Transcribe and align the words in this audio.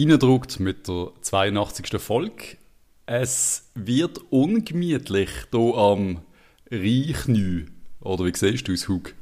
reindruckt 0.00 0.60
mit 0.60 0.88
der 0.88 1.08
82. 1.20 2.00
Folge. 2.00 2.56
Es 3.06 3.70
wird 3.74 4.18
ungemütlich 4.30 5.30
hier 5.50 5.74
am 5.76 6.20
Reichnü. 6.70 7.66
Oder 8.00 8.24
wie 8.24 8.32
siehst 8.34 8.68
du 8.68 8.72
es, 8.72 8.88
Hug? 8.88 9.14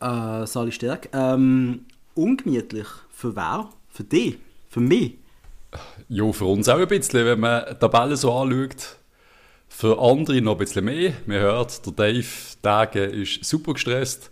Äh, 0.00 0.46
Sali 0.46 0.72
Stärk. 0.72 1.08
Ähm, 1.12 1.86
ungemütlich. 2.14 2.86
Für 3.10 3.34
wer? 3.34 3.70
Für 3.88 4.04
dich? 4.04 4.36
Für 4.68 4.80
mich? 4.80 5.14
Ja, 6.08 6.30
für 6.32 6.44
uns 6.44 6.68
auch 6.68 6.78
ein 6.78 6.88
bisschen, 6.88 7.24
wenn 7.24 7.40
man 7.40 7.64
die 7.70 7.74
Tabelle 7.76 8.16
so 8.16 8.32
anschaut. 8.32 8.96
Für 9.68 9.98
andere 9.98 10.42
noch 10.42 10.52
ein 10.52 10.58
bisschen 10.58 10.84
mehr. 10.84 11.14
Man 11.24 11.38
hört, 11.38 11.86
der 11.86 11.92
Dave 11.92 12.26
Tage 12.60 13.04
ist 13.04 13.44
super 13.44 13.72
gestresst. 13.72 14.30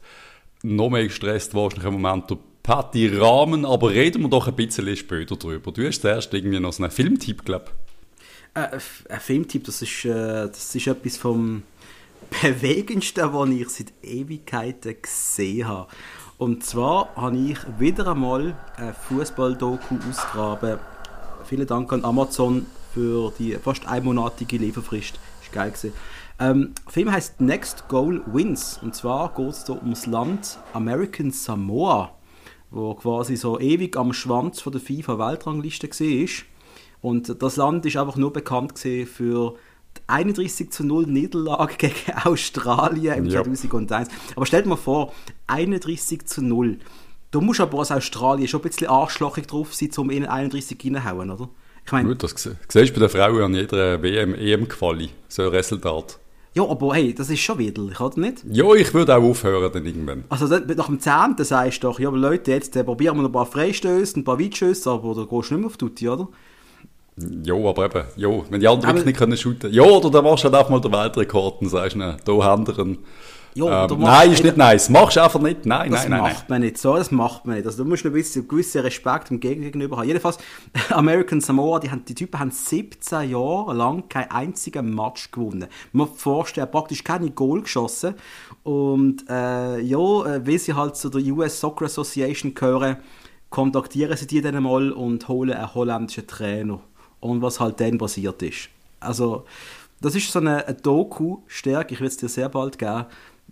Noch 0.62 0.90
mehr 0.90 1.04
gestresst 1.04 1.54
wahrscheinlich 1.54 1.86
im 1.86 2.02
Moment 2.02 2.28
der 2.28 2.38
Patty 2.70 3.08
Rahmen, 3.08 3.64
aber 3.64 3.90
reden 3.90 4.22
wir 4.22 4.28
doch 4.28 4.46
ein 4.46 4.54
bisschen 4.54 4.96
später 4.96 5.34
drüber. 5.34 5.72
Du 5.72 5.84
hast 5.84 6.02
zuerst 6.02 6.32
irgendwie 6.32 6.60
noch 6.60 6.72
so 6.72 6.84
einen 6.84 6.92
Filmtipp, 6.92 7.44
glaube. 7.44 7.64
Äh, 8.54 8.78
ein 9.08 9.20
Filmtipp, 9.20 9.64
das 9.64 9.82
ist, 9.82 10.04
äh, 10.04 10.46
das 10.46 10.72
ist 10.72 10.86
etwas 10.86 11.16
vom 11.16 11.64
bewegendsten, 12.40 13.34
was 13.34 13.48
ich 13.48 13.68
seit 13.70 13.92
Ewigkeiten 14.04 14.94
gesehen 15.02 15.66
habe. 15.66 15.88
Und 16.38 16.62
zwar 16.62 17.12
habe 17.16 17.38
ich 17.38 17.58
wieder 17.80 18.06
einmal 18.06 18.54
ein 18.76 18.94
Fußball-Doku 18.94 19.96
ausgraben. 20.08 20.78
Vielen 21.46 21.66
Dank 21.66 21.92
an 21.92 22.04
Amazon 22.04 22.66
für 22.94 23.32
die 23.36 23.54
fast 23.54 23.84
einmonatige 23.88 24.58
Lieferfrist. 24.58 25.18
Ist 25.42 25.52
geil 25.52 25.70
gewesen. 25.70 25.92
Ähm, 26.38 26.74
der 26.86 26.92
Film 26.92 27.10
heißt 27.10 27.40
Next 27.40 27.88
Goal 27.88 28.22
Wins. 28.26 28.78
Und 28.80 28.94
zwar 28.94 29.34
geht 29.34 29.48
es 29.48 29.66
hier 29.66 29.74
ums 29.82 30.06
Land 30.06 30.56
American 30.72 31.32
Samoa, 31.32 32.12
wo 32.70 32.94
quasi 32.94 33.36
so 33.36 33.58
ewig 33.58 33.96
am 33.96 34.12
Schwanz 34.12 34.60
von 34.60 34.72
der 34.72 34.80
FIFA-Weltrangliste 34.80 35.88
war. 35.88 36.28
Und 37.02 37.42
das 37.42 37.56
Land 37.56 37.86
ist 37.86 37.96
einfach 37.96 38.16
nur 38.16 38.32
bekannt 38.32 38.78
für 38.78 39.54
31 40.06 40.70
zu 40.70 40.84
0 40.84 41.06
Niederlage 41.06 41.74
gegen 41.78 42.12
Australien 42.24 43.18
im 43.18 43.26
ja. 43.26 43.42
2001. 43.42 44.08
Aber 44.36 44.46
stell 44.46 44.62
dir 44.62 44.68
mal 44.68 44.76
vor, 44.76 45.12
31 45.46 46.26
zu 46.26 46.42
0. 46.42 46.78
Du 47.30 47.40
musst 47.40 47.60
aber 47.60 47.78
als 47.78 47.92
Australien 47.92 48.48
schon 48.48 48.60
ein 48.60 48.68
bisschen 48.68 48.88
arschlochig 48.88 49.46
drauf 49.46 49.74
sein, 49.74 49.90
um 49.98 50.10
in 50.10 50.26
31 50.26 50.78
reinhauen, 50.84 51.30
oder? 51.30 51.48
Ich 51.86 51.92
meine, 51.92 52.08
Gut, 52.08 52.22
das 52.22 52.32
siehst 52.32 52.90
du 52.90 53.00
bei 53.00 53.06
den 53.06 53.08
Frauen 53.08 53.42
an 53.42 53.54
jeder 53.54 54.02
WM, 54.02 54.34
EM-Quali, 54.34 55.10
so 55.28 55.42
ein 55.42 55.48
Resultat. 55.48 56.18
Ja, 56.52 56.64
aber 56.68 56.94
hey, 56.94 57.14
das 57.14 57.30
ist 57.30 57.40
schon 57.40 57.58
widerlich, 57.58 58.00
oder 58.00 58.18
nicht? 58.18 58.44
Ja, 58.50 58.74
ich 58.74 58.92
würde 58.92 59.16
auch 59.16 59.22
aufhören 59.22 59.70
dann 59.72 59.86
irgendwann. 59.86 60.24
Also 60.28 60.46
nach 60.46 60.86
dem 60.86 60.98
10. 60.98 61.36
sagst 61.38 61.82
du 61.82 61.88
doch, 61.88 62.00
ja, 62.00 62.10
Leute, 62.10 62.50
jetzt 62.50 62.74
äh, 62.74 62.82
probieren 62.82 63.16
wir 63.16 63.22
noch 63.22 63.28
ein 63.28 63.32
paar 63.32 63.46
Freistöße, 63.46 64.18
ein 64.18 64.24
paar 64.24 64.40
Weitschüsse, 64.40 64.90
aber 64.90 65.14
da 65.14 65.20
gehst 65.22 65.50
du 65.50 65.54
nicht 65.54 65.60
mehr 65.60 65.66
auf 65.66 65.76
Tutti, 65.76 66.08
oder? 66.08 66.28
Ja, 67.44 67.54
aber 67.54 67.84
eben, 67.84 68.04
ja, 68.16 68.28
wenn 68.50 68.60
die 68.60 68.66
anderen 68.66 68.88
wirklich 68.88 69.06
nicht 69.06 69.18
können 69.18 69.36
shooten. 69.36 69.72
Ja, 69.72 69.82
oder 69.82 70.10
dann 70.10 70.24
machst 70.24 70.42
du 70.42 70.48
halt 70.48 70.56
einfach 70.56 70.70
mal 70.70 70.80
den 70.80 70.92
Weltrekord 70.92 71.62
und 71.62 71.68
sagst, 71.68 71.96
ne, 71.96 72.16
da 72.24 72.32
haben 72.42 72.66
wir 72.66 72.78
einen. 72.78 72.98
Ja, 73.54 73.86
ähm, 73.86 74.00
nein, 74.00 74.32
ist 74.32 74.44
nicht 74.44 74.56
nice. 74.56 74.88
Machst 74.88 75.16
du 75.16 75.22
einfach 75.22 75.40
nicht. 75.40 75.66
Nein, 75.66 75.90
das 75.90 76.02
nein, 76.02 76.10
nein. 76.10 76.22
Das 76.22 76.32
macht 76.34 76.48
man 76.48 76.60
nicht 76.60 76.78
so, 76.78 76.96
das 76.96 77.10
macht 77.10 77.46
man 77.46 77.56
nicht. 77.56 77.66
Also, 77.66 77.82
du 77.82 77.88
musst 77.88 78.06
ein 78.06 78.12
bisschen, 78.12 78.46
gewissen 78.46 78.80
Respekt 78.82 79.30
dem 79.30 79.40
Gegner 79.40 79.66
gegenüber 79.66 79.96
haben. 79.96 80.06
Jedenfalls, 80.06 80.38
American 80.90 81.40
Samoa, 81.40 81.80
die, 81.80 81.90
haben, 81.90 82.04
die 82.04 82.14
Typen 82.14 82.38
haben 82.38 82.50
17 82.50 83.30
Jahre 83.30 83.74
lang 83.74 84.08
keinen 84.08 84.30
einzigen 84.30 84.94
Match 84.94 85.30
gewonnen. 85.30 85.66
Man 85.92 86.08
muss 86.08 86.20
vorstellen, 86.20 86.70
praktisch 86.70 87.02
keine 87.02 87.30
Goal 87.30 87.62
geschossen. 87.62 88.14
Und 88.62 89.28
äh, 89.28 89.80
ja, 89.80 90.26
äh, 90.26 90.46
wie 90.46 90.58
sie 90.58 90.74
halt 90.74 90.96
zu 90.96 91.08
der 91.08 91.22
US 91.32 91.58
Soccer 91.60 91.86
Association 91.86 92.54
gehören, 92.54 92.98
kontaktieren 93.50 94.16
sie 94.16 94.26
die 94.26 94.40
dann 94.40 94.62
mal 94.62 94.92
und 94.92 95.26
holen 95.26 95.52
einen 95.52 95.74
holländischen 95.74 96.26
Trainer 96.26 96.80
und 97.18 97.42
was 97.42 97.58
halt 97.58 97.80
dann 97.80 97.98
passiert 97.98 98.40
ist. 98.42 98.68
Also, 99.00 99.44
das 100.00 100.14
ist 100.14 100.32
so 100.32 100.38
eine, 100.38 100.66
eine 100.66 100.76
Doku-Stärke, 100.76 101.94
ich 101.94 102.00
will 102.00 102.06
es 102.06 102.16
dir 102.16 102.28
sehr 102.28 102.48
bald 102.48 102.78
geben. 102.78 103.06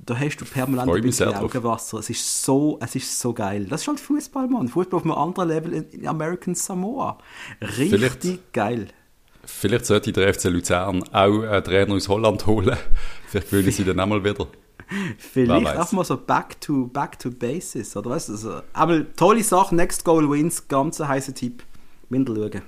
Da 0.04 0.18
hast 0.18 0.36
du 0.38 0.44
permanent 0.44 0.90
ein 0.90 1.02
bisschen 1.02 1.34
Augenwasser. 1.34 1.98
Es 1.98 2.08
ist, 2.08 2.44
so, 2.44 2.78
es 2.80 2.94
ist 2.94 3.18
so 3.18 3.32
geil. 3.34 3.66
Das 3.68 3.82
ist 3.82 3.88
halt 3.88 4.00
Fußball, 4.00 4.48
Mann. 4.48 4.68
Fußball 4.68 4.98
auf 4.98 5.04
einem 5.04 5.12
anderen 5.12 5.48
Level 5.48 5.72
in, 5.72 6.06
American 6.06 6.54
Samoa. 6.54 7.18
Richtig 7.60 7.90
vielleicht, 7.90 8.52
geil. 8.52 8.88
Vielleicht 9.44 9.86
sollte 9.86 10.12
der 10.12 10.32
FC 10.32 10.44
Luzern 10.44 11.02
auch 11.12 11.42
einen 11.42 11.64
Trainer 11.64 11.94
aus 11.94 12.08
Holland 12.08 12.46
holen. 12.46 12.76
Vielleicht 13.26 13.50
gewinnen 13.50 13.72
sie 13.72 13.84
dann 13.84 14.00
auch 14.00 14.06
mal 14.06 14.24
wieder. 14.24 14.46
Vielleicht 15.18 15.76
auch 15.76 15.92
mal 15.92 16.04
so 16.04 16.16
back 16.16 16.60
to, 16.60 16.86
back 16.86 17.18
to 17.18 17.30
basis, 17.30 17.94
oder 17.96 18.10
weißt 18.10 18.28
du? 18.28 18.32
Also, 18.32 18.62
aber 18.72 19.14
tolle 19.14 19.42
Sache, 19.42 19.74
Next 19.74 20.04
Goal 20.04 20.30
Wins, 20.30 20.66
ganz 20.66 21.00
ein 21.00 21.08
heißer 21.08 21.34
Tipp. 21.34 21.62
Mindel 22.08 22.50
schauen. 22.50 22.62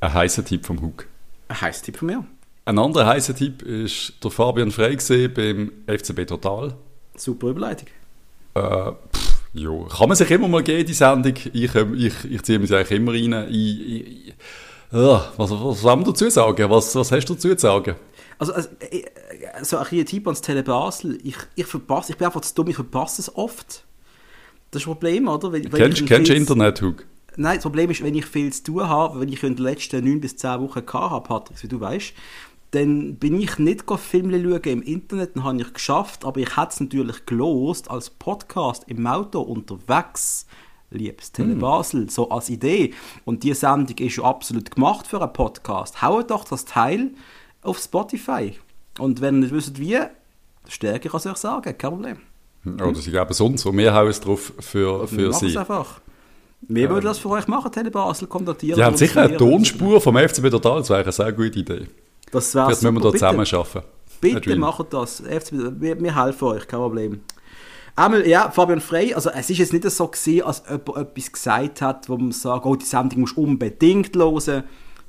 Ein 0.00 0.14
heißer 0.14 0.44
Tipp 0.44 0.64
vom 0.64 0.80
Hug. 0.80 1.06
Ein 1.48 1.60
heißer 1.60 1.84
Tipp 1.84 1.98
von 1.98 2.06
mir. 2.06 2.24
Ein 2.64 2.78
anderer 2.78 3.06
heißer 3.06 3.34
Tipp 3.34 3.62
ist 3.62 4.14
der 4.22 4.30
Fabian 4.30 4.70
Frey 4.70 4.96
beim 5.28 5.72
FCB 5.86 6.26
Total. 6.26 6.74
Super 7.16 7.48
Überleitung. 7.48 7.88
Äh, 8.54 8.92
pff, 9.12 9.34
jo. 9.52 9.84
Kann 9.86 10.08
man 10.08 10.16
sich 10.16 10.30
immer 10.30 10.46
mal 10.46 10.62
geben, 10.62 10.86
die 10.86 10.94
Sendung. 10.94 11.34
Ich, 11.52 11.74
ähm, 11.74 11.94
ich, 11.94 12.24
ich 12.24 12.42
ziehe 12.42 12.60
mich 12.60 12.72
eigentlich 12.72 12.98
immer 12.98 13.12
rein. 13.12 13.48
Ich, 13.50 14.28
ich, 14.28 14.34
uh, 14.92 15.18
was, 15.36 15.50
was 15.50 15.80
soll 15.80 15.96
man 15.96 16.04
dazu 16.04 16.30
sagen? 16.30 16.70
Was, 16.70 16.94
was 16.94 17.10
hast 17.10 17.28
du 17.28 17.34
dazu 17.34 17.48
zu 17.48 17.58
sagen? 17.58 17.96
Also, 18.38 18.52
also 18.52 18.68
so 19.62 19.78
ein 19.78 20.06
Tipp 20.06 20.26
ans 20.28 20.40
Tele 20.40 20.62
Basel. 20.62 21.18
Ich, 21.24 21.36
ich, 21.56 21.66
verpasse, 21.66 22.12
ich 22.12 22.18
bin 22.18 22.26
einfach 22.26 22.42
zu 22.42 22.54
dumm, 22.54 22.68
ich 22.68 22.76
verpasse 22.76 23.22
es 23.22 23.34
oft. 23.34 23.84
Das 24.70 24.82
ist 24.82 24.88
ein 24.88 24.92
Problem, 24.92 25.26
oder? 25.26 25.52
Weil, 25.52 25.62
kennst 25.62 26.30
du 26.30 26.34
Internet, 26.34 26.80
Hug? 26.80 27.04
Nein, 27.36 27.56
das 27.56 27.62
Problem 27.62 27.90
ist, 27.90 28.02
wenn 28.02 28.14
ich 28.14 28.26
viel 28.26 28.52
zu 28.52 28.62
tun 28.64 28.88
habe, 28.88 29.20
wenn 29.20 29.28
ich 29.28 29.42
in 29.42 29.56
den 29.56 29.64
letzten 29.64 30.04
9 30.04 30.20
bis 30.20 30.36
10 30.36 30.60
Wochen 30.60 30.84
gehabt 30.84 31.10
habe, 31.10 31.26
Patrick, 31.26 31.62
wie 31.62 31.68
du 31.68 31.80
weißt, 31.80 32.12
dann 32.72 33.16
bin 33.16 33.38
ich 33.38 33.58
nicht 33.58 33.84
Filme 33.98 34.42
schauen 34.42 34.62
im 34.62 34.82
Internet, 34.82 35.36
dann 35.36 35.44
habe 35.44 35.60
ich 35.60 35.72
geschafft, 35.74 36.24
aber 36.24 36.40
ich 36.40 36.56
hätte 36.56 36.70
es 36.70 36.80
natürlich 36.80 37.26
gelost 37.26 37.90
als 37.90 38.08
Podcast 38.10 38.84
im 38.86 39.06
Auto 39.06 39.40
unterwegs. 39.42 40.46
Liebes 40.90 41.32
Tele 41.32 41.52
hm. 41.52 41.58
Basel, 41.58 42.10
so 42.10 42.30
als 42.30 42.50
Idee. 42.50 42.92
Und 43.24 43.44
die 43.44 43.54
Sendung 43.54 43.96
ist 43.98 44.16
ja 44.16 44.24
absolut 44.24 44.70
gemacht 44.70 45.06
für 45.06 45.20
einen 45.20 45.32
Podcast. 45.32 46.02
Haut 46.02 46.30
doch 46.30 46.44
das 46.44 46.64
Teil 46.64 47.12
auf 47.62 47.78
Spotify. 47.78 48.54
Und 48.98 49.20
wenn 49.20 49.36
ihr 49.36 49.40
nicht 49.42 49.54
wisst 49.54 49.78
wie, 49.78 49.98
stärker 50.68 51.10
kann 51.10 51.20
ich 51.20 51.30
euch 51.30 51.36
sagen, 51.36 51.76
kein 51.76 51.90
Problem. 51.90 52.18
Oder 52.64 52.94
sie 52.94 53.10
geben 53.10 53.26
es 53.28 53.40
uns 53.40 53.66
und 53.66 53.76
wir 53.76 53.92
hauen 53.92 54.08
es 54.08 54.20
drauf 54.20 54.52
für, 54.60 55.06
für 55.08 55.32
sie. 55.32 55.56
einfach. 55.56 56.00
Wir 56.62 56.88
würden 56.88 57.04
das 57.04 57.18
für 57.18 57.30
euch 57.30 57.48
machen, 57.48 57.72
Tele 57.72 57.90
Basel, 57.90 58.28
kontaktieren. 58.28 58.76
Sie 58.76 58.84
haben 58.84 58.96
sicher 58.96 59.22
eine 59.22 59.36
Tonspur 59.36 60.00
vom 60.00 60.16
FCB 60.16 60.48
Total, 60.48 60.78
das 60.78 60.90
wäre 60.90 61.02
eine 61.02 61.12
sehr 61.12 61.32
gute 61.32 61.58
Idee. 61.58 61.86
Das 62.32 62.54
wäre 62.54 62.66
Vielleicht 62.66 62.82
müssen 62.82 62.94
wir 62.96 63.00
da 63.00 63.12
zusammen 63.12 63.46
arbeiten. 63.46 63.86
Bitte 64.20 64.56
macht 64.56 64.92
das. 64.92 65.20
FCB, 65.20 65.80
wir, 65.80 66.00
wir 66.00 66.24
helfen 66.24 66.44
euch, 66.48 66.66
kein 66.66 66.80
Problem. 66.80 67.20
Einmal, 67.94 68.26
ja, 68.26 68.50
Fabian 68.50 68.80
Frey, 68.80 69.12
also 69.12 69.30
es 69.30 69.50
ist 69.50 69.58
jetzt 69.58 69.72
nicht 69.72 69.88
so 69.90 70.08
gewesen, 70.08 70.42
als 70.42 70.62
jemand 70.66 70.96
etwas 70.96 71.32
gesagt 71.32 71.82
hat, 71.82 72.08
wo 72.08 72.16
man 72.16 72.32
sagt, 72.32 72.64
oh, 72.64 72.74
die 72.74 72.86
Sendung 72.86 73.20
muss 73.20 73.32
unbedingt 73.32 74.16
hören. 74.16 74.64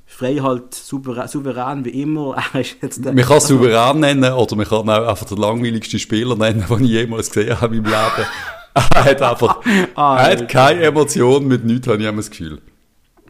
Frey 0.05 0.35
halt 0.37 0.75
souverän, 0.75 1.29
souverän 1.29 1.85
wie 1.85 2.01
immer. 2.01 2.35
Er 2.53 2.59
ist 2.59 2.75
jetzt 2.81 3.05
man 3.05 3.15
kann 3.15 3.37
es 3.37 3.47
souverän 3.47 3.99
nennen 4.01 4.33
oder 4.33 4.55
man 4.57 4.67
kann 4.67 4.89
auch 4.89 5.07
einfach 5.07 5.25
den 5.25 5.37
langweiligsten 5.37 5.97
Spieler 5.97 6.35
nennen, 6.35 6.65
den 6.69 6.83
ich 6.83 6.91
jemals 6.91 7.31
gesehen 7.31 7.59
habe 7.59 7.73
meinem 7.73 7.85
Leben. 7.85 8.27
er 8.73 9.05
hat 9.05 9.21
einfach, 9.21 9.61
ah, 9.95 10.17
er 10.17 10.31
hat 10.31 10.49
keine 10.49 10.83
Emotion 10.83 11.47
mit 11.47 11.63
nichts, 11.63 11.87
habe 11.87 12.01
ich 12.01 12.07
immer 12.07 12.17
das 12.17 12.29
Gefühl. 12.29 12.59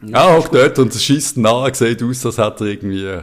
Ja, 0.04 0.30
er 0.30 0.36
hockt 0.36 0.52
dort 0.52 0.78
und 0.80 0.92
schießt 0.92 1.38
nach, 1.38 1.72
sieht 1.74 2.02
aus, 2.02 2.26
als 2.26 2.38
hätte 2.38 2.64
er 2.64 2.70
irgendwie, 2.70 3.20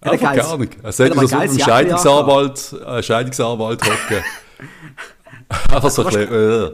einfach 0.00 0.34
gar 0.34 0.58
nicht. 0.58 0.76
Er 0.82 0.92
sieht 0.92 1.12
aus, 1.12 1.18
als 1.18 1.32
würde 1.32 1.52
ein 1.52 1.58
Scheidungsanwalt, 1.58 2.72
äh, 2.86 3.02
Scheidungsanwalt 3.02 3.82
hocken. 3.82 4.24
einfach 5.74 5.90
so 5.90 6.02
ein 6.02 6.08
bisschen, 6.08 6.32
äh. 6.32 6.70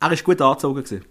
Er 0.00 0.12
ist 0.12 0.24
gut 0.24 0.40
angezogen 0.40 0.82
gewesen. 0.82 1.04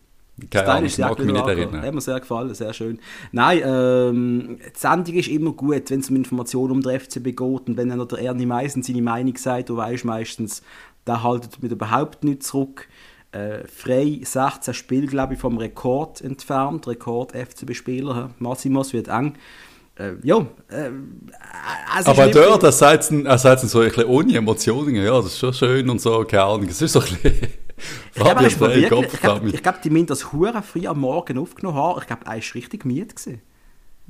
Keine 0.49 0.69
Ahnung, 0.69 0.85
ich 0.85 0.97
mag 0.97 1.19
mich 1.19 1.31
nicht 1.31 1.47
erinnern. 1.47 1.81
Hat 1.81 1.93
mir 1.93 2.01
sehr 2.01 2.19
gefallen, 2.19 2.53
sehr 2.53 2.73
schön. 2.73 2.99
Nein, 3.31 3.61
ähm, 3.63 4.57
die 4.59 4.79
Sendung 4.79 5.15
ist 5.15 5.27
immer 5.27 5.51
gut, 5.51 5.89
wenn 5.89 5.99
es 5.99 6.09
um 6.09 6.15
Informationen 6.15 6.71
um 6.71 6.81
den 6.81 6.99
FCB 6.99 7.25
geht 7.25 7.41
und 7.41 7.77
wenn 7.77 7.89
dann 7.89 8.07
der 8.07 8.19
Ernie 8.19 8.45
Meisen 8.45 8.81
seine 8.81 9.01
Meinung 9.01 9.35
sagt, 9.37 9.69
du 9.69 9.77
weißt 9.77 10.05
meistens, 10.05 10.63
der 11.05 11.23
haltet 11.23 11.61
mit 11.61 11.71
überhaupt 11.71 12.23
nichts 12.23 12.47
zurück. 12.47 12.87
Äh, 13.31 13.65
frei 13.67 14.19
16 14.23 14.73
Spiele, 14.73 15.07
glaube 15.07 15.35
ich, 15.35 15.39
vom 15.39 15.57
Rekord 15.57 16.21
entfernt. 16.21 16.87
Rekord 16.87 17.33
FCB-Spieler. 17.33 18.31
Massimos 18.39 18.93
wird 18.93 19.07
eng. 19.07 19.35
Äh, 19.95 20.13
ja, 20.23 20.37
äh, 20.69 20.89
Aber 22.05 22.27
dort, 22.27 22.63
er 22.63 22.71
sagt 22.71 23.11
es 23.11 23.71
so 23.71 23.79
ein 23.79 23.89
bisschen 23.89 24.05
ohne 24.05 24.35
Emotionen. 24.35 24.95
Ja, 24.95 25.17
das 25.17 25.27
ist 25.27 25.39
schon 25.39 25.53
schön 25.53 25.89
und 25.89 25.99
so, 25.99 26.23
keine 26.23 26.43
Ahnung. 26.43 26.67
Es 26.69 26.81
ist 26.81 26.93
so 26.93 26.99
ein 27.01 27.05
bisschen. 27.05 27.47
ich 28.15 28.21
glaube, 28.21 28.47
ich 28.47 28.87
glaube, 28.87 29.51
glaub, 29.51 29.81
die 29.81 29.89
meinen 29.89 30.05
das 30.05 30.31
Hure 30.31 30.61
früh 30.61 30.87
am 30.87 30.99
Morgen 30.99 31.37
aufgenommen 31.37 31.77
haben. 31.77 31.99
Ich 32.01 32.07
glaube, 32.07 32.25
er 32.25 32.31
war 32.31 32.55
richtig 32.55 32.85
müde. 32.85 33.07
Gewesen. 33.07 33.41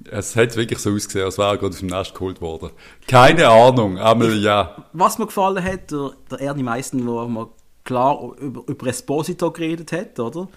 Es 0.10 0.36
hat 0.36 0.56
wirklich 0.56 0.80
so 0.80 0.92
ausgesehen, 0.92 1.26
als 1.26 1.38
wäre 1.38 1.50
er 1.50 1.58
gerade 1.58 1.74
aus 1.74 1.80
dem 1.80 1.90
Nest 1.90 2.14
geholt 2.14 2.42
worden. 2.42 2.72
Keine 3.08 3.48
Ahnung, 3.48 3.98
einmal 3.98 4.34
ja. 4.36 4.86
Was 4.94 5.18
mir 5.18 5.28
gefallen 5.28 5.64
hat, 5.64 5.92
der, 5.92 6.12
der 6.30 6.42
Ernie 6.42 6.64
Meissen, 6.64 7.06
wo 7.06 7.28
mal 7.28 7.50
klar 7.84 8.34
über, 8.40 8.64
über 8.68 8.88
Esposito 8.88 9.52
geredet 9.52 9.92
hat, 9.92 10.20
oder? 10.20 10.48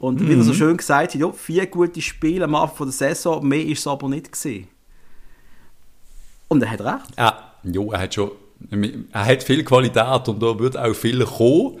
Und 0.00 0.26
wie 0.26 0.32
er 0.32 0.42
so 0.42 0.54
schön 0.54 0.76
gesagt 0.76 1.14
hat, 1.14 1.20
ja, 1.20 1.32
vier 1.32 1.66
gute 1.66 2.00
Spiele 2.00 2.44
am 2.44 2.54
Anfang 2.54 2.86
der 2.86 2.92
Saison, 2.92 3.46
mehr 3.46 3.64
ist 3.64 3.80
es 3.80 3.86
aber 3.86 4.08
nicht 4.08 4.30
gesehen. 4.30 4.68
Und 6.46 6.62
er 6.62 6.70
hat 6.70 6.80
recht. 6.80 7.16
Ja, 7.18 7.52
jo, 7.64 7.90
er 7.90 8.00
hat 8.02 8.14
schon, 8.14 8.30
er 9.12 9.26
hat 9.26 9.42
viel 9.42 9.64
Qualität 9.64 10.28
und 10.28 10.42
da 10.42 10.58
wird 10.58 10.76
auch 10.76 10.94
viel 10.94 11.24
kommen. 11.24 11.78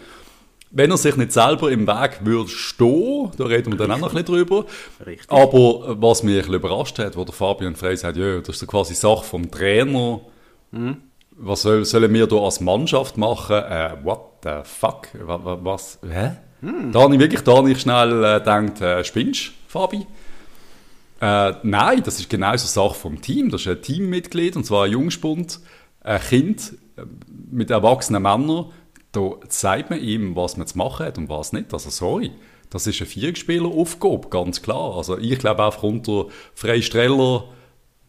Wenn 0.70 0.90
er 0.90 0.98
sich 0.98 1.16
nicht 1.16 1.32
selber 1.32 1.70
im 1.70 1.86
Weg 1.86 2.18
würde 2.24 2.50
stehen, 2.50 3.30
da 3.38 3.44
reden 3.44 3.72
wir 3.72 3.78
dann 3.78 3.92
auch 3.92 3.98
noch 3.98 4.08
ein 4.10 4.22
bisschen 4.22 4.26
drüber. 4.26 4.66
Richtig. 5.06 5.30
Aber 5.30 5.96
was 5.98 6.22
mich 6.22 6.34
ein 6.34 6.38
bisschen 6.40 6.54
überrascht 6.54 6.98
hat, 6.98 7.16
wo 7.16 7.24
der 7.24 7.32
Fabian 7.32 7.74
Frey 7.74 7.96
sagt, 7.96 8.18
ja, 8.18 8.38
das 8.40 8.50
ist 8.50 8.58
so 8.58 8.66
quasi 8.66 8.94
Sache 8.94 9.24
vom 9.24 9.50
Trainer. 9.50 10.20
Was 11.30 11.62
soll, 11.62 11.84
sollen 11.86 12.12
wir 12.12 12.26
da 12.26 12.36
als 12.36 12.60
Mannschaft 12.60 13.16
machen? 13.16 13.56
Äh, 13.56 13.96
what 14.02 14.20
the 14.42 14.60
fuck? 14.64 15.08
Was? 15.14 15.58
was 15.62 15.98
hä? 16.06 16.32
Da 16.60 17.00
habe 17.00 17.14
ich 17.14 17.20
wirklich 17.20 17.42
da 17.42 17.62
nicht 17.62 17.80
schnell 17.80 18.24
äh, 18.24 18.38
gedacht, 18.38 18.80
äh, 18.80 19.04
spinnst 19.04 19.52
Fabi? 19.68 20.06
Äh, 21.20 21.54
nein, 21.62 22.02
das 22.04 22.18
ist 22.18 22.30
genauso 22.30 22.66
Sache 22.66 22.98
vom 22.98 23.20
Team. 23.20 23.50
Das 23.50 23.62
ist 23.62 23.68
ein 23.68 23.82
Teammitglied, 23.82 24.56
und 24.56 24.64
zwar 24.64 24.84
ein 24.84 24.92
Jungspund, 24.92 25.60
ein 26.00 26.20
Kind 26.20 26.74
äh, 26.96 27.02
mit 27.50 27.70
erwachsenen 27.70 28.22
Männern. 28.22 28.66
Da 29.12 29.30
sagt 29.48 29.90
man 29.90 30.00
ihm, 30.00 30.36
was 30.36 30.56
man 30.56 30.66
zu 30.66 30.76
machen 30.78 31.06
hat 31.06 31.18
und 31.18 31.28
was 31.28 31.52
nicht. 31.52 31.72
Also 31.72 31.90
sorry, 31.90 32.32
das 32.70 32.86
ist 32.86 33.00
eine 33.00 33.08
Vierspieler-Aufgabe, 33.08 34.28
ganz 34.28 34.62
klar. 34.62 34.96
Also 34.96 35.18
ich 35.18 35.38
glaube 35.38 35.64
einfach 35.64 35.82
unter 35.82 36.26
Freistreller 36.54 37.44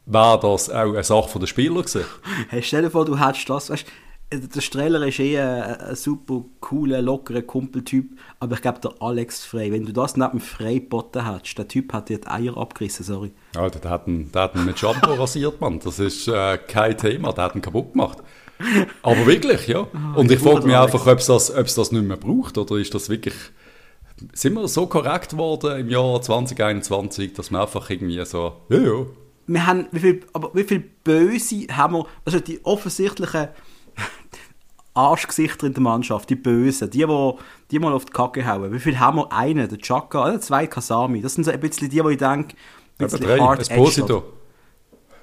wäre 0.06 0.40
das 0.42 0.70
auch 0.70 0.94
eine 0.94 1.04
Sache 1.04 1.40
der 1.40 1.48
Spieler 1.48 1.82
gewesen. 1.82 2.04
Hey, 2.50 2.64
stell 2.64 2.82
dir 2.82 2.90
vor, 2.90 3.06
du 3.06 3.18
hättest 3.18 3.50
das, 3.50 3.70
weißt 3.70 3.86
der 4.32 4.62
Streller 4.62 5.06
ist 5.08 5.20
eh 5.20 5.40
ein, 5.40 5.80
ein 5.80 5.96
super 5.96 6.44
cooler, 6.60 7.02
lockerer 7.02 7.42
Kumpeltyp, 7.42 8.12
aber 8.40 8.56
ich 8.56 8.62
glaube, 8.62 8.80
der 8.80 8.94
Alex 9.00 9.44
Frey, 9.44 9.72
wenn 9.72 9.86
du 9.86 9.92
das 9.92 10.18
neben 10.18 10.32
dem 10.32 10.40
Frey 10.40 10.80
geboten 10.80 11.26
hättest, 11.26 11.58
der 11.58 11.68
Typ 11.68 11.94
hat 11.94 12.10
dir 12.10 12.20
die 12.20 12.28
Eier 12.28 12.56
abgerissen, 12.58 13.04
sorry. 13.04 13.32
Alter, 13.56 13.80
der 13.80 13.92
hat 13.92 14.08
ihn, 14.08 14.32
der 14.32 14.44
hat 14.44 14.56
ihn 14.56 14.66
mit 14.66 14.78
Shampoo 14.78 15.14
rasiert, 15.20 15.60
Mann. 15.60 15.80
Das 15.80 15.98
ist 16.00 16.28
äh, 16.28 16.58
kein 16.60 16.96
Thema, 16.98 17.34
der 17.34 17.46
hat 17.46 17.56
ihn 17.56 17.62
kaputt 17.62 17.94
gemacht. 17.94 18.20
Aber 19.02 19.26
wirklich, 19.26 19.68
ja. 19.68 19.88
Und 20.16 20.30
ich 20.30 20.38
ich 20.38 20.44
frage 20.44 20.68
mich 20.68 20.76
einfach, 20.76 21.08
ob 21.08 21.20
es 21.20 21.26
das, 21.26 21.48
das 21.54 21.92
nicht 21.92 22.04
mehr 22.04 22.18
braucht 22.18 22.58
oder 22.58 22.76
ist 22.76 22.94
das 22.94 23.10
wirklich... 23.10 23.36
Sind 24.34 24.56
wir 24.56 24.68
so 24.68 24.86
korrekt 24.86 25.38
worden 25.38 25.80
im 25.80 25.90
Jahr 25.90 26.22
2021, 26.22 27.34
dass 27.34 27.52
wir 27.52 27.62
einfach 27.62 27.90
irgendwie 27.90 28.24
so... 28.26 28.58
Ja, 28.68 28.78
ja. 28.78 29.06
Wir 29.48 29.66
haben, 29.66 29.88
wie 29.92 30.00
viel, 30.00 30.20
aber 30.34 30.52
wie 30.54 30.66
viel 30.66 30.84
Böse 31.04 31.68
haben 31.72 31.94
wir, 31.96 32.06
also 32.26 32.40
die 32.40 32.64
offensichtlichen 32.66 33.48
Arschgesichter 35.00 35.68
in 35.68 35.74
der 35.74 35.82
Mannschaft, 35.84 36.30
die 36.30 36.36
Bösen, 36.36 36.90
die, 36.90 37.06
die, 37.06 37.34
die 37.72 37.80
mal 37.80 37.94
auf 37.94 38.06
die 38.06 38.12
Kacke 38.12 38.46
hauen. 38.46 38.72
Wie 38.72 38.80
viel 38.80 39.00
haben 39.00 39.18
wir? 39.18 39.32
Einen, 39.32 39.68
der 39.68 39.78
Chaka, 39.78 40.26
oder 40.26 40.42
zwei 40.42 40.68
Kasami. 40.68 41.22
Das 41.22 41.34
sind 41.36 41.44
so 41.46 41.52
ein 41.52 41.60
bisschen 41.60 41.90
die, 41.90 42.02
die 42.02 42.10
ich 42.12 42.18
denke, 42.18 42.56
ein 43.00 43.06
bisschen 43.06 43.22
drei. 43.22 43.40
hard-edged, 43.40 43.72
Esposito. 43.72 44.24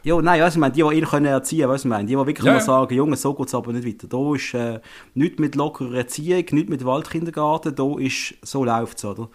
Ja, 0.02 0.22
nein, 0.22 0.40
weißt 0.40 0.54
du, 0.54 0.58
ich 0.58 0.60
meine, 0.60 0.72
die, 0.72 0.82
die 0.82 0.98
ihn 0.98 1.04
können 1.04 1.26
erziehen 1.26 1.68
weißt 1.68 1.84
du, 1.84 1.88
meine, 1.88 2.06
die, 2.06 2.14
die 2.14 2.26
wirklich 2.26 2.46
Ja, 2.46 2.52
mal 2.54 2.60
sagen, 2.60 2.94
Junge, 2.94 3.16
so 3.16 3.34
geht 3.34 3.48
es 3.48 3.54
aber 3.54 3.72
nicht 3.72 3.86
weiter. 3.86 4.06
Da 4.06 4.34
ist 4.34 4.54
äh, 4.54 4.80
nichts 5.14 5.38
mit 5.40 5.56
lockerer 5.56 5.96
Erziehung, 5.96 6.44
nichts 6.52 6.70
mit 6.70 6.84
Waldkindergarten, 6.84 7.74
da 7.74 7.98
ist, 7.98 8.34
so 8.42 8.64
läuft 8.64 8.98
es, 8.98 9.04
oder? 9.04 9.28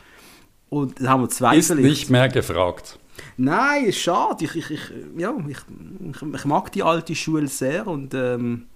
Und 0.69 0.99
dann 1.01 1.09
haben 1.09 1.23
wir 1.23 1.29
zwei 1.29 1.57
Ist 1.57 1.67
vielleicht. 1.67 1.83
nicht 1.83 2.09
mehr 2.09 2.29
gefragt. 2.29 2.97
Nein, 3.35 3.85
ist 3.85 3.97
schade. 3.99 4.45
Ich, 4.45 4.55
ich, 4.55 4.71
ich, 4.71 4.79
ja, 5.17 5.33
ich, 5.45 5.57
ich, 6.09 6.21
ich 6.35 6.45
mag 6.45 6.71
die 6.71 6.83
alte 6.83 7.15
Schule 7.15 7.47
sehr 7.49 7.87
und 7.87 8.13
ähm, 8.13 8.67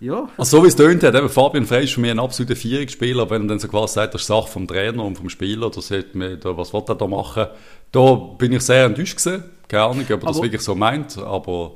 ja. 0.00 0.28
Also 0.36 0.58
so 0.58 0.64
wie 0.64 0.68
es 0.68 0.76
tönt 0.76 1.02
hat, 1.02 1.14
eben 1.14 1.28
Fabian 1.28 1.66
Frey 1.66 1.84
ist 1.84 1.92
für 1.94 2.00
mich 2.00 2.10
ein 2.10 2.18
absoluter 2.18 2.56
Vierungsspieler, 2.56 3.28
wenn 3.30 3.42
er 3.42 3.48
dann 3.48 3.58
so 3.58 3.68
quasi 3.68 3.94
sagt, 3.94 4.14
das 4.14 4.22
ist 4.22 4.26
Sache 4.26 4.48
vom 4.48 4.66
Trainer 4.66 5.04
und 5.04 5.16
vom 5.16 5.28
Spieler, 5.28 5.70
das 5.70 5.90
hat 5.90 6.14
mir, 6.14 6.36
da, 6.36 6.56
was 6.56 6.72
will 6.72 6.82
er 6.88 6.94
da 6.94 7.06
machen, 7.06 7.46
da 7.92 8.14
bin 8.14 8.52
ich 8.52 8.62
sehr 8.62 8.84
enttäuscht 8.86 9.18
gewesen. 9.18 9.44
Keine 9.68 9.84
Ahnung, 9.84 10.02
ob 10.04 10.10
er 10.10 10.16
das 10.18 10.36
Aber- 10.36 10.42
wirklich 10.44 10.62
so 10.62 10.74
meint, 10.74 11.16
aber 11.18 11.72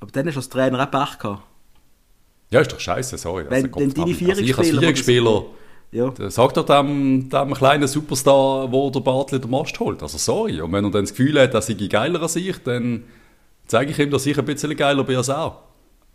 Aber 0.00 0.10
dann 0.12 0.26
hast 0.26 0.34
du 0.34 0.38
als 0.40 0.48
Trainer 0.48 0.82
auch 0.82 0.90
Pech 0.90 1.18
gehabt. 1.18 1.42
ja, 2.50 2.60
ist 2.60 2.72
doch 2.72 2.80
scheiße, 2.80 3.16
sorry. 3.18 3.44
Wenn- 3.48 3.70
kommt 3.70 3.96
wenn 3.96 4.04
deine 4.04 4.16
an. 4.16 4.30
also 4.30 4.42
ich 4.42 4.58
als 4.58 4.68
Vierungsspieler- 4.68 4.80
Vierungsspieler, 4.80 5.42
Ja. 5.92 6.08
da 6.10 6.30
sagt 6.30 6.56
er 6.56 6.62
dem, 6.64 7.28
dem 7.28 7.54
kleinen 7.54 7.88
Superstar, 7.88 8.70
wo 8.72 8.90
der 8.90 9.00
Bartli 9.00 9.40
den 9.40 9.50
Mast 9.50 9.78
holt. 9.80 10.02
Also 10.02 10.18
sorry. 10.18 10.60
Und 10.60 10.72
wenn 10.72 10.84
er 10.84 10.90
dann 10.90 11.02
das 11.04 11.10
Gefühl 11.14 11.40
hat, 11.40 11.52
dass 11.54 11.68
ich 11.68 11.88
geiler 11.90 12.20
als 12.22 12.36
ich, 12.36 12.58
dann 12.62 13.04
zeige 13.66 13.90
ich 13.92 13.98
ihm, 13.98 14.10
dass 14.10 14.24
ich 14.26 14.38
ein 14.38 14.44
bisschen 14.44 14.76
geiler 14.76 15.04
bin 15.04 15.16
als 15.16 15.28
er. 15.28 15.62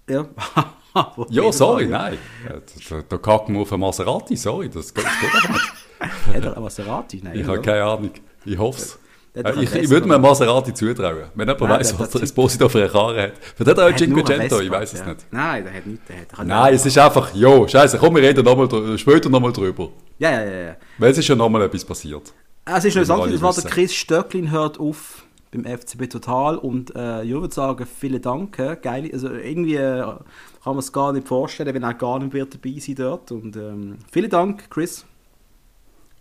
Ja, 0.10 0.28
Ja, 1.30 1.52
sorry, 1.52 1.84
ja. 1.84 1.90
nein. 1.90 2.18
Ja, 2.48 2.56
Da, 2.90 3.04
da 3.08 3.18
kacken 3.18 3.56
wir 3.56 3.62
auf 3.62 3.72
einen 3.74 3.82
Maserati, 3.82 4.36
sorry, 4.36 4.70
das 4.70 4.94
geht, 4.94 5.06
das 5.06 5.20
geht 5.20 5.36
einfach 5.36 5.50
nicht. 5.50 5.74
Hat 6.36 6.44
er 6.44 6.58
ein 6.58 6.64
Maserati? 6.64 7.22
Nein, 7.24 7.36
Ich 7.36 7.42
ja. 7.42 7.48
habe 7.48 7.62
keine 7.62 7.84
Ahnung. 7.84 8.12
Ich 8.46 8.58
hoffe 8.58 8.80
es. 8.80 9.00
Hat 9.36 9.54
doch 9.54 9.62
Ich, 9.62 9.74
einen 9.74 9.84
ich 9.84 9.90
würde 9.90 10.08
mir 10.08 10.14
einen 10.16 10.24
Maserati 10.24 10.74
zutrauen. 10.74 11.26
Wenn 11.36 11.48
jemand 11.48 11.62
der 11.62 11.80
was 11.80 12.00
hat 12.00 12.14
der. 12.14 12.22
Esposito 12.24 12.70
für 12.70 12.80
eine 12.80 12.90
Karre 12.90 13.22
hat. 13.24 13.34
Für 13.56 13.64
den 13.66 13.72
hat 13.72 13.78
er 13.78 13.84
auch 13.84 13.92
hat 13.92 14.02
einen 14.02 14.16
Cinquecento, 14.16 14.62
ich 14.62 14.72
weiß 14.72 14.94
es 14.94 15.00
ja. 15.00 15.06
nicht. 15.08 15.26
Nein, 15.32 15.64
der 15.66 15.74
hat 15.74 15.86
nicht. 15.86 16.10
Der 16.10 16.16
hat, 16.22 16.32
der 16.32 16.38
kann 16.38 16.48
Nein, 16.48 16.74
es 16.74 16.86
ist 16.86 16.98
einfach, 16.98 17.34
jo, 17.34 17.68
scheiße, 17.68 17.98
komm, 17.98 18.16
wir 18.16 18.24
reden 18.24 18.46
noch 18.46 18.56
mal, 18.56 18.98
später 18.98 19.30
nochmal 19.30 19.52
drüber. 19.52 19.90
Ja, 20.20 20.32
ja, 20.32 20.44
ja. 20.46 20.60
ja. 20.68 20.76
Weil 20.98 21.12
es 21.12 21.18
ist 21.18 21.28
ja 21.28 21.36
nochmal 21.36 21.64
etwas 21.64 21.84
passiert. 21.84 22.34
Es 22.66 22.86
ist 22.86 22.96
noch 22.96 23.28
das 23.30 23.42
war 23.42 23.54
der. 23.54 23.64
Chris 23.64 23.94
Stöcklin 23.94 24.52
hört 24.52 24.80
auf 24.80 25.25
beim 25.52 25.64
FCB 25.64 26.10
Total 26.10 26.58
und 26.58 26.96
äh, 26.96 27.24
ich 27.24 27.32
würde 27.32 27.54
sagen, 27.54 27.86
vielen 27.86 28.22
Dank. 28.22 28.58
Geil, 28.82 29.10
also 29.12 29.30
irgendwie 29.30 29.76
äh, 29.76 30.02
kann 30.02 30.24
man 30.66 30.80
es 30.80 30.92
gar 30.92 31.14
nicht 31.14 31.28
vorstellen, 31.28 31.74
wenn 31.74 31.84
er 31.84 31.94
gar 31.94 32.20
nicht 32.20 32.34
wird 32.34 32.54
dabei 32.54 32.80
sein 32.80 32.96
dort. 32.96 33.32
Und 33.32 33.56
ähm, 33.56 33.98
vielen 34.12 34.30
Dank, 34.30 34.70
Chris. 34.70 35.06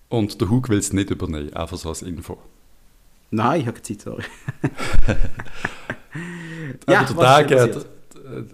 Und 0.08 0.40
der 0.40 0.50
Hug 0.50 0.68
will 0.68 0.78
es 0.78 0.92
nicht 0.92 1.10
übernehmen, 1.10 1.52
einfach 1.54 1.76
so 1.76 1.88
als 1.88 2.02
Info. 2.02 2.38
Nein, 3.30 3.62
ich 3.62 3.66
habe 3.66 3.80
keine 3.80 3.98
Zeit, 3.98 4.00
sorry. 4.02 4.22
Ja, 6.88 7.00
aber 7.00 7.46
der 7.46 7.70
Tag, 7.72 7.86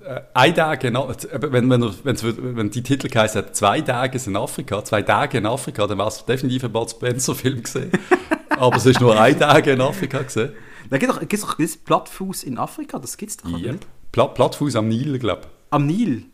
äh, 0.05 0.21
ein 0.35 0.55
Tag 0.55 0.85
in, 0.85 0.95
wenn, 0.95 1.71
wenn, 1.71 1.83
wenn's, 2.05 2.23
wenn 2.25 2.71
die 2.71 2.83
Titel 2.83 3.09
geheißen 3.09 3.43
hat, 3.43 3.57
zwei 3.57 3.81
Tage 3.81 4.19
in 4.27 4.37
Afrika, 4.37 4.85
zwei 4.85 5.03
Tage 5.03 5.39
in 5.39 5.47
Afrika, 5.47 5.87
dann 5.87 5.99
wäre 5.99 6.09
es 6.09 6.25
definitiv 6.25 6.65
ein 6.65 6.73
Bud 6.73 6.91
Spencer-Film 6.91 7.63
gesehen. 7.63 7.91
aber 8.51 8.77
es 8.77 8.87
ist 8.87 9.01
nur 9.01 9.19
ein 9.21 9.39
Tag 9.39 9.67
in 9.67 9.81
Afrika 9.81 10.23
gesehen. 10.23 10.53
Da 10.91 10.99
gibt 10.99 11.11
es 11.13 11.19
doch, 11.19 11.29
gibt's 11.29 11.47
doch 11.47 11.55
das 11.57 11.77
Plattfuß 11.77 12.43
in 12.45 12.59
Afrika, 12.59 12.99
das 12.99 13.17
gibt 13.17 13.31
es 13.31 13.37
doch 13.37 13.51
Yep. 13.51 13.73
nicht? 13.73 13.87
Pla 14.13 14.27
Plattfuß 14.27 14.75
am 14.77 14.89
Nil, 14.89 15.19
glaube 15.19 15.43
Am 15.71 15.87
Nil. 15.87 16.25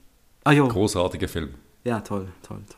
Ah 0.44 0.52
ja. 0.52 0.64
ich. 0.64 0.70
Großartiger 0.70 1.28
Film. 1.28 1.50
Ja, 1.85 2.00
toll, 2.00 2.28
toll, 2.42 2.62
toll. 2.66 2.76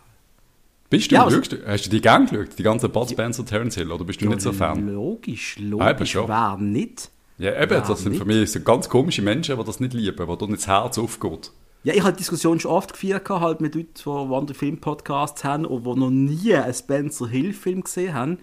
Bist 0.91 1.11
du, 1.11 1.15
Ja, 1.17 1.25
also- 1.25 1.41
du, 1.41 1.57
hast 1.67 1.85
du 1.87 1.91
die 1.91 2.01
gang 2.01 2.29
geschaut, 2.31 2.59
die 2.59 2.63
ganzen 2.63 2.91
Bud 2.91 3.11
Spencer, 3.11 3.45
Terence 3.45 3.75
Hill, 3.77 3.93
oder 3.93 4.05
bist 4.05 4.21
du 4.21 4.29
nicht 4.29 4.41
so 4.41 4.53
Fan? 4.53 4.89
Logisch, 4.93 5.57
Ah, 5.59 5.63
logisch. 5.91 6.11
schon. 6.13 6.27
Wer 6.29 6.57
nicht? 6.59 7.11
Ja, 7.39 7.61
eben, 7.63 7.73
Ja, 7.73 7.81
das 7.81 8.01
sind 8.01 8.11
nicht. 8.13 8.19
für 8.21 8.25
mich 8.27 8.51
so 8.51 8.61
ganz 8.61 8.89
komische 8.89 9.23
Menschen, 9.23 9.57
die 9.59 9.65
das 9.65 9.81
nicht 9.81 9.95
lieben, 9.95 10.27
wo 10.27 10.37
dann 10.37 10.51
das 10.51 10.67
Herz 10.67 10.99
aufgeht. 10.99 11.53
Ja, 11.85 11.95
ich 11.95 12.01
habe 12.03 12.13
die 12.13 12.19
Diskussion 12.19 12.59
schon 12.59 12.73
oft 12.73 12.93
geführt, 12.93 13.29
halt 13.31 13.61
mit 13.61 13.75
Leuten, 13.77 13.93
die 14.05 14.35
andere 14.35 14.55
Filmpodcasts 14.55 15.45
haben 15.45 15.65
und 15.65 15.85
die 15.87 15.95
noch 16.01 16.11
nie 16.11 16.55
einen 16.55 16.75
Spencer 16.75 17.29
Hill-Film 17.29 17.85
gesehen 17.85 18.15
haben. 18.15 18.39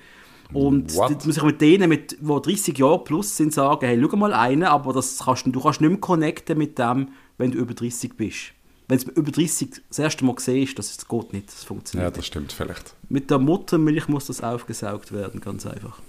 Und 0.54 0.96
What? 0.96 1.26
muss 1.26 1.38
ich 1.38 1.44
mit 1.44 1.60
denen, 1.60 1.90
mit, 1.90 2.12
die 2.22 2.26
30 2.42 2.78
Jahre 2.78 3.04
plus 3.04 3.36
sind, 3.36 3.52
sagen, 3.54 3.86
hey, 3.86 4.02
schau 4.10 4.16
mal 4.16 4.32
einen, 4.34 4.64
aber 4.64 4.94
das 4.94 5.20
kannst, 5.26 5.46
du- 5.48 5.60
kannst 5.60 5.82
nicht 5.82 5.90
mehr 5.90 6.00
connecten 6.00 6.58
mit 6.58 6.78
dem, 6.80 7.10
wenn 7.38 7.52
du 7.52 7.58
über 7.58 7.74
30 7.74 8.16
bist. 8.16 8.52
Wenn 8.88 9.00
du 9.00 9.10
über 9.12 9.32
30 9.32 9.82
das 9.90 10.00
erste 10.00 10.24
Mal 10.24 10.36
siehst, 10.38 10.78
das, 10.80 10.96
das 10.96 11.08
geht 11.08 11.34
nicht, 11.34 11.48
das 11.50 11.62
Ja, 11.64 11.68
funktioniert 11.68 12.16
das 12.18 12.26
stimmt 12.28 12.54
vielleicht. 12.54 12.94
Mit 13.10 13.32
der 13.32 13.40
Muttermilch 13.40 14.08
muss 14.08 14.28
das 14.28 14.42
aufgesaugt 14.44 15.12
werden, 15.12 15.42
ganz 15.42 15.66
einfach. 15.66 16.00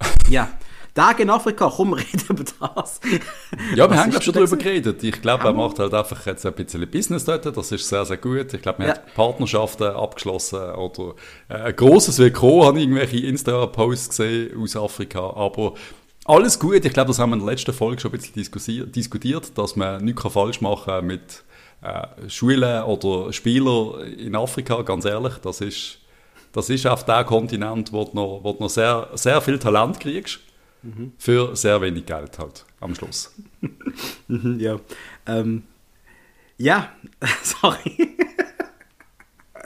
ja, 0.28 0.50
Tage 0.96 1.22
in 1.22 1.30
Afrika, 1.30 1.70
komm, 1.74 1.90
wir 1.90 1.98
reden 1.98 2.24
über 2.30 2.44
das. 2.44 3.00
Ja, 3.74 3.88
wir 3.88 3.96
haben 4.02 4.12
schon 4.20 4.34
darüber 4.34 4.56
geredet. 4.56 5.04
Ich 5.04 5.20
glaube, 5.22 5.44
er 5.44 5.52
wir? 5.54 5.62
macht 5.68 5.78
halt 5.78 5.94
einfach 5.94 6.26
jetzt 6.26 6.44
ein 6.46 6.52
bisschen 6.54 6.90
Business 6.90 7.24
dort. 7.24 7.44
Das 7.46 7.70
ist 7.70 7.88
sehr, 7.88 8.04
sehr 8.04 8.16
gut. 8.16 8.52
Ich 8.54 8.62
glaube, 8.62 8.78
wir 8.80 8.88
Ja. 8.88 8.94
haben 8.94 9.02
Partnerschaften 9.14 9.84
abgeschlossen 9.84 10.58
oder 10.74 11.14
äh, 11.48 11.54
ein 11.54 11.76
grosses 11.76 12.18
Willkommen, 12.18 12.62
habe 12.66 12.80
irgendwelche 12.80 13.18
Insta-Posts 13.18 14.08
gesehen 14.08 14.60
aus 14.60 14.74
Afrika. 14.76 15.20
Aber 15.20 15.74
alles 16.24 16.58
gut. 16.58 16.84
Ich 16.84 16.92
glaube, 16.92 17.08
das 17.08 17.18
haben 17.18 17.30
wir 17.30 17.34
in 17.36 17.44
der 17.44 17.50
letzten 17.52 17.72
Folge 17.72 18.00
schon 18.00 18.12
ein 18.12 18.18
bisschen 18.18 18.90
diskutiert 18.90 19.56
dass 19.56 19.76
man 19.76 20.04
nichts 20.04 20.22
falsch 20.32 20.60
machen 20.60 20.86
kann 20.86 21.06
mit 21.06 21.44
äh, 21.82 22.28
Schulen 22.28 22.82
oder 22.84 23.32
Spielern 23.32 24.00
in 24.18 24.34
Afrika. 24.34 24.80
Ganz 24.82 25.04
ehrlich, 25.04 25.34
das 25.42 25.60
ist, 25.60 25.98
das 26.52 26.70
ist 26.70 26.86
auf 26.86 27.04
der 27.04 27.22
Kontinent, 27.24 27.92
wo 27.92 28.04
du 28.04 28.10
noch, 28.16 28.40
wo 28.42 28.52
du 28.54 28.62
noch 28.62 28.70
sehr, 28.70 29.08
sehr 29.14 29.40
viel 29.42 29.58
Talent 29.58 30.00
kriegst. 30.00 30.40
Für 31.18 31.54
sehr 31.56 31.80
wenig 31.80 32.06
Geld 32.06 32.38
halt 32.38 32.64
am 32.80 32.94
Schluss. 32.94 33.34
Mhm, 34.28 34.58
ja. 34.60 34.78
Ähm, 35.26 35.62
ja, 36.58 36.90
sorry. 37.42 38.16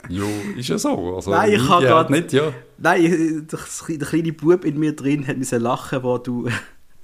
Jo, 0.09 0.25
ist 0.57 0.69
ja 0.69 0.77
so. 0.77 1.15
Also, 1.15 1.31
Nein, 1.31 1.53
ich 1.53 1.69
habe 1.69 1.85
grad- 1.85 2.09
nicht, 2.09 2.33
ja. 2.33 2.53
Nein, 2.77 3.47
der, 3.49 3.59
der 3.97 4.07
kleine 4.07 4.33
Bub 4.33 4.65
in 4.65 4.79
mir 4.79 4.95
drin 4.95 5.25
hat 5.27 5.37
müssen 5.37 5.61
lachen, 5.61 6.03
wo 6.03 6.17
du 6.17 6.47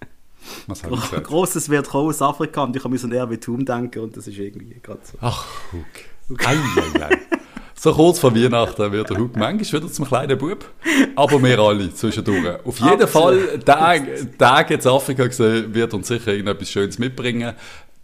Was 0.68 0.84
habe 0.84 0.96
ich 0.96 1.02
gesagt? 1.02 1.28
Grosses 1.28 1.70
wird 1.70 1.90
kommen 1.90 2.10
aus 2.10 2.22
Afrika 2.22 2.64
und 2.64 2.76
ich 2.76 2.84
habe 2.84 2.94
mir 2.94 3.04
an 3.04 3.12
RW 3.14 3.38
Tum 3.38 3.66
denken 3.66 4.00
und 4.00 4.16
das 4.18 4.28
ist 4.28 4.38
irgendwie 4.38 4.80
gerade 4.82 5.02
so. 5.04 5.18
Ach, 5.22 5.46
guck. 5.72 6.46
Ei, 6.48 6.56
ei, 6.56 7.04
ei. 7.04 7.18
So 7.80 7.94
kurz 7.94 8.18
vor 8.18 8.36
Weihnachten 8.36 8.92
wird 8.92 9.12
der 9.12 9.18
Hug 9.18 9.36
manchmal 9.36 9.82
wieder 9.82 9.94
zum 9.94 10.06
kleinen 10.06 10.36
Bub. 10.38 10.66
Aber 11.16 11.44
wir 11.44 11.60
alle 11.60 11.94
zwischendurch. 11.94 12.66
Auf 12.66 12.80
jeden 12.80 13.04
Absolut. 13.04 13.50
Fall, 13.50 13.60
Tag, 13.60 14.04
Tag 14.40 14.70
jetzt 14.72 14.88
Afrika 14.88 15.28
gesehen, 15.28 15.74
wird 15.76 15.94
uns 15.94 16.08
sicher 16.08 16.32
irgendetwas 16.32 16.72
Schönes 16.72 16.98
mitbringen. 16.98 17.54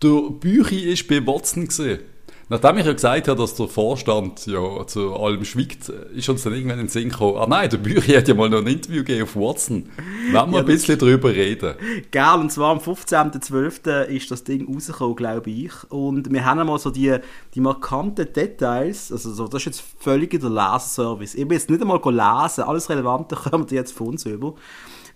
Der 0.02 0.22
Büchi 0.30 0.92
ist 0.92 1.08
bei 1.08 1.26
Watson 1.26 1.68
gesehen. 1.68 2.02
Nachdem 2.50 2.78
ich 2.78 2.86
ja 2.86 2.94
gesagt 2.94 3.28
habe, 3.28 3.40
dass 3.40 3.56
der 3.56 3.68
Vorstand 3.68 4.46
ja 4.48 4.86
zu 4.86 5.16
allem 5.16 5.46
schwiegt, 5.46 5.90
ist 5.90 6.28
uns 6.28 6.44
dann 6.44 6.54
irgendwann 6.54 6.80
in 6.80 6.86
den 6.86 6.90
Sinn 6.90 7.10
gekommen, 7.10 7.38
ah 7.38 7.48
nein, 7.48 7.70
der 7.70 7.78
Büchi 7.78 8.14
hat 8.14 8.28
ja 8.28 8.34
mal 8.34 8.50
noch 8.50 8.60
ein 8.60 8.68
Interview 8.68 9.04
gegeben 9.04 9.24
auf 9.24 9.36
Watson. 9.36 9.90
Wollen 10.32 10.52
wir 10.52 10.58
ja, 10.58 10.60
ein 10.60 10.66
bisschen 10.66 10.98
drüber 10.98 11.30
reden? 11.30 11.76
Gell, 12.12 12.34
und 12.40 12.52
zwar 12.52 12.72
am 12.72 12.80
15.12. 12.80 14.04
ist 14.06 14.30
das 14.30 14.44
Ding 14.44 14.68
rausgekommen, 14.68 15.16
glaube 15.16 15.50
ich. 15.50 15.72
Und 15.90 16.32
wir 16.32 16.46
haben 16.46 16.60
einmal 16.60 16.80
so 16.80 16.90
die, 16.90 17.18
die 17.54 17.62
markanten 17.62 18.32
Details, 18.32 19.12
also 19.12 19.34
so, 19.34 19.48
das 19.48 19.62
ist 19.62 19.66
jetzt 19.66 19.84
völlig 20.00 20.32
der 20.32 20.50
Leseservice. 20.50 21.36
Ich 21.36 21.48
bin 21.48 21.58
jetzt 21.58 21.70
nicht 21.70 21.82
einmal 21.82 22.02
lesen, 22.04 22.64
alles 22.64 22.90
Relevante 22.90 23.36
kommt 23.52 23.72
jetzt 23.72 23.94
von 23.94 24.08
uns 24.08 24.26
über. 24.26 24.56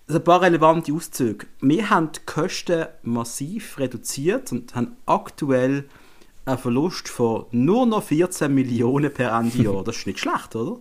Also 0.06 0.20
ein 0.20 0.24
paar 0.24 0.40
relevante 0.40 0.90
Auszüge. 0.94 1.46
Wir 1.60 1.90
haben 1.90 2.10
die 2.12 2.20
Kosten 2.24 2.86
massiv 3.02 3.78
reduziert 3.78 4.50
und 4.52 4.74
haben 4.74 4.96
aktuell 5.04 5.84
einen 6.48 6.58
Verlust 6.58 7.08
von 7.08 7.46
nur 7.50 7.86
noch 7.86 8.02
14 8.02 8.52
Millionen 8.52 9.12
per 9.12 9.42
Jahr. 9.42 9.82
Das 9.84 9.96
ist 9.96 10.06
nicht 10.06 10.18
schlecht, 10.18 10.56
oder? 10.56 10.78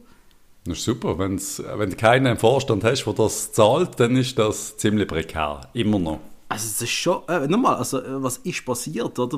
Das 0.66 0.80
ist 0.80 0.84
super. 0.86 1.18
Wenn's, 1.18 1.62
wenn 1.76 1.92
du 1.92 1.96
keinen 1.96 2.38
Vorstand 2.38 2.84
hast, 2.84 3.06
der 3.06 3.14
das 3.14 3.52
zahlt, 3.54 4.00
dann 4.00 4.16
ist 4.16 4.38
das 4.38 4.78
ziemlich 4.78 5.08
prekär. 5.08 5.62
Immer 5.74 6.00
noch. 6.00 6.20
Also 6.50 6.66
es 6.66 6.82
ist 6.82 6.92
schon, 6.92 7.22
äh, 7.28 7.48
nochmal, 7.48 7.76
also 7.76 8.00
äh, 8.00 8.24
was 8.24 8.38
ist 8.38 8.66
passiert, 8.66 9.20
oder? 9.20 9.38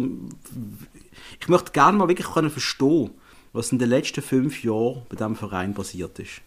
Ich 1.40 1.48
möchte 1.48 1.72
gerne 1.72 1.98
mal 1.98 2.08
wirklich 2.08 2.30
können 2.30 2.50
verstehen, 2.50 3.12
was 3.52 3.72
in 3.72 3.80
den 3.80 3.90
letzten 3.90 4.22
fünf 4.22 4.64
Jahren 4.64 5.02
bei 5.10 5.16
diesem 5.16 5.36
Verein 5.36 5.74
passiert 5.74 6.18
ist. 6.20 6.42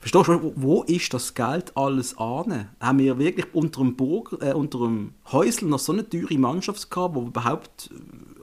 Verstehst 0.00 0.26
du, 0.26 0.52
wo 0.56 0.82
ist 0.82 1.14
das 1.14 1.32
Geld 1.32 1.76
alles 1.76 2.18
an? 2.18 2.68
Haben 2.80 2.98
wir 2.98 3.20
wirklich 3.20 3.46
unter 3.52 3.82
dem, 3.82 3.94
Burg, 3.94 4.36
äh, 4.40 4.52
unter 4.52 4.80
dem 4.80 5.14
Häusl 5.30 5.66
noch 5.66 5.78
so 5.78 5.92
eine 5.92 6.08
teure 6.08 6.36
Mannschaft 6.38 6.90
gehabt, 6.90 7.14
wo 7.14 7.22
überhaupt 7.22 7.88
äh, 7.92 7.94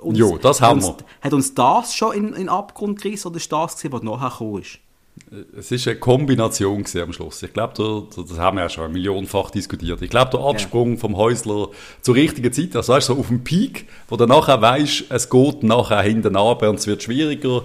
uns, 0.02 0.18
jo, 0.18 0.38
das 0.38 0.62
haben 0.62 0.78
uns, 0.78 0.88
wir. 0.88 0.96
Hat 1.22 1.34
uns 1.34 1.54
das 1.54 1.96
schon 1.96 2.14
in, 2.16 2.34
in 2.34 2.50
Abgrund 2.50 3.02
gerissen 3.02 3.28
oder 3.28 3.38
ist 3.38 3.52
das 3.52 3.78
gewesen, 3.78 3.94
was 3.94 4.04
nachher 4.04 4.30
gekommen 4.30 4.62
ist? 4.62 4.80
Es 5.58 5.72
ist 5.72 5.88
eine 5.88 5.98
Kombination 5.98 6.86
am 7.02 7.14
Schluss. 7.14 7.44
Ich 7.44 7.54
glaube, 7.54 7.74
das 7.76 8.38
haben 8.38 8.58
wir 8.58 8.64
ja 8.64 8.70
schon 8.70 8.92
millionenfach 8.92 9.52
diskutiert. 9.52 10.02
Ich 10.02 10.10
glaube, 10.10 10.32
der 10.32 10.40
Absprung 10.40 10.94
ja. 10.94 10.98
vom 10.98 11.18
Häusler 11.18 11.68
zur 12.02 12.16
richtigen 12.16 12.52
Zeit, 12.54 12.76
also 12.76 12.94
weißt, 12.94 13.08
so 13.08 13.18
auf 13.18 13.28
dem 13.28 13.44
Peak, 13.44 13.88
wo 14.08 14.16
du 14.16 14.26
nachher 14.26 14.62
weißt, 14.62 15.06
es 15.10 15.30
geht 15.30 15.64
nachher 15.64 16.02
hinten 16.02 16.36
runter 16.36 16.70
und 16.70 16.80
es 16.80 16.88
wird 16.88 17.04
schwieriger 17.04 17.64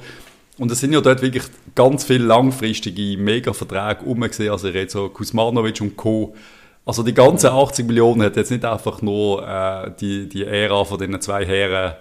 und 0.58 0.70
es 0.70 0.80
sind 0.80 0.92
ja 0.92 1.00
dort 1.00 1.22
wirklich 1.22 1.44
ganz 1.74 2.04
viele 2.04 2.24
langfristige 2.24 3.16
Mega-Verträge 3.18 4.04
umgesehen. 4.04 4.52
Also 4.52 4.68
ich 4.68 4.74
rede 4.74 4.90
so 4.90 5.08
Kuzmanovic 5.08 5.80
und 5.80 5.96
Co. 5.96 6.34
Also 6.86 7.02
die 7.02 7.14
ganzen 7.14 7.48
80 7.48 7.86
Millionen 7.86 8.22
hat 8.22 8.36
jetzt 8.36 8.50
nicht 8.50 8.64
einfach 8.64 9.00
nur 9.02 9.46
äh, 9.46 9.90
die, 9.98 10.28
die 10.28 10.44
Ära 10.44 10.84
von 10.84 10.98
diesen 10.98 11.20
zwei 11.20 11.44
Herren, 11.44 11.94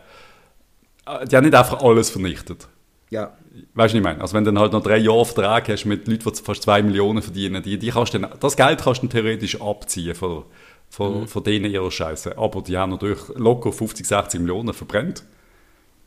die 1.30 1.36
haben 1.36 1.44
nicht 1.44 1.56
einfach 1.56 1.82
alles 1.82 2.10
vernichtet. 2.10 2.68
Ja. 3.10 3.34
Weißt 3.54 3.68
du, 3.76 3.76
was 3.76 3.94
ich 3.94 4.02
meine? 4.02 4.22
Also 4.22 4.34
wenn 4.34 4.44
du 4.44 4.52
dann 4.52 4.60
halt 4.60 4.74
noch 4.74 4.82
drei 4.82 4.98
Jahre 4.98 5.26
Vertrag 5.26 5.70
hast 5.70 5.86
mit 5.86 6.08
Leuten, 6.08 6.32
die 6.32 6.42
fast 6.42 6.64
zwei 6.64 6.82
Millionen 6.82 7.22
verdienen, 7.22 7.62
die, 7.62 7.78
die 7.78 7.90
kannst 7.90 8.14
dann, 8.16 8.28
das 8.40 8.58
Geld 8.58 8.82
kannst 8.82 9.04
du 9.04 9.08
theoretisch 9.08 9.62
abziehen 9.62 10.16
von, 10.16 10.46
von, 10.90 11.22
mhm. 11.22 11.28
von 11.28 11.44
denen 11.44 11.72
ihrer 11.72 11.92
Scheiße. 11.92 12.38
Aber 12.38 12.62
die 12.62 12.78
haben 12.78 12.92
natürlich 12.92 13.20
locker 13.36 13.72
50, 13.72 14.08
60 14.08 14.40
Millionen 14.40 14.74
verbrennt. 14.74 15.24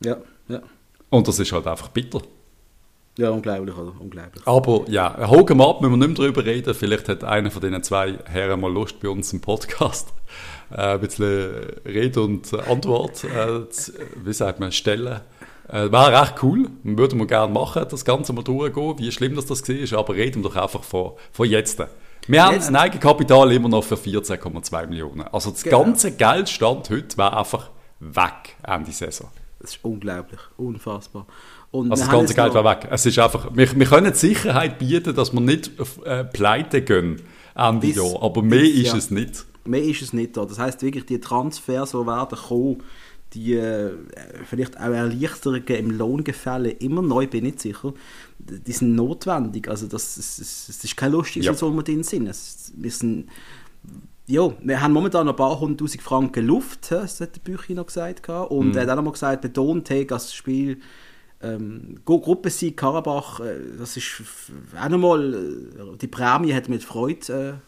Ja, 0.03 0.17
ja. 0.49 0.61
Und 1.09 1.27
das 1.27 1.39
ist 1.39 1.51
halt 1.53 1.67
einfach 1.67 1.87
bitter. 1.89 2.21
Ja, 3.17 3.29
unglaublich, 3.29 3.75
oder? 3.75 3.93
Unglaublich. 3.99 4.45
Aber 4.45 4.83
ja, 4.89 5.27
Hogan 5.29 5.61
Up 5.61 5.81
müssen 5.81 5.99
wir 5.99 6.07
nicht 6.07 6.19
mehr 6.19 6.27
drüber 6.27 6.45
reden. 6.45 6.73
Vielleicht 6.73 7.09
hat 7.09 7.23
einer 7.23 7.49
von 7.49 7.61
diesen 7.61 7.81
zwei 7.81 8.19
Herren 8.25 8.59
mal 8.59 8.71
Lust, 8.71 8.99
bei 8.99 9.09
uns 9.09 9.31
im 9.33 9.41
Podcast 9.41 10.13
ein 10.69 10.99
bisschen 10.99 11.51
Rede 11.85 12.21
und 12.21 12.53
Antwort, 12.53 13.23
äh, 13.23 13.61
wie 14.23 14.33
sagt 14.33 14.59
man, 14.59 14.71
stellen. 14.71 15.21
Äh, 15.69 15.91
Wäre 15.91 16.21
recht 16.21 16.35
cool, 16.43 16.69
würden 16.83 17.19
wir 17.19 17.27
gerne 17.27 17.53
machen, 17.53 17.85
das 17.89 18.05
Ganze 18.05 18.33
mal 18.33 18.43
durchgehen, 18.43 18.95
wie 18.97 19.11
schlimm 19.11 19.35
das, 19.35 19.45
das 19.45 19.67
war, 19.67 19.99
aber 19.99 20.15
reden 20.15 20.43
wir 20.43 20.49
doch 20.49 20.55
einfach 20.55 20.83
von, 20.83 21.13
von 21.31 21.49
jetzt. 21.49 21.81
Wir 22.27 22.43
haben 22.43 22.59
ein 22.59 22.75
Eigenkapital 22.75 23.51
immer 23.51 23.69
noch 23.69 23.83
für 23.83 23.95
14,2 23.95 24.87
Millionen. 24.87 25.21
Also 25.21 25.51
das 25.51 25.63
genau. 25.63 25.83
ganze 25.83 26.11
Geldstand 26.11 26.89
heute 26.89 27.17
wäre 27.17 27.37
einfach 27.37 27.69
weg 27.99 28.55
Ende 28.63 28.91
Saison. 28.91 29.27
Das 29.59 29.71
ist 29.71 29.79
unglaublich, 29.83 30.39
unfassbar. 30.57 31.25
Und 31.71 31.91
also 31.91 32.03
das 32.03 32.11
ganze 32.11 32.33
Geld 32.33 32.53
war 32.53 32.63
weg. 32.63 32.87
Es 32.89 33.05
ist 33.05 33.17
einfach, 33.19 33.49
wir, 33.53 33.77
wir 33.77 33.85
können 33.85 34.13
Sicherheit 34.13 34.77
bieten, 34.77 35.15
dass 35.15 35.33
wir 35.33 35.41
nicht 35.41 35.71
äh, 36.05 36.23
pleite 36.23 36.81
gehen 36.81 37.21
Ende 37.55 37.87
bis, 37.87 37.95
Jahr, 37.95 38.21
aber 38.21 38.41
mehr 38.41 38.63
ist 38.63 38.87
ja. 38.87 38.97
es 38.97 39.11
nicht. 39.11 39.45
Mehr 39.67 39.83
ist 39.83 40.01
es 40.01 40.13
nicht 40.13 40.37
da. 40.37 40.45
Das 40.45 40.59
heißt 40.59 40.81
wirklich, 40.81 41.05
die 41.05 41.19
Transfers, 41.19 41.91
die 41.91 41.97
werden 41.97 42.37
kommen, 42.37 42.83
die 43.33 43.55
äh, 43.55 43.91
vielleicht 44.45 44.77
auch 44.77 44.85
Erleichterungen 44.85 45.67
im 45.67 45.91
Lohngefälle, 45.91 46.69
immer 46.69 47.01
neu 47.01 47.27
bin 47.27 47.45
ich 47.45 47.53
nicht 47.53 47.61
sicher, 47.61 47.93
die 48.39 48.71
sind 48.71 48.95
notwendig. 48.95 49.67
Also 49.67 49.87
das, 49.87 50.15
das, 50.15 50.37
das 50.67 50.83
ist 50.83 50.97
kein 50.97 51.11
lustiges, 51.11 51.45
ja. 51.45 51.53
so 51.53 51.71
wir 51.71 51.83
drin 51.83 52.03
sind. 52.03 52.27
Es, 52.27 52.71
wir 52.75 52.91
sind 52.91 53.27
ja, 54.29 54.51
wir 54.61 54.81
haben 54.81 54.91
momentan 54.91 55.25
noch 55.25 55.33
ein 55.33 55.37
paar 55.37 55.57
hunderttausend 55.59 56.03
Franken 56.03 56.45
Luft, 56.45 56.91
das 56.91 57.21
hat 57.21 57.35
der 57.35 57.39
Büchi 57.39 57.73
noch 57.73 57.85
gesagt. 57.85 58.27
Und 58.27 58.71
mm. 58.71 58.77
er 58.77 58.81
hat 58.81 58.89
auch 58.89 58.95
noch 58.97 59.03
mal 59.03 59.11
gesagt, 59.11 59.41
betont, 59.41 59.89
hey, 59.89 60.05
das 60.05 60.33
Spiel 60.33 60.81
ähm, 61.41 61.99
Gruppensieg 62.03 62.75
Karabach, 62.75 63.39
äh, 63.39 63.57
das 63.77 63.95
ist 63.95 64.23
auch 64.79 64.89
nochmal, 64.89 65.33
äh, 65.33 65.97
die 65.97 66.07
Prämie 66.07 66.53
hat 66.53 66.67
mit 66.67 66.83
Freude 66.83 67.61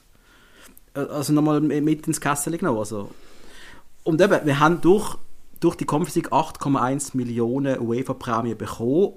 also 0.93 1.33
nochmal 1.33 1.61
mit 1.61 2.07
ins 2.07 2.21
Kessel 2.21 2.57
genommen. 2.57 2.79
Also. 2.79 3.09
Und 4.03 4.21
eben, 4.21 4.45
wir 4.45 4.59
haben 4.59 4.81
durch, 4.81 5.17
durch 5.59 5.75
die 5.75 5.85
Conference 5.85 6.15
League 6.15 6.31
8,1 6.31 7.15
Millionen 7.15 7.79
UEFA-Prämie 7.79 8.55
bekommen 8.55 9.13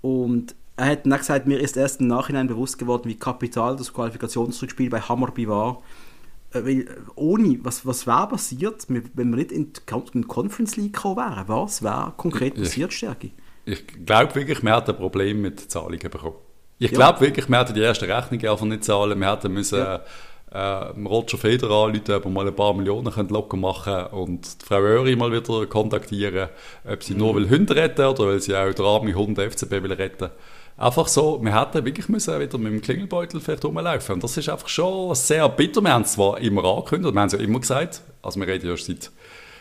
und 0.00 0.54
er 0.76 0.86
hat 0.86 1.06
dann 1.06 1.18
gesagt, 1.18 1.46
mir 1.46 1.60
ist 1.60 1.76
erst 1.76 2.00
im 2.00 2.06
Nachhinein 2.06 2.48
bewusst 2.48 2.78
geworden, 2.78 3.08
wie 3.08 3.14
kapital 3.14 3.76
das 3.76 3.92
Qualifikationsrückspiel 3.92 4.88
bei 4.88 5.00
Hammerby 5.00 5.46
war. 5.46 5.82
Äh, 6.52 6.64
weil 6.64 6.88
ohne, 7.14 7.58
was, 7.62 7.84
was 7.86 8.06
wäre 8.06 8.28
passiert, 8.28 8.86
wenn 8.88 9.30
wir 9.30 9.36
nicht 9.36 9.52
in 9.52 9.72
die 9.72 10.22
Conference 10.22 10.76
League 10.76 10.94
gekommen 10.94 11.16
wären? 11.16 11.48
Was 11.48 11.82
wäre 11.82 12.14
konkret 12.16 12.54
passiert, 12.54 12.92
Stärke? 12.92 13.30
ich 13.64 13.86
glaube 14.04 14.34
wirklich, 14.34 14.62
wir 14.62 14.72
hatten 14.72 14.90
ein 14.90 14.96
Problem 14.96 15.40
mit 15.40 15.60
Zahlungen 15.70 15.98
bekommen. 15.98 16.36
Ich 16.78 16.90
ja. 16.90 16.96
glaube 16.96 17.20
wirklich, 17.20 17.48
wir 17.48 17.58
hatten 17.58 17.74
die 17.74 17.80
erste 17.80 18.08
Rechnung 18.08 18.40
einfach 18.40 18.66
nicht 18.66 18.84
zahlen. 18.84 19.18
Wir 19.18 19.30
hätten 19.30 19.52
müssen 19.52 19.78
ja. 19.78 20.00
Äh, 20.52 20.58
Roger 21.06 21.38
Federer 21.38 21.86
anrufen, 21.86 22.14
ob 22.14 22.24
wir 22.24 22.30
mal 22.30 22.46
ein 22.46 22.54
paar 22.54 22.74
Millionen 22.74 23.12
können 23.12 23.28
locker 23.30 23.56
machen 23.56 24.06
und 24.12 24.62
die 24.62 24.66
Frau 24.66 24.80
Öri 24.80 25.16
mal 25.16 25.32
wieder 25.32 25.66
kontaktieren, 25.66 26.48
ob 26.84 27.02
sie 27.02 27.14
mhm. 27.14 27.18
nur 27.18 27.36
will 27.36 27.50
Hunde 27.50 27.74
retten 27.74 28.04
oder 28.04 28.26
weil 28.26 28.40
sie 28.40 28.54
auch 28.54 28.72
den 28.72 28.84
armen 28.84 29.14
Hund 29.14 29.38
FCB 29.38 29.70
will 29.82 29.92
retten. 29.92 30.30
Einfach 30.76 31.06
so, 31.06 31.38
wir 31.42 31.58
hätten 31.58 31.84
wirklich 31.84 32.08
müssen 32.08 32.40
wieder 32.40 32.58
mit 32.58 32.72
dem 32.72 32.80
Klingelbeutel 32.80 33.40
vielleicht 33.40 33.64
rumlaufen. 33.64 34.14
Und 34.14 34.24
das 34.24 34.36
ist 34.36 34.48
einfach 34.48 34.68
schon 34.68 35.14
sehr 35.14 35.48
bitter. 35.48 35.80
Wir 35.82 35.92
haben 35.92 36.02
es 36.02 36.12
zwar 36.12 36.40
immer 36.40 36.64
angekündigt, 36.64 37.14
wir 37.14 37.20
haben 37.20 37.26
es 37.26 37.32
ja 37.34 37.38
immer 37.38 37.60
gesagt, 37.60 38.02
also 38.22 38.40
wir 38.40 38.46
reden 38.46 38.68
ja 38.68 38.76
seit 38.76 39.10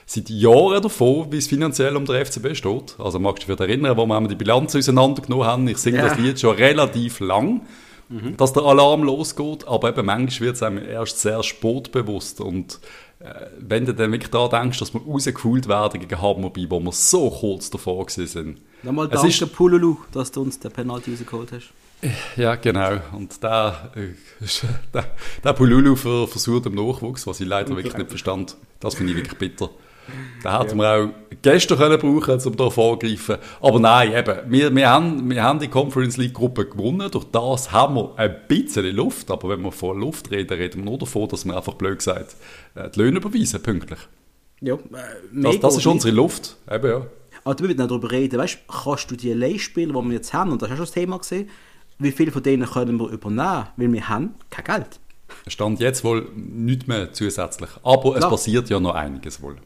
seit 0.05 0.29
Jahren 0.29 0.81
davon, 0.81 1.31
wie 1.31 1.37
es 1.37 1.47
finanziell 1.47 1.95
um 1.95 2.05
den 2.05 2.25
FCB 2.25 2.55
steht. 2.55 2.95
Also 2.97 3.19
magst 3.19 3.47
du 3.47 3.55
dich 3.55 3.59
erinnern, 3.59 3.95
wo 3.95 4.05
wir 4.05 4.27
die 4.27 4.35
Bilanz 4.35 4.75
auseinandergenommen 4.75 5.45
haben. 5.45 5.67
Ich 5.67 5.77
singe 5.77 5.99
ja. 5.99 6.09
das 6.09 6.17
Lied 6.17 6.39
schon 6.39 6.55
relativ 6.55 7.19
lang, 7.21 7.61
mhm. 8.11 8.37
dass 8.37 8.53
der 8.53 8.63
Alarm 8.63 9.03
losgeht. 9.03 9.67
Aber 9.67 9.89
eben 9.89 10.05
manchmal 10.05 10.47
wird 10.47 10.55
es 10.57 10.63
einem 10.63 10.83
erst 10.83 11.19
sehr 11.19 11.41
sportbewusst. 11.41 12.41
Und 12.41 12.79
äh, 13.19 13.47
wenn 13.59 13.85
du 13.85 13.93
dann 13.93 14.11
wirklich 14.11 14.31
daran 14.31 14.49
denkst, 14.49 14.79
dass 14.79 14.93
wir 14.93 15.01
rausgefühlt 15.01 15.67
werden 15.67 15.99
gegen 15.99 16.21
Hammerby, 16.21 16.69
wo 16.69 16.79
wir 16.79 16.91
so 16.91 17.29
kurz 17.29 17.69
davor 17.69 18.05
sind. 18.09 18.61
Nochmal 18.83 19.07
danke 19.07 19.27
ist, 19.27 19.53
Pululu, 19.53 19.97
dass 20.11 20.31
du 20.31 20.41
uns 20.41 20.59
den 20.59 20.71
Penalty 20.71 21.11
rausgeholt 21.11 21.51
hast. 21.51 21.71
Ja, 22.35 22.55
genau. 22.55 22.99
Und 23.13 23.41
der, 23.43 23.91
äh, 23.95 24.45
der, 24.93 25.05
der 25.43 25.53
Pululu 25.53 25.95
versucht 25.95 26.65
im 26.65 26.75
Nachwuchs, 26.75 27.27
was 27.27 27.39
ich 27.39 27.47
leider 27.47 27.75
wirklich 27.75 27.95
nicht 27.95 28.09
verstand. 28.09 28.57
Das 28.79 28.95
finde 28.95 29.13
ich 29.13 29.17
wirklich 29.19 29.37
bitter. 29.37 29.69
Den 30.43 30.59
hätten 30.59 30.79
ja. 30.79 30.97
wir 30.97 31.05
auch 31.05 31.09
gestern 31.41 31.77
können 31.77 31.99
brauchen 31.99 32.39
um 32.45 32.55
da 32.55 32.69
vorzugreifen. 32.69 33.37
Aber 33.61 33.79
nein, 33.79 34.13
eben, 34.13 34.51
wir, 34.51 34.75
wir, 34.75 34.89
haben, 34.89 35.29
wir 35.29 35.43
haben 35.43 35.59
die 35.59 35.67
Conference 35.67 36.17
League 36.17 36.33
Gruppe 36.33 36.65
gewonnen. 36.65 37.09
Durch 37.11 37.25
das 37.25 37.71
haben 37.71 37.95
wir 37.95 38.13
ein 38.17 38.35
bisschen 38.47 38.95
Luft. 38.95 39.31
Aber 39.31 39.49
wenn 39.49 39.61
wir 39.61 39.71
von 39.71 39.99
Luft 39.99 40.31
reden, 40.31 40.57
reden 40.57 40.83
wir 40.83 40.89
nur 40.89 40.99
davon, 40.99 41.27
dass 41.27 41.45
wir 41.45 41.55
einfach 41.55 41.73
blöd 41.73 41.97
gesagt 41.97 42.35
äh, 42.75 42.89
die 42.89 42.99
Löhne 42.99 43.17
überweisen, 43.17 43.61
pünktlich. 43.61 43.99
Ja, 44.61 44.75
äh, 44.75 44.79
das, 45.33 45.59
das 45.59 45.77
ist 45.77 45.87
unsere 45.87 46.15
Luft. 46.15 46.57
Eben, 46.69 46.89
ja. 46.89 47.05
Aber 47.43 47.55
du 47.55 47.63
willst 47.63 47.77
nicht 47.77 47.89
darüber 47.89 48.11
reden. 48.11 48.39
Weißt, 48.39 48.59
kannst 48.83 49.09
du 49.09 49.15
die 49.15 49.33
Leihspieler, 49.33 49.99
die 49.99 50.07
wir 50.07 50.15
jetzt 50.15 50.33
haben, 50.33 50.51
und 50.51 50.61
das 50.61 50.69
hast 50.69 50.75
du 50.75 50.85
schon 50.85 50.85
das 50.85 50.93
Thema 50.93 51.17
gesehen, 51.17 51.49
wie 51.97 52.11
viele 52.11 52.31
von 52.31 52.43
denen 52.43 52.67
können 52.67 52.99
wir 52.99 53.09
übernehmen? 53.09 53.67
Weil 53.77 53.93
wir 53.93 54.09
haben 54.09 54.35
kein 54.49 54.65
Geld. 54.65 54.99
Stand 55.47 55.79
jetzt 55.79 56.03
wohl 56.03 56.27
nicht 56.35 56.87
mehr 56.87 57.13
zusätzlich. 57.13 57.69
Aber 57.83 58.13
Klar. 58.13 58.17
es 58.17 58.29
passiert 58.29 58.69
ja 58.69 58.79
noch 58.79 58.95
einiges 58.95 59.41
wohl. 59.41 59.57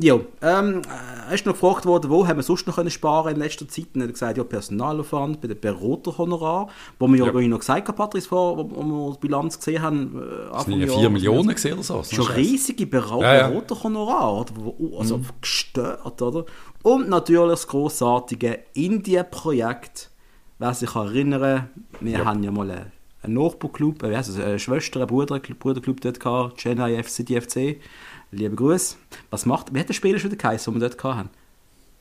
Ja, 0.00 0.20
ähm, 0.42 0.82
äh, 1.28 1.34
ist 1.34 1.44
noch 1.44 1.54
gefragt 1.54 1.84
worden, 1.84 2.08
wo 2.08 2.24
haben 2.26 2.36
wir 2.36 2.44
sonst 2.44 2.68
noch 2.68 2.76
können 2.76 2.90
sparen 2.90 3.34
in 3.34 3.40
letzter 3.40 3.66
Zeit? 3.68 3.88
Und 3.94 4.00
er 4.00 4.06
hat 4.06 4.14
gesagt, 4.14 4.38
ja, 4.38 4.44
Personalaufwand 4.44 5.40
bei 5.40 5.48
den 5.48 5.60
Beraterhonorar, 5.60 6.68
wo 7.00 7.08
wir 7.08 7.26
ja, 7.26 7.40
ja. 7.40 7.48
noch 7.48 7.58
gesagt 7.58 7.88
haben, 7.88 7.96
Patrice, 7.96 8.28
vor, 8.28 8.56
wo, 8.56 8.70
wo 8.70 8.84
wir 8.84 9.12
die 9.14 9.18
Bilanz 9.26 9.58
gesehen 9.58 9.82
haben. 9.82 10.22
Äh, 10.22 10.52
das 10.52 10.64
sind 10.66 10.80
ja 10.80 10.86
4 10.86 11.10
Millionen 11.10 11.48
gesehen 11.48 11.74
oder 11.74 11.82
so. 11.82 12.04
Schon 12.04 12.26
riesige 12.26 12.86
Ber 12.86 13.04
ja, 13.20 13.34
ja. 13.34 13.48
Beraterhonorar, 13.48 14.46
also 14.98 15.18
mhm. 15.18 15.26
gestört, 15.40 16.22
oder? 16.22 16.44
Und 16.84 17.08
natürlich 17.08 17.50
das 17.50 17.66
grossartige 17.66 18.60
Indien-Projekt, 18.74 20.10
wer 20.58 20.74
sich 20.74 20.94
erinnern, 20.94 21.70
wir 22.00 22.18
ja. 22.18 22.24
haben 22.24 22.44
ja 22.44 22.52
mal 22.52 22.70
einen, 22.70 23.34
Nachbarclub, 23.34 24.04
äh, 24.04 24.14
also 24.14 24.40
eine 24.40 24.60
Schwester, 24.60 25.00
einen 25.00 25.08
Bruder, 25.08 25.40
Bruderclub 25.40 26.00
dort 26.02 26.20
gehabt, 26.20 26.58
Chennai 26.58 27.02
FC, 27.02 27.26
DFC. 27.26 27.80
Liebe 28.30 28.54
Grüße. 28.54 28.96
Was 29.30 29.46
macht, 29.46 29.74
wie 29.74 29.80
hat 29.80 29.88
der 29.88 29.94
Spieler 29.94 30.18
schon 30.18 30.36
geheißen, 30.36 30.72
den 30.72 30.80
wir 30.80 30.88
dort 30.88 31.02
hatten? 31.04 31.30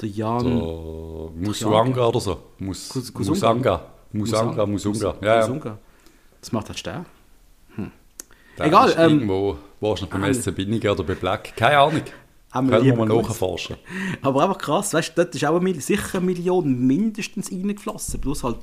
Der 0.02 0.10
Jan... 0.10 0.44
Der 0.44 1.48
Musanga 1.48 2.06
oder 2.08 2.20
so. 2.20 2.40
Mus, 2.60 3.12
Musanga. 3.14 3.86
Musanga, 4.12 4.66
Musunga. 4.66 5.16
Ja, 5.22 5.48
ja. 5.48 5.78
Das 6.40 6.52
macht 6.52 6.68
halt 6.68 6.80
Stern. 6.80 7.06
Hm. 7.76 7.92
Egal. 8.58 8.94
Ähm, 8.98 9.12
irgendwo, 9.12 9.58
wahrscheinlich 9.80 10.12
beim 10.12 10.34
SC 10.34 10.56
Binnigen 10.56 10.92
oder 10.92 11.04
bei 11.04 11.16
Black. 11.16 11.56
Keine 11.56 11.80
Ahnung. 11.80 12.02
Können 12.52 12.84
wir 12.84 12.96
mal 12.96 13.06
nachforschen. 13.06 13.78
Aber 14.22 14.44
einfach 14.44 14.58
krass, 14.58 14.94
weißt 14.94 15.10
du, 15.10 15.24
dort 15.24 15.36
ist 15.36 15.46
auch 15.46 15.60
eine, 15.60 15.82
sicher 15.82 16.18
eine 16.18 16.26
Million 16.26 16.88
mindestens 16.88 17.52
reingeflossen. 17.52 18.22
Bloß 18.22 18.44
halt. 18.44 18.58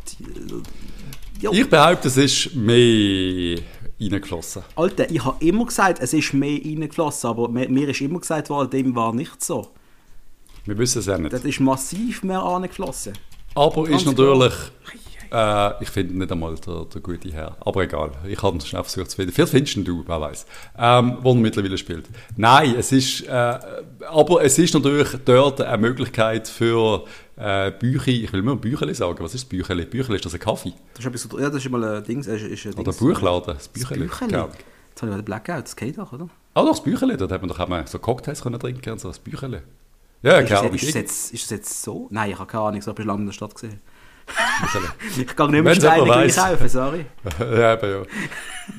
Ja. 1.41 1.51
Ich 1.53 1.69
behaupte, 1.69 2.09
es 2.09 2.17
ist 2.17 2.55
mehr 2.55 3.59
reingeflossen. 4.01 4.63
Alter, 4.77 5.11
ich 5.11 5.25
habe 5.25 5.45
immer 5.45 5.67
gesagt, 5.67 6.01
es 6.01 6.13
ist 6.13 6.35
mehr 6.35 6.61
reingeflossen, 6.65 7.31
aber 7.31 7.49
mir, 7.49 7.69
mir 7.69 7.89
ist 7.89 8.01
immer 8.01 8.21
gesagt 8.21 8.51
worden, 8.51 8.71
dem 8.71 8.95
war 8.95 9.13
nicht 9.15 9.43
so. 9.43 9.71
Wir 10.65 10.79
wissen 10.79 11.01
es 11.01 11.07
ja 11.07 11.19
nicht. 11.19 11.33
Das 11.33 11.45
ist 11.45 11.61
massiv 11.61 12.23
mehr 12.23 12.39
reingeflossen. 12.39 13.13
Aber 13.55 13.85
Ganz 13.85 14.03
ist 14.03 14.07
natürlich. 14.07 14.53
Klar. 14.53 15.14
Äh, 15.33 15.83
ich 15.83 15.91
finde 15.91 16.19
nicht 16.19 16.31
einmal 16.31 16.55
der, 16.57 16.85
der 16.85 17.01
gute 17.01 17.31
Herr. 17.33 17.57
Aber 17.61 17.83
egal, 17.83 18.13
ich 18.27 18.43
habe 18.43 18.57
es 18.59 18.69
schnell 18.69 18.83
versucht 18.83 19.11
zu 19.11 19.17
finden. 19.17 19.33
Vielleicht 19.33 19.53
findest 19.53 19.89
du, 19.89 20.05
wer 20.07 20.21
weiß, 20.21 20.47
ähm, 20.79 21.19
wo 21.23 21.31
er 21.31 21.37
mittlerweile 21.37 21.79
spielt. 21.79 22.09
Nein, 22.37 22.75
es 22.79 22.93
ist, 22.93 23.27
äh, 23.27 23.59
aber 24.09 24.43
es 24.43 24.59
ist 24.59 24.75
natürlich 24.75 25.09
dort 25.25 25.61
eine 25.61 25.79
Möglichkeit 25.79 26.49
für 26.49 27.05
äh, 27.37 27.71
Bücher, 27.73 28.09
ich 28.09 28.33
will 28.33 28.41
immer 28.41 28.57
Bücherli 28.57 28.95
sagen. 28.95 29.23
Was 29.23 29.35
ist 29.35 29.49
Bücherli? 29.49 29.85
Bücherli, 29.85 30.17
ist 30.17 30.25
das 30.25 30.35
ein 30.35 30.41
Kaffee? 30.41 30.73
Das 30.95 31.05
ist, 31.05 31.33
ja, 31.33 31.51
das 31.51 31.65
ist 31.65 31.71
mal 31.71 31.83
ein 31.85 32.05
Ding. 32.05 32.21
Ist, 32.21 32.29
ist 32.29 32.67
ein 32.67 32.75
Oder 32.75 32.93
ein 32.93 32.97
Buchladen, 32.97 33.55
das 33.55 33.69
Bücherli. 33.69 34.07
Das 34.07 34.19
Bücherli. 34.19 34.49
Jetzt 34.91 35.03
habe 35.03 35.11
ich 35.11 35.17
den 35.17 35.25
Blackout, 35.25 35.65
das 35.65 35.75
geht 35.75 35.99
doch, 35.99 36.13
oder? 36.13 36.29
Ah, 36.55 36.63
doch, 36.63 36.71
das 36.71 36.83
Bücherli, 36.83 37.17
dort 37.17 37.33
hat 37.33 37.41
man 37.43 37.49
doch 37.49 37.59
auch 37.59 37.87
so 37.87 37.99
Cocktails 37.99 38.43
können 38.43 38.61
trinken 38.61 38.93
und 38.93 39.01
so, 39.01 39.09
das 39.09 39.19
Bücherli. 39.19 39.59
Ja, 40.23 40.39
ist, 40.39 40.51
das, 40.51 40.63
ist, 40.63 40.73
das 40.73 40.95
jetzt, 40.95 41.35
ist 41.35 41.43
das 41.45 41.51
jetzt 41.51 41.83
so? 41.83 42.07
Nein, 42.11 42.31
ich 42.31 42.39
habe 42.39 42.47
keine 42.47 42.65
Ahnung, 42.65 42.81
ich 42.81 42.87
habe 42.87 43.03
lange 43.03 43.21
in 43.21 43.27
der 43.27 43.33
Stadt 43.33 43.55
gesehen 43.55 43.81
ich 45.19 45.37
kann 45.37 45.51
nicht 45.51 45.65
mehr 45.65 45.75
Steine 45.75 46.29
kaufen, 46.29 46.69
sorry. 46.69 47.07
ja, 47.39 47.75
eben, 47.75 47.91
ja. 47.91 48.03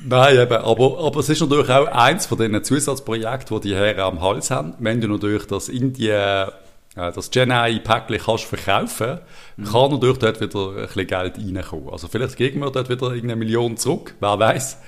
Nein, 0.04 0.38
eben, 0.38 0.56
aber, 0.56 0.98
aber 0.98 1.20
es 1.20 1.28
ist 1.28 1.40
natürlich 1.40 1.70
auch 1.70 1.86
eins 1.86 2.26
von 2.26 2.38
diesen 2.38 2.64
Zusatzprojekten, 2.64 3.60
die 3.60 3.68
die 3.68 3.74
Herren 3.76 4.00
am 4.00 4.20
Hals 4.20 4.50
haben. 4.50 4.74
Wenn 4.78 5.00
du 5.00 5.08
natürlich 5.08 5.46
das 5.46 5.68
Indien, 5.68 6.48
äh, 6.96 7.12
das 7.12 7.30
Genei-Päckchen 7.30 8.18
kannst 8.18 8.44
verkaufen, 8.44 9.20
mhm. 9.56 9.64
kann 9.64 9.90
natürlich 9.92 10.18
dort 10.18 10.40
wieder 10.40 10.68
ein 10.70 10.86
bisschen 10.86 11.06
Geld 11.06 11.38
reinkommen. 11.38 11.90
Also 11.90 12.08
vielleicht 12.08 12.36
geben 12.36 12.60
wir 12.60 12.70
dort 12.70 12.88
wieder 12.88 13.10
eine 13.10 13.36
Million 13.36 13.76
zurück, 13.76 14.14
wer 14.20 14.38
weiß. 14.38 14.78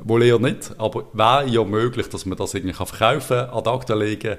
Wohl 0.00 0.22
eher 0.22 0.38
nicht, 0.38 0.72
aber 0.78 1.06
wäre 1.12 1.46
ja 1.48 1.64
möglich, 1.64 2.08
dass 2.08 2.24
man 2.24 2.38
das 2.38 2.54
irgendwie 2.54 2.74
verkaufen 2.74 3.36
kann, 3.36 3.50
ad 3.50 3.68
acta 3.68 3.94
legen. 3.94 4.38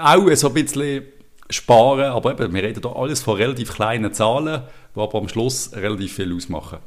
Auch 0.00 0.34
so 0.34 0.48
ein 0.48 0.54
bisschen 0.54 1.02
sparen, 1.50 2.12
aber 2.12 2.32
eben, 2.32 2.52
wir 2.52 2.62
reden 2.62 2.82
hier 2.82 2.96
alles 2.96 3.20
von 3.20 3.36
relativ 3.36 3.74
kleinen 3.74 4.12
Zahlen, 4.12 4.62
die 4.94 5.00
aber 5.00 5.18
am 5.18 5.28
Schluss 5.28 5.72
relativ 5.74 6.14
viel 6.14 6.34
ausmachen. 6.34 6.78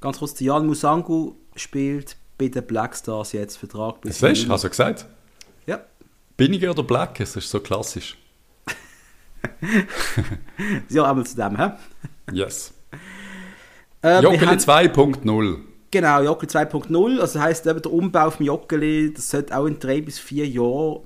Ganz 0.00 0.18
kurz, 0.18 0.38
Jan 0.40 0.66
Musangu 0.66 1.34
spielt 1.54 2.16
bei 2.38 2.48
den 2.48 2.66
Blackstars 2.66 3.32
jetzt 3.32 3.56
Vertrag 3.56 4.00
bis... 4.00 4.18
Das 4.18 4.22
weißt 4.22 4.44
du, 4.44 4.48
hast 4.50 4.64
du 4.64 4.68
gesagt? 4.68 5.06
Ja. 5.66 5.80
Binniger 6.36 6.70
oder 6.70 6.82
Black? 6.82 7.18
Das 7.18 7.36
ist 7.36 7.50
so 7.50 7.60
klassisch. 7.60 8.18
ja, 10.88 11.08
einmal 11.08 11.24
zu 11.24 11.36
dem, 11.36 11.56
hä? 11.56 11.70
Yes. 12.32 12.74
Äh, 14.02 14.20
Joggeli 14.22 14.56
2.0. 14.56 15.58
Genau, 15.90 16.22
Joggeli 16.22 16.52
2.0. 16.52 17.20
Also 17.20 17.34
das 17.34 17.42
heisst, 17.42 17.66
eben 17.66 17.80
der 17.80 17.92
Umbau 17.92 18.30
vom 18.30 18.44
Joggeli, 18.44 19.14
das 19.14 19.30
sollte 19.30 19.56
auch 19.56 19.66
in 19.66 19.78
drei 19.78 20.00
bis 20.00 20.18
vier 20.18 20.46
Jahren 20.46 21.00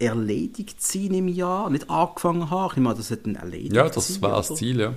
erledigt 0.00 0.82
sein 0.82 1.12
im 1.12 1.28
Jahr, 1.28 1.70
nicht 1.70 1.90
angefangen 1.90 2.50
haben. 2.50 2.72
Ich 2.74 2.82
meine, 2.82 2.96
das 2.96 3.10
hat 3.10 3.26
ein 3.26 3.36
erledigt 3.36 3.74
Ja, 3.74 3.88
das 3.88 4.20
war 4.20 4.36
das 4.36 4.54
Ziel, 4.54 4.80
ja. 4.80 4.94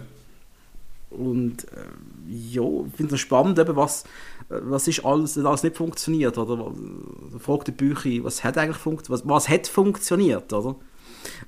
Und 1.10 1.64
äh, 1.72 1.86
ja, 2.30 2.64
ich 2.86 2.96
finde 2.96 3.16
es 3.16 3.22
spannend, 3.22 3.58
eben, 3.60 3.76
was, 3.76 4.04
was 4.50 4.88
ist 4.88 5.06
alles, 5.06 5.38
alles 5.38 5.64
nicht 5.64 5.78
funktioniert, 5.78 6.38
oder? 6.38 6.74
Fragt 7.40 7.68
der 7.68 7.72
Bücher, 7.74 8.24
was 8.24 8.44
hat 8.44 8.58
eigentlich 8.58 8.78
funktioniert, 8.78 9.26
was, 9.26 9.30
was 9.30 9.50
hat 9.50 9.68
funktioniert, 9.68 10.52
oder? 10.52 10.76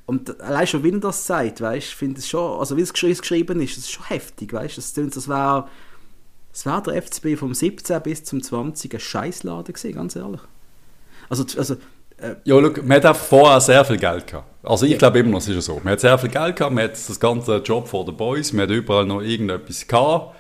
Und 0.06 0.40
allein 0.42 0.68
schon, 0.68 0.84
wie 0.84 0.92
er 0.92 1.00
das 1.00 1.26
sagt, 1.26 1.62
weißt, 1.62 1.90
finde 1.90 2.20
es 2.20 2.28
schon, 2.28 2.60
also 2.60 2.78
wie 2.78 2.82
es 2.82 2.94
geschrieben 2.94 3.62
ist, 3.62 3.78
das 3.78 3.84
ist 3.84 3.92
schon 3.92 4.06
heftig, 4.06 4.54
weißt, 4.54 4.78
das 4.78 4.94
klingt, 4.94 5.16
das 5.16 5.28
wäre 5.28 5.68
das 6.52 6.66
wär 6.66 6.82
der 6.82 7.02
FCB 7.02 7.38
vom 7.38 7.54
17 7.54 8.02
bis 8.02 8.24
zum 8.24 8.42
20 8.42 8.94
ein 8.94 9.00
Scheißladen 9.00 9.74
gewesen, 9.74 9.94
ganz 9.94 10.16
ehrlich. 10.16 10.42
Also, 11.30 11.46
also 11.58 11.78
äh, 12.22 12.36
ja, 12.44 12.60
look, 12.60 12.86
man 12.86 13.02
hat 13.02 13.18
vorher 13.18 13.62
sehr 13.62 13.84
viel 13.86 13.98
Geld 13.98 14.28
gehabt. 14.28 14.46
Also 14.64 14.86
ich 14.86 14.98
glaube 14.98 15.20
immer 15.20 15.32
noch, 15.32 15.40
es 15.40 15.48
ist 15.48 15.56
ja 15.56 15.62
so. 15.62 15.82
Man 15.84 15.94
hat 15.94 16.00
sehr 16.00 16.18
viel 16.18 16.30
Geld 16.30 16.56
gehabt, 16.56 16.74
man 16.74 16.84
hat 16.84 16.92
das 16.92 17.20
ganze 17.20 17.58
Job 17.58 17.88
for 17.88 18.06
the 18.06 18.12
Boys, 18.12 18.54
man 18.54 18.64
hat 18.64 18.72
überall 18.72 19.06
noch 19.06 19.22
irgendetwas 19.22 19.88
gehabt. 19.88 20.36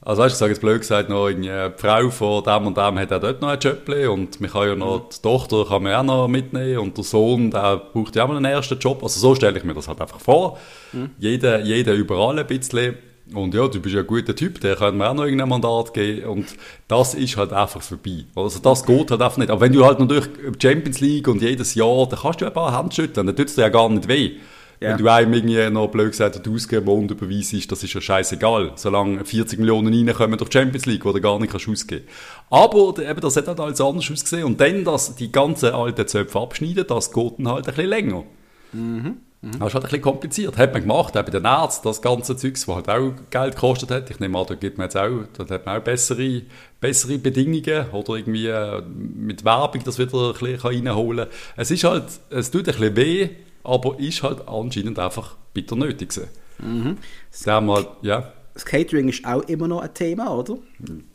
Also 0.00 0.22
weißt, 0.22 0.34
ich 0.34 0.38
sage 0.38 0.52
jetzt 0.52 0.60
blöd 0.60 0.80
gesagt, 0.80 1.08
noch 1.08 1.28
die 1.28 1.50
Frau 1.76 2.08
von 2.08 2.44
dem 2.44 2.66
und 2.68 2.76
dem 2.76 2.98
hat 2.98 3.12
auch 3.12 3.20
dort 3.20 3.42
noch 3.42 3.48
ein 3.48 3.58
Job 3.58 3.88
und 4.10 4.40
man 4.40 4.50
kann 4.50 4.68
ja 4.68 4.74
noch, 4.76 5.00
mhm. 5.00 5.08
die 5.12 5.22
Tochter 5.22 5.64
kann 5.68 5.82
man 5.82 5.94
auch 5.94 6.02
noch 6.04 6.28
mitnehmen 6.28 6.78
und 6.78 6.96
der 6.96 7.04
Sohn, 7.04 7.50
der 7.50 7.78
braucht 7.92 8.14
ja 8.14 8.24
auch 8.24 8.28
mal 8.28 8.36
einen 8.36 8.46
ersten 8.46 8.78
Job. 8.78 9.02
Also 9.02 9.18
so 9.18 9.34
stelle 9.34 9.58
ich 9.58 9.64
mir 9.64 9.74
das 9.74 9.88
halt 9.88 10.00
einfach 10.00 10.20
vor. 10.20 10.56
Mhm. 10.92 11.10
Jeder, 11.18 11.60
jeder 11.60 11.94
überall 11.94 12.38
ein 12.38 12.46
bisschen. 12.46 12.96
Und 13.34 13.54
ja, 13.54 13.68
du 13.68 13.80
bist 13.80 13.94
ja 13.94 14.00
ein 14.00 14.06
guter 14.06 14.34
Typ, 14.34 14.60
der 14.60 14.76
kann 14.76 14.96
mir 14.96 15.08
auch 15.08 15.14
noch 15.14 15.24
irgendein 15.24 15.48
Mandat 15.48 15.92
geben. 15.92 16.28
Und 16.28 16.46
das 16.86 17.14
ist 17.14 17.36
halt 17.36 17.52
einfach 17.52 17.82
vorbei. 17.82 18.24
Also 18.34 18.58
das 18.58 18.84
geht 18.84 19.10
halt 19.10 19.20
einfach 19.20 19.36
nicht. 19.38 19.50
Aber 19.50 19.60
wenn 19.60 19.72
du 19.72 19.84
halt 19.84 19.98
natürlich 19.98 20.28
Champions 20.60 21.00
League 21.00 21.28
und 21.28 21.42
jedes 21.42 21.74
Jahr, 21.74 22.06
dann 22.08 22.18
kannst 22.18 22.40
du 22.40 22.46
ein 22.46 22.52
paar 22.52 22.76
Hände 22.76 22.94
schütteln, 22.94 23.26
dann 23.26 23.36
tut 23.36 23.48
es 23.48 23.54
dir 23.54 23.62
ja 23.62 23.68
gar 23.68 23.88
nicht 23.88 24.08
weh. 24.08 24.32
Ja. 24.80 24.90
Wenn 24.90 24.98
du 24.98 25.08
einem 25.08 25.32
irgendwie 25.32 25.70
noch 25.70 25.88
blöd 25.88 26.12
gesagt 26.12 26.48
ausgeben 26.48 26.88
und 26.88 27.10
überweisst, 27.10 27.70
das 27.70 27.82
ist 27.82 27.94
ja 27.94 28.00
scheißegal. 28.00 28.72
Solange 28.76 29.24
40 29.24 29.58
Millionen 29.58 29.92
reinkommen 29.92 30.38
durch 30.38 30.52
Champions 30.52 30.86
League, 30.86 31.04
wo 31.04 31.12
du 31.12 31.20
gar 31.20 31.38
nicht 31.40 31.50
kannst 31.50 31.68
ausgeben 31.68 32.04
Aber 32.48 32.94
eben, 32.98 33.20
das 33.20 33.36
hat 33.36 33.48
halt 33.48 33.58
alles 33.58 33.80
anders 33.80 34.10
ausgesehen. 34.10 34.44
Und 34.44 34.60
dann, 34.60 34.84
dass 34.84 35.16
die 35.16 35.32
ganzen 35.32 35.74
alten 35.74 36.06
Zöpfe 36.06 36.38
abschneiden, 36.38 36.86
das 36.86 37.12
geht 37.12 37.32
dann 37.38 37.48
halt 37.48 37.66
ein 37.66 37.74
bisschen 37.74 37.90
länger. 37.90 38.24
Mhm. 38.72 39.16
Mhm. 39.40 39.58
Das 39.58 39.68
ist 39.68 39.74
halt 39.74 39.74
ein 39.74 39.80
bisschen 39.82 40.02
kompliziert. 40.02 40.56
Hat 40.56 40.72
man 40.72 40.82
gemacht, 40.82 41.16
auch 41.16 41.22
bei 41.22 41.30
den 41.30 41.44
Ärzten, 41.44 41.86
das 41.86 42.02
ganze 42.02 42.36
Zeugs, 42.36 42.66
was 42.66 42.76
halt 42.76 42.88
auch 42.88 43.12
Geld 43.30 43.54
gekostet 43.54 43.90
hat. 43.90 44.10
Ich 44.10 44.18
nehme 44.18 44.38
an, 44.38 44.46
da 44.48 44.54
gibt 44.54 44.78
man 44.78 44.86
jetzt 44.86 44.96
auch, 44.96 45.24
da 45.36 45.54
hat 45.54 45.66
man 45.66 45.78
auch 45.78 45.84
bessere, 45.84 46.42
bessere 46.80 47.18
Bedingungen 47.18 47.90
oder 47.92 48.14
irgendwie 48.14 48.48
äh, 48.48 48.82
mit 48.82 49.44
Werbung 49.44 49.82
das 49.84 49.98
wieder 49.98 50.28
ein 50.28 50.32
bisschen 50.32 50.56
reinholen 50.56 51.28
kann. 51.28 51.38
Es 51.56 51.70
ist 51.70 51.84
halt, 51.84 52.04
es 52.30 52.50
tut 52.50 52.68
ein 52.68 52.74
bisschen 52.74 52.96
weh, 52.96 53.28
aber 53.62 53.98
ist 54.00 54.22
halt 54.22 54.48
anscheinend 54.48 54.98
einfach 54.98 55.36
bitter 55.54 55.76
nötig 55.76 56.10
gewesen. 56.10 56.28
Mhm. 56.58 56.96
Das, 57.30 57.62
mal, 57.62 57.86
ja. 58.02 58.32
das 58.54 58.64
Catering 58.64 59.08
ist 59.08 59.24
auch 59.24 59.42
immer 59.42 59.68
noch 59.68 59.82
ein 59.82 59.94
Thema, 59.94 60.34
oder? 60.34 60.58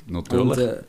Natürlich. 0.08 0.42
Und, 0.42 0.58
äh, 0.60 0.84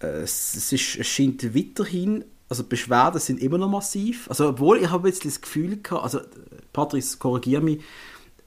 es, 0.00 0.72
ist, 0.72 0.96
es 0.98 1.06
scheint 1.06 1.54
weiterhin 1.54 2.24
also 2.50 2.64
Beschwerden 2.64 3.20
sind 3.20 3.40
immer 3.40 3.56
noch 3.58 3.70
massiv. 3.70 4.28
Also 4.28 4.48
obwohl 4.48 4.78
ich 4.78 4.90
habe 4.90 5.08
jetzt 5.08 5.24
das 5.24 5.40
Gefühl 5.40 5.78
gehabt, 5.80 6.02
also 6.02 6.20
Patrice, 6.72 7.16
korrigiere 7.16 7.62
mich, 7.62 7.80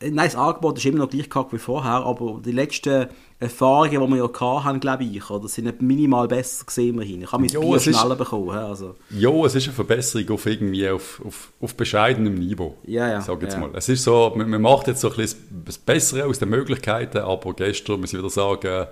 nein, 0.02 0.26
das 0.26 0.36
Angebot 0.36 0.78
ist 0.78 0.86
immer 0.86 1.00
noch 1.00 1.10
gleich 1.10 1.30
wie 1.52 1.58
vorher, 1.58 2.04
aber 2.06 2.42
die 2.44 2.52
letzten 2.52 3.08
Erfahrungen, 3.40 3.92
die 3.92 4.16
wir 4.16 4.18
ja 4.18 4.64
hatten, 4.64 4.80
glaube 4.82 5.06
ich, 5.06 5.30
oder, 5.30 5.48
sind 5.48 5.82
minimal 5.82 6.28
besser 6.28 6.66
gesehen 6.66 6.90
immerhin. 6.90 7.22
Ich 7.22 7.32
habe 7.32 7.44
mein 7.44 7.62
Bier 7.62 7.80
schneller 7.80 8.16
bekommen. 8.16 8.50
Also. 8.50 8.96
Ja, 9.10 9.30
es 9.46 9.56
ist 9.56 9.66
eine 9.66 9.74
Verbesserung 9.74 10.30
auf 10.32 10.46
irgendwie 10.46 10.90
auf, 10.90 11.22
auf, 11.26 11.52
auf 11.62 11.76
bescheidenem 11.76 12.36
Niveau. 12.36 12.76
Ja, 12.86 13.10
ja. 13.10 13.22
Sag 13.22 13.42
jetzt 13.42 13.54
ja. 13.54 13.60
mal. 13.60 13.72
Es 13.74 13.88
ist 13.90 14.04
so, 14.04 14.34
man, 14.36 14.50
man 14.50 14.62
macht 14.62 14.88
jetzt 14.88 15.02
so 15.02 15.10
ein 15.10 15.16
bisschen 15.16 15.64
das 15.66 15.78
Bessere 15.78 16.26
aus 16.26 16.40
den 16.40 16.50
Möglichkeiten, 16.50 17.20
aber 17.20 17.54
gestern 17.54 18.02
muss 18.02 18.14
ich 18.14 18.20
wieder 18.20 18.30
sagen, 18.30 18.88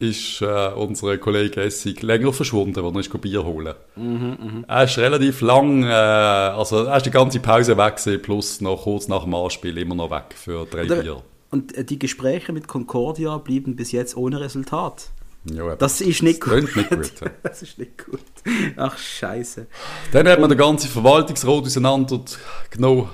ist 0.00 0.40
äh, 0.40 0.68
unser 0.74 1.18
Kollege 1.18 1.60
Essig 1.60 2.02
länger 2.02 2.32
verschwunden, 2.32 2.82
als 2.82 2.94
er 2.94 3.00
ist 3.00 3.20
Bier 3.20 3.44
holen. 3.44 3.74
Mhm, 3.96 4.38
mh. 4.40 4.64
Er 4.66 4.84
ist 4.84 4.98
relativ 4.98 5.42
lang, 5.42 5.84
äh, 5.84 5.88
also 5.88 6.84
er 6.84 6.96
ist 6.96 7.04
die 7.04 7.10
ganze 7.10 7.38
Pause 7.38 7.76
weg 7.76 7.96
gewesen, 7.96 8.22
plus 8.22 8.60
noch 8.62 8.84
kurz 8.84 9.08
nach 9.08 9.24
dem 9.24 9.34
Anspiel 9.34 9.76
immer 9.76 9.94
noch 9.94 10.10
weg 10.10 10.34
für 10.34 10.64
drei 10.64 10.82
und, 10.82 11.02
Bier. 11.02 11.22
Und 11.50 11.76
äh, 11.76 11.84
die 11.84 11.98
Gespräche 11.98 12.52
mit 12.52 12.66
Concordia 12.66 13.36
blieben 13.36 13.76
bis 13.76 13.92
jetzt 13.92 14.16
ohne 14.16 14.40
Resultat. 14.40 15.10
Ja, 15.44 15.76
das 15.76 16.00
ist 16.00 16.22
nicht 16.22 16.40
gut. 16.40 16.74
Nicht 16.76 16.90
gut 16.90 17.12
ja. 17.20 17.30
das 17.42 17.62
ist 17.62 17.78
nicht 17.78 18.04
gut. 18.04 18.20
Ach, 18.76 18.96
scheiße. 18.96 19.66
Dann 20.12 20.28
hat 20.28 20.40
man 20.40 20.48
den 20.48 20.58
ganzen 20.58 20.88
Verwaltungsrat 20.88 21.64
auseinandergenommen. 21.64 23.08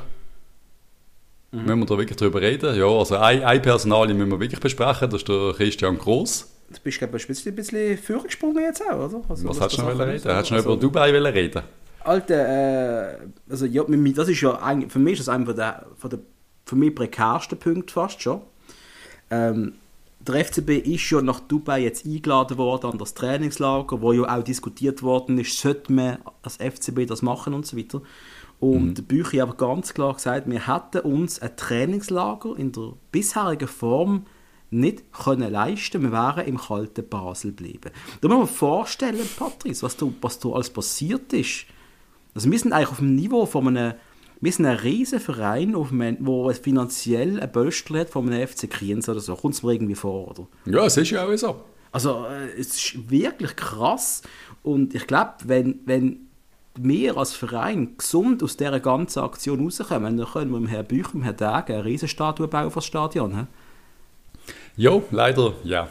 Mhm. 1.51 1.65
Müssen 1.65 1.79
wir 1.81 1.87
da 1.87 1.99
wirklich 1.99 2.17
drüber 2.17 2.41
reden? 2.41 2.77
Ja, 2.77 2.87
also 2.87 3.17
ein, 3.17 3.43
ein 3.43 3.61
Personal 3.61 4.07
müssen 4.15 4.31
wir 4.31 4.39
wirklich 4.39 4.61
besprechen, 4.61 5.11
das 5.11 5.23
ist 5.23 5.29
der 5.29 5.53
Christian 5.57 5.99
Gross. 5.99 6.53
Du 6.69 6.81
bist, 6.83 6.99
glaube 6.99 7.17
ich, 7.17 7.29
ein 7.29 7.55
bisschen, 7.55 7.99
vorgesprungen 7.99 8.63
jetzt 8.65 8.83
auch, 8.83 9.09
oder? 9.09 9.23
Also, 9.29 9.49
was 9.49 9.61
hättest 9.61 9.79
du 9.79 9.83
noch 9.83 9.91
reden? 9.91 10.11
Hättest 10.11 10.25
du 10.25 10.29
noch 10.29 10.37
also, 10.39 10.57
über 10.57 10.77
Dubai 10.77 11.11
reden 11.11 11.63
Alter, 12.01 13.15
äh, 13.15 13.17
also 13.51 13.67
ja, 13.67 13.85
das 13.85 14.29
ist 14.29 14.41
ja 14.41 14.55
eigentlich, 14.61 14.93
für 14.93 14.99
mich 14.99 15.15
ist 15.15 15.27
das 15.27 15.29
einer 15.29 15.53
der, 15.53 15.87
von 15.97 16.11
der 16.11 16.21
für 16.65 16.77
mich 16.77 16.95
prekärsten 16.95 17.59
Punkte 17.59 17.93
fast 17.93 18.21
schon. 18.21 18.43
Ähm, 19.31 19.75
der 20.21 20.45
FCB 20.45 20.71
ist 20.71 21.09
ja 21.11 21.23
nach 21.23 21.41
Dubai 21.41 21.83
jetzt 21.83 22.05
eingeladen 22.05 22.59
worden 22.59 22.93
an 22.93 22.99
das 22.99 23.15
Trainingslager, 23.15 24.01
wo 24.01 24.13
ja 24.13 24.37
auch 24.37 24.43
diskutiert 24.43 25.03
worden 25.03 25.39
ist, 25.39 25.59
sollte 25.59 25.93
man 25.93 26.19
als 26.43 26.57
FCB 26.57 27.07
das 27.07 27.23
machen 27.23 27.55
und 27.55 27.67
so 27.67 27.77
weiter. 27.77 28.03
Und 28.59 28.85
mhm. 28.85 28.95
der 28.95 29.03
Bücher 29.03 29.43
hat 29.43 29.49
aber 29.49 29.57
ganz 29.57 29.95
klar 29.95 30.15
gesagt, 30.15 30.51
wir 30.51 30.67
hätten 30.67 31.01
uns 31.01 31.41
ein 31.41 31.57
Trainingslager 31.57 32.57
in 32.57 32.73
der 32.73 32.95
bisherigen 33.13 33.69
Form 33.69 34.27
nicht 34.71 35.13
können 35.13 35.53
leisten 35.53 36.03
Wir 36.03 36.13
wären 36.13 36.47
im 36.47 36.59
kalten 36.59 37.09
Basel 37.09 37.53
geblieben. 37.53 37.91
Da 38.21 38.29
muss 38.29 38.39
man 38.39 38.47
vorstellen, 38.49 39.29
Patrice, 39.39 39.83
was 39.83 39.97
da, 39.97 40.07
was 40.21 40.39
da 40.39 40.51
alles 40.51 40.71
passiert 40.71 41.33
ist. 41.33 41.67
Also 42.35 42.51
wir 42.51 42.59
sind 42.59 42.73
eigentlich 42.73 42.91
auf 42.91 42.99
dem 42.99 43.15
Niveau 43.15 43.47
von 43.47 43.69
einem 43.69 43.95
wir 44.41 44.53
sind 44.53 44.67
ein 44.67 44.77
riesen 44.77 45.19
Verein, 45.19 45.73
der 45.73 46.55
finanziell 46.55 47.41
ein 47.41 47.51
Böstler 47.51 48.01
hat 48.01 48.11
von 48.11 48.31
einem 48.31 48.47
FC 48.47 48.69
Kriens 48.69 49.09
oder 49.09 49.21
so. 49.21 49.35
Kommt 49.35 49.55
es 49.55 49.63
mir 49.63 49.73
irgendwie 49.73 49.95
vor, 49.95 50.31
oder? 50.31 50.47
Ja, 50.67 50.85
es 50.85 50.97
ist 50.99 51.11
ja 51.11 51.25
auch 51.25 51.35
so. 51.37 51.65
Also, 51.91 52.27
äh, 52.27 52.61
es 52.61 52.77
ist 52.77 53.11
wirklich 53.11 53.57
krass. 53.57 54.23
Und 54.63 54.95
ich 54.95 55.07
glaube, 55.07 55.33
wenn, 55.47 55.81
wenn 55.87 56.29
wir 56.75 57.17
als 57.17 57.33
Verein 57.33 57.97
gesund 57.97 58.43
aus 58.43 58.59
dieser 58.59 58.81
ganzen 58.81 59.21
Aktion 59.21 59.65
rauskommen, 59.65 60.19
dann 60.19 60.27
können 60.27 60.51
wir 60.51 60.59
dem 60.59 60.67
Herrn 60.67 60.87
Bücher, 60.87 61.13
dem 61.13 61.23
Herrn 61.23 61.37
Degen, 61.37 61.79
eine 61.79 61.85
Riesenstatue 61.85 62.49
bauen 62.49 62.71
für 62.71 62.77
das 62.77 62.85
Stadion. 62.85 63.35
He? 63.35 63.47
Ja, 64.77 65.01
leider, 65.11 65.55
ja. 65.65 65.89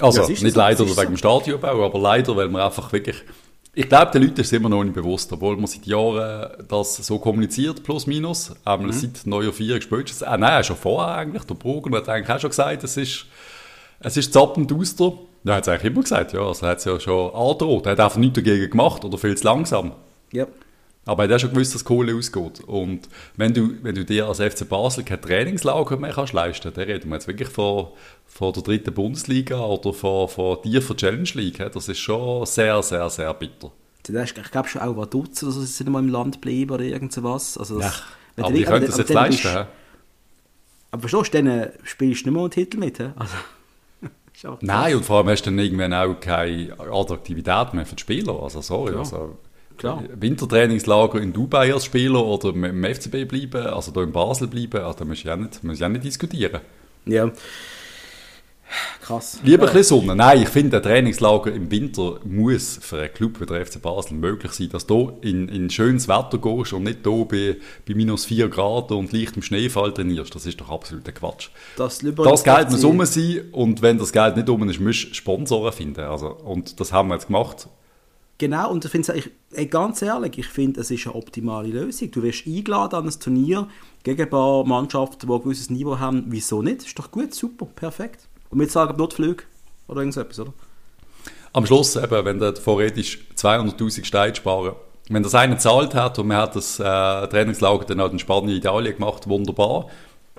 Also, 0.00 0.22
ja, 0.22 0.28
nicht 0.28 0.40
so, 0.40 0.58
leider 0.58 0.80
wegen 0.80 0.94
so. 0.94 1.02
dem 1.02 1.16
Stadionbau, 1.16 1.84
aber 1.84 1.98
leider, 1.98 2.36
weil 2.36 2.48
wir 2.48 2.64
einfach 2.64 2.92
wirklich 2.92 3.22
ich 3.74 3.88
glaube, 3.88 4.10
den 4.12 4.22
Leuten 4.22 4.40
ist 4.40 4.48
es 4.48 4.52
immer 4.52 4.68
noch 4.68 4.84
nicht 4.84 4.94
bewusst, 4.94 5.32
obwohl 5.32 5.56
man 5.56 5.66
seit 5.66 5.86
Jahren 5.86 6.50
das 6.68 6.96
so 6.96 7.18
kommuniziert, 7.18 7.82
plus 7.82 8.06
minus. 8.06 8.54
Ähm, 8.66 8.82
mhm. 8.82 8.92
Seit 8.92 9.24
neuer 9.24 9.52
Vierung 9.52 9.80
spätestens. 9.80 10.28
Äh, 10.28 10.36
nein, 10.36 10.62
schon 10.62 10.76
vorher 10.76 11.14
eigentlich. 11.16 11.44
Der 11.44 11.54
Brugger 11.54 11.96
hat 11.96 12.08
eigentlich 12.08 12.28
auch 12.28 12.40
schon 12.40 12.50
gesagt, 12.50 12.84
es 12.84 12.98
ist, 12.98 13.26
es 14.00 14.16
ist 14.18 14.32
zappend 14.32 14.70
auster. 14.72 15.14
Ja, 15.44 15.54
hat 15.54 15.62
es 15.62 15.68
eigentlich 15.68 15.90
immer 15.90 16.02
gesagt, 16.02 16.34
ja. 16.34 16.40
Also, 16.40 16.66
er 16.66 16.72
hat 16.72 16.78
es 16.78 16.84
ja 16.84 17.00
schon 17.00 17.34
angedroht. 17.34 17.86
Er 17.86 17.92
hat 17.92 18.00
einfach 18.00 18.18
nichts 18.18 18.34
dagegen 18.34 18.70
gemacht 18.70 19.06
oder 19.06 19.16
viel 19.16 19.36
zu 19.36 19.44
langsam. 19.44 19.92
Ja. 20.32 20.46
Aber 21.04 21.24
er 21.24 21.28
hat 21.28 21.36
auch 21.36 21.40
schon 21.40 21.50
gewusst, 21.50 21.74
dass 21.74 21.84
Kohle 21.84 22.14
ausgeht. 22.14 22.60
Und 22.60 23.08
wenn 23.36 23.52
du, 23.52 23.82
wenn 23.82 23.94
du 23.94 24.04
dir 24.04 24.28
als 24.28 24.38
FC 24.38 24.68
Basel 24.68 25.02
kein 25.02 25.20
Trainingslager 25.20 25.96
mehr 25.96 26.12
kannst 26.12 26.32
leisten, 26.32 26.72
dann 26.72 26.84
reden 26.84 27.08
wir 27.08 27.16
jetzt 27.16 27.26
wirklich 27.26 27.48
von, 27.48 27.88
von 28.26 28.52
der 28.52 28.62
dritten 28.62 28.94
Bundesliga 28.94 29.58
oder 29.60 29.92
von, 29.92 30.28
von 30.28 30.62
dir 30.62 30.80
für 30.80 30.94
Challenge 30.94 31.28
League. 31.34 31.58
Das 31.72 31.88
ist 31.88 31.98
schon 31.98 32.46
sehr, 32.46 32.80
sehr, 32.82 33.10
sehr 33.10 33.34
bitter. 33.34 33.72
Ich 34.08 34.34
glaube 34.50 34.68
schon 34.68 34.82
auch 34.82 34.96
Vaduz, 34.96 35.42
also 35.44 35.60
sie 35.60 35.66
sind 35.66 35.90
mal 35.90 36.00
im 36.00 36.08
Land 36.08 36.40
bleiben 36.40 36.70
oder 36.70 36.84
irgend 36.84 37.12
sowas. 37.12 37.56
Also 37.58 37.78
das, 37.78 38.02
ja, 38.36 38.44
aber 38.44 38.52
die 38.52 38.64
können 38.64 38.86
das 38.86 38.98
jetzt 38.98 39.12
leisten. 39.12 39.42
Bist, 39.42 39.66
aber 40.92 41.08
verstehst 41.08 41.34
du, 41.34 41.42
dann 41.42 41.72
spielst 41.84 42.26
du 42.26 42.28
nicht 42.28 42.34
mehr 42.34 42.42
einen 42.42 42.50
Titel 42.50 42.78
mit. 42.78 43.00
Also, 43.00 44.58
Nein, 44.60 44.96
und 44.96 45.04
vor 45.04 45.18
allem 45.18 45.28
hast 45.28 45.42
du 45.42 45.50
dann 45.50 45.58
irgendwann 45.58 45.94
auch 45.94 46.20
keine 46.20 46.78
Attraktivität 46.78 47.74
mehr 47.74 47.86
für 47.86 47.94
die 47.94 48.00
Spieler. 48.00 48.42
Also 48.42 48.60
sorry, 48.60 48.92
ja. 48.92 48.98
also 48.98 49.38
Klar. 49.76 50.04
Wintertrainingslager 50.14 51.20
in 51.20 51.32
Dubai 51.32 51.72
als 51.72 51.84
Spieler 51.84 52.24
oder 52.24 52.52
dem 52.52 52.84
FCB 52.84 53.28
bleiben, 53.28 53.66
also 53.66 53.92
hier 53.92 54.02
in 54.02 54.12
Basel 54.12 54.48
bleiben, 54.48 54.82
also 54.82 54.98
da 54.98 55.04
muss 55.04 55.18
ich 55.18 55.30
auch 55.30 55.36
nicht, 55.36 55.62
muss 55.64 55.78
ich 55.78 55.84
auch 55.84 55.88
nicht 55.88 56.04
diskutieren. 56.04 56.60
Ja. 57.06 57.30
Krass. 59.02 59.40
Lieber 59.42 59.66
ein 59.66 59.74
bisschen 59.74 60.00
Sonne. 60.00 60.16
Nein, 60.16 60.42
ich 60.42 60.48
finde, 60.48 60.78
ein 60.78 60.82
Trainingslager 60.82 61.52
im 61.52 61.70
Winter 61.70 62.20
muss 62.24 62.78
für 62.80 63.00
einen 63.00 63.12
Club 63.12 63.40
wie 63.40 63.46
der 63.46 63.66
FC 63.66 63.82
Basel 63.82 64.14
möglich 64.14 64.52
sein, 64.52 64.70
dass 64.70 64.86
du 64.86 65.18
in, 65.20 65.48
in 65.48 65.68
schönes 65.68 66.08
Wetter 66.08 66.38
gehst 66.38 66.72
und 66.72 66.84
nicht 66.84 67.00
hier 67.02 67.24
bei, 67.26 67.56
bei 67.86 67.94
minus 67.94 68.24
4 68.24 68.48
Grad 68.48 68.90
und 68.92 69.12
leichtem 69.12 69.42
Schneefall 69.42 69.92
trainierst. 69.92 70.34
Das 70.34 70.46
ist 70.46 70.60
doch 70.60 70.70
absoluter 70.70 71.12
Quatsch. 71.12 71.50
Das, 71.76 71.98
das 71.98 72.44
Geld 72.44 72.70
muss 72.70 72.84
um 72.84 73.04
sein 73.04 73.42
und 73.52 73.82
wenn 73.82 73.98
das 73.98 74.12
Geld 74.12 74.36
nicht 74.36 74.48
um 74.48 74.68
ist, 74.68 74.80
musst 74.80 75.10
du 75.10 75.14
Sponsoren 75.14 75.72
finden. 75.72 76.00
Also, 76.00 76.28
und 76.28 76.80
das 76.80 76.92
haben 76.92 77.08
wir 77.08 77.14
jetzt 77.14 77.26
gemacht 77.26 77.68
Genau, 78.42 78.72
und 78.72 78.84
ich 78.84 78.90
finde 78.90 79.22
ey, 79.52 79.66
ganz 79.66 80.02
ehrlich, 80.02 80.36
ich 80.36 80.48
finde, 80.48 80.80
es 80.80 80.90
ist 80.90 81.06
eine 81.06 81.14
optimale 81.14 81.68
Lösung. 81.68 82.10
Du 82.10 82.24
wirst 82.24 82.44
eingeladen 82.44 82.96
an 82.96 83.06
ein 83.06 83.20
Turnier 83.20 83.68
gegen 84.02 84.20
ein 84.20 84.30
paar 84.30 84.64
Mannschaften, 84.64 85.28
die 85.28 85.32
ein 85.32 85.42
gewisses 85.44 85.70
Niveau 85.70 86.00
haben. 86.00 86.24
Wieso 86.26 86.60
nicht? 86.60 86.84
Ist 86.84 86.98
doch 86.98 87.12
gut, 87.12 87.32
super, 87.32 87.66
perfekt. 87.66 88.26
Und 88.50 88.58
wir 88.58 88.68
sagen 88.68 88.98
Notflüge 88.98 89.44
oder 89.86 90.00
irgendetwas, 90.00 90.40
oder? 90.40 90.52
Am 91.52 91.64
Schluss, 91.66 91.94
eben, 91.94 92.24
wenn 92.24 92.40
du 92.40 92.52
theoretisch 92.52 93.20
200'000 93.36 94.04
Steine 94.04 94.34
sparen, 94.34 94.74
wenn 95.08 95.22
das 95.22 95.36
einer 95.36 95.54
gezahlt 95.54 95.94
hat 95.94 96.18
und 96.18 96.26
man 96.26 96.38
hat 96.38 96.56
das 96.56 96.80
äh, 96.80 96.82
Trainingslager 96.82 97.84
dann 97.84 98.00
auch 98.00 98.10
in 98.10 98.18
Spanien, 98.18 98.56
Italien 98.56 98.96
gemacht, 98.96 99.28
wunderbar, 99.28 99.86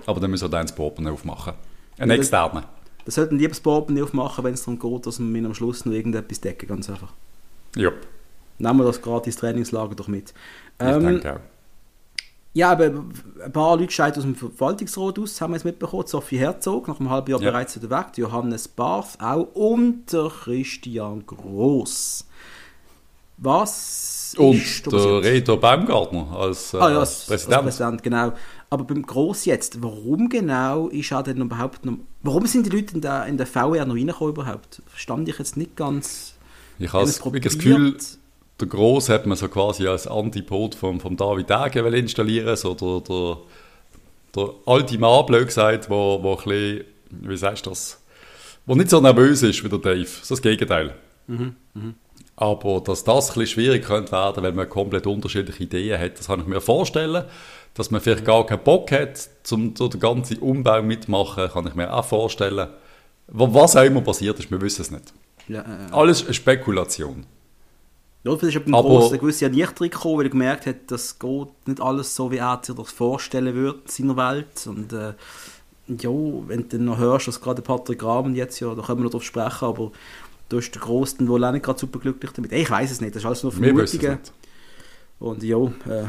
aber 0.04 0.20
dann 0.20 0.30
müssen 0.30 0.44
wir 0.44 0.50
dann 0.50 0.66
das 0.66 0.74
Portemonnaie 0.74 1.14
aufmachen. 1.14 1.54
Ein 1.96 2.10
ja, 2.10 2.16
externer. 2.16 2.64
Das 3.06 3.14
sollten 3.14 3.38
lieber 3.38 3.48
das 3.48 3.60
Portemonnaie 3.60 4.02
aufmachen, 4.02 4.44
wenn 4.44 4.52
es 4.52 4.62
darum 4.62 4.78
geht, 4.78 5.06
dass 5.06 5.18
wir 5.18 5.46
am 5.46 5.54
Schluss 5.54 5.86
noch 5.86 5.94
irgendetwas 5.94 6.42
decken, 6.42 6.68
ganz 6.68 6.90
einfach. 6.90 7.14
Ja. 7.76 7.90
Nehmen 8.58 8.78
wir 8.78 8.84
das 8.84 9.02
gratis 9.02 9.36
Trainingslager 9.36 9.94
doch 9.94 10.08
mit. 10.08 10.30
Ich 10.30 10.86
ähm, 10.86 11.04
denke 11.04 11.34
auch. 11.34 11.40
Ja, 12.54 12.70
aber 12.70 12.84
ein 12.84 13.52
paar 13.52 13.76
Leute 13.76 13.90
scheiden 13.90 14.18
aus 14.18 14.22
dem 14.22 14.36
Verwaltungsrat 14.36 15.18
aus, 15.18 15.40
haben 15.40 15.52
wir 15.52 15.56
jetzt 15.56 15.64
mitbekommen. 15.64 16.06
Sophie 16.06 16.38
Herzog, 16.38 16.86
nach 16.86 17.00
einem 17.00 17.10
halben 17.10 17.32
Jahr 17.32 17.42
ja. 17.42 17.50
bereits 17.50 17.74
wieder 17.74 17.90
weg. 17.90 18.16
Johannes 18.16 18.68
Barth 18.68 19.18
auch 19.20 19.48
und 19.54 20.12
der 20.12 20.30
Christian 20.30 21.26
Gross. 21.26 22.24
Was 23.38 24.36
Und 24.38 24.92
der 24.92 25.22
Reto 25.22 25.56
Baumgartner 25.56 26.28
als, 26.30 26.72
äh, 26.74 26.76
ah, 26.76 26.90
ja, 26.90 27.00
als, 27.00 27.26
Präsident. 27.26 27.56
Als 27.56 27.64
Präsident. 27.64 28.02
Genau. 28.04 28.32
Aber 28.70 28.84
beim 28.84 29.02
Gross 29.04 29.44
jetzt, 29.46 29.82
warum 29.82 30.28
genau 30.28 30.86
ist 30.88 31.10
er 31.10 31.24
denn 31.24 31.40
überhaupt 31.40 31.84
noch... 31.84 31.94
Warum 32.22 32.46
sind 32.46 32.66
die 32.66 32.70
Leute 32.70 32.94
in 32.94 33.00
der, 33.00 33.26
in 33.26 33.36
der 33.36 33.46
VR 33.46 33.84
noch 33.84 33.96
reingekommen 33.96 34.32
überhaupt? 34.32 34.80
Verstand 34.86 35.28
ich 35.28 35.38
jetzt 35.40 35.56
nicht 35.56 35.74
ganz... 35.74 36.33
Ich 36.78 36.92
habe 36.92 37.06
das 37.06 37.20
Gefühl, 37.20 37.96
der 38.60 38.68
Gross 38.68 39.08
hat 39.08 39.26
man 39.26 39.36
so 39.36 39.48
quasi 39.48 39.86
als 39.86 40.06
Antipod 40.06 40.74
von, 40.74 41.00
von 41.00 41.16
David 41.16 41.50
Degen 41.50 41.92
installieren, 41.92 42.56
so 42.56 42.74
der, 42.74 43.00
der, 43.00 43.36
der 44.34 44.54
alte 44.66 44.98
Mann, 44.98 45.26
blöd 45.26 45.46
gesagt, 45.46 45.90
wo, 45.90 46.22
wo 46.22 46.36
ein 46.36 46.44
bisschen, 46.44 46.84
wie 47.10 47.36
sagst 47.36 47.66
du 47.66 47.70
das, 47.70 48.00
wo 48.66 48.74
nicht 48.74 48.90
so 48.90 49.00
nervös 49.00 49.42
ist 49.42 49.62
wie 49.64 49.68
der 49.68 49.78
Dave, 49.78 50.08
so 50.22 50.34
das 50.34 50.42
Gegenteil. 50.42 50.94
Mhm, 51.26 51.56
mh. 51.74 51.94
Aber 52.36 52.80
dass 52.80 53.04
das 53.04 53.30
ein 53.30 53.34
bisschen 53.34 53.46
schwierig 53.46 53.84
könnte 53.84 54.12
werden, 54.12 54.42
wenn 54.42 54.56
man 54.56 54.68
komplett 54.68 55.06
unterschiedliche 55.06 55.62
Ideen 55.62 56.00
hat, 56.00 56.18
das 56.18 56.26
kann 56.26 56.40
ich 56.40 56.46
mir 56.46 56.60
vorstellen. 56.60 57.24
Dass 57.74 57.90
man 57.90 58.00
vielleicht 58.00 58.24
gar 58.24 58.46
keinen 58.46 58.62
Bock 58.62 58.92
hat, 58.92 59.28
zum 59.42 59.74
so 59.76 59.88
den 59.88 60.00
ganzen 60.00 60.38
Umbau 60.38 60.82
mitmachen, 60.82 61.48
kann 61.48 61.66
ich 61.66 61.74
mir 61.74 61.92
auch 61.92 62.04
vorstellen. 62.04 62.68
Was 63.28 63.76
auch 63.76 63.84
immer 63.84 64.00
passiert 64.00 64.38
ist, 64.38 64.50
wir 64.50 64.60
wissen 64.60 64.82
es 64.82 64.90
nicht. 64.90 65.12
Ja, 65.48 65.60
äh, 65.60 65.92
Alles 65.92 66.34
Spekulation. 66.34 67.26
Vielleicht 68.22 68.56
ist 68.56 68.64
Gross 68.64 69.10
eine 69.10 69.18
gewisse 69.18 69.44
Ernüchterung 69.44 69.90
gekommen, 69.90 70.18
weil 70.18 70.26
er 70.26 70.30
gemerkt 70.30 70.66
hat, 70.66 70.76
das 70.86 71.18
geht 71.18 71.48
nicht 71.66 71.80
alles 71.80 72.16
so, 72.16 72.30
wie 72.30 72.38
er 72.38 72.58
sich 72.62 72.74
das 72.74 72.90
vorstellen 72.90 73.54
würde 73.54 73.80
in 73.80 73.90
seiner 73.90 74.16
Welt. 74.16 74.66
Und 74.66 74.94
äh, 74.94 75.12
ja, 75.88 76.10
wenn 76.10 76.62
du 76.62 76.68
dann 76.78 76.86
noch 76.86 76.98
hörst, 76.98 77.28
dass 77.28 77.40
gerade 77.40 77.60
Patrick 77.60 78.02
Rahmen 78.02 78.34
jetzt 78.34 78.60
ja, 78.60 78.74
da 78.74 78.80
können 78.80 79.00
wir 79.00 79.04
noch 79.04 79.10
drauf 79.10 79.24
sprechen, 79.24 79.66
aber 79.66 79.92
du 80.48 80.56
hast 80.56 80.70
den 80.70 80.80
Grossen 80.80 81.28
wohl 81.28 81.44
auch 81.44 81.52
nicht 81.52 81.64
gerade 81.64 81.78
super 81.78 81.98
glücklich 81.98 82.30
damit. 82.32 82.52
Ich 82.52 82.70
weiß 82.70 82.90
es 82.90 83.02
nicht, 83.02 83.14
das 83.14 83.22
ist 83.22 83.26
alles 83.26 83.42
nur 83.42 83.52
Vermutungen. 83.52 84.18
Und 85.18 85.42
ja, 85.42 85.58
äh, 85.58 86.06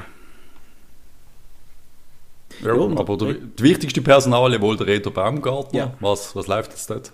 ja, 2.64 2.74
aber 2.74 3.18
der, 3.18 3.34
die 3.34 3.64
wichtigste 3.64 4.02
Personalie 4.02 4.62
wohl 4.62 4.78
der 4.78 4.88
Reto 4.88 5.12
Baumgartner. 5.12 5.78
Ja. 5.78 5.94
Was, 6.00 6.34
was 6.36 6.48
läuft 6.48 6.72
jetzt 6.72 6.90
dort? 6.90 7.12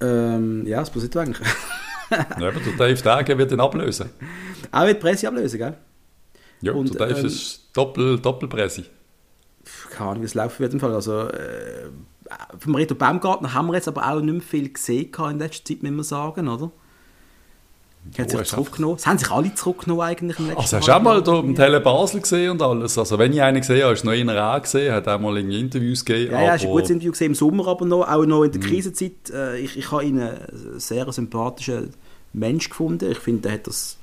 Ähm, 0.00 0.66
ja, 0.66 0.80
das 0.80 0.90
passiert 0.90 1.16
eigentlich. 1.16 1.46
ja, 2.10 2.48
aber 2.48 2.60
der 2.60 2.72
Dave 2.76 3.02
Dage 3.02 3.38
wird 3.38 3.52
ihn 3.52 3.60
ablösen. 3.60 4.10
Auch 4.72 4.86
wird 4.86 5.00
Presse 5.00 5.28
ablösen, 5.28 5.58
gell? 5.58 5.76
Ja, 6.60 6.72
und, 6.72 6.94
der 6.94 7.08
Dave 7.08 7.20
ähm, 7.20 7.26
ist 7.26 7.70
Doppel, 7.72 8.18
Doppelpresse. 8.18 8.84
Keine 9.90 10.10
Ahnung, 10.10 10.22
wie 10.22 10.26
es 10.26 10.34
läuft 10.34 10.56
auf 10.56 10.60
jeden 10.60 10.80
Fall. 10.80 10.94
Also, 10.94 11.28
äh, 11.28 11.88
vom 12.58 12.74
Reto 12.74 12.94
Baumgartner 12.94 13.54
haben 13.54 13.66
wir 13.68 13.74
jetzt 13.74 13.88
aber 13.88 14.10
auch 14.10 14.20
nicht 14.20 14.32
mehr 14.32 14.42
viel 14.42 14.72
gesehen 14.72 15.12
in 15.30 15.38
letzter 15.38 15.64
Zeit, 15.64 15.82
muss 15.82 15.92
man 15.92 16.04
sagen, 16.04 16.48
oder? 16.48 16.70
Hat 18.18 18.30
sich 18.30 18.42
zurückgenommen. 18.44 18.96
Es 18.96 19.06
haben 19.06 19.18
sich 19.18 19.30
alle 19.30 19.54
zurückgenommen 19.54 20.02
eigentlich 20.02 20.38
im 20.38 20.46
letzten 20.46 20.60
Also 20.60 20.76
hast 20.78 20.88
du 20.88 20.92
auch 20.92 21.02
mal 21.02 21.22
da 21.22 21.38
im 21.40 21.54
Tele 21.54 21.80
Basel 21.80 22.20
gesehen 22.20 22.50
und 22.52 22.62
alles? 22.62 22.96
Also 22.98 23.18
wenn 23.18 23.32
ich 23.32 23.42
einen 23.42 23.60
gesehen 23.60 23.82
habe, 23.82 23.94
ist 23.94 24.04
noch 24.04 24.12
einer 24.12 24.54
auch 24.54 24.62
gesehen, 24.62 24.92
hat 24.94 25.08
auch 25.08 25.20
mal 25.20 25.36
irgendwie 25.36 25.60
Interviews 25.60 26.04
gegeben. 26.04 26.32
Ja, 26.32 26.42
ja, 26.42 26.54
ist 26.54 26.64
ein 26.64 26.70
gutes 26.70 26.90
Interview 26.90 27.12
gesehen, 27.12 27.28
im 27.28 27.34
Sommer 27.34 27.66
aber 27.68 27.84
noch, 27.84 28.08
auch 28.08 28.24
noch 28.24 28.44
in 28.44 28.52
der 28.52 28.60
mhm. 28.60 28.66
Krisenzeit. 28.66 29.30
Äh, 29.32 29.58
ich, 29.58 29.76
ich 29.76 29.90
habe 29.90 30.04
ihn 30.04 30.20
einen 30.20 30.78
sehr 30.78 31.10
sympathischen 31.12 31.90
Mensch 32.32 32.68
gefunden. 32.68 33.10
Ich 33.10 33.18
finde, 33.18 33.48
er 33.48 33.54
hat 33.54 33.66
das 33.66 33.98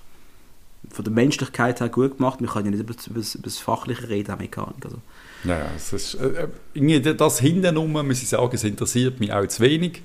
von 0.90 1.06
der 1.06 1.14
Menschlichkeit 1.14 1.80
her 1.80 1.90
gut 1.90 2.18
gemacht. 2.18 2.42
Wir 2.42 2.48
können 2.48 2.66
ja 2.66 2.72
nicht 2.72 2.82
über, 2.82 2.94
über, 2.94 3.20
über 3.20 3.44
das 3.44 3.58
Fachliche 3.58 4.10
reden, 4.10 4.36
Mechanik. 4.38 4.86
Also. 4.86 4.98
Ja, 5.44 5.68
es 5.76 5.94
ist, 5.94 6.16
äh, 6.16 6.48
äh 6.76 7.16
das 7.16 7.40
hinten 7.40 7.76
muss 7.76 8.22
ich 8.22 8.30
sagen, 8.30 8.50
es 8.54 8.64
interessiert 8.64 9.20
mich 9.20 9.34
auch 9.34 9.46
zu 9.48 9.62
wenig. 9.62 10.02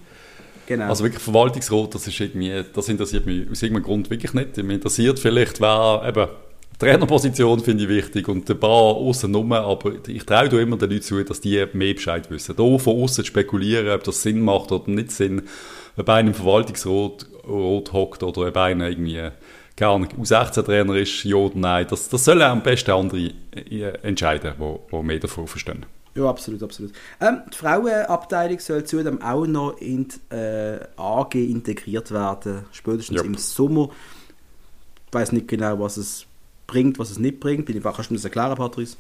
Genau. 0.69 0.85
Also 0.85 1.03
wirklich 1.03 1.23
Verwaltungsrat, 1.23 1.95
das 1.95 2.07
ist 2.07 2.21
irgendwie, 2.21 2.63
das 2.75 2.91
interessiert 2.91 3.25
mich 3.25 3.51
aus 3.51 3.63
irgendeinem 3.63 3.85
Grund 3.85 4.11
wirklich 4.11 4.35
nicht. 4.35 4.55
Mich 4.59 4.75
interessiert 4.75 5.19
vielleicht, 5.19 5.63
wer 5.63 6.03
eben 6.07 6.29
Trainerposition 6.79 7.61
finde 7.61 7.85
ich 7.85 7.89
wichtig 7.89 8.29
und 8.29 8.49
ein 8.51 8.61
paar 8.61 8.69
außen 8.95 9.35
aber 9.35 9.93
ich 10.07 10.27
traue 10.27 10.61
immer 10.61 10.77
den 10.77 10.91
Leuten 10.91 11.03
zu, 11.03 11.25
dass 11.25 11.41
die 11.41 11.65
mehr 11.73 11.95
Bescheid 11.95 12.31
wissen. 12.31 12.55
Da 12.55 12.79
von 12.79 13.03
außen 13.03 13.25
spekulieren, 13.25 13.89
ob 13.89 14.05
das 14.05 14.21
Sinn 14.21 14.43
macht 14.43 14.71
oder 14.71 14.91
nicht 14.91 15.11
Sinn, 15.11 15.41
ob 15.97 16.07
einer 16.11 16.29
im 16.29 16.35
Verwaltungsrat 16.35 17.27
hockt 17.47 18.23
oder 18.23 18.49
ob 18.49 18.57
einer 18.59 18.91
irgendwie 18.91 19.31
keine 19.75 20.05
U16-Trainer 20.05 20.97
ist, 20.97 21.25
ja 21.25 21.37
oder 21.37 21.57
nein. 21.57 21.87
Das, 21.89 22.11
das 22.11 22.27
sollen 22.27 22.43
am 22.43 22.63
besten 22.63 22.91
andere 22.91 23.31
äh, 23.55 23.85
entscheiden, 24.03 24.53
die 24.59 25.03
mehr 25.03 25.19
davon 25.19 25.47
verstehen. 25.47 25.87
Ja, 26.19 26.29
absolut, 26.29 26.63
absolut. 26.65 26.93
Ähm, 27.21 27.43
die 27.53 27.57
Frauenabteilung 27.57 28.59
soll 28.59 28.83
zudem 28.83 29.23
auch 29.23 29.47
noch 29.47 29.79
in 29.79 30.09
die 30.09 30.35
äh, 30.35 30.81
AG 30.97 31.35
integriert 31.35 32.11
werden, 32.11 32.65
spätestens 32.73 33.19
yep. 33.19 33.27
im 33.27 33.37
Sommer. 33.37 33.91
Ich 35.07 35.15
weiß 35.15 35.31
nicht 35.31 35.47
genau, 35.47 35.79
was 35.79 35.97
es 35.97 36.27
bringt, 36.67 36.99
was 36.99 37.11
es 37.11 37.21
nicht 37.21 37.39
bringt. 37.39 37.67
Bin 37.67 37.77
ich, 37.77 37.83
kannst 37.85 38.11
du 38.11 38.15
mir 38.15 38.19
das 38.19 38.25
erklären, 38.25 38.57
Patrice? 38.57 38.97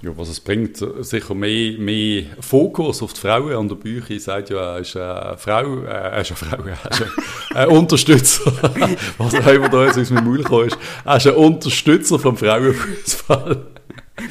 Ja, 0.00 0.16
was 0.16 0.30
es 0.30 0.40
bringt, 0.40 0.82
sicher 1.00 1.34
mehr, 1.34 1.78
mehr 1.78 2.24
Fokus 2.40 3.02
auf 3.02 3.12
die 3.12 3.20
Frauen 3.20 3.52
an 3.52 3.68
der 3.68 3.76
Bücher. 3.76 4.18
sagt 4.18 4.48
ja, 4.48 4.76
er 4.76 4.78
ist 4.78 4.96
eine 4.96 5.36
Frau, 5.36 5.82
äh, 5.82 5.86
er 5.86 6.20
ist 6.22 6.30
eine 6.30 6.36
Frau, 6.36 6.64
er 6.64 6.90
ist 6.90 7.02
ein, 7.02 7.56
ein 7.56 7.68
Unterstützer, 7.68 8.50
was 9.18 9.34
auch 9.34 9.46
immer 9.46 9.68
da 9.68 9.84
jetzt 9.84 9.98
aus 9.98 10.08
meinem 10.08 10.24
Maul 10.24 10.38
gekommen 10.38 10.68
ist. 10.68 10.78
Er 11.04 11.16
ist 11.18 11.26
ein 11.26 11.34
Unterstützer 11.34 12.18
vom 12.18 12.38
Frauenfußball. 12.38 13.66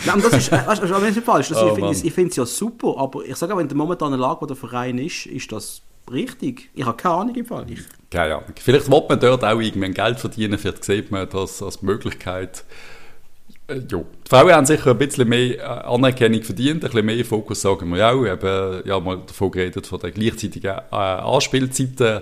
Nein, 0.05 0.21
das 0.21 0.33
ist, 0.33 0.51
weißt, 0.51 0.81
das 0.83 0.89
ist 0.89 1.15
nicht 1.15 1.25
falsch. 1.25 1.49
Das, 1.49 1.57
oh, 1.57 1.91
ich 1.91 2.13
finde 2.13 2.29
es 2.29 2.35
ja 2.37 2.45
super, 2.45 2.95
aber 2.97 3.25
ich 3.25 3.35
sage 3.35 3.53
auch, 3.53 3.59
in 3.59 3.67
der 3.67 3.75
momentanen 3.77 4.19
Lage, 4.19 4.41
wo 4.41 4.45
der 4.45 4.55
Verein 4.55 4.97
ist, 4.97 5.25
ist 5.25 5.51
das 5.51 5.81
richtig. 6.11 6.69
Ich 6.73 6.85
habe 6.85 6.95
keine 6.95 7.15
Ahnung 7.15 7.35
im 7.35 7.45
Fall. 7.45 7.65
Ich, 7.69 7.81
keine 8.09 8.35
Ahnung. 8.35 8.53
Vielleicht 8.55 8.89
will 8.89 9.03
man 9.07 9.19
dort 9.19 9.43
auch 9.43 9.59
irgendwann 9.59 9.93
Geld 9.93 10.19
verdienen, 10.19 10.57
vielleicht 10.57 10.85
sieht 10.85 11.11
man 11.11 11.27
das 11.29 11.61
als 11.61 11.81
Möglichkeit. 11.81 12.63
Äh, 13.67 13.75
ja. 13.89 13.97
Die 13.97 14.29
Frauen 14.29 14.53
haben 14.53 14.65
sicher 14.65 14.91
ein 14.91 14.97
bisschen 14.97 15.27
mehr 15.27 15.57
äh, 15.57 15.61
Anerkennung 15.61 16.41
verdient, 16.43 16.83
ein 16.83 16.89
bisschen 16.89 17.05
mehr 17.05 17.25
Fokus, 17.25 17.61
sagen 17.61 17.93
wir 17.93 18.09
auch. 18.09 18.25
Eben, 18.25 18.87
ja, 18.87 18.99
mal 18.99 19.19
davon 19.25 19.51
geredet, 19.51 19.87
von 19.87 19.99
den 19.99 20.13
gleichzeitigen 20.13 20.77
äh, 20.91 20.95
Anspielzeiten 20.95 22.21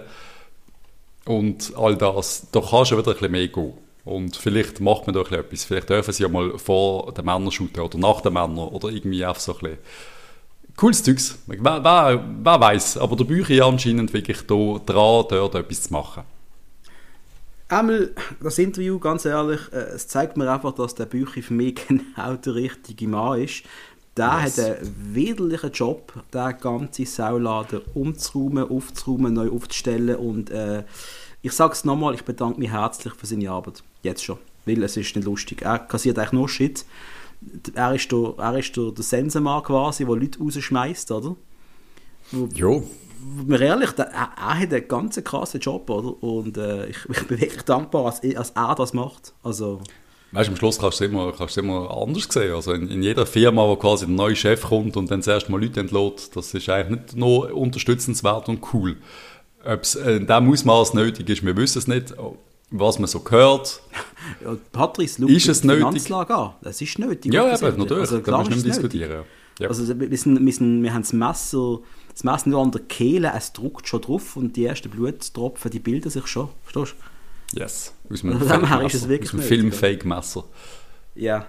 und 1.26 1.74
all 1.78 1.95
das. 1.95 2.47
Da 2.52 2.62
kann 2.62 2.86
schon 2.86 2.97
wieder 2.97 3.12
ein 3.12 3.13
bisschen 3.13 3.32
mehr 3.32 3.47
gehen. 3.47 3.74
Und 4.04 4.36
vielleicht 4.36 4.80
macht 4.80 5.06
man 5.06 5.14
da 5.14 5.22
etwas. 5.22 5.64
Vielleicht 5.64 5.90
dürfen 5.90 6.14
sie 6.14 6.24
ja 6.24 6.30
mal 6.30 6.58
vor 6.58 7.14
den 7.14 7.26
Männern 7.26 7.52
shooten 7.52 7.82
oder 7.82 7.98
nach 7.98 8.22
den 8.22 8.34
Männern 8.34 8.58
oder 8.58 8.90
irgendwie 8.90 9.24
einfach 9.24 9.42
so 9.42 9.54
ein 9.54 9.60
bisschen. 9.60 9.78
Cooles 10.76 11.04
Zeugs. 11.04 11.38
Wer, 11.48 11.84
wer, 11.84 12.26
wer 12.44 12.60
weiß. 12.60 12.98
Aber 12.98 13.16
der 13.16 13.26
Bücher 13.26 13.66
anscheinend 13.66 14.14
wirklich 14.14 14.42
da 14.48 14.56
dran, 14.86 15.26
dort 15.30 15.56
etwas 15.56 15.84
zu 15.84 15.94
machen. 15.94 16.24
Einmal 17.68 18.12
das 18.42 18.58
Interview, 18.58 19.00
ganz 19.00 19.24
ehrlich, 19.24 19.62
äh, 19.72 19.94
es 19.96 20.08
zeigt 20.08 20.36
mir 20.36 20.52
einfach, 20.52 20.74
dass 20.74 20.96
der 20.96 21.06
Bücher 21.06 21.42
für 21.42 21.54
mich 21.54 21.76
genau 21.88 22.36
der 22.36 22.56
richtige 22.56 23.08
Mann 23.08 23.42
ist. 23.42 23.64
Der 24.18 24.42
yes. 24.44 24.58
hat 24.58 24.66
einen 24.66 25.16
widerlichen 25.16 25.72
Job, 25.72 26.12
den 26.34 26.58
ganzen 26.60 27.06
Sauladen 27.06 27.82
umzuräumen, 27.94 28.70
aufzuräumen, 28.70 29.34
neu 29.34 29.50
aufzustellen 29.52 30.18
und 30.18 30.50
äh, 30.50 30.84
ich 31.42 31.52
sage 31.54 31.74
es 31.74 31.86
nochmal, 31.86 32.14
ich 32.14 32.24
bedanke 32.24 32.60
mich 32.60 32.72
herzlich 32.72 33.14
für 33.14 33.26
seine 33.26 33.50
Arbeit. 33.50 33.84
Jetzt 34.04 34.24
schon. 34.24 34.38
Weil 34.66 34.84
es 34.84 34.98
ist 34.98 35.16
nicht 35.16 35.26
lustig. 35.26 35.64
Er 35.64 35.80
kassiert 35.80 36.20
eigentlich 36.20 36.34
nur 36.34 36.50
Shit. 36.50 36.86
Er 37.74 37.96
ist 37.96 38.12
der, 38.12 38.34
er 38.38 38.58
ist 38.58 38.78
der, 38.78 38.92
der 38.92 39.04
Sensenmann 39.04 39.64
quasi, 39.64 40.06
der 40.06 40.16
Leute 40.16 40.40
rausschmeißt, 40.40 41.12
oder? 41.12 41.36
Jo. 42.54 42.84
Mir 43.46 43.62
ehrlich, 43.62 43.92
der, 43.92 44.06
er, 44.08 44.30
er, 44.38 44.60
hat 44.60 44.74
einen 44.74 44.88
ganz 44.88 45.24
krassen 45.24 45.60
Job, 45.60 45.90
oder? 45.90 46.22
Und 46.24 46.58
äh, 46.58 46.88
ich, 46.88 46.98
ich, 47.10 47.28
bin 47.28 47.40
wirklich 47.42 47.64
dankbar, 47.64 48.06
als, 48.06 48.22
als 48.36 48.52
er 48.52 48.76
das 48.76 48.94
macht. 48.94 49.34
Also... 49.44 49.82
Weißt 50.34 50.48
du, 50.48 50.54
am 50.54 50.58
Schluss 50.58 50.80
kannst 50.80 51.02
du 51.02 51.06
es 51.06 51.12
immer, 51.12 51.34
kannst 51.34 51.58
du 51.58 51.62
immer 51.62 51.92
anders 51.92 52.28
sehen. 52.30 52.54
Also 52.54 52.72
in, 52.74 52.88
in, 52.88 53.04
jeder 53.04 53.26
Firma, 53.26 53.68
wo 53.68 53.76
quasi 53.76 54.06
der 54.06 54.16
neue 54.16 54.36
Chef 54.36 54.62
kommt 54.62 54.96
und 54.96 55.12
dann 55.12 55.22
zuerst 55.22 55.50
mal 55.50 55.62
Leute 55.62 55.82
entlädt, 55.82 56.36
das 56.36 56.54
ist 56.54 56.70
eigentlich 56.70 57.02
nicht 57.02 57.16
nur 57.18 57.54
unterstützenswert 57.54 58.48
und 58.48 58.62
cool. 58.74 58.98
Ob 59.65 59.84
es 59.84 59.95
in 59.95 60.28
diesem 60.28 60.52
Ausmaß 60.52 60.93
nötig 60.93 61.30
ist, 61.30 61.45
wir 61.45 61.56
wissen 61.56 61.78
es 61.78 61.88
nicht. 61.88 62.13
Was 62.74 63.00
man 63.00 63.08
so 63.08 63.24
hört. 63.30 63.82
Ja, 64.39 64.56
Patrice, 64.71 65.26
ist 65.26 65.50
es 65.50 65.63
nötig? 65.63 65.80
Finanzlage 65.84 66.36
an. 66.36 66.54
Das 66.62 66.80
ist 66.80 67.00
nötig. 67.00 67.34
Ja, 67.34 67.54
eben, 67.54 67.80
natürlich. 67.80 68.02
Also, 68.02 68.19
da 68.19 68.43
wir 68.43 68.50
nicht 68.52 68.65
diskutieren. 68.65 69.24
Ja. 69.60 69.67
Also, 69.67 69.82
wir, 70.00 70.17
sind, 70.17 70.45
wir, 70.45 70.54
sind, 70.54 70.84
wir 70.84 70.93
haben 70.93 71.02
das 71.02 71.12
Messer, 71.12 71.80
das 72.12 72.24
Messer 72.24 72.50
nur 72.50 72.62
an 72.62 72.71
der 72.71 72.82
Kehle, 72.82 73.34
es 73.36 73.52
druckt 73.52 73.88
schon 73.88 74.02
drauf 74.02 74.38
und 74.38 74.56
die 74.56 74.65
ersten 74.65 74.91
Bluttropfen, 74.91 75.71
die 75.71 75.80
bilden 75.80 76.12
sich 76.12 76.28
schon. 76.28 76.50
Verstehst 76.63 76.95
du? 77.54 77.60
Yes. 77.60 77.93
Aus 78.10 78.24
einem, 78.24 78.65
also, 78.65 78.86
ist 78.86 78.93
es 78.93 79.10
wirklich 79.10 79.30
aus 79.30 79.39
einem 79.39 79.43
Film-Fake-Messer. 79.43 80.45
Ja. 81.15 81.47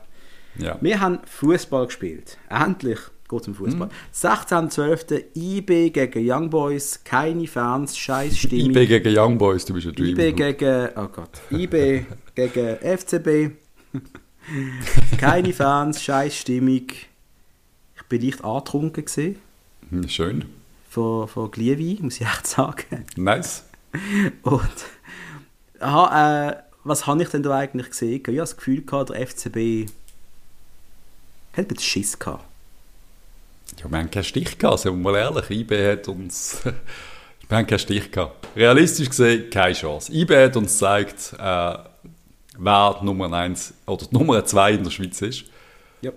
ja. 0.58 0.78
Wir 0.80 1.00
haben 1.00 1.18
Fußball 1.26 1.86
gespielt. 1.86 2.38
Endlich 2.48 2.98
geht 3.32 3.44
zum 3.44 3.54
Fußball. 3.54 3.88
Mhm. 3.88 3.92
16.12. 4.14 5.24
IB 5.34 5.90
gegen 5.90 6.30
Young 6.30 6.50
Boys, 6.50 7.00
keine 7.04 7.46
Fans, 7.46 7.96
scheiß 7.96 8.38
Stimmung. 8.38 8.70
IB 8.70 8.86
gegen 8.86 9.18
Young 9.18 9.38
Boys, 9.38 9.64
du 9.64 9.74
bist 9.74 9.86
ein 9.86 9.94
Dream. 9.94 10.18
IB 10.18 10.32
gegen, 10.32 10.88
oh 10.96 11.08
Gott, 11.08 11.40
IB 11.50 12.06
gegen 12.34 12.76
FCB, 12.76 13.56
keine 15.18 15.52
Fans, 15.52 16.02
scheiß 16.02 16.36
Stimmung. 16.36 16.86
Ich 17.96 18.02
bin 18.08 18.22
leicht 18.22 18.44
angetrunken 18.44 19.04
gesehen. 19.04 19.36
Hm, 19.90 20.08
schön. 20.08 20.44
Von, 20.88 21.26
von 21.28 21.50
Glühwein, 21.50 21.98
muss 22.02 22.20
ich 22.20 22.26
echt 22.26 22.46
sagen. 22.46 23.04
Nice. 23.16 23.64
Und 24.42 24.68
aha, 25.80 26.50
äh, 26.50 26.56
was 26.84 27.06
habe 27.06 27.22
ich 27.22 27.28
denn 27.28 27.42
da 27.42 27.56
eigentlich 27.56 27.90
gesehen? 27.90 28.20
Ich 28.20 28.26
habe 28.26 28.36
das 28.36 28.56
Gefühl 28.56 28.82
gehabt, 28.82 29.10
der 29.10 29.26
FCB 29.26 29.88
hat 31.52 31.58
ein 31.58 31.66
bisschen 31.68 31.80
Schiss 31.80 32.18
gehabt. 32.18 32.44
Ja, 33.78 33.90
wir 33.90 33.98
haben 33.98 34.10
keinen 34.10 34.24
Stich 34.24 34.58
gehabt, 34.58 34.80
sind 34.80 34.92
wir 34.92 35.12
mal 35.12 35.18
ehrlich. 35.18 35.50
IB 35.50 35.90
hat 35.90 36.08
uns... 36.08 36.60
wir 37.48 37.56
haben 37.56 37.66
keinen 37.66 37.78
Stich 37.78 38.10
gehabt. 38.10 38.46
Realistisch 38.56 39.08
gesehen, 39.08 39.50
keine 39.50 39.74
Chance. 39.74 40.12
IB 40.12 40.36
hat 40.36 40.56
uns 40.56 40.72
gezeigt, 40.72 41.34
äh, 41.38 41.74
wer 42.58 42.96
die 43.00 43.04
Nummer 43.04 43.32
1 43.32 43.74
oder 43.86 44.06
die 44.06 44.14
Nummer 44.14 44.44
2 44.44 44.72
in 44.72 44.84
der 44.84 44.90
Schweiz 44.90 45.20
ist. 45.22 45.44
Ja. 46.00 46.12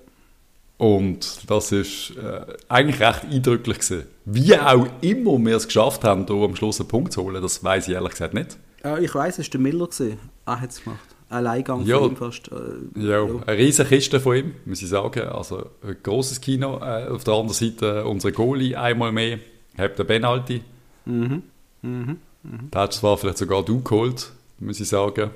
Und 0.77 1.49
das 1.49 1.71
ist 1.71 2.13
äh, 2.17 2.45
eigentlich 2.67 2.99
recht 2.99 3.23
eindrücklich 3.23 3.79
gewesen. 3.79 4.07
Wie 4.25 4.57
auch 4.57 4.87
immer 5.01 5.37
wir 5.39 5.55
es 5.55 5.65
geschafft 5.65 6.03
haben, 6.03 6.25
hier 6.27 6.43
am 6.43 6.55
Schluss 6.55 6.79
einen 6.79 6.89
Punkt 6.89 7.13
zu 7.13 7.23
holen, 7.23 7.41
das 7.41 7.63
weiß 7.63 7.87
ich 7.87 7.93
ehrlich 7.93 8.11
gesagt 8.11 8.33
nicht. 8.33 8.57
Ja, 8.83 8.97
ich 8.97 9.13
weiß, 9.13 9.39
es 9.39 9.47
war 9.47 9.51
der 9.51 9.59
Miller. 9.61 9.87
Gewesen. 9.87 10.19
Er 10.45 10.61
hat 10.61 10.69
es 10.69 10.83
gemacht. 10.83 11.14
Alleingang 11.35 11.85
ja, 11.85 11.99
von 11.99 12.11
ihm 12.11 12.15
fast. 12.15 12.49
Äh, 12.51 12.99
ja, 12.99 13.25
ja, 13.25 13.27
eine 13.45 13.57
riesige 13.57 13.89
Kiste 13.89 14.19
von 14.19 14.35
ihm, 14.35 14.53
muss 14.65 14.81
ich 14.81 14.89
sagen. 14.89 15.27
Also 15.27 15.69
ein 15.83 15.97
grosses 16.01 16.41
Kino. 16.41 16.77
Äh, 16.77 17.07
auf 17.09 17.23
der 17.23 17.33
anderen 17.33 17.53
Seite 17.53 18.05
unser 18.05 18.31
Goalie 18.31 18.75
einmal 18.75 19.11
mehr. 19.11 19.39
Habt 19.77 19.99
den 19.99 20.07
Penalty. 20.07 20.61
Mhm. 21.05 21.43
Mhm. 21.81 22.17
Mhm. 22.43 22.67
Da 22.71 22.81
hat 22.81 22.93
zwar 22.93 23.17
vielleicht 23.17 23.37
sogar 23.37 23.63
du 23.63 23.81
geholt, 23.81 24.31
muss 24.59 24.79
ich 24.79 24.87
sagen. 24.87 25.31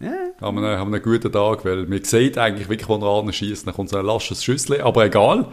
Ja. 0.00 0.12
Haben 0.40 0.60
wir, 0.60 0.78
haben 0.78 0.92
einen 0.92 1.02
guten 1.02 1.30
Tag, 1.30 1.64
weil 1.64 1.86
man 1.86 2.02
sieht 2.02 2.36
eigentlich 2.36 2.68
wirklich, 2.68 2.88
wo 2.88 2.96
er 2.96 3.22
anschießt, 3.22 3.66
dann 3.66 3.74
kommt 3.74 3.90
so 3.90 3.98
ein 3.98 4.06
lasches 4.06 4.42
Schüssel. 4.42 4.80
Aber 4.80 5.04
egal. 5.04 5.46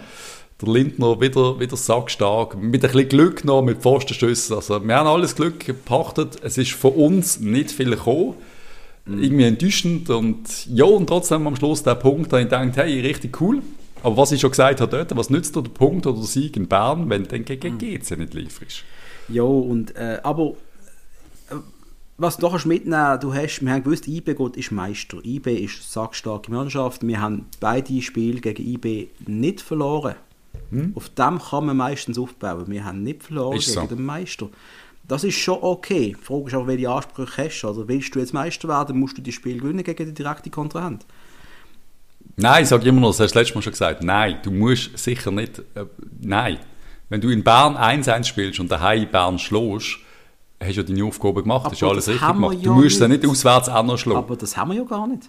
Der 0.62 0.74
Lindner 0.74 1.22
wieder, 1.22 1.58
wieder 1.58 1.78
sackstark, 1.78 2.58
mit 2.58 2.84
ein 2.84 2.92
bisschen 2.92 3.08
Glück 3.08 3.46
noch, 3.46 3.62
mit 3.62 3.78
Pfostenschüssen. 3.78 4.58
Also, 4.58 4.86
wir 4.86 4.96
haben 4.96 5.08
alles 5.08 5.36
Glück 5.36 5.66
gepachtet. 5.66 6.38
Es 6.44 6.58
ist 6.58 6.72
von 6.72 6.92
uns 6.92 7.40
nicht 7.40 7.72
viel 7.72 7.92
gekommen. 7.92 8.36
Irgendwie 9.06 9.46
enttäuschend 9.46 10.10
und 10.10 10.68
ja, 10.68 10.86
und 10.86 11.08
trotzdem 11.08 11.48
am 11.48 11.56
Schluss 11.56 11.84
der 11.84 11.96
Punkt, 11.96 12.32
da 12.32 12.40
ich 12.40 12.46
gedacht, 12.46 12.78
hey, 12.78 13.00
richtig 13.02 13.40
cool. 13.42 13.62
Aber 14.04 14.18
was 14.18 14.32
ich 14.32 14.40
schon 14.40 14.52
gesagt 14.52 14.82
habe 14.82 14.92
dort, 14.92 15.16
was 15.18 15.30
nützt 15.30 15.56
dir 15.56 15.62
der 15.62 15.72
Punkt 15.72 16.06
oder 16.06 16.18
der 16.18 16.28
Sieg 16.28 16.56
in 16.56 16.68
Bern, 16.68 17.10
wenn 17.10 17.26
dann 17.26 17.44
gegen 17.44 17.74
mhm. 17.74 17.78
GC 17.80 18.18
nicht 18.18 18.34
lieferst? 18.34 18.84
Ja, 19.28 19.44
und, 19.44 19.96
äh, 19.96 20.20
aber 20.24 20.54
äh, 21.50 21.56
was 22.18 22.38
du 22.38 22.48
noch 22.48 22.66
mitnehmen 22.66 23.20
du 23.20 23.34
hast, 23.34 23.62
wir 23.62 23.72
haben 23.72 23.84
gewusst, 23.84 24.08
IB 24.08 24.34
Gott 24.36 24.58
ist 24.58 24.72
Meister. 24.72 25.18
IB 25.24 25.54
ist 25.54 25.92
sackstarke 25.92 26.52
Mannschaft. 26.52 27.06
Wir 27.06 27.20
haben 27.20 27.46
beide 27.60 28.02
Spiele 28.02 28.40
gegen 28.40 28.66
IB 28.66 29.10
nicht 29.28 29.62
verloren. 29.62 30.16
Hm? 30.72 30.94
Auf 30.96 31.10
dem 31.10 31.40
kann 31.40 31.66
man 31.66 31.78
meistens 31.78 32.18
aufbauen. 32.18 32.66
Wir 32.68 32.86
haben 32.86 33.04
nicht 33.04 33.24
verloren 33.24 33.58
ist 33.58 33.74
gegen 33.74 33.88
so. 33.88 33.96
den 33.96 34.06
Meister 34.06 34.50
Das 35.10 35.24
ist 35.24 35.36
schon 35.38 35.58
okay. 35.62 36.16
Die 36.18 36.24
Frage 36.24 36.46
ist 36.48 36.54
auch, 36.56 36.68
welche 36.68 36.90
Ansprüche 36.90 37.46
hast 37.46 37.62
du. 37.62 37.68
Also 37.68 37.88
willst 37.88 38.14
du 38.16 38.20
jetzt 38.20 38.34
Meister 38.34 38.68
werden, 38.68 38.98
musst 39.00 39.18
du 39.18 39.22
das 39.22 39.34
Spiel 39.34 39.60
gewinnen 39.60 39.84
gegen 39.84 40.06
den 40.06 40.14
direkten 40.16 40.52
Kontrahent. 40.52 41.06
Nein, 42.38 42.64
ich 42.64 42.70
sage 42.70 42.88
immer 42.88 43.02
noch, 43.02 43.10
das 43.10 43.20
hast 43.20 43.34
du 43.34 43.40
letztes 43.40 43.56
Mal 43.56 43.62
schon 43.64 43.72
gesagt, 43.74 44.04
nein, 44.04 44.38
du 44.44 44.52
musst 44.52 44.98
sicher 44.98 45.32
nicht, 45.32 45.60
äh, 45.76 45.86
nein. 46.22 46.58
Wenn 47.10 47.22
du 47.22 47.30
in 47.30 47.44
Bern 47.44 47.76
1-1 47.76 48.24
spielst 48.26 48.60
und 48.60 48.70
daheim 48.72 49.04
in 49.04 49.10
Bern 49.10 49.40
schlägst, 49.40 49.98
hast 50.62 50.76
du 50.78 50.82
ja 50.82 50.84
deine 50.84 51.04
Aufgabe 51.04 51.42
gemacht, 51.42 51.66
Aber 51.66 51.72
hast 51.72 51.82
du 51.82 51.90
alles 51.90 52.08
richtig 52.08 52.28
gemacht. 52.28 52.54
ja 52.58 52.62
du 52.62 52.74
musst 52.76 53.02
ja 53.02 53.08
nicht. 53.08 53.26
auswärts 53.26 53.68
auch 53.68 53.84
noch 53.84 53.98
schlagen. 53.98 54.20
Aber 54.20 54.36
das 54.38 54.56
haben 54.56 54.70
wir 54.72 54.78
ja 54.78 54.84
gar 54.84 55.08
nicht. 55.08 55.24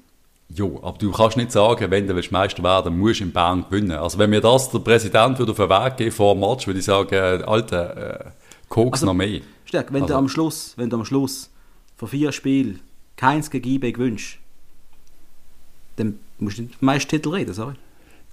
Jo, 0.55 0.79
aber 0.83 0.99
du 0.99 1.11
kannst 1.11 1.37
nicht 1.37 1.53
sagen, 1.53 1.91
wenn 1.91 2.07
du 2.07 2.15
willst 2.15 2.33
Meister 2.33 2.63
werden 2.63 2.99
musst 2.99 3.21
du 3.21 3.25
in 3.25 3.33
Bern 3.33 3.65
gewinnen. 3.71 3.93
Also 3.93 4.19
wenn 4.19 4.29
mir 4.31 4.41
das 4.43 4.71
der 4.71 4.81
Präsident 4.81 5.39
würde 5.39 5.53
auf 5.53 5.59
den 5.59 5.71
Weg 5.71 5.97
geben 5.97 6.11
vor 6.13 6.35
dem 6.35 6.41
Match, 6.41 6.67
würde 6.67 6.81
ich 6.81 6.85
sagen, 6.85 7.15
äh, 7.15 7.43
Alter, 7.47 8.27
äh, 8.27 8.31
Koks 8.69 8.99
Also, 9.01 9.07
noch 9.07 9.15
mehr. 9.15 9.41
Stärk, 9.71 9.93
wenn 9.93 10.03
Also- 10.03 10.15
du 10.15 10.19
am 10.19 10.29
Schluss, 10.29 10.75
wenn 10.77 10.91
du 10.91 10.97
am 10.97 11.05
Schluss 11.05 11.49
von 11.97 12.09
vier 12.09 12.33
Spielen 12.33 12.81
keins 13.17 13.49
gegen 13.53 13.69
IB 13.69 13.93
gewünscht, 13.93 14.41
dann 15.95 16.19
musst 16.41 16.59
du 16.59 16.63
nicht 16.63 16.81
den 16.81 16.85
Meistertitel 16.87 17.29
reden, 17.29 17.55
sorry. 17.55 17.75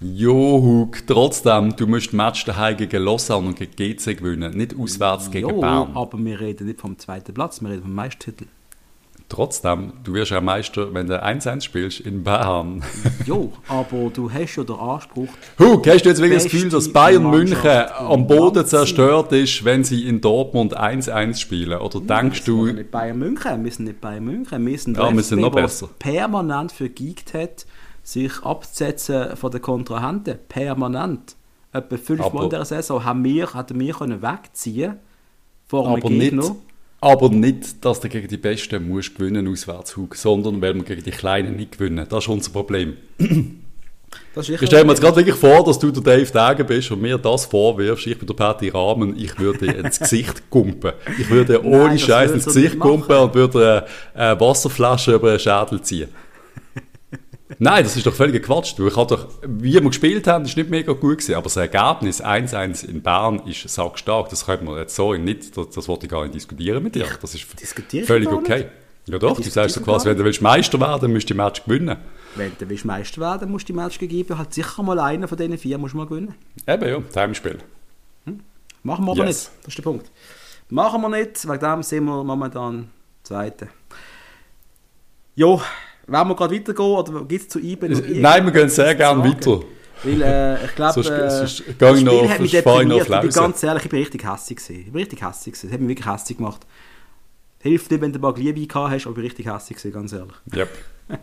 Jo, 0.00 0.60
Hug, 0.60 0.96
trotzdem, 1.06 1.76
du 1.76 1.86
musst 1.86 2.12
Match 2.12 2.44
daheim 2.44 2.76
gegen 2.76 3.02
Lausanne 3.04 3.46
und 3.48 3.56
gegen 3.56 3.70
GC 3.76 4.16
gewinnen, 4.16 4.56
nicht 4.56 4.76
auswärts 4.76 5.30
gegen 5.30 5.48
Jo, 5.48 5.60
Bern. 5.60 5.92
aber 5.94 6.18
wir 6.18 6.40
reden 6.40 6.66
nicht 6.66 6.80
vom 6.80 6.98
zweiten 6.98 7.32
Platz, 7.32 7.60
wir 7.60 7.70
reden 7.70 7.82
vom 7.82 7.94
Meistertitel. 7.94 8.46
Trotzdem, 9.30 9.92
du 10.04 10.14
wirst 10.14 10.30
ja 10.30 10.40
Meister, 10.40 10.94
wenn 10.94 11.06
du 11.06 11.22
1-1 11.22 11.60
spielst 11.60 12.00
in 12.00 12.24
Bern. 12.24 12.82
Jo, 13.26 13.52
aber 13.68 14.08
du 14.08 14.32
hast 14.32 14.56
ja 14.56 14.64
den 14.64 14.76
Anspruch, 14.76 15.28
Hug, 15.58 15.86
hast 15.86 16.04
du 16.04 16.08
jetzt 16.08 16.22
wirklich 16.22 16.42
das 16.42 16.50
Gefühl, 16.50 16.70
dass 16.70 16.90
Bayern 16.90 17.28
München 17.28 17.86
am 17.98 18.26
Boden 18.26 18.64
zerstört 18.64 19.32
ist, 19.32 19.66
wenn 19.66 19.84
sie 19.84 20.08
in 20.08 20.22
Dortmund 20.22 20.78
1-1 20.78 21.38
spielen? 21.38 21.78
Oder 21.78 22.00
denkst 22.00 22.46
wir 22.46 22.54
du, 22.54 22.66
sind 22.66 22.76
nicht 22.76 22.90
Bayern 22.90 23.18
München, 23.18 23.64
wir 23.64 23.70
sind 23.70 23.84
nicht 23.84 24.00
Bayern 24.00 24.24
München, 24.24 24.66
wir 24.66 24.78
sind 24.78 24.96
Ja, 24.96 25.06
der 25.08 25.16
wir 25.16 25.22
sind 25.22 25.40
noch 25.40 25.54
der 25.54 25.62
besser. 25.62 25.90
permanent 25.98 26.72
vergeigt 26.72 27.34
hat, 27.34 27.66
sich 28.02 28.42
abzusetzen 28.42 29.36
von 29.36 29.50
den 29.50 29.60
Kontrahenten, 29.60 30.38
permanent. 30.48 31.36
Etwa 31.70 31.96
fünfmal 31.98 32.44
in 32.44 32.50
dieser 32.50 32.64
Saison 32.64 33.04
haben 33.04 33.22
wir, 33.24 33.52
hätten 33.52 33.78
wir 33.78 33.92
können 33.92 34.22
wegziehen 34.22 34.96
vor 35.66 35.86
einem 35.86 35.96
aber 35.96 36.08
nicht, 36.08 36.30
Gegner. 36.30 36.56
Aber 37.00 37.28
nicht, 37.28 37.84
dass 37.84 38.00
du 38.00 38.08
gegen 38.08 38.28
die 38.28 38.36
Besten 38.36 38.88
musst 38.88 39.14
gewinnen 39.14 39.46
auswärts, 39.48 39.96
sondern 40.14 40.60
weil 40.60 40.74
wir 40.74 40.82
gegen 40.82 41.02
die 41.02 41.10
Kleinen 41.10 41.56
nicht 41.56 41.72
gewinnen. 41.72 42.06
Das 42.08 42.24
ist 42.24 42.28
unser 42.28 42.50
Problem. 42.50 42.96
Das 44.34 44.48
ist 44.48 44.62
Ich 44.62 44.68
stelle 44.68 44.84
mir 44.84 44.92
jetzt 44.92 45.02
gerade 45.02 45.16
wirklich 45.16 45.34
vor, 45.34 45.64
dass 45.64 45.78
du 45.78 45.90
der 45.90 46.02
Dave 46.02 46.32
Degen 46.32 46.66
bist 46.66 46.90
und 46.90 47.02
mir 47.02 47.18
das 47.18 47.44
vorwirfst. 47.44 48.06
Ich 48.06 48.18
bin 48.18 48.26
der 48.26 48.34
Patty 48.34 48.70
Rahmen, 48.70 49.18
ich 49.18 49.38
würde 49.38 49.66
ins 49.66 49.98
Gesicht 49.98 50.48
kumpen. 50.48 50.92
Ich 51.18 51.28
würde 51.28 51.62
ohne 51.62 51.98
Scheiß 51.98 52.30
ins 52.30 52.46
Gesicht 52.46 52.78
kumpen 52.78 53.16
und 53.16 53.34
würde 53.34 53.86
eine, 54.14 54.30
eine 54.30 54.40
Wasserflasche 54.40 55.14
über 55.14 55.32
den 55.32 55.40
Schädel 55.40 55.82
ziehen. 55.82 56.08
Nein, 57.60 57.82
das 57.82 57.96
ist 57.96 58.06
doch 58.06 58.14
völliger 58.14 58.38
Quatsch. 58.38 58.78
Ich 58.78 58.96
hab 58.96 59.08
doch, 59.08 59.26
wie 59.42 59.74
wir 59.74 59.80
gespielt 59.80 60.26
haben, 60.28 60.44
ist 60.44 60.56
nicht 60.56 60.70
mega 60.70 60.92
gut 60.92 61.18
gewesen, 61.18 61.34
aber 61.34 61.44
das 61.44 61.56
Ergebnis 61.56 62.22
1-1 62.22 62.86
in 62.86 63.02
Bern 63.02 63.40
ist 63.46 63.68
sackstark. 63.68 64.28
Das 64.28 64.46
könnte 64.46 64.64
man 64.64 64.76
jetzt 64.76 64.94
so 64.94 65.12
nicht, 65.14 65.56
das, 65.56 65.70
das 65.70 65.88
wollte 65.88 66.06
ich 66.06 66.12
gar 66.12 66.22
nicht 66.22 66.34
diskutieren 66.34 66.82
mit 66.82 66.94
dir. 66.94 67.06
Das 67.20 67.34
ist 67.34 67.44
völlig 68.06 68.28
okay. 68.28 68.58
nicht. 68.58 68.68
Ja 69.06 69.18
doch, 69.18 69.40
du 69.40 69.48
sagst 69.48 69.74
so 69.74 69.80
quasi, 69.80 70.06
wenn 70.06 70.18
du 70.18 70.24
willst 70.24 70.42
Meister 70.42 70.78
werden, 70.78 71.12
musst 71.12 71.30
du 71.30 71.34
die 71.34 71.38
Match 71.38 71.64
gewinnen. 71.64 71.96
Wenn 72.34 72.52
du 72.58 72.68
willst 72.68 72.84
Meister 72.84 73.20
werden 73.22 73.50
musst 73.50 73.68
du 73.68 73.72
die 73.72 73.78
Match 73.78 73.98
geben, 73.98 74.36
halt 74.36 74.52
sicher 74.52 74.82
mal 74.82 74.98
einen 75.00 75.26
von 75.26 75.38
diesen 75.38 75.56
vier 75.56 75.78
musst 75.78 75.94
du 75.94 75.98
mal 75.98 76.06
gewinnen. 76.06 76.34
Eben 76.66 76.88
ja, 76.88 77.00
Timespiel. 77.00 77.58
Machen 78.82 79.04
wir 79.06 79.12
aber 79.12 79.24
Yes. 79.26 79.50
nicht. 79.50 79.58
Das 79.64 79.68
ist 79.68 79.78
der 79.78 79.82
Punkt. 79.82 80.10
Machen 80.68 81.00
wir 81.00 81.08
nicht, 81.08 81.48
wegen 81.48 81.58
dem 81.58 81.82
sind 81.82 82.04
wir 82.04 82.22
momentan 82.22 82.90
Zweite. 83.22 83.68
Jo, 85.34 85.60
wollen 86.08 86.28
wir 86.28 86.34
gerade 86.36 86.54
weitergehen 86.56 86.86
oder 86.86 87.24
gibt 87.24 87.42
es 87.42 87.48
zu 87.48 87.58
IBE 87.58 87.88
noch 87.90 88.00
Nein, 88.08 88.44
wir 88.44 88.52
gehen 88.52 88.68
sehr 88.68 88.94
gerne 88.94 89.24
weiter. 89.24 89.60
Weil 90.04 90.22
äh, 90.22 90.64
ich 90.64 90.74
glaube, 90.76 91.00
äh, 91.00 91.04
das 91.28 91.56
Spiel 91.56 92.04
noch- 92.04 92.28
hat 92.28 92.40
mich 92.40 92.50
deprimiert. 92.52 93.08
Ich 93.08 93.20
bin 93.20 93.30
ganz 93.30 93.62
ehrlich, 93.62 93.84
ich 93.84 93.90
bin 93.90 93.98
richtig 94.00 94.24
hässlich 94.24 94.58
gewesen. 94.58 94.80
Ich 94.86 94.92
bin 94.92 95.00
richtig 95.00 95.22
hässlich 95.22 95.54
gewesen. 95.54 95.66
Das 95.68 95.72
hat 95.74 95.80
mich 95.80 95.88
wirklich 95.88 96.06
hässlich 96.12 96.38
gemacht. 96.38 96.60
Hilft 97.60 97.90
nicht, 97.90 98.00
wenn 98.00 98.12
du 98.12 98.18
mal 98.20 98.32
Liebe 98.36 98.64
gehabt 98.66 98.92
hast, 98.92 99.06
aber 99.06 99.10
ich 99.10 99.14
bin 99.16 99.24
richtig 99.24 99.46
hässlich 99.46 99.78
gewesen, 99.78 99.92
ganz 99.92 100.12
ehrlich. 100.12 100.34
Yep. 100.54 100.68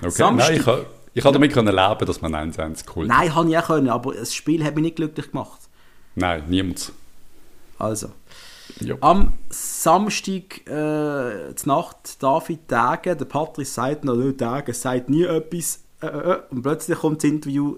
Okay, 0.00 0.10
Samstag- 0.10 0.48
nein, 0.50 0.60
ich, 0.60 0.66
ha- 0.66 0.84
ich 1.14 1.24
habe 1.24 1.32
damit 1.34 1.52
können 1.52 1.74
leben, 1.74 2.06
dass 2.06 2.20
man 2.22 2.34
1-1 2.34 2.86
geholt 2.86 3.10
hat. 3.10 3.18
Nein, 3.18 3.34
habe 3.34 3.48
ich 3.50 3.58
auch 3.58 3.66
können, 3.66 3.88
aber 3.88 4.14
das 4.14 4.34
Spiel 4.34 4.64
hat 4.64 4.74
mich 4.74 4.82
nicht 4.84 4.96
glücklich 4.96 5.30
gemacht. 5.30 5.60
Nein, 6.14 6.44
niemand. 6.48 6.92
Also, 7.78 8.08
Ja. 8.80 8.96
am 9.00 9.32
Samstag, 9.48 10.66
äh, 10.68 11.54
Nacht, 11.64 12.22
David 12.22 12.68
Tage, 12.68 13.16
der 13.16 13.24
Patrick 13.24 13.66
sagt 13.66 14.04
noch, 14.04 14.14
«Nö, 14.14 14.32
Tage 14.32 14.74
sagt 14.74 15.08
nie 15.08 15.24
etwas, 15.24 15.80
äh, 16.02 16.06
äh, 16.06 16.32
äh», 16.32 16.38
und 16.50 16.62
plötzlich 16.62 16.98
kommt 16.98 17.22
das 17.22 17.30
Interview, 17.30 17.76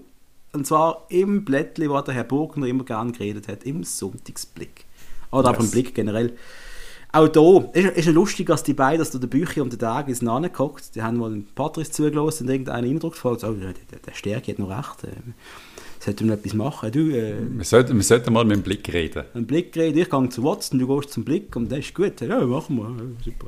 und 0.51 0.67
zwar 0.67 1.05
im 1.09 1.45
Blättli, 1.45 1.89
wo 1.89 2.01
der 2.01 2.13
Herr 2.13 2.23
Burgner 2.23 2.67
immer 2.67 2.83
gern 2.83 3.13
geredet 3.13 3.47
hat, 3.47 3.63
im 3.63 3.83
Sonntagsblick. 3.83 4.85
Oder 5.31 5.49
einfach 5.49 5.61
im 5.61 5.65
Yes. 5.65 5.71
Blick 5.71 5.95
generell. 5.95 6.35
Auch 7.11 7.27
da 7.27 7.69
ist, 7.73 7.97
ist 7.97 8.05
ja 8.05 8.11
lustig, 8.11 8.47
dass 8.47 8.63
die 8.63 8.73
beiden, 8.73 8.99
dass 8.99 9.09
da 9.09 9.17
der 9.17 9.27
Bücher 9.27 9.63
und 9.63 9.71
der 9.71 9.79
Tag 9.79 10.09
ist 10.09 10.25
angeguckt, 10.27 10.95
die 10.95 11.01
haben 11.01 11.19
den 11.21 11.47
Patrick 11.55 11.91
zugelassen 11.91 12.45
und 12.45 12.51
irgendeinen 12.51 12.91
Eindruck 12.91 13.13
gefragt, 13.13 13.43
oh, 13.43 13.53
der, 13.53 13.73
der, 13.73 13.99
der 13.99 14.13
Stärke 14.13 14.51
hat 14.51 14.59
noch 14.59 14.69
recht, 14.69 15.05
äh, 15.05 15.15
sollte 15.99 16.25
noch 16.25 16.35
etwas 16.35 16.53
machen, 16.53 16.91
du, 16.91 17.09
äh, 17.11 17.35
Wir 17.57 17.65
sollten, 17.65 17.95
wir 17.95 18.03
sollten 18.03 18.31
mal 18.33 18.45
mit 18.45 18.57
dem 18.57 18.63
Blick 18.63 18.91
reden. 18.93 19.25
einen 19.33 19.45
Blick 19.47 19.73
geredet, 19.73 20.03
ich 20.03 20.09
gehe 20.09 20.29
zu 20.29 20.43
Watson, 20.43 20.79
du 20.79 20.87
gehst 20.87 21.11
zum 21.13 21.25
Blick 21.25 21.55
und 21.55 21.71
das 21.71 21.79
ist 21.79 21.93
gut. 21.93 22.21
Ja, 22.21 22.39
machen 22.45 22.77
wir, 22.77 23.23
super. 23.23 23.47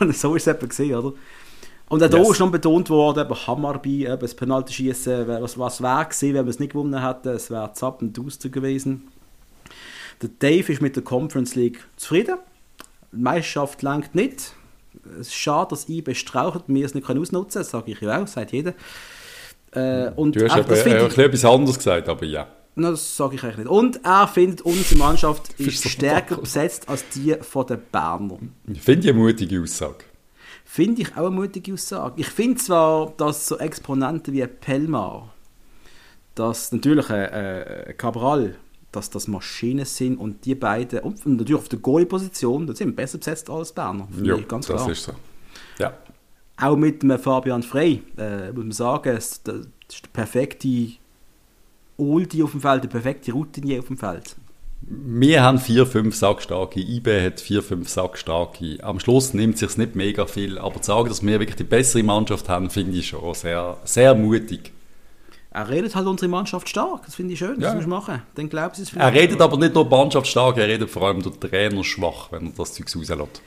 Und 0.00 0.14
so 0.16 0.34
ist 0.34 0.46
es 0.46 0.54
eben 0.54 0.68
gesehen, 0.68 0.94
oder? 0.94 1.12
Und 1.88 2.02
auch 2.04 2.08
da 2.08 2.18
Yes. 2.18 2.30
ist 2.30 2.38
noch 2.38 2.50
betont 2.52 2.88
worden, 2.90 3.24
eben 3.26 3.46
Hammarby, 3.46 4.06
eben 4.06 4.20
das 4.20 4.34
Penalty-Schießen, 4.34 5.26
was, 5.26 5.58
was 5.58 5.80
wäre 5.82 6.04
gewesen, 6.04 6.34
wenn 6.34 6.46
wir 6.46 6.50
es 6.50 6.60
nicht 6.60 6.72
gewonnen 6.72 7.04
hätten, 7.04 7.28
es 7.30 7.50
wäre 7.50 7.72
zapp 7.72 8.00
und 8.02 8.16
duster 8.16 8.48
gewesen. 8.48 9.08
Der 10.22 10.30
Dave 10.38 10.72
ist 10.72 10.82
mit 10.82 10.94
der 10.96 11.02
Conference 11.02 11.54
League 11.56 11.84
zufrieden. 11.96 12.36
Die 13.12 13.16
Meisterschaft 13.20 13.82
langt 13.82 14.14
nicht. 14.14 14.52
Es 15.18 15.28
ist 15.28 15.34
schade, 15.34 15.70
dass 15.70 15.88
IB 15.88 16.14
strauchelt 16.14 16.64
wir 16.68 16.84
es 16.84 16.94
nicht 16.94 17.08
ausnutzen 17.08 17.32
können, 17.32 17.48
das 17.54 17.70
sage 17.70 17.90
ich 17.92 18.00
ja 18.00 18.22
auch, 18.22 18.26
sagt 18.28 18.52
jeder. 18.52 18.74
Äh, 19.72 20.10
und 20.16 20.34
Du 20.36 20.48
hast 20.48 20.56
eben, 20.56 20.68
das 20.68 20.78
ich- 20.78 20.84
bisschen 20.84 21.24
etwas 21.24 21.44
anderes 21.44 21.76
gesagt, 21.78 22.08
aber 22.08 22.24
ja. 22.24 22.46
Nein, 22.76 22.92
das 22.92 23.16
sage 23.16 23.34
ich 23.36 23.42
eigentlich 23.42 23.58
nicht. 23.58 23.68
Und 23.68 24.04
er 24.04 24.28
findet, 24.28 24.62
unsere 24.62 24.98
Mannschaft 24.98 25.52
ist 25.58 25.88
stärker 25.88 26.36
besetzt 26.36 26.88
als 26.88 27.04
die 27.10 27.34
von 27.40 27.66
den 27.66 27.80
Berner. 27.92 28.38
Ich 28.72 28.80
finde 28.80 29.08
ich 29.08 29.12
eine 29.12 29.18
mutige 29.22 29.60
Aussage. 29.60 30.04
Finde 30.64 31.02
ich 31.02 31.12
auch 31.16 31.26
eine 31.26 31.30
mutige 31.30 31.72
Aussage. 31.74 32.14
Ich 32.20 32.28
finde 32.28 32.56
zwar, 32.60 33.12
dass 33.16 33.46
so 33.48 33.58
Exponenten 33.58 34.32
wie 34.34 34.46
Pelmar, 34.46 35.34
dass 36.34 36.70
natürlich 36.72 37.10
äh, 37.10 37.88
äh, 37.88 37.92
Cabral, 37.94 38.54
dass 38.92 39.10
das 39.10 39.26
Maschinen 39.28 39.84
sind 39.84 40.16
und 40.16 40.44
die 40.44 40.54
beiden, 40.54 41.00
und 41.00 41.24
natürlich 41.26 41.56
auf 41.60 41.68
der 41.68 41.80
Goalie-Position, 41.80 42.66
da 42.66 42.74
sind 42.74 42.88
wir 42.90 42.96
besser 42.96 43.18
besetzt 43.18 43.50
als 43.50 43.72
Berner. 43.72 44.08
Ja, 44.22 44.36
das 44.36 44.66
klar. 44.66 44.90
ist 44.90 45.02
so. 45.04 45.12
Ja. 45.78 45.92
Auch 46.60 46.76
mit 46.76 47.02
dem 47.02 47.18
Fabian 47.18 47.62
Frey, 47.62 48.02
äh, 48.18 48.48
muss 48.52 48.56
man 48.64 48.72
sagen, 48.72 49.16
es, 49.16 49.42
das 49.42 49.56
ist 49.88 50.04
der 50.04 50.10
perfekte 50.12 50.88
Oldie 51.96 52.42
auf 52.42 52.52
dem 52.52 52.60
Feld, 52.60 52.84
der 52.84 52.88
perfekte 52.88 53.32
Routinier 53.32 53.80
auf 53.80 53.86
dem 53.86 53.96
Feld. 53.98 54.36
Wir 54.82 55.42
haben 55.42 55.58
vier, 55.58 55.86
fünf 55.86 56.16
Sackstarke, 56.16 56.80
IB 56.80 57.24
hat 57.26 57.40
vier, 57.40 57.62
fünf 57.62 57.88
Sackstarke. 57.88 58.78
Am 58.82 58.98
Schluss 58.98 59.34
nimmt 59.34 59.58
sich 59.58 59.76
nicht 59.76 59.94
mega 59.94 60.26
viel, 60.26 60.58
aber 60.58 60.80
zu 60.80 60.86
sagen, 60.92 61.08
dass 61.08 61.22
wir 61.24 61.38
wirklich 61.38 61.56
die 61.56 61.64
bessere 61.64 62.02
Mannschaft 62.02 62.48
haben, 62.48 62.70
finde 62.70 62.96
ich 62.98 63.08
schon 63.08 63.34
sehr, 63.34 63.76
sehr 63.84 64.14
mutig. 64.14 64.72
Er 65.52 65.68
redet 65.68 65.94
halt 65.96 66.06
unsere 66.06 66.30
Mannschaft 66.30 66.68
stark, 66.68 67.04
das 67.06 67.16
finde 67.16 67.32
ich 67.34 67.38
schön, 67.40 67.60
Ja. 67.60 67.68
das 67.68 67.74
muss 67.74 67.86
man 67.86 67.98
machen. 67.98 68.22
Dann 68.36 68.48
glauben 68.48 68.74
sie 68.74 68.82
es 68.82 68.94
Er 68.94 69.12
redet 69.12 69.40
aber 69.40 69.58
nicht 69.58 69.74
nur 69.74 69.88
Mannschaft 69.88 70.28
stark, 70.28 70.56
er 70.56 70.68
redet 70.68 70.88
vor 70.88 71.02
allem 71.02 71.22
der 71.22 71.38
Trainer 71.38 71.84
schwach, 71.84 72.30
wenn 72.30 72.46
er 72.46 72.52
das 72.56 72.72
Zeug 72.74 72.86
rauslässt. 72.96 73.42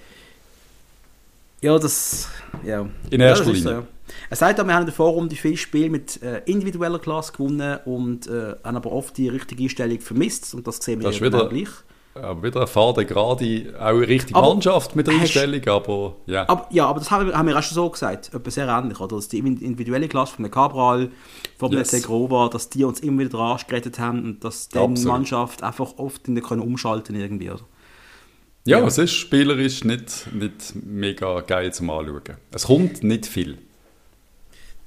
Ja, 1.64 1.80
das. 1.80 2.28
Ja. 2.66 2.86
In 3.10 3.22
erster 3.22 3.52
Linie. 3.52 3.88
Er 4.30 4.36
sagt 4.38 4.60
auch, 4.60 4.66
wir 4.66 4.74
haben 4.74 4.82
in 4.82 4.88
der 4.88 4.94
Vorrunde 4.94 5.36
viele 5.36 5.58
Spiele 5.58 5.90
mit 5.90 6.22
äh, 6.22 6.42
individueller 6.46 7.00
Klasse 7.00 7.32
gewonnen 7.32 7.80
und 7.86 8.28
äh, 8.28 8.56
haben 8.64 8.76
aber 8.78 8.92
oft 8.92 9.18
die 9.18 9.30
richtige 9.30 9.64
Einstellung 9.64 10.00
vermisst 10.02 10.54
und 10.54 10.68
das 10.68 10.78
sehen 10.78 11.00
wir 11.00 11.06
Das 11.06 11.16
ist 11.16 11.22
ja 11.22 11.28
wieder- 11.28 11.48
gleich. 11.50 11.70
Aber 12.16 12.44
wieder 12.44 12.58
eine 12.58 12.68
Fahrt 12.68 12.98
gerade, 13.08 13.74
auch 13.80 13.86
eine 13.86 14.08
richtige 14.08 14.36
Aber 14.38 14.50
Mannschaft 14.50 14.96
mit 14.96 15.08
der 15.08 15.16
Einstellung, 15.16 15.68
aber 15.68 16.16
ja. 16.28 16.48
Aber, 16.48 16.68
ja, 16.70 16.86
aber 16.86 17.00
das 17.00 17.10
haben 17.10 17.26
wir, 17.28 17.36
haben 17.36 17.48
wir 17.48 17.58
auch 17.58 17.64
schon 17.64 17.74
so 17.74 17.90
gesagt, 17.90 18.32
etwas 18.36 18.54
sehr 18.54 18.68
ähnlich, 18.68 19.00
oder? 19.00 19.16
Dass 19.16 19.30
die 19.30 19.40
individuelle 19.40 20.08
Klasse 20.08 20.36
von 20.36 20.44
der 20.44 20.52
Cabral, 20.52 21.10
von 21.58 21.72
der 21.72 21.80
Yes. 21.80 21.90
Segrova, 21.90 22.50
dass 22.50 22.70
die 22.70 22.84
uns 22.84 23.00
immer 23.00 23.22
wieder 23.22 23.32
dran 23.32 23.58
gerettet 23.68 23.98
haben 23.98 24.24
und 24.26 24.44
dass 24.44 24.70
die. 24.70 24.78
Mannschaft 24.78 25.64
einfach 25.64 25.98
oft 25.98 26.28
in 26.28 26.36
der 26.36 26.44
können 26.44 26.62
umschalten 26.62 27.16
irgendwie, 27.16 27.50
oder? 27.50 27.62
Ja, 28.66 28.80
ja. 28.80 28.88
es 28.88 28.98
ist 28.98 29.14
spielerisch 29.14 29.84
nicht, 29.84 30.28
nicht 30.34 30.74
mega 30.86 31.42
geil 31.42 31.74
zum 31.74 31.90
Anschauen. 31.90 32.22
Es 32.52 32.66
kommt 32.66 33.04
nicht 33.04 33.26
viel. 33.26 33.58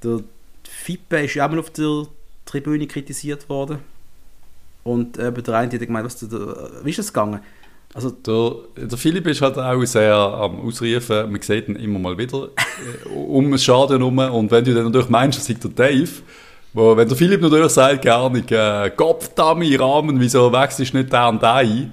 Der 0.03 0.21
Fippe 0.65 1.25
ist 1.25 1.35
ja 1.35 1.47
auch 1.47 1.51
mal 1.51 1.59
auf 1.59 1.71
der 1.71 2.07
Tribüne 2.45 2.87
kritisiert 2.87 3.49
worden. 3.49 3.79
Und 4.85 5.19
eben 5.19 5.43
der 5.43 5.55
eine 5.55 5.73
hat 5.73 5.81
gemeint, 5.81 6.07
was, 6.07 6.23
wie 6.85 6.91
ist 6.91 6.99
das 6.99 7.13
gegangen? 7.13 7.41
Also 7.93 8.11
der, 8.11 8.87
der 8.89 8.99
Philipp 8.99 9.27
ist 9.27 9.41
halt 9.41 9.59
auch 9.59 9.85
sehr 9.85 10.15
am 10.15 10.61
Ausrufen, 10.61 11.33
man 11.33 11.41
sieht 11.41 11.69
ihn 11.69 11.77
immer 11.77 11.99
mal 11.99 12.19
wieder 12.19 12.51
äh, 12.57 13.09
um 13.09 13.51
das 13.51 13.65
Schaden 13.65 13.99
herum 13.99 14.19
und 14.19 14.51
wenn 14.51 14.65
du 14.65 14.75
dann 14.75 14.85
natürlich 14.85 15.09
meinst, 15.09 15.39
das 15.39 15.49
ist 15.49 15.65
der 15.65 15.71
Dave, 15.71 16.11
wo, 16.75 16.95
wenn 16.95 17.09
der 17.09 17.17
Philipp 17.17 17.41
natürlich 17.41 17.73
sagt, 17.73 18.05
gar 18.05 18.29
nicht, 18.29 18.53
äh, 18.53 18.91
Gottverdammt, 18.95 19.81
Rahmen, 19.81 20.21
wieso 20.21 20.53
wechselst 20.53 20.93
du 20.93 20.99
nicht 20.99 21.13
da 21.13 21.31
und 21.31 21.43
da 21.43 21.55
ein? 21.57 21.93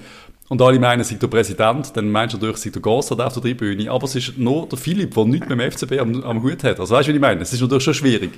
Und 0.53 0.61
alle 0.61 0.77
meinen, 0.77 1.03
sei 1.03 1.15
der 1.15 1.25
Präsident, 1.25 1.97
dann 1.97 2.11
meinst 2.11 2.35
du 2.35 2.37
natürlich, 2.37 2.57
sei 2.57 2.69
der 2.69 2.79
Gossard 2.79 3.19
auf 3.19 3.33
der 3.33 3.41
Tribüne. 3.41 3.89
Aber 3.89 4.05
es 4.05 4.13
ist 4.13 4.37
nur 4.37 4.69
der 4.69 4.77
Philipp, 4.77 5.15
der 5.15 5.25
nichts 5.25 5.49
mit 5.49 5.59
dem 5.59 5.71
FCB 5.71 5.99
am, 5.99 6.23
am 6.23 6.43
Hut 6.43 6.63
hat. 6.63 6.79
Also 6.79 6.93
weißt 6.93 7.07
du, 7.07 7.11
was 7.11 7.15
ich 7.15 7.19
meine? 7.19 7.41
Es 7.41 7.53
ist 7.53 7.59
natürlich 7.59 7.83
schon 7.83 7.95
schwierig. 7.95 8.37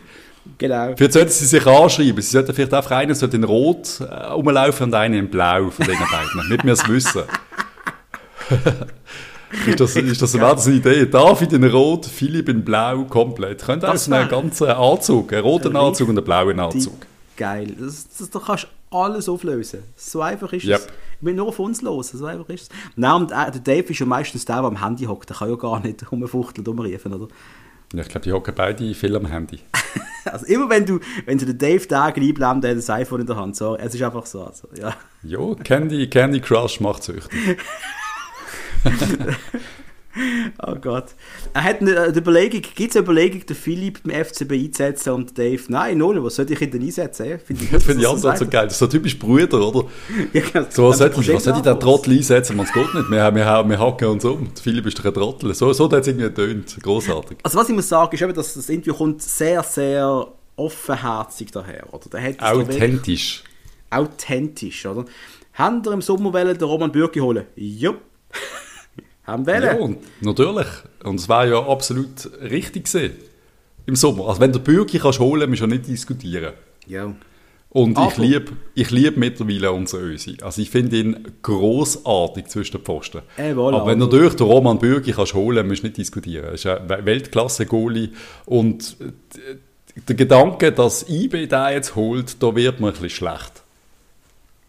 Genau. 0.58 0.94
Vielleicht 0.96 1.12
sollten 1.12 1.32
sie 1.32 1.46
sich 1.46 1.68
anschreiben. 1.68 2.22
Sie 2.22 2.32
sollten 2.32 2.54
vielleicht 2.54 2.74
einfach 2.74 2.92
einen 2.92 3.14
in 3.14 3.44
Rot 3.44 4.00
äh, 4.00 4.04
rumlaufen 4.28 4.86
und 4.86 4.94
einen 4.94 5.16
in 5.16 5.30
Blau 5.30 5.70
von 5.72 5.86
den 5.86 5.98
beiden. 5.98 6.50
Nicht 6.50 6.64
mehr 6.64 6.76
es 6.76 6.88
wissen. 6.88 7.24
ist 9.68 9.80
das, 9.82 9.98
ist 9.98 10.22
das, 10.22 10.36
eine 10.36 10.74
Idee? 10.74 11.08
David 11.08 11.52
in 11.52 11.66
Rot, 11.66 12.06
Philipp 12.06 12.48
in 12.48 12.64
Blau, 12.64 13.04
komplett. 13.10 13.62
Könnte 13.66 13.92
auch 13.92 13.98
so 13.98 14.14
einen 14.14 14.30
ganzen 14.30 14.68
Anzug, 14.68 15.34
einen 15.34 15.42
roten 15.42 15.76
Anzug 15.76 16.08
und 16.08 16.18
einen 16.18 16.24
blauen 16.24 16.62
Anzug. 16.62 16.96
Geil. 17.36 17.76
Das, 17.78 18.08
das, 18.18 18.30
da 18.30 18.40
kannst 18.40 18.64
du 18.64 18.98
alles 18.98 19.28
auflösen. 19.28 19.84
So 19.98 20.22
einfach 20.22 20.54
ist 20.54 20.64
yep. 20.64 20.80
es. 20.80 20.88
Ich 21.20 21.26
will 21.26 21.34
nur 21.34 21.48
auf 21.48 21.60
uns 21.60 21.82
los. 21.82 22.10
So 22.10 22.26
einfach 22.26 22.50
ist 22.50 22.64
es. 22.64 22.70
Nein, 22.96 23.22
und 23.22 23.32
äh, 23.32 23.52
der 23.52 23.62
Dave 23.62 23.92
ist 23.92 24.00
ja 24.00 24.06
meistens 24.06 24.46
der, 24.46 24.58
der 24.58 24.66
am 24.66 24.84
Handy 24.84 25.06
hockt. 25.06 25.30
Der 25.30 25.38
kann 25.38 25.50
ja 25.50 25.56
gar 25.56 25.80
nicht 25.80 26.12
rumfuchteln, 26.12 26.66
rumrufen, 26.66 27.14
oder? 27.14 27.28
Ja, 27.94 28.02
ich 28.02 28.10
glaube, 28.10 28.24
die 28.24 28.34
hocken 28.34 28.54
beide 28.56 28.94
viel 28.94 29.16
am 29.16 29.26
Handy. 29.26 29.60
also 30.26 30.46
immer 30.48 30.70
wenn 30.70 30.86
du, 30.86 31.00
wenn 31.26 31.38
du 31.38 31.46
den 31.46 31.58
Dave 31.58 31.88
Tag 31.88 32.18
einbleibt, 32.18 32.64
der 32.64 32.72
hat 32.72 32.78
das 32.78 32.90
iPhone 32.90 33.22
in 33.22 33.28
der 33.28 33.36
Hand. 33.36 33.56
So, 33.56 33.78
es 33.78 33.94
ist 33.94 34.02
einfach 34.02 34.26
so. 34.26 34.44
Also, 34.44 34.68
ja. 34.78 34.96
Jo, 35.24 35.56
Candy, 35.56 36.10
Candy 36.10 36.40
Crush 36.40 36.80
macht 36.80 37.04
süchtig. 37.04 37.60
oh 40.66 40.76
Gott. 40.76 41.08
Er 41.54 41.64
hat 41.64 41.82
eine, 41.82 42.00
eine 42.00 42.18
Überlegung, 42.18 42.62
gibt 42.62 42.92
es 42.92 42.96
eine 42.96 43.04
Überlegung, 43.04 43.46
den 43.46 43.56
Philipp 43.56 44.04
beim 44.04 44.24
FCB 44.26 44.52
einzusetzen 44.54 45.14
und 45.14 45.38
Dave, 45.38 45.62
nein, 45.68 45.98
null, 45.98 46.24
was 46.24 46.36
sollte 46.36 46.54
ich 46.54 46.62
ihn 46.62 46.72
denn 46.72 46.82
einsetzen? 46.82 47.40
Finde 47.40 47.64
ich, 47.64 47.84
find 47.84 48.02
ich 48.02 48.08
Ansatz 48.08 48.40
so 48.40 48.48
geil. 48.48 48.66
Das 48.66 48.74
ist 48.74 48.80
so 48.80 48.88
typisch 48.88 49.18
Brüder, 49.20 49.62
oder? 49.68 49.88
ja, 50.34 50.42
genau. 50.42 50.66
so, 50.70 50.90
was 50.90 50.98
sollte 51.00 51.22
ich, 51.22 51.34
was 51.34 51.44
sollte 51.44 51.60
ich 51.60 51.66
den 51.66 51.80
Trottel 51.80 52.14
einsetzen? 52.14 52.56
Man, 52.56 52.66
es 52.66 52.74
geht 52.74 52.94
nicht. 52.94 53.10
Wir, 53.10 53.36
wir, 53.36 53.70
wir 53.70 53.80
hacken 53.80 54.08
uns 54.08 54.26
um. 54.26 54.50
Der 54.54 54.64
Philipp 54.64 54.86
ist 54.86 55.00
doch 55.00 55.06
ein 55.06 55.14
Trottel. 55.14 55.54
So, 55.54 55.74
so 55.74 55.86
hat 55.86 56.02
es 56.02 56.08
irgendwie 56.08 56.26
getönt. 56.26 56.78
Großartig. 56.82 57.38
Also, 57.44 57.58
was 57.58 57.70
ich 57.70 57.76
muss 57.76 57.90
sagen, 57.90 58.14
ist 58.16 58.22
eben, 58.22 58.34
dass 58.34 58.54
das 58.54 58.70
Interview 58.70 58.94
kommt 58.94 59.22
sehr, 59.22 59.64
sehr 59.64 60.28
offenherzig 60.56 61.52
daher, 61.52 61.94
oder? 61.94 62.10
Der 62.10 62.24
hat 62.24 62.42
authentisch. 62.42 63.44
Authentisch, 63.90 64.86
oder? 64.86 65.06
Haben 65.54 65.84
wir 65.86 65.92
im 65.94 66.02
Sommer 66.02 66.32
den 66.32 66.64
Roman 66.64 66.92
Bürki 66.92 67.20
holen? 67.20 67.46
Jupp. 67.56 68.02
Haben 69.26 69.48
wollen. 69.48 69.64
Ja, 69.64 69.76
und 69.76 69.98
natürlich. 70.22 70.68
Und 71.04 71.20
es 71.20 71.30
war 71.30 71.46
ja 71.46 71.66
absolut 71.66 72.30
richtig 72.42 72.86
gewesen. 72.86 73.16
Im 73.86 73.96
Sommer. 73.96 74.28
Also 74.28 74.42
wenn 74.42 74.52
der 74.52 74.60
Bürki 74.60 75.00
kannst 75.00 75.20
holen, 75.20 75.52
du 75.52 75.58
ja 75.58 75.68
nicht 75.68 75.88
diskutieren. 75.88 76.54
Ja. 76.88 77.14
Und 77.70 77.98
Aber. 77.98 78.10
ich 78.10 78.18
liebe 78.18 78.54
ich 78.74 78.92
lieb 78.92 79.18
mittlerweile 79.18 79.72
unseren 79.72 80.04
Ösi. 80.04 80.38
Also 80.42 80.62
ich 80.62 80.70
finde 80.70 80.98
ihn 80.98 81.28
großartig 81.42 82.48
zwischen 82.48 82.78
den 82.78 82.86
Pfosten. 82.86 83.22
Äh, 83.36 83.54
voilà, 83.54 83.76
Aber 83.76 83.88
wenn 83.88 84.00
du 84.00 84.06
durch 84.06 84.36
den 84.36 84.48
Roman 84.48 84.80
Bürki 84.80 85.12
kannst 85.12 85.34
holen, 85.34 85.68
musst 85.68 85.84
du 85.84 85.88
nicht 85.88 85.98
diskutieren. 85.98 86.46
Er 86.46 86.52
ist 86.54 86.66
ein 86.66 86.88
Weltklasse-Goalie. 86.88 88.12
Und 88.46 88.96
der 90.08 90.16
Gedanke, 90.16 90.72
dass 90.72 91.10
IB 91.10 91.48
da 91.48 91.70
jetzt 91.70 91.96
holt, 91.96 92.42
da 92.42 92.56
wird 92.56 92.80
man 92.80 92.92
ein 92.92 92.94
bisschen 92.94 93.10
schlecht. 93.10 93.64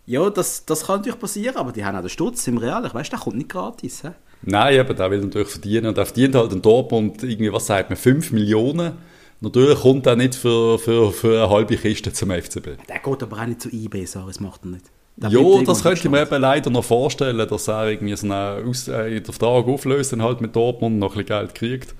Ja, 0.06 0.28
das, 0.30 0.64
das 0.64 0.86
kann 0.86 0.96
natürlich 0.96 1.18
passieren, 1.18 1.56
aber 1.56 1.72
die 1.72 1.84
haben 1.84 1.96
auch 1.96 2.00
den 2.00 2.10
Stutz 2.10 2.46
im 2.46 2.58
Real. 2.58 2.84
Ich 2.86 2.94
weiß, 2.94 3.10
der 3.10 3.18
kommt 3.18 3.36
nicht 3.36 3.48
gratis. 3.48 4.02
He? 4.02 4.08
Nein, 4.42 4.74
eben, 4.74 4.96
der 4.96 5.10
will 5.10 5.20
natürlich 5.20 5.48
verdienen. 5.48 5.86
Und 5.86 5.98
er 5.98 6.06
verdient 6.06 6.34
halt 6.34 6.52
in 6.52 6.62
Dortmund 6.62 7.22
irgendwie, 7.22 7.52
was 7.52 7.66
sagt 7.66 7.90
man, 7.90 7.96
5 7.96 8.32
Millionen. 8.32 8.92
Natürlich 9.40 9.80
kommt 9.80 10.06
er 10.06 10.16
nicht 10.16 10.34
für, 10.34 10.78
für, 10.78 11.12
für 11.12 11.42
eine 11.42 11.50
halbe 11.50 11.76
Kiste 11.76 12.12
zum 12.12 12.30
FCB. 12.30 12.78
Der 12.88 12.98
geht 12.98 13.22
aber 13.22 13.38
auch 13.40 13.46
nicht 13.46 13.60
zu 13.60 13.68
eBay, 13.68 14.06
so, 14.06 14.26
das 14.26 14.40
macht 14.40 14.64
er 14.64 14.68
nicht. 14.68 14.90
Der 15.16 15.30
ja, 15.30 15.62
das 15.62 15.82
könnte 15.82 16.00
ich 16.00 16.10
mir 16.10 16.22
eben 16.22 16.40
leider 16.40 16.70
noch 16.70 16.84
vorstellen, 16.84 17.46
dass 17.48 17.68
er 17.68 17.88
irgendwie 17.88 18.16
so 18.16 18.26
einen, 18.26 18.68
Aus 18.68 18.86
äh, 18.88 19.20
Vertrag 19.22 19.66
auflöst 19.66 20.12
und 20.12 20.22
halt 20.22 20.40
mit 20.40 20.54
Dortmund 20.54 20.98
noch 20.98 21.16
ein 21.16 21.24
bisschen 21.24 21.38
Geld 21.38 21.54
kriegt. 21.54 21.94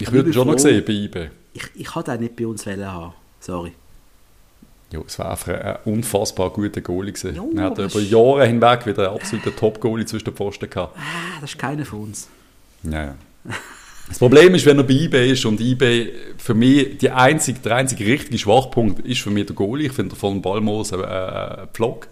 Ich 0.00 0.10
würde 0.10 0.30
ihn 0.30 0.32
schon 0.32 0.48
noch 0.48 0.58
sehen 0.58 0.84
bei 0.84 0.92
eBay. 0.92 1.30
Ich, 1.54 1.64
ich 1.74 1.86
kann 1.86 2.04
den 2.04 2.20
nicht 2.20 2.36
bei 2.36 2.46
uns 2.46 2.66
haben. 2.66 3.14
Sorry. 3.38 3.72
Ja, 4.92 5.00
es 5.06 5.18
war 5.18 5.30
einfach 5.32 5.48
ein 5.48 5.76
unfassbar 5.84 6.50
guter 6.50 6.80
Goalie 6.80 7.12
gewesen. 7.12 7.34
Jo, 7.34 7.50
er 7.56 7.64
hat 7.64 7.78
über 7.78 8.00
Jahre 8.00 8.46
hinweg 8.46 8.86
wieder 8.86 9.08
einen 9.08 9.16
absoluten 9.16 9.54
Top-Goalie 9.56 10.06
zwischen 10.06 10.26
den 10.26 10.34
Pfosten 10.34 10.70
gehabt. 10.70 10.96
Ah, 10.96 11.40
das 11.40 11.50
ist 11.50 11.58
keiner 11.58 11.84
von 11.84 12.02
uns. 12.02 12.28
Ja, 12.84 13.04
ja. 13.04 13.14
Das 14.08 14.20
Problem 14.20 14.54
ist, 14.54 14.64
wenn 14.66 14.78
er 14.78 14.84
bei 14.84 14.94
eBay 14.94 15.32
ist 15.32 15.44
und 15.44 15.60
eBay 15.60 16.12
für 16.38 16.54
mich 16.54 16.98
die 16.98 17.10
einzige, 17.10 17.58
der 17.58 17.74
einzige 17.74 18.06
richtige 18.06 18.38
Schwachpunkt 18.38 19.04
ist 19.04 19.20
für 19.20 19.30
mich 19.30 19.46
der 19.46 19.56
Goalie. 19.56 19.86
Ich 19.86 19.92
finde 19.92 20.14
von 20.14 20.40
Balmos 20.40 20.92
ein 20.92 21.00
äh, 21.00 21.66
Pflock 21.72 22.06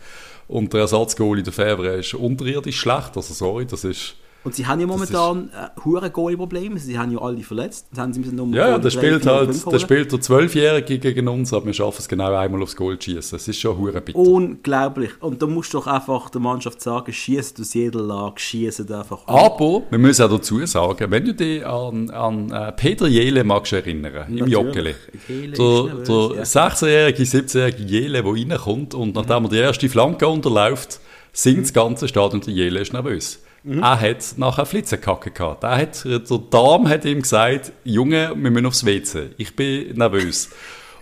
und 0.48 0.72
der 0.72 0.80
Ersatzgoalie, 0.80 1.44
der 1.44 1.52
Favre, 1.52 1.96
ist 1.96 2.14
unterirdisch 2.14 2.80
schlecht. 2.80 3.16
Also 3.16 3.32
sorry, 3.32 3.66
das 3.66 3.84
ist 3.84 4.16
und 4.44 4.54
sie 4.54 4.66
haben 4.66 4.78
ja 4.78 4.86
momentan 4.86 5.48
äh, 5.48 5.80
hure 5.84 6.10
Goalie-Probleme. 6.10 6.78
Sie 6.78 6.98
haben 6.98 7.10
ja 7.10 7.18
alle 7.18 7.42
verletzt. 7.42 7.86
haben 7.96 8.12
sie 8.12 8.20
müssen 8.20 8.52
ja, 8.52 8.68
ja, 8.68 8.78
das 8.78 8.92
spielt 8.92 9.26
halt, 9.26 9.50
das 9.66 9.82
spielt 9.82 10.12
der 10.12 10.20
Zwölfjährige 10.20 10.98
gegen 10.98 11.28
uns, 11.28 11.54
aber 11.54 11.66
wir 11.66 11.72
schaffen 11.72 11.96
es 12.00 12.08
genau 12.08 12.34
einmal 12.34 12.62
aufs 12.62 12.76
Goal 12.76 12.98
zu 12.98 13.10
schießen. 13.10 13.36
Es 13.36 13.48
ist 13.48 13.58
schon 13.58 13.78
hure 13.78 14.02
bitter. 14.02 14.18
Unglaublich. 14.18 15.10
Und 15.20 15.40
da 15.40 15.46
musst 15.46 15.72
du 15.72 15.78
doch 15.78 15.86
einfach 15.86 16.28
der 16.28 16.42
Mannschaft 16.42 16.82
sagen, 16.82 17.10
schießt 17.10 17.58
aus 17.58 17.72
jeder 17.72 18.00
Lage, 18.00 18.38
schießt 18.38 18.92
einfach. 18.92 19.26
Aber 19.26 19.82
wir 19.88 19.98
müssen 19.98 20.22
auch 20.26 20.30
dazu 20.30 20.64
sagen, 20.66 21.10
wenn 21.10 21.24
du 21.24 21.32
dich 21.32 21.64
an, 21.64 22.10
an 22.10 22.52
äh, 22.52 22.72
Peter 22.72 23.06
Jele 23.06 23.44
magst 23.44 23.72
erinnern, 23.72 24.36
im 24.36 24.46
Joggeli. 24.46 24.94
Der, 25.28 25.52
der 25.54 26.44
16-jährige, 26.44 27.22
17-jährige 27.22 27.82
Jele, 27.82 28.22
der 28.22 28.30
reinkommt 28.32 28.94
und 28.94 29.14
nachdem 29.14 29.44
er 29.44 29.48
die 29.48 29.56
erste 29.56 29.88
Flanke 29.88 30.28
unterläuft, 30.28 31.00
singt 31.32 31.64
das 31.64 31.72
ganze 31.72 32.08
Stadion 32.08 32.42
der 32.42 32.52
Jele 32.52 32.80
ist 32.80 32.92
nervös. 32.92 33.40
Mhm. 33.64 33.82
Er 33.82 33.98
hat 33.98 34.34
nachher 34.36 34.66
Flitzekacke 34.66 35.30
gehabt. 35.30 35.64
Er 35.64 35.76
hat, 35.78 36.04
der 36.04 36.38
Darm 36.50 36.86
hat 36.86 37.04
ihm 37.06 37.22
gesagt, 37.22 37.72
Junge, 37.82 38.32
wir 38.36 38.50
müssen 38.50 38.66
aufs 38.66 38.84
WC. 38.84 39.30
Ich 39.38 39.56
bin 39.56 39.96
nervös. 39.96 40.50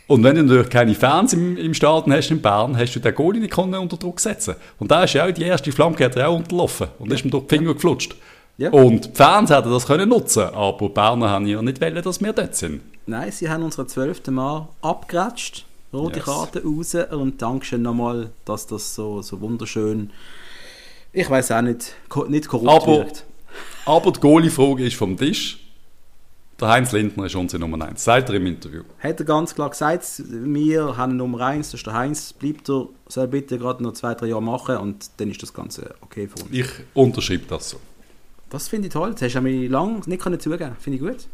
Und 0.06 0.22
wenn 0.22 0.36
du 0.36 0.42
natürlich 0.42 0.70
keine 0.70 0.94
Fans 0.94 1.32
im, 1.32 1.56
im 1.56 1.74
Stadion 1.74 2.14
hast 2.14 2.30
in 2.30 2.40
Bern, 2.40 2.76
hast 2.76 2.94
du 2.94 3.00
den 3.00 3.14
Goalie 3.14 3.40
nicht 3.40 3.56
unter 3.56 3.96
Druck 3.96 4.20
setzen 4.20 4.54
Und 4.78 4.90
da 4.90 5.04
ist 5.04 5.14
ja 5.14 5.26
auch 5.26 5.30
die 5.32 5.42
erste 5.42 5.72
Flanke 5.72 6.04
hat 6.04 6.16
er 6.16 6.28
auch 6.28 6.36
unterlaufen 6.36 6.88
und 6.98 7.08
ja. 7.08 7.14
ist 7.14 7.24
ihm 7.24 7.30
durch 7.30 7.46
die 7.46 7.56
Finger 7.56 7.68
ja. 7.68 7.72
geflutscht. 7.74 8.14
Ja. 8.58 8.70
Und 8.70 9.06
die 9.06 9.10
Fans 9.14 9.50
hätten 9.50 9.70
das 9.70 9.86
können 9.86 10.08
nutzen 10.08 10.42
aber 10.42 10.86
die 10.86 10.92
Berner 10.92 11.30
haben 11.30 11.46
ja 11.46 11.60
nicht 11.62 11.80
wollen, 11.80 12.02
dass 12.02 12.20
wir 12.20 12.32
dort 12.32 12.54
sind. 12.54 12.82
Nein, 13.06 13.32
sie 13.32 13.48
haben 13.48 13.62
unsere 13.64 13.86
zwölfte 13.86 14.30
Mal 14.30 14.68
abgeratscht, 14.82 15.64
rote 15.92 16.16
yes. 16.16 16.26
Karte 16.26 16.62
raus 16.62 16.94
und 17.10 17.42
Dankeschön 17.42 17.82
nochmal, 17.82 18.30
dass 18.44 18.66
das 18.66 18.94
so, 18.94 19.22
so 19.22 19.40
wunderschön 19.40 20.10
ich 21.12 21.28
weiß 21.28 21.52
auch 21.52 21.62
nicht, 21.62 21.94
nicht 22.28 22.48
korrupt 22.48 22.70
aber, 22.70 22.86
wirkt. 22.98 23.24
Aber 23.84 24.12
die 24.12 24.20
Goalie-Frage 24.20 24.86
ist 24.86 24.96
vom 24.96 25.16
Tisch. 25.16 25.58
Der 26.60 26.68
Heinz 26.68 26.92
Lindner 26.92 27.26
ist 27.26 27.34
unsere 27.34 27.60
Nummer 27.60 27.84
1. 27.84 28.04
Sagt 28.04 28.28
er 28.28 28.36
im 28.36 28.46
Interview. 28.46 28.82
Hat 29.00 29.18
er 29.18 29.26
ganz 29.26 29.54
klar 29.54 29.70
gesagt, 29.70 30.22
wir 30.26 30.96
haben 30.96 31.16
Nummer 31.16 31.40
1, 31.40 31.72
das 31.72 31.80
ist 31.80 31.86
der 31.86 31.94
Heinz, 31.94 32.32
bleibt 32.32 32.70
er, 32.70 32.86
soll 33.08 33.26
bitte 33.26 33.58
gerade 33.58 33.82
noch 33.82 33.94
zwei, 33.94 34.14
drei 34.14 34.28
Jahre 34.28 34.42
machen 34.42 34.76
und 34.76 35.10
dann 35.16 35.28
ist 35.28 35.42
das 35.42 35.52
Ganze 35.52 35.94
okay 36.02 36.28
für 36.28 36.44
uns. 36.44 36.52
Ich 36.52 36.68
unterschreibe 36.94 37.44
das 37.48 37.70
so. 37.70 37.78
Das 38.48 38.68
finde 38.68 38.88
ich 38.88 38.92
toll. 38.92 39.12
Das 39.12 39.22
hast 39.22 39.34
du 39.34 39.40
mir 39.40 39.68
lange 39.68 40.02
nicht 40.06 40.22
zugeben 40.42 40.76
Finde 40.78 40.98
ich 40.98 41.00
gut. 41.00 41.26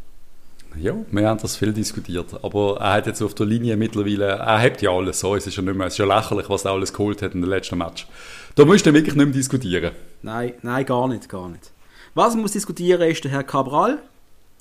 Ja, 0.77 0.95
wir 1.11 1.27
haben 1.27 1.39
das 1.39 1.57
viel 1.57 1.73
diskutiert. 1.73 2.43
Aber 2.43 2.77
er 2.79 2.93
hat 2.93 3.07
jetzt 3.07 3.21
auf 3.21 3.33
der 3.33 3.45
Linie 3.45 3.75
mittlerweile, 3.75 4.25
er 4.25 4.59
hat 4.59 4.81
ja 4.81 4.91
alles 4.91 5.19
so. 5.19 5.35
Es 5.35 5.45
ist 5.45 5.55
ja 5.55 5.63
nicht 5.63 5.75
mehr, 5.75 5.87
es 5.87 5.93
ist 5.93 5.99
ja 5.99 6.05
lächerlich, 6.05 6.49
was 6.49 6.65
er 6.65 6.71
alles 6.71 6.93
geholt 6.93 7.21
hat 7.21 7.33
in 7.33 7.41
den 7.41 7.49
letzten 7.49 7.77
Match. 7.77 8.07
Da 8.55 8.65
musst 8.65 8.85
du 8.85 8.93
wirklich 8.93 9.15
nicht 9.15 9.25
mehr 9.25 9.33
diskutieren. 9.33 9.91
Nein, 10.21 10.53
nein, 10.61 10.85
gar 10.85 11.07
nicht, 11.07 11.29
gar 11.29 11.49
nicht. 11.49 11.71
Was 12.13 12.33
man 12.33 12.41
muss 12.41 12.51
diskutieren 12.51 13.09
ist 13.09 13.23
der 13.23 13.31
Herr 13.31 13.43
Cabral, 13.43 13.99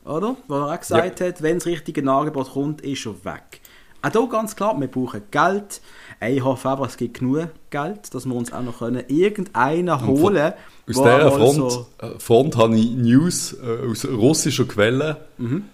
oder? 0.05 0.36
Wo 0.47 0.55
er 0.55 0.74
auch 0.74 0.80
gesagt 0.80 1.20
ja. 1.20 1.26
hat, 1.26 1.43
wenn 1.43 1.59
das 1.59 1.66
richtige 1.66 2.09
Angebot 2.09 2.53
kommt, 2.53 2.80
ist 2.82 3.07
er 3.07 3.14
weg. 3.24 3.61
Auch 4.01 4.12
hier 4.12 4.28
ganz 4.28 4.55
klar, 4.55 4.78
wir 4.78 4.86
brauchen 4.86 5.22
Geld. 5.30 5.80
Ich 6.20 6.43
hoffe 6.43 6.68
aber, 6.68 6.86
es 6.86 6.97
gibt 6.97 7.18
genug 7.18 7.49
Geld, 7.70 8.14
dass 8.14 8.26
wir 8.26 8.34
uns 8.34 8.53
auch 8.53 8.62
noch 8.62 8.78
können 8.78 9.03
irgendeinen 9.09 10.07
holen 10.07 10.53
Aus 10.89 10.95
dieser 10.95 11.32
Front, 11.32 11.55
so 11.55 11.86
äh, 11.99 12.18
Front 12.18 12.57
habe 12.57 12.76
ich 12.76 12.91
News 12.91 13.55
äh, 13.55 13.91
aus 13.91 14.05
russischer 14.05 14.66
Quelle, 14.66 15.16
mhm. 15.39 15.64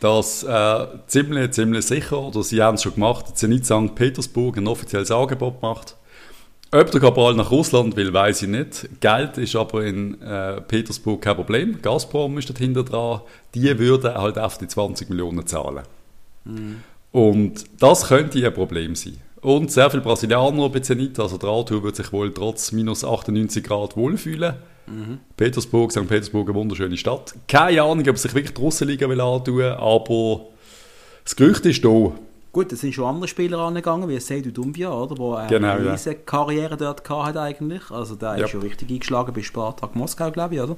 dass 0.00 0.42
äh, 0.42 0.86
ziemlich, 1.06 1.52
ziemlich 1.52 1.86
sicher, 1.86 2.20
oder 2.20 2.42
sie 2.42 2.60
haben 2.60 2.74
es 2.74 2.82
schon 2.82 2.94
gemacht, 2.94 3.26
dass 3.26 3.34
Zenit 3.36 3.64
St. 3.64 3.94
Petersburg 3.94 4.56
ein 4.56 4.66
offizielles 4.66 5.12
Angebot 5.12 5.62
macht 5.62 5.96
ob 6.72 6.90
der 6.90 7.00
Cabral 7.00 7.34
nach 7.34 7.50
Russland 7.50 7.96
will, 7.96 8.12
weiß 8.12 8.42
ich 8.42 8.48
nicht. 8.48 8.88
Geld 9.00 9.38
ist 9.38 9.56
aber 9.56 9.84
in 9.84 10.20
äh, 10.22 10.60
Petersburg 10.60 11.22
kein 11.22 11.36
Problem. 11.36 11.82
Gazprom 11.82 12.38
ist 12.38 12.50
dahinter 12.50 12.84
dran. 12.84 13.22
Die 13.54 13.78
würden 13.78 14.14
halt 14.14 14.38
auf 14.38 14.58
die 14.58 14.68
20 14.68 15.10
Millionen 15.10 15.46
zahlen. 15.46 15.82
Mhm. 16.44 16.82
Und 17.12 17.64
das 17.80 18.06
könnte 18.06 18.44
ein 18.44 18.54
Problem 18.54 18.94
sein. 18.94 19.16
Und 19.40 19.72
sehr 19.72 19.90
viele 19.90 20.02
Brasilianer 20.02 20.68
bei 20.68 20.80
Zenit. 20.80 21.18
Also 21.18 21.38
der 21.38 21.48
Arthur 21.48 21.82
wird 21.82 21.96
sich 21.96 22.12
wohl 22.12 22.32
trotz 22.32 22.72
minus 22.72 23.04
98 23.04 23.64
Grad 23.64 23.96
wohlfühlen. 23.96 24.54
Mhm. 24.86 25.18
Petersburg, 25.36 25.90
St. 25.92 26.06
Petersburg, 26.06 26.48
eine 26.48 26.58
wunderschöne 26.58 26.96
Stadt. 26.96 27.34
Keine 27.48 27.82
Ahnung, 27.82 28.06
ob 28.08 28.18
sich 28.18 28.34
wirklich 28.34 28.54
draussen 28.54 28.88
liegen 28.88 29.08
will 29.08 29.20
antun, 29.20 29.62
aber 29.62 30.46
das 31.24 31.36
Gerücht 31.36 31.64
ist 31.66 31.84
da. 31.84 32.12
Gut, 32.52 32.72
es 32.72 32.80
sind 32.80 32.92
schon 32.94 33.04
andere 33.04 33.28
Spieler 33.28 33.58
angegangen, 33.60 34.08
wie 34.08 34.18
Seydou 34.18 34.50
Dumbia, 34.50 34.90
oder, 34.92 35.16
wo 35.18 35.34
er 35.34 35.46
genau, 35.46 35.72
eine 35.72 35.92
riesige 35.92 36.16
ja. 36.16 36.22
Karriere 36.26 36.76
dort 36.76 37.08
hatte 37.08 37.40
eigentlich. 37.40 37.90
Also 37.90 38.16
der 38.16 38.38
ja. 38.38 38.44
ist 38.44 38.50
schon 38.50 38.62
richtig 38.62 38.90
eingeschlagen 38.90 39.32
bei 39.32 39.42
Spartak 39.42 39.94
Moskau, 39.94 40.32
glaube 40.32 40.56
ich, 40.56 40.60
oder? 40.60 40.76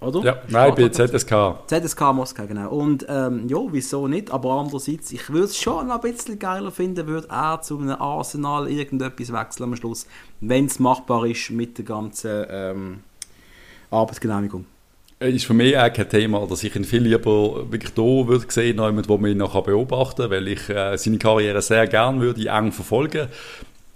Oder? 0.00 0.20
Ja, 0.20 0.42
nein, 0.48 0.74
bei 0.76 0.88
ZSK. 0.88 1.66
ZSK 1.66 2.00
Moskau, 2.14 2.46
genau. 2.46 2.70
Und 2.70 3.04
ähm, 3.08 3.48
ja, 3.48 3.58
wieso 3.70 4.06
nicht? 4.06 4.30
Aber 4.30 4.52
andererseits, 4.52 5.10
ich 5.12 5.28
würde 5.28 5.46
es 5.46 5.58
schon 5.58 5.90
ein 5.90 6.00
bisschen 6.00 6.38
geiler 6.38 6.70
finden, 6.70 7.06
würde 7.06 7.28
er 7.28 7.60
zu 7.62 7.78
einem 7.78 8.00
Arsenal 8.00 8.70
irgendetwas 8.70 9.32
wechseln 9.32 9.64
am 9.64 9.76
Schluss, 9.76 10.06
wenn 10.40 10.66
es 10.66 10.78
machbar 10.78 11.26
ist 11.26 11.50
mit 11.50 11.78
der 11.78 11.84
ganzen 11.84 12.46
ähm, 12.48 13.00
Arbeitsgenehmigung. 13.90 14.66
Ist 15.20 15.46
für 15.46 15.54
mich 15.54 15.76
auch 15.76 15.92
kein 15.92 16.08
Thema, 16.08 16.46
dass 16.46 16.62
ich 16.62 16.76
ihn 16.76 16.84
viel 16.84 17.02
lieber 17.02 17.72
wirklich 17.72 17.92
da 17.92 18.02
würde 18.02 18.44
sehen, 18.48 18.78
wo 18.78 19.18
man 19.18 19.30
ihn 19.32 19.38
noch 19.38 19.60
beobachten 19.64 20.22
kann, 20.22 20.30
weil 20.30 20.46
ich 20.46 20.68
äh, 20.68 20.96
seine 20.96 21.18
Karriere 21.18 21.60
sehr 21.60 21.88
gerne 21.88 22.20
würde 22.20 22.46
eng 22.46 22.70
verfolgen. 22.70 23.26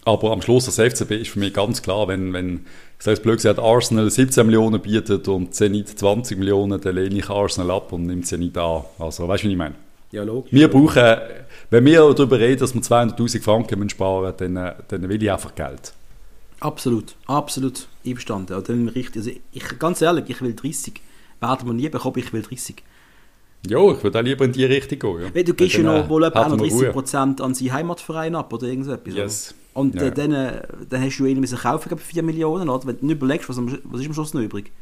Aber 0.04 0.32
am 0.32 0.42
Schluss 0.42 0.64
das 0.64 0.80
FCB 0.80 1.12
ist 1.12 1.30
für 1.30 1.38
mich 1.38 1.54
ganz 1.54 1.80
klar, 1.80 2.08
wenn, 2.08 2.32
wenn 2.32 2.66
ich 2.98 3.04
sage 3.04 3.14
es 3.14 3.22
blöd 3.22 3.36
gesagt, 3.36 3.60
Arsenal 3.60 4.10
17 4.10 4.44
Millionen 4.44 4.80
bietet 4.80 5.28
und 5.28 5.54
Zenit 5.54 5.88
20 5.96 6.38
Millionen, 6.38 6.80
dann 6.80 6.94
lehne 6.96 7.16
ich 7.16 7.30
Arsenal 7.30 7.70
ab 7.70 7.92
und 7.92 8.06
nehme 8.06 8.22
Zenit 8.22 8.58
an. 8.58 8.82
Also, 8.98 9.28
weißt 9.28 9.44
du, 9.44 9.48
wie 9.48 9.52
ich 9.52 9.58
meine? 9.58 9.76
Ja, 10.10 10.24
logisch. 10.24 10.52
Wir 10.52 10.68
brauchen, 10.68 11.18
wenn 11.70 11.84
wir 11.84 12.00
darüber 12.14 12.40
reden, 12.40 12.58
dass 12.58 12.74
wir 12.74 12.82
200'000 12.82 13.42
Franken 13.42 13.88
sparen 13.88 14.24
müssen, 14.24 14.54
dann, 14.54 14.74
dann 14.88 15.08
will 15.08 15.22
ich 15.22 15.30
einfach 15.30 15.54
Geld. 15.54 15.92
Absolut, 16.58 17.14
absolut 17.26 17.86
einverstanden. 18.04 18.54
Also, 18.54 18.72
also 18.72 19.30
ich, 19.52 19.78
ganz 19.78 20.02
ehrlich, 20.02 20.24
ich 20.28 20.42
will 20.42 20.54
30 20.54 20.94
werden 21.42 21.66
wir 21.66 21.74
nie 21.74 21.88
bekommen, 21.88 22.18
ich 22.18 22.32
will 22.32 22.42
30. 22.42 22.82
Ja, 23.68 23.78
ich 23.92 24.02
würde 24.02 24.18
auch 24.18 24.22
lieber 24.22 24.44
in 24.44 24.52
die 24.52 24.64
Richtung 24.64 24.98
gehen. 24.98 25.30
Ja. 25.34 25.42
du 25.42 25.54
gibst 25.54 25.76
ja 25.76 25.82
noch 25.84 26.08
wohl 26.08 26.24
etwa 26.24 26.46
30% 26.46 27.40
an 27.40 27.54
seinen 27.54 27.72
Heimatverein 27.72 28.34
ab 28.34 28.52
oder 28.52 28.66
irgendetwas. 28.66 29.14
Yes. 29.14 29.54
Und 29.74 29.94
ja. 29.94 30.02
äh, 30.02 30.12
dann, 30.12 30.32
äh, 30.32 30.62
dann 30.88 31.02
hast 31.02 31.18
du 31.18 31.26
ihn 31.26 31.40
müssen 31.40 31.58
kaufen 31.58 31.88
für 31.90 31.96
4 31.96 32.22
Millionen, 32.22 32.68
oder? 32.68 32.86
Wenn 32.86 32.98
du 32.98 33.06
nicht 33.06 33.16
überlegst, 33.16 33.48
was, 33.48 33.56
was 33.56 34.00
ist 34.00 34.06
am 34.06 34.14
Schluss 34.14 34.34
noch 34.34 34.42
übrig? 34.42 34.72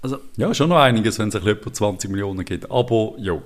Also, 0.00 0.18
ja, 0.36 0.54
schon 0.54 0.68
noch 0.68 0.78
einiges, 0.78 1.18
wenn 1.18 1.28
es 1.28 1.34
etwa 1.34 1.72
20 1.72 2.10
Millionen 2.10 2.44
gibt. 2.44 2.70
Aber 2.70 3.14
ja. 3.18 3.40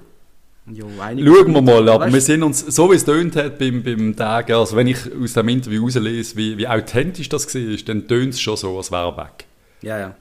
Jo, 0.66 0.86
Schauen 0.96 1.54
wir 1.54 1.62
mal, 1.62 1.88
aber 1.88 2.04
weißt, 2.04 2.14
wir 2.14 2.20
sind 2.20 2.42
uns, 2.44 2.60
so 2.60 2.88
wie 2.92 2.94
es 2.94 3.04
tönt 3.04 3.34
hat 3.34 3.58
beim, 3.58 3.82
beim 3.82 4.14
Tag, 4.14 4.48
also 4.50 4.76
wenn 4.76 4.86
ich 4.86 4.98
aus 5.20 5.32
dem 5.32 5.48
Interview 5.48 5.82
rauslese, 5.82 6.36
wie, 6.36 6.56
wie 6.56 6.68
authentisch 6.68 7.28
das 7.28 7.52
war, 7.52 7.76
dann 7.84 8.06
tönt 8.06 8.34
es 8.34 8.40
schon 8.40 8.56
so, 8.56 8.76
als 8.76 8.92
wäre 8.92 9.08
er 9.08 9.16
weg. 9.16 9.46
Ja, 9.82 9.98
ja. 9.98 10.14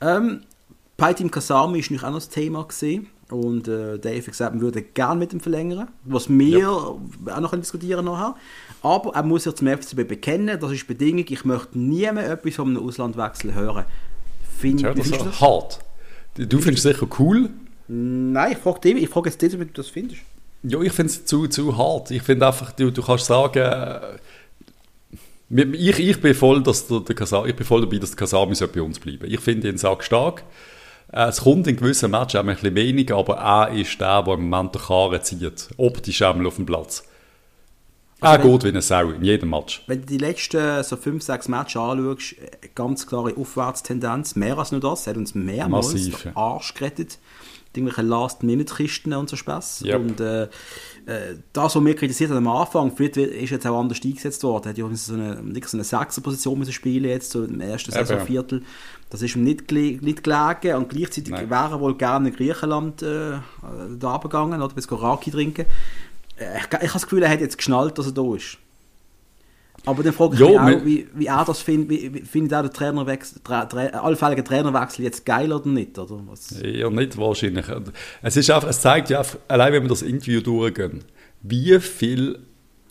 Ähm, 0.00 0.40
Paitim 0.96 1.30
Kasami 1.30 1.80
ist 1.80 1.90
nicht 1.90 2.04
auch 2.04 2.10
noch 2.10 2.18
das 2.18 2.28
Thema 2.28 2.64
gesehen 2.64 3.08
und 3.30 3.66
äh, 3.68 3.98
Dave 3.98 4.18
hat 4.18 4.26
gesagt, 4.26 4.54
man 4.54 4.60
würde 4.60 4.82
gerne 4.82 5.18
mit 5.18 5.32
ihm 5.32 5.40
verlängern, 5.40 5.88
was 6.04 6.28
wir 6.28 6.58
ja. 6.58 6.68
auch 6.68 7.40
noch 7.40 7.54
diskutieren 7.56 8.04
nachher. 8.04 8.36
Aber 8.82 9.14
er 9.14 9.22
muss 9.22 9.44
sich 9.44 9.54
zum 9.54 9.66
FCB 9.68 10.06
bekennen, 10.06 10.58
das 10.60 10.70
ist 10.72 10.82
die 10.82 10.86
Bedingung, 10.86 11.24
ich 11.28 11.44
möchte 11.44 11.78
nie 11.78 12.10
mehr 12.12 12.30
etwas 12.30 12.54
von 12.54 12.68
einem 12.68 12.86
Auslandwechsel 12.86 13.54
hören. 13.54 13.84
Find, 14.58 14.82
ja, 14.82 14.94
das 14.94 15.06
ist 15.06 15.20
das? 15.20 15.40
hart. 15.40 15.80
Du 16.36 16.58
findest 16.58 16.86
es 16.86 16.92
sicher 16.94 17.08
cool? 17.18 17.50
Nein, 17.88 18.52
ich 18.52 18.58
frage 18.58 18.80
dich, 18.80 19.02
ich 19.02 19.08
frage 19.08 19.30
jetzt 19.30 19.40
dich, 19.40 19.54
ob 19.54 19.60
du 19.60 19.66
das 19.66 19.88
findest. 19.88 20.22
Ja, 20.62 20.80
ich 20.80 20.92
finde 20.92 21.12
es 21.12 21.24
zu, 21.24 21.46
zu 21.48 21.76
hart. 21.76 22.10
Ich 22.10 22.22
finde 22.22 22.46
einfach, 22.46 22.72
du, 22.72 22.90
du 22.90 23.02
kannst 23.02 23.26
sagen, 23.26 23.58
äh, 23.58 24.16
ich, 25.76 25.98
ich, 25.98 26.20
bin 26.20 26.34
voll, 26.34 26.62
dass 26.62 26.86
der, 26.86 27.00
der 27.00 27.14
Kasami, 27.14 27.50
ich 27.50 27.56
bin 27.56 27.66
voll 27.66 27.82
dabei, 27.82 27.98
dass 27.98 28.10
der 28.10 28.16
Kasami 28.16 28.54
bei 28.72 28.82
uns 28.82 28.98
bleiben 28.98 29.30
Ich 29.30 29.40
finde 29.40 29.68
ihn 29.68 29.76
Sack 29.76 30.02
stark. 30.02 30.42
Äh, 31.14 31.28
es 31.28 31.42
kommt 31.42 31.66
in 31.66 31.76
gewissen 31.76 32.10
Matches 32.10 32.40
ein 32.40 32.46
bisschen 32.46 32.74
weniger, 32.74 33.16
aber 33.16 33.36
er 33.36 33.72
ist 33.72 34.00
der, 34.00 34.22
der 34.22 34.34
im 34.34 34.48
Moment 34.48 34.74
der 34.74 34.82
Karre 34.82 35.22
zieht. 35.22 35.68
Optisch 35.76 36.22
einmal 36.22 36.46
auf 36.46 36.56
dem 36.56 36.66
Platz. 36.66 37.04
Also 38.20 38.48
er 38.48 38.52
geht 38.52 38.64
wie 38.64 38.68
eine 38.68 38.82
Sau 38.82 39.10
in 39.10 39.22
jedem 39.22 39.50
Match. 39.50 39.82
Wenn 39.86 40.00
du 40.00 40.06
die 40.06 40.18
letzten 40.18 40.82
so 40.82 40.96
5, 40.96 41.22
6 41.22 41.48
Matches 41.48 41.76
anschaust, 41.76 42.32
äh, 42.32 42.68
ganz 42.74 43.06
klare 43.06 43.36
Aufwärtstendenz, 43.36 44.34
mehr 44.34 44.58
als 44.58 44.72
nur 44.72 44.80
das, 44.80 45.06
er 45.06 45.12
hat 45.12 45.18
uns 45.18 45.34
mehrmals 45.34 45.92
Massiv, 45.92 46.22
den 46.22 46.36
Arsch 46.36 46.74
gerettet. 46.74 47.18
Irgendwelche 47.76 48.02
Last-Minute-Kisten 48.02 49.12
und 49.14 49.28
so 49.28 49.34
Spaß. 49.34 49.82
Yep. 49.84 50.00
Und 50.00 50.20
äh, 50.20 50.44
äh, 50.44 50.48
das, 51.52 51.74
was 51.74 51.84
wir 51.84 51.96
kritisiert 51.96 52.30
haben 52.30 52.46
am 52.46 52.56
Anfang, 52.56 52.94
vielleicht 52.96 53.16
ist 53.16 53.50
jetzt 53.50 53.66
auch 53.66 53.80
anders 53.80 54.00
eingesetzt 54.04 54.44
worden. 54.44 54.66
Er 54.66 54.70
hat 54.70 54.78
ja 54.78 54.88
so 54.94 55.14
eine, 55.14 55.42
so 55.66 55.76
eine 55.76 55.84
Sechser-Position 55.84 56.64
spielen 56.70 57.04
jetzt, 57.04 57.32
so 57.32 57.42
im 57.42 57.60
ersten 57.60 57.90
Saisonviertel. 57.90 58.62
Das 59.10 59.22
ist 59.22 59.36
ihm 59.36 59.44
nicht, 59.44 59.70
nicht 59.70 60.24
gelegen 60.24 60.76
und 60.76 60.88
gleichzeitig 60.88 61.32
Nein. 61.32 61.50
wäre 61.50 61.70
er 61.70 61.80
wohl 61.80 61.96
gerne 61.96 62.30
in 62.30 62.34
Griechenland 62.34 63.02
äh, 63.02 63.38
da 63.98 64.16
gegangen 64.16 64.60
oder 64.60 64.74
bis 64.74 64.90
Raki 64.90 65.30
trinken. 65.30 65.66
Äh, 66.36 66.58
ich, 66.58 66.64
ich 66.64 66.72
habe 66.72 66.92
das 66.92 67.02
Gefühl, 67.02 67.22
er 67.22 67.30
hat 67.30 67.40
jetzt 67.40 67.58
geschnallt, 67.58 67.98
dass 67.98 68.06
er 68.06 68.12
da 68.12 68.34
ist. 68.34 68.58
Aber 69.86 70.02
dann 70.02 70.12
frage 70.14 70.34
ich 70.34 70.40
jo, 70.40 70.48
mich 70.48 70.76
auch, 70.76 70.84
wie, 70.84 71.08
wie 71.14 71.26
er 71.26 71.44
das 71.44 71.60
findet. 71.60 71.90
Wie, 71.90 72.14
wie 72.14 72.20
findet 72.20 72.52
er 72.52 72.62
den 72.62 72.72
Trainerwechsel, 72.72 73.40
tra, 73.44 73.66
tra, 73.66 73.82
allfälligen 73.86 74.44
Trainerwechsel 74.44 75.04
jetzt 75.04 75.26
geil 75.26 75.52
oder 75.52 75.68
nicht? 75.68 75.98
Oder 75.98 76.20
was? 76.26 76.54
Ja, 76.62 76.88
nicht 76.88 77.18
wahrscheinlich. 77.18 77.66
Es, 78.22 78.36
ist 78.36 78.50
einfach, 78.50 78.68
es 78.68 78.80
zeigt 78.80 79.10
ja, 79.10 79.22
allein 79.48 79.72
wenn 79.74 79.82
wir 79.82 79.90
das 79.90 80.02
Interview 80.02 80.40
durchgehen, 80.40 81.04
wie 81.42 81.78
viel 81.80 82.38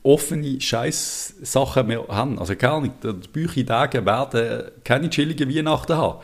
offene 0.04 0.60
Scheiß-Sachen 0.60 1.88
wir 1.88 2.06
haben. 2.10 2.38
Also 2.40 2.56
gar 2.56 2.82
nicht, 2.82 2.96
die 3.04 3.28
Büchertage 3.32 4.06
werden 4.06 4.72
keine 4.84 5.10
chilligen 5.10 5.50
Weihnachten 5.50 5.98
haben. 5.98 6.20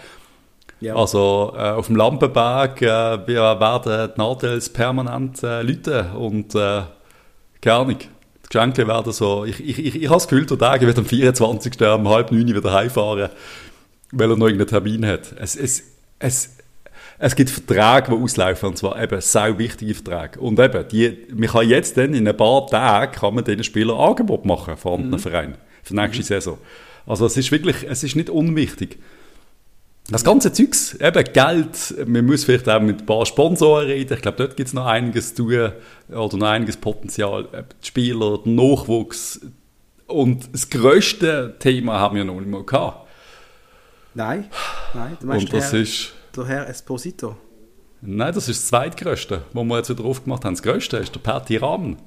Ja. 0.81 0.95
Also 0.95 1.53
äh, 1.57 1.71
auf 1.71 1.87
dem 1.87 1.95
Lampenberg 1.95 2.81
äh, 2.81 3.27
wir 3.27 3.59
werden 3.59 4.11
die 4.15 4.19
Nadels 4.19 4.69
permanent 4.69 5.43
äh, 5.43 5.61
läuten 5.61 6.11
und 6.11 6.55
äh, 6.55 6.83
keine 7.61 7.75
Ahnung. 7.75 7.97
Die 7.99 8.47
Geschenke 8.49 8.87
werden 8.87 9.11
so, 9.11 9.45
ich, 9.45 9.59
ich, 9.59 9.77
ich, 9.77 9.95
ich 9.95 10.05
habe 10.05 10.15
das 10.15 10.27
Gefühl, 10.27 10.45
der 10.45 10.57
Tag 10.57 10.81
wird 10.81 10.97
am 10.97 11.05
24. 11.05 11.79
um 11.81 12.09
halb 12.09 12.31
neun 12.31 12.47
wieder 12.47 12.73
heimfahren, 12.73 13.29
weil 14.11 14.31
er 14.31 14.37
noch 14.37 14.47
irgendeinen 14.47 14.69
Termin 14.69 15.05
hat. 15.05 15.33
Es, 15.37 15.55
es, 15.55 15.83
es, 16.17 16.57
es 17.21 17.35
gibt 17.35 17.49
Verträge, 17.49 18.15
die 18.15 18.23
auslaufen, 18.23 18.69
und 18.69 18.77
zwar 18.77 19.01
eben 19.01 19.19
sehr 19.19 19.57
wichtige 19.57 19.93
Verträge. 19.93 20.39
Und 20.39 20.57
eben, 20.57 20.87
die, 20.87 21.27
man 21.33 21.49
kann 21.49 21.67
jetzt 21.67 21.97
dann 21.97 22.13
in 22.13 22.27
ein 22.27 22.37
paar 22.37 22.65
Tagen 22.67 23.11
kann 23.11 23.35
man 23.35 23.43
diesen 23.43 23.63
Spielern 23.63 23.97
Angebot 23.97 24.45
machen, 24.45 24.77
von 24.77 24.93
anderen 24.93 25.11
mhm. 25.11 25.19
Vereinen, 25.19 25.57
für 25.83 25.93
die 25.93 25.99
nächste 25.99 26.19
mhm. 26.19 26.27
Saison. 26.27 26.57
Also 27.05 27.25
es 27.25 27.35
ist 27.35 27.51
wirklich, 27.51 27.85
es 27.87 28.03
ist 28.03 28.15
nicht 28.15 28.29
unwichtig. 28.29 28.99
Das 30.09 30.23
ganze 30.23 30.51
Zeugs, 30.53 30.95
eben 30.95 31.23
Geld, 31.33 32.07
man 32.07 32.25
muss 32.25 32.45
vielleicht 32.45 32.67
auch 32.69 32.79
mit 32.79 33.01
ein 33.01 33.05
paar 33.05 33.25
Sponsoren 33.25 33.87
reden, 33.87 34.13
ich 34.13 34.21
glaube, 34.21 34.37
dort 34.37 34.55
gibt 34.55 34.67
es 34.67 34.73
noch 34.73 34.85
einiges 34.85 35.35
zu 35.35 35.43
tun, 35.43 35.71
oder 36.09 36.37
noch 36.37 36.47
einiges 36.47 36.77
Potenzial, 36.77 37.47
die 37.83 37.87
Spieler, 37.87 38.39
der 38.43 38.53
Nachwuchs 38.53 39.41
und 40.07 40.53
das 40.53 40.69
grösste 40.69 41.55
Thema 41.59 41.99
haben 41.99 42.15
wir 42.15 42.23
noch 42.23 42.39
nicht 42.39 42.49
mal 42.49 42.63
gehabt. 42.63 43.07
Nein, 44.15 44.49
nein, 44.93 45.17
du 45.19 45.27
meinst 45.27 45.45
und 45.45 45.53
das 45.53 45.71
Herr, 45.71 45.81
ist, 45.81 46.13
der 46.39 46.47
Herr 46.47 46.69
Esposito. 46.69 47.35
Nein, 48.01 48.33
das 48.33 48.47
ist 48.47 48.61
das 48.61 48.67
zweitgrößte, 48.69 49.43
was 49.53 49.63
wir 49.65 49.77
jetzt 49.77 49.89
wieder 49.89 50.05
aufgemacht 50.05 50.45
haben. 50.45 50.53
Das 50.53 50.63
größte 50.63 50.97
ist 50.97 51.13
der 51.13 51.19
Perti 51.19 51.57
Rahmen. 51.57 51.97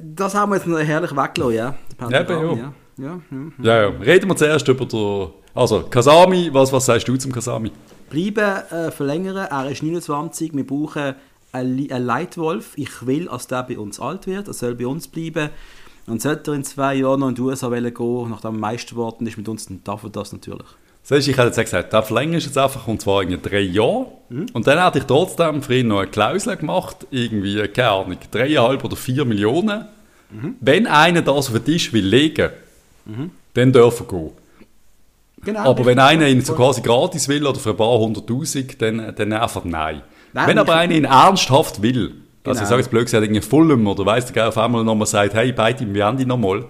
Das 0.00 0.34
haben 0.34 0.50
wir 0.50 0.56
jetzt 0.56 0.66
noch 0.66 0.78
herrlich 0.78 1.12
weggelassen, 1.12 1.54
ja. 1.54 1.74
Der 1.98 2.06
Perti 2.06 2.32
Rahmen, 2.32 2.58
ja. 2.58 2.72
Ja, 2.98 3.20
ja, 3.30 3.38
ja. 3.62 3.82
ja, 3.82 3.88
Reden 4.00 4.28
wir 4.28 4.36
zuerst 4.36 4.66
über 4.68 4.84
den 4.84 5.28
also, 5.54 5.84
Kasami, 5.84 6.50
was, 6.52 6.72
was 6.72 6.86
sagst 6.86 7.08
du 7.08 7.16
zum 7.16 7.32
Kasami? 7.32 7.72
Bleiben, 8.10 8.62
äh, 8.70 8.90
verlängern, 8.90 9.36
er 9.36 9.70
ist 9.70 9.82
29, 9.82 10.54
wir 10.54 10.66
brauchen 10.66 11.14
einen, 11.52 11.90
einen 11.90 12.06
Leitwolf. 12.06 12.72
Ich 12.76 13.06
will, 13.06 13.26
dass 13.26 13.46
der 13.46 13.62
bei 13.62 13.78
uns 13.78 14.00
alt 14.00 14.26
wird, 14.26 14.48
er 14.48 14.54
soll 14.54 14.74
bei 14.74 14.86
uns 14.86 15.08
bleiben. 15.08 15.50
Und 16.06 16.22
sollte 16.22 16.52
er 16.52 16.54
in 16.54 16.64
zwei 16.64 16.94
Jahren 16.94 17.20
noch 17.20 17.28
in 17.28 17.34
die 17.34 17.42
USA 17.42 17.68
gehen, 17.68 18.30
nachdem 18.30 18.54
er 18.54 18.58
Meister 18.58 18.92
geworden 18.92 19.26
ist 19.26 19.36
mit 19.36 19.48
uns, 19.48 19.66
dann 19.66 19.82
darf 19.84 20.04
er 20.04 20.10
das 20.10 20.32
natürlich. 20.32 20.66
Siehst, 21.08 21.26
ich 21.26 21.38
hätte 21.38 21.46
jetzt 21.46 21.56
gesagt, 21.56 21.90
der 21.94 22.02
verlängert 22.02 22.42
jetzt 22.42 22.58
einfach, 22.58 22.86
und 22.86 23.00
zwar 23.00 23.22
in 23.22 23.40
drei 23.40 23.60
Jahren. 23.60 24.08
Mhm. 24.28 24.46
Und 24.52 24.66
dann 24.66 24.84
hätte 24.84 24.98
ich 24.98 25.04
trotzdem 25.04 25.62
für 25.62 25.78
ihn 25.78 25.88
noch 25.88 26.00
eine 26.00 26.08
Klausel 26.08 26.54
gemacht, 26.58 27.06
irgendwie, 27.10 27.66
keine 27.68 27.90
Ahnung, 27.90 28.18
dreieinhalb 28.30 28.84
oder 28.84 28.94
vier 28.94 29.24
Millionen. 29.24 29.86
Mhm. 30.30 30.56
Wenn 30.60 30.86
einer 30.86 31.22
das 31.22 31.48
auf 31.48 31.52
den 31.52 31.64
Tisch 31.64 31.94
will 31.94 32.04
legen, 32.04 32.50
mhm. 33.06 33.30
dann 33.54 33.72
darf 33.72 34.00
er 34.00 34.06
gehen. 34.06 34.30
Genau, 35.44 35.70
aber 35.70 35.86
wenn 35.86 35.98
einer 35.98 36.28
ihn 36.28 36.42
so 36.42 36.52
quasi 36.52 36.82
gratis 36.82 37.26
will 37.26 37.46
oder 37.46 37.58
für 37.58 37.70
ein 37.70 37.76
paar 37.78 37.98
hunderttausend, 37.98 38.82
dann, 38.82 39.14
dann 39.16 39.32
einfach 39.32 39.64
nein. 39.64 40.02
nein 40.34 40.46
wenn 40.46 40.58
aber 40.58 40.74
einer 40.74 40.94
ihn 40.94 41.04
ernsthaft 41.04 41.80
will, 41.80 42.16
also 42.44 42.58
genau. 42.58 42.62
ich 42.62 42.68
sage 42.68 42.82
jetzt 42.82 42.90
blöd 42.90 43.04
gesagt, 43.06 43.24
irgendwie 43.24 43.40
Fulham 43.40 43.86
oder 43.86 44.04
weiss 44.04 44.30
der 44.30 44.48
auf 44.48 44.58
einmal 44.58 44.84
nochmal 44.84 45.06
sagt, 45.06 45.32
hey, 45.32 45.52
beide 45.52 45.94
wir 45.94 46.04
haben 46.04 46.18
die 46.18 46.26
nochmal, 46.26 46.66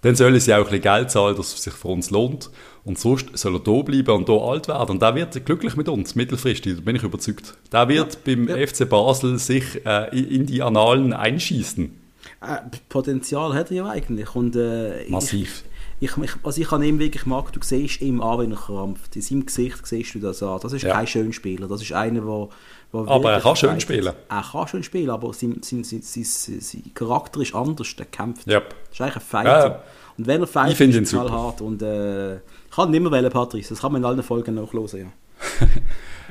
dann 0.00 0.16
sollen 0.16 0.40
sie 0.40 0.52
auch 0.52 0.58
ein 0.58 0.64
bisschen 0.64 0.82
Geld 0.82 1.10
zahlen, 1.12 1.36
dass 1.36 1.54
es 1.54 1.62
sich 1.62 1.72
für 1.72 1.88
uns 1.88 2.10
lohnt. 2.10 2.50
Und 2.84 2.98
sonst 2.98 3.26
soll 3.38 3.54
er 3.54 3.60
da 3.60 3.82
bleiben 3.82 4.10
und 4.10 4.28
da 4.28 4.36
alt 4.36 4.66
werden. 4.66 4.90
Und 4.90 5.02
der 5.02 5.14
wird 5.14 5.46
glücklich 5.46 5.76
mit 5.76 5.88
uns, 5.88 6.14
mittelfristig, 6.16 6.76
da 6.76 6.80
bin 6.80 6.96
ich 6.96 7.02
überzeugt. 7.02 7.54
Der 7.70 7.88
wird 7.88 8.14
ja. 8.14 8.20
beim 8.24 8.48
ja. 8.48 8.66
FC 8.66 8.88
Basel 8.88 9.38
sich 9.38 9.86
äh, 9.86 10.18
in 10.18 10.46
die 10.46 10.62
Annalen 10.62 11.12
einschießen. 11.12 12.02
Äh, 12.40 12.56
Potenzial 12.88 13.54
hat 13.54 13.70
er 13.70 13.76
ja 13.76 13.88
eigentlich. 13.88 14.34
Und, 14.34 14.56
äh, 14.56 15.08
Massiv. 15.08 15.62
Ich, 16.00 16.16
ich, 16.16 16.30
was 16.42 16.58
ich 16.58 16.72
an 16.72 16.82
ihm 16.82 16.98
wirklich 16.98 17.26
mag, 17.26 17.52
du 17.52 17.60
siehst 17.62 18.00
ihm 18.00 18.20
an, 18.20 18.40
wenn 18.40 18.50
er 18.50 18.56
krampft. 18.56 19.14
In 19.14 19.22
seinem 19.22 19.46
Gesicht 19.46 19.86
siehst 19.86 20.16
du 20.16 20.18
das 20.18 20.42
an. 20.42 20.58
Das 20.60 20.72
ist 20.72 20.82
Ja. 20.82 20.94
kein 20.94 21.06
Schönspieler. 21.06 21.68
Das 21.68 21.80
ist 21.80 21.92
einer, 21.92 22.20
der. 22.20 22.48
Aber 22.92 23.32
er 23.32 23.40
kann 23.40 23.54
schön 23.54 23.80
spielen. 23.80 24.12
Er 24.28 24.42
kann 24.42 24.66
schön 24.66 24.82
spielen, 24.82 25.10
aber 25.10 25.32
sein, 25.32 25.60
sein, 25.62 25.84
sein, 25.84 26.02
sein, 26.02 26.82
Charakter 26.94 27.40
ist 27.40 27.54
anders. 27.54 27.94
Der 27.94 28.06
kämpft. 28.06 28.48
Yep. 28.48 28.74
Das 28.90 28.94
ist 28.94 29.00
eigentlich 29.00 29.14
ein 29.14 29.20
Fighter. 29.20 29.68
Ja. 29.68 29.82
Und 30.18 30.26
wenn 30.26 30.40
er 30.40 30.46
fightet, 30.48 30.80
ist 30.80 30.96
er 30.96 31.06
super. 31.06 31.26
knallhart. 31.26 31.60
Und 31.60 31.82
äh, 31.82 32.40
ich 32.72 32.76
kann 32.76 32.88
ihn 32.88 32.94
immer 32.94 33.12
wählen, 33.12 33.30
Patrice. 33.30 33.68
Das 33.68 33.82
kann 33.82 33.92
man 33.92 34.00
in 34.00 34.06
allen 34.06 34.22
Folgen 34.22 34.54
nachhören, 34.54 34.88
ja. 34.98 35.66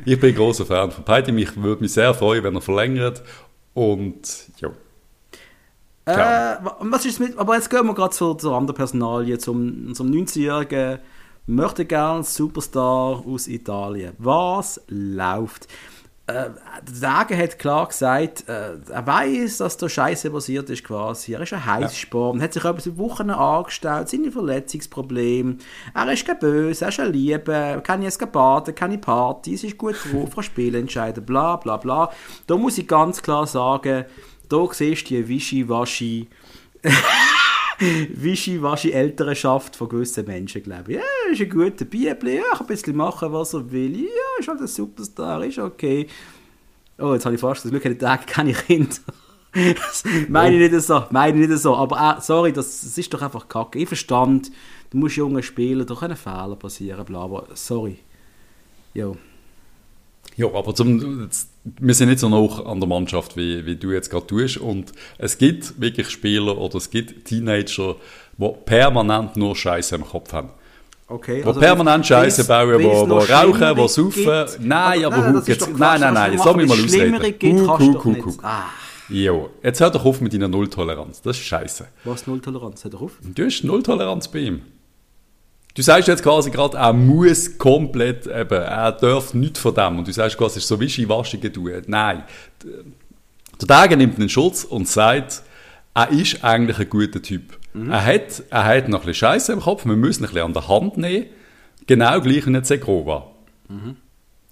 Ich 0.05 0.19
bin 0.19 0.31
ein 0.31 0.35
großer 0.35 0.65
Fan 0.65 0.89
von 0.89 1.03
beidem. 1.03 1.37
Ich 1.37 1.55
würde 1.55 1.83
mich 1.83 1.93
sehr 1.93 2.15
freuen, 2.15 2.43
wenn 2.43 2.55
er 2.55 2.61
verlängert. 2.61 3.21
Und 3.75 4.49
ja. 4.59 4.71
Äh, 6.05 6.57
was 6.79 7.05
ist 7.05 7.19
mit, 7.19 7.37
aber 7.37 7.53
jetzt 7.53 7.69
gehen 7.69 7.85
wir 7.85 7.93
gerade 7.93 8.09
zur, 8.09 8.39
zur 8.39 8.57
anderen 8.57 8.75
Personalie, 8.75 9.37
zum, 9.37 9.93
zum 9.93 10.09
19-jährigen 10.09 10.97
möchte 11.45 11.85
gern 11.85 12.23
Superstar 12.23 13.23
aus 13.23 13.47
Italien. 13.47 14.13
Was 14.17 14.81
läuft? 14.87 15.67
Äh, 16.27 16.49
der 16.87 16.99
Dage 17.01 17.37
hat 17.37 17.57
klar 17.57 17.87
gesagt, 17.87 18.47
äh, 18.47 18.77
er 18.89 19.07
weiß, 19.07 19.57
dass 19.57 19.77
da 19.77 19.89
Scheiße 19.89 20.29
passiert 20.29 20.69
ist 20.69 20.83
quasi. 20.83 21.33
Er 21.33 21.41
ist 21.41 21.53
ein 21.53 21.65
Heißsporn, 21.65 22.41
hat 22.41 22.53
sich 22.53 22.63
über 22.63 22.97
Wochen 22.97 23.31
angestellt, 23.31 24.09
seine 24.09 24.31
Verletzungsprobleme. 24.31 25.57
Er 25.93 26.11
ist 26.11 26.25
kein 26.25 26.39
böse, 26.39 26.85
er 26.85 26.89
ist 26.89 26.99
ein 26.99 27.11
Liebe, 27.11 27.81
kann 27.83 28.01
jetzt 28.03 28.31
baden, 28.31 28.75
keine 28.75 28.99
Partys, 28.99 29.63
ist 29.63 29.77
gut 29.77 29.95
drauf, 30.11 30.35
kann 30.35 30.43
Spiele 30.43 30.79
entscheiden, 30.79 31.25
bla 31.25 31.55
bla 31.55 31.77
bla. 31.77 32.11
Da 32.47 32.55
muss 32.55 32.77
ich 32.77 32.87
ganz 32.87 33.21
klar 33.21 33.47
sagen, 33.47 34.05
da 34.47 34.67
siehst 34.71 35.09
du 35.09 35.15
die 35.15 35.27
Wischiwaschi 35.27 36.27
Wischiwaschi 38.13 38.91
Elternschaft 38.91 39.75
von 39.75 39.89
gewissen 39.89 40.25
Menschen, 40.25 40.63
glaube 40.63 40.91
ich. 40.91 40.97
Ja, 40.97 41.31
ist 41.31 41.41
ein 41.41 41.49
guter 41.49 41.85
Bibel, 41.85 42.29
ja, 42.29 42.43
kann 42.53 42.61
ein 42.61 42.67
bisschen 42.67 42.95
machen, 42.95 43.33
was 43.33 43.53
er 43.53 43.71
will. 43.71 44.01
Ja, 44.01 44.39
ist 44.39 44.47
halt 44.47 44.61
ein 44.61 44.67
Superstar, 44.67 45.43
ist 45.43 45.59
okay. 45.59 46.07
Oh, 46.99 47.13
jetzt 47.13 47.25
habe 47.25 47.35
ich 47.35 47.41
fast 47.41 47.65
das 47.65 47.71
Glück, 47.71 47.83
ich 47.85 47.97
keine 48.27 48.53
Kinder. 48.53 48.95
Meine 50.29 50.63
ich 50.63 50.71
nicht 50.71 50.83
so, 50.83 51.03
meine 51.09 51.41
ich 51.41 51.49
nicht 51.49 51.61
so. 51.61 51.75
Aber 51.75 52.17
äh, 52.17 52.21
sorry, 52.21 52.53
das, 52.53 52.81
das 52.81 52.97
ist 52.97 53.13
doch 53.13 53.21
einfach 53.21 53.49
kacke. 53.49 53.79
Ich 53.79 53.87
verstand, 53.87 54.49
du 54.91 54.97
musst 54.97 55.17
junge 55.17 55.43
spielen, 55.43 55.85
da 55.85 55.93
können 55.93 56.15
Fehler 56.15 56.55
passieren, 56.55 57.03
bla, 57.03 57.23
aber 57.23 57.47
sorry. 57.53 57.99
Jo. 58.93 59.17
Ja, 60.37 60.47
aber 60.53 60.73
zum, 60.73 61.29
wir 61.63 61.93
sind 61.93 62.09
nicht 62.09 62.19
so 62.19 62.29
noch 62.29 62.65
an 62.65 62.79
der 62.79 62.89
Mannschaft, 62.89 63.37
wie, 63.37 63.65
wie 63.65 63.75
du 63.75 63.91
jetzt 63.91 64.09
gerade 64.09 64.25
tust. 64.27 64.57
Und 64.57 64.91
es 65.17 65.37
gibt 65.37 65.79
wirklich 65.79 66.09
Spieler 66.09 66.57
oder 66.57 66.75
es 66.75 66.89
gibt 66.89 67.25
Teenager, 67.25 67.95
die 68.37 68.49
permanent 68.65 69.37
nur 69.37 69.55
Scheiße 69.55 69.95
im 69.95 70.05
Kopf 70.05 70.33
haben. 70.33 70.49
Okay, 71.07 71.41
Wo 71.43 71.51
permanent 71.51 72.05
Scheiße 72.05 72.45
bauen, 72.45 72.81
wo, 72.81 73.09
wo 73.09 73.17
rauchen, 73.17 73.77
wo 73.77 73.87
saufen. 73.87 74.45
Nein, 74.61 75.03
aber, 75.03 75.17
nein, 75.17 75.33
das 75.33 75.41
ist 75.41 75.47
jetzt, 75.49 75.77
nein, 75.77 75.99
nein, 75.99 76.13
nein, 76.13 76.31
jetzt 76.31 76.45
machen, 76.45 76.59
lass 76.59 76.67
mich 76.69 76.77
mal 76.77 76.85
ausreden. 76.85 77.37
gibt, 77.37 77.67
Hug, 77.67 78.05
nicht. 78.05 78.25
Hug. 78.25 78.39
Ah, 78.43 78.63
Jo, 79.09 79.49
jetzt 79.61 79.81
hör 79.81 79.89
doch 79.89 80.05
auf 80.05 80.21
mit 80.21 80.31
deiner 80.31 80.47
Nulltoleranz. 80.47 81.21
Das 81.21 81.37
ist 81.37 81.43
scheiße. 81.43 81.85
was 82.05 82.27
Nulltoleranz? 82.27 82.85
Hör 82.85 82.91
doch 82.91 83.01
auf. 83.01 83.11
Du 83.21 83.43
hast 83.43 83.61
Nulltoleranz 83.63 84.29
bei 84.29 84.39
ihm. 84.39 84.61
Du 85.73 85.81
sagst 85.81 86.07
jetzt 86.07 86.23
quasi 86.23 86.51
gerade, 86.51 86.77
er 86.77 86.91
muss 86.91 87.57
komplett, 87.57 88.27
eben, 88.27 88.61
er 88.61 88.91
darf 88.91 89.33
nichts 89.33 89.59
von 89.59 89.73
dem. 89.73 89.99
Und 89.99 90.07
du 90.07 90.11
sagst 90.11 90.37
quasi, 90.37 90.57
es 90.57 90.63
ist 90.63 90.67
so 90.67 90.79
wischiwaschi 90.79 91.39
tun. 91.39 91.81
Nein. 91.87 92.23
Der 92.63 93.67
Dage 93.67 93.95
nimmt 93.95 94.19
einen 94.19 94.29
Schutz 94.29 94.63
und 94.65 94.87
sagt, 94.87 95.43
er 95.93 96.09
ist 96.09 96.43
eigentlich 96.43 96.79
ein 96.79 96.89
guter 96.89 97.21
Typ. 97.21 97.57
Er, 97.73 98.05
hat, 98.05 98.43
er 98.49 98.65
hat 98.65 98.89
noch 98.89 99.01
ein 99.01 99.05
bisschen 99.05 99.27
Scheiße 99.27 99.53
im 99.53 99.61
Kopf, 99.61 99.85
wir 99.85 99.95
müssen 99.95 100.23
ihn 100.23 100.25
ein 100.25 100.33
bisschen 100.33 100.45
an 100.45 100.53
der 100.53 100.67
Hand 100.67 100.97
nehmen. 100.97 101.27
Genau 101.87 102.19
gleich 102.19 102.45
wie 102.45 102.55
ein 102.55 102.63
Segrova. 102.63 103.27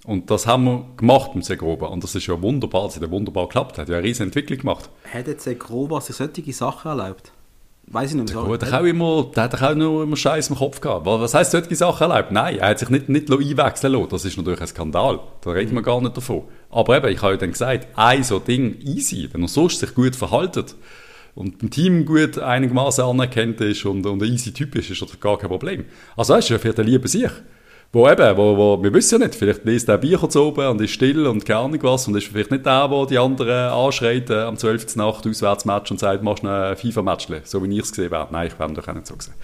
Und 0.04 0.30
das 0.30 0.46
haben 0.46 0.64
wir 0.64 0.86
gemacht 0.96 1.34
mit 1.34 1.44
Segrova. 1.44 1.86
Und 1.86 2.02
das 2.02 2.14
ist 2.14 2.26
ja 2.26 2.40
wunderbar, 2.40 2.84
das 2.84 2.96
hat 2.96 3.02
ja 3.02 3.10
wunderbar 3.10 3.46
geklappt. 3.46 3.76
Er 3.76 3.82
hat 3.82 3.88
ja 3.90 3.98
eine 3.98 4.06
riesen 4.06 4.24
Entwicklung 4.26 4.60
gemacht. 4.60 4.88
Hat 5.12 5.58
Grober 5.58 6.00
sich 6.00 6.16
solche 6.16 6.52
Sachen 6.52 6.88
erlaubt? 6.88 7.32
Weiß 7.92 8.10
ich 8.10 8.16
nicht 8.16 8.32
mehr. 8.32 8.46
Ja, 8.48 8.56
der, 8.56 8.70
hat 8.70 8.82
auch 8.82 8.84
immer, 8.84 9.30
der 9.34 9.42
hat 9.42 9.60
auch 9.60 9.74
nur 9.74 10.04
immer 10.04 10.16
Scheiß 10.16 10.48
im 10.50 10.56
Kopf 10.56 10.80
gehabt. 10.80 11.06
Was 11.06 11.20
was 11.20 11.34
heisst 11.34 11.50
solche 11.50 11.74
Sachen 11.74 12.08
erlebt? 12.08 12.30
Nein, 12.30 12.58
er 12.58 12.68
hat 12.68 12.78
sich 12.78 12.88
nicht, 12.88 13.08
nicht 13.08 13.28
einwechseln 13.28 13.92
lassen. 13.94 14.08
Das 14.10 14.24
ist 14.24 14.36
natürlich 14.36 14.60
ein 14.60 14.66
Skandal. 14.68 15.18
Da 15.40 15.50
reden 15.50 15.74
wir 15.74 15.82
gar 15.82 16.00
nicht 16.00 16.16
davon. 16.16 16.44
Aber 16.70 16.96
eben, 16.96 17.08
ich 17.08 17.20
habe 17.20 17.32
ja 17.32 17.38
dann 17.38 17.50
gesagt, 17.50 17.88
ein 17.96 18.22
so 18.22 18.38
Ding 18.38 18.78
easy, 18.82 19.28
wenn 19.32 19.42
er 19.42 19.48
sonst 19.48 19.80
sich 19.80 19.92
gut 19.92 20.14
verhaltet 20.14 20.76
und 21.34 21.64
im 21.64 21.70
Team 21.70 22.06
gut 22.06 22.38
einigermaßen 22.38 23.02
anerkannt 23.02 23.60
ist 23.60 23.84
und, 23.84 24.06
und 24.06 24.22
ein 24.22 24.32
easy 24.32 24.52
Typ 24.52 24.76
ist, 24.76 24.88
ist 24.90 25.02
das 25.02 25.18
gar 25.18 25.36
kein 25.36 25.50
Problem. 25.50 25.84
Also 26.16 26.34
weißt 26.34 26.50
du, 26.50 26.58
für 26.60 26.72
den 26.72 26.86
lieben 26.86 27.08
sich. 27.08 27.30
Wo 27.92 28.08
eben, 28.08 28.36
wo, 28.36 28.56
wo, 28.56 28.80
wir 28.80 28.94
wissen 28.94 29.20
ja 29.20 29.26
nicht, 29.26 29.36
vielleicht 29.36 29.64
liest 29.64 29.88
der 29.88 29.98
Bücher 29.98 30.30
zu 30.30 30.44
oben 30.44 30.64
und 30.68 30.80
ist 30.80 30.92
still 30.92 31.26
und 31.26 31.44
keine 31.44 31.58
Ahnung 31.58 31.82
was 31.82 32.06
und 32.06 32.16
ist 32.16 32.28
vielleicht 32.28 32.52
nicht 32.52 32.64
der, 32.64 32.86
der 32.86 33.06
die 33.06 33.18
anderen 33.18 33.72
anschreit 33.72 34.30
äh, 34.30 34.42
am 34.42 34.56
12. 34.56 34.94
Nacht 34.94 35.26
Auswärtsmatch 35.26 35.90
und 35.90 35.98
sagt, 35.98 36.22
machst 36.22 36.44
du 36.44 36.48
ein 36.48 36.76
FIFA-Matchle, 36.76 37.40
so 37.42 37.60
wie 37.64 37.76
ich 37.76 37.82
es 37.82 37.90
gesehen 37.90 38.12
habe. 38.12 38.32
Nein, 38.32 38.46
ich 38.46 38.58
wäre 38.60 38.72
doch 38.72 38.86
auch 38.86 38.94
nicht 38.94 39.08
so 39.08 39.16
gesehen. 39.16 39.34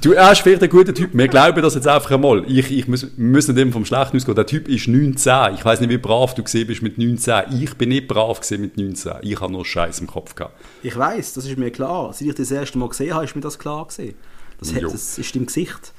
Du, 0.00 0.12
er 0.12 0.32
ist 0.32 0.40
vielleicht 0.40 0.62
ein 0.62 0.70
guter 0.70 0.92
Typ. 0.92 1.10
Wir 1.12 1.28
glauben 1.28 1.62
das 1.62 1.74
jetzt 1.74 1.86
einfach 1.86 2.10
einmal. 2.10 2.44
Ich, 2.48 2.70
ich 2.70 2.88
muss, 2.88 3.06
müssen 3.16 3.54
dem 3.54 3.72
vom 3.72 3.84
Schlechten 3.84 4.16
ausgehen. 4.16 4.34
Der 4.34 4.46
Typ 4.46 4.68
ist 4.68 4.88
19. 4.88 5.54
Ich 5.54 5.64
weiß 5.64 5.80
nicht, 5.80 5.90
wie 5.90 5.98
brav 5.98 6.34
du 6.34 6.42
gesehen 6.42 6.66
bist 6.66 6.82
mit 6.82 6.98
19. 6.98 7.44
Ich 7.60 7.74
bin 7.74 7.90
nicht 7.90 8.08
brav 8.08 8.40
gesehen 8.40 8.60
mit 8.60 8.76
19. 8.76 9.12
Ich 9.22 9.40
habe 9.40 9.52
nur 9.52 9.64
Scheiß 9.64 10.00
im 10.00 10.08
Kopf 10.08 10.34
gehabt. 10.34 10.54
Ich 10.82 10.96
weiß, 10.96 11.34
das 11.34 11.46
ist 11.46 11.58
mir 11.58 11.70
klar. 11.70 12.12
Seit 12.12 12.28
ich 12.28 12.34
das 12.34 12.50
erste 12.50 12.78
Mal 12.78 12.88
gesehen 12.88 13.14
habe, 13.14 13.24
ist 13.24 13.34
mir 13.34 13.42
das 13.42 13.58
klar 13.58 13.86
gesehen. 13.86 14.14
Das, 14.58 14.74
hat, 14.74 14.82
das 14.82 15.18
ist 15.18 15.36
im 15.36 15.46
Gesicht. 15.46 15.92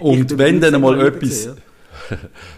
Und 0.00 0.38
wenn 0.38 0.60
dann 0.60 0.72
19 0.72 0.74
einmal 0.74 0.96
Mal 0.96 1.06
etwas. 1.06 1.20
gesehen, 1.22 1.56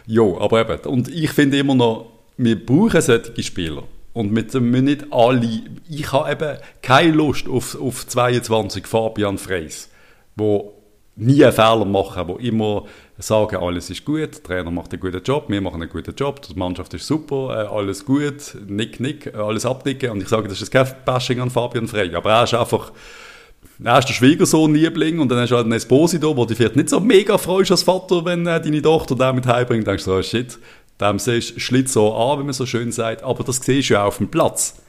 ja, 0.06 0.22
aber 0.40 0.60
eben. 0.60 0.88
Und 0.90 1.08
ich 1.08 1.30
finde 1.30 1.58
immer 1.58 1.74
noch, 1.74 2.06
wir 2.36 2.64
brauchen 2.64 3.00
solche 3.00 3.42
Spieler. 3.42 3.84
Und 4.12 4.32
mit 4.32 4.52
dem 4.54 4.70
müssen 4.70 4.84
nicht 4.86 5.06
alle. 5.12 5.62
Ich 5.88 6.12
habe 6.12 6.32
eben 6.32 6.58
keine 6.82 7.12
Lust 7.12 7.48
auf, 7.48 7.80
auf 7.80 8.06
22 8.06 8.86
Fabian 8.86 9.38
Freys, 9.38 9.90
wo 10.34 10.74
nie 11.14 11.44
einen 11.44 11.52
Fehler 11.52 11.84
machen, 11.84 12.26
wo 12.26 12.36
immer 12.36 12.84
sagen, 13.18 13.56
alles 13.56 13.90
ist 13.90 14.04
gut, 14.04 14.20
der 14.20 14.42
Trainer 14.42 14.70
macht 14.70 14.92
einen 14.92 15.00
guten 15.00 15.22
Job, 15.22 15.46
wir 15.48 15.60
machen 15.60 15.82
einen 15.82 15.90
guten 15.90 16.14
Job, 16.14 16.40
die 16.42 16.54
Mannschaft 16.54 16.94
ist 16.94 17.06
super, 17.06 17.64
äh, 17.64 17.74
alles 17.74 18.04
gut, 18.04 18.56
nick, 18.68 19.00
nick, 19.00 19.34
alles 19.34 19.66
abnicken. 19.66 20.10
Und 20.10 20.22
ich 20.22 20.28
sage, 20.28 20.48
das 20.48 20.62
ist 20.62 20.70
kein 20.70 20.86
Bashing 21.04 21.40
an 21.40 21.50
Fabian 21.50 21.88
Frey, 21.88 22.14
aber 22.14 22.30
er 22.30 22.44
ist 22.44 22.54
einfach 22.54 22.92
dann 23.78 23.94
hast 23.94 24.08
du 24.08 24.12
den 24.12 24.16
Schwiegersohn-Liebling 24.16 25.20
und 25.20 25.28
dann 25.28 25.38
hast 25.38 25.50
du 25.50 25.56
halt 25.56 25.64
einen 25.64 25.74
Esposito, 25.74 26.36
wo 26.36 26.44
dich 26.44 26.56
vielleicht 26.56 26.76
nicht 26.76 26.88
so 26.88 26.98
mega 27.00 27.38
freust 27.38 27.70
als 27.70 27.84
Vater, 27.84 28.24
wenn 28.24 28.46
äh, 28.46 28.60
deine 28.60 28.82
Tochter 28.82 29.14
den 29.14 29.36
mit 29.36 29.46
heimbringt. 29.46 29.86
Dann 29.86 29.92
denkst 29.92 30.04
du 30.04 30.10
so, 30.10 30.18
oh 30.18 30.22
shit, 30.22 30.58
dem 31.00 31.18
siehst 31.18 31.56
du 31.56 31.60
schlitt 31.60 31.88
so 31.88 32.12
an, 32.14 32.40
wie 32.40 32.44
man 32.44 32.52
so 32.52 32.66
schön 32.66 32.90
sagt. 32.90 33.22
Aber 33.22 33.44
das 33.44 33.58
siehst 33.58 33.90
du 33.90 33.94
ja 33.94 34.04
auf 34.04 34.18
dem 34.18 34.28
Platz. 34.28 34.82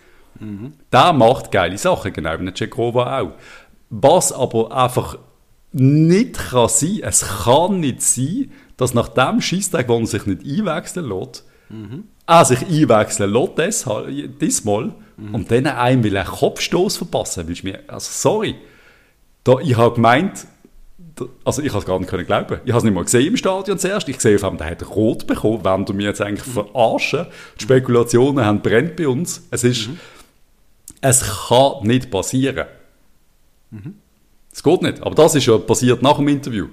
Der 0.91 1.13
macht 1.13 1.51
geile 1.51 1.77
Sachen, 1.77 2.13
genau 2.13 2.39
wie 2.39 2.45
der 2.45 2.55
Cekova 2.55 3.19
auch. 3.19 3.31
Was 3.89 4.31
aber 4.31 4.75
einfach 4.75 5.17
nicht 5.71 6.33
kann 6.33 6.69
sein, 6.69 6.99
es 7.03 7.25
kann 7.43 7.79
nicht 7.79 8.01
sein, 8.01 8.51
dass 8.77 8.93
nach 8.93 9.09
dem 9.09 9.41
Scheisstag, 9.41 9.87
wo 9.87 9.99
er 9.99 10.05
sich 10.07 10.25
nicht 10.25 10.41
einwechseln 10.43 11.09
lässt, 11.09 11.45
er 12.25 12.45
sich 12.45 12.61
einwechseln 12.65 13.31
lässt, 13.31 13.57
deshalb, 13.57 14.39
diesmal, 14.39 14.95
und 15.33 15.51
dann 15.51 15.67
einem 15.67 16.03
will 16.03 16.15
einen 16.15 16.27
Kopfstoß 16.27 16.97
verpassen. 16.97 17.47
Willst 17.47 17.63
du 17.63 17.67
mir, 17.67 17.79
also 17.87 18.07
sorry, 18.09 18.55
da, 19.43 19.59
ich 19.59 19.75
habe 19.77 19.95
gemeint, 19.95 20.45
also 21.43 21.61
ich 21.61 21.69
habe 21.69 21.79
es 21.79 21.85
gar 21.85 21.99
nicht 21.99 22.09
können 22.09 22.25
glauben. 22.25 22.59
Ich 22.65 22.71
habe 22.71 22.77
es 22.79 22.83
nicht 22.83 22.93
mal 22.93 23.03
gesehen 23.03 23.27
im 23.27 23.37
Stadion 23.37 23.77
zuerst. 23.77 24.07
Ich 24.09 24.19
sehe 24.21 24.35
auf 24.35 24.43
einmal, 24.43 24.57
der 24.59 24.69
hat 24.71 24.89
rot 24.95 25.27
bekommen, 25.27 25.63
wenn 25.63 25.85
du 25.85 25.93
mich 25.93 26.05
jetzt 26.05 26.21
eigentlich 26.21 26.43
verarschen. 26.47 27.25
Die 27.59 27.63
Spekulationen 27.63 28.45
haben 28.45 28.61
brennt 28.61 28.95
bei 28.95 29.07
uns. 29.07 29.45
Es 29.51 29.63
ist, 29.63 29.89
es 31.01 31.47
kann 31.49 31.73
nicht 31.83 32.09
passieren. 32.11 32.67
Es 34.51 34.63
geht 34.63 34.81
nicht. 34.81 35.01
Aber 35.03 35.15
das 35.15 35.35
ist 35.35 35.45
ja 35.45 35.57
passiert 35.57 36.01
nach 36.01 36.17
dem 36.17 36.27
Interview. 36.27 36.67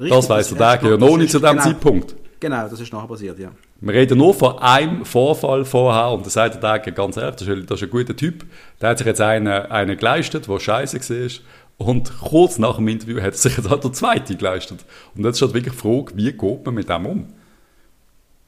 Richtig, 0.00 0.16
Das 0.16 0.28
weiss 0.28 0.48
der 0.48 0.56
ist 0.56 0.58
Tag 0.58 0.82
ja 0.82 0.96
noch- 0.96 1.16
nicht 1.16 1.30
zu 1.30 1.38
dem 1.38 1.50
genau, 1.50 1.62
Zeitpunkt. 1.62 2.14
Genau, 2.40 2.68
das 2.68 2.80
ist 2.80 2.92
nachher 2.92 3.06
passiert, 3.08 3.38
ja. 3.38 3.50
Wir 3.86 3.92
reden 3.92 4.16
nur 4.16 4.32
von 4.32 4.58
einem 4.60 5.04
Vorfall 5.04 5.66
vorher 5.66 6.08
und 6.08 6.24
da 6.24 6.30
sagt 6.30 6.54
der 6.54 6.60
Tag 6.62 6.94
ganz 6.94 7.18
ehrlich, 7.18 7.36
das 7.36 7.46
ist, 7.46 7.70
das 7.70 7.82
ist 7.82 7.86
ein 7.86 7.90
guter 7.90 8.16
Typ. 8.16 8.46
Der 8.80 8.88
hat 8.88 8.96
sich 8.96 9.06
jetzt 9.06 9.20
einen, 9.20 9.46
einen 9.46 9.98
geleistet, 9.98 10.48
der 10.48 10.58
scheiße 10.58 10.98
war. 10.98 11.86
Und 11.86 12.18
kurz 12.18 12.58
nach 12.58 12.76
dem 12.76 12.88
Interview 12.88 13.20
hat 13.20 13.32
er 13.34 13.36
sich 13.36 13.58
jetzt 13.58 13.68
halt 13.68 13.84
der 13.84 13.92
zweite 13.92 14.36
geleistet. 14.36 14.86
Und 15.14 15.26
jetzt 15.26 15.36
ist 15.36 15.42
halt 15.42 15.52
wirklich 15.52 15.74
die 15.74 15.80
Frage, 15.80 16.12
wie 16.16 16.32
geht 16.32 16.64
man 16.64 16.74
mit 16.74 16.88
dem 16.88 17.04
um? 17.04 17.26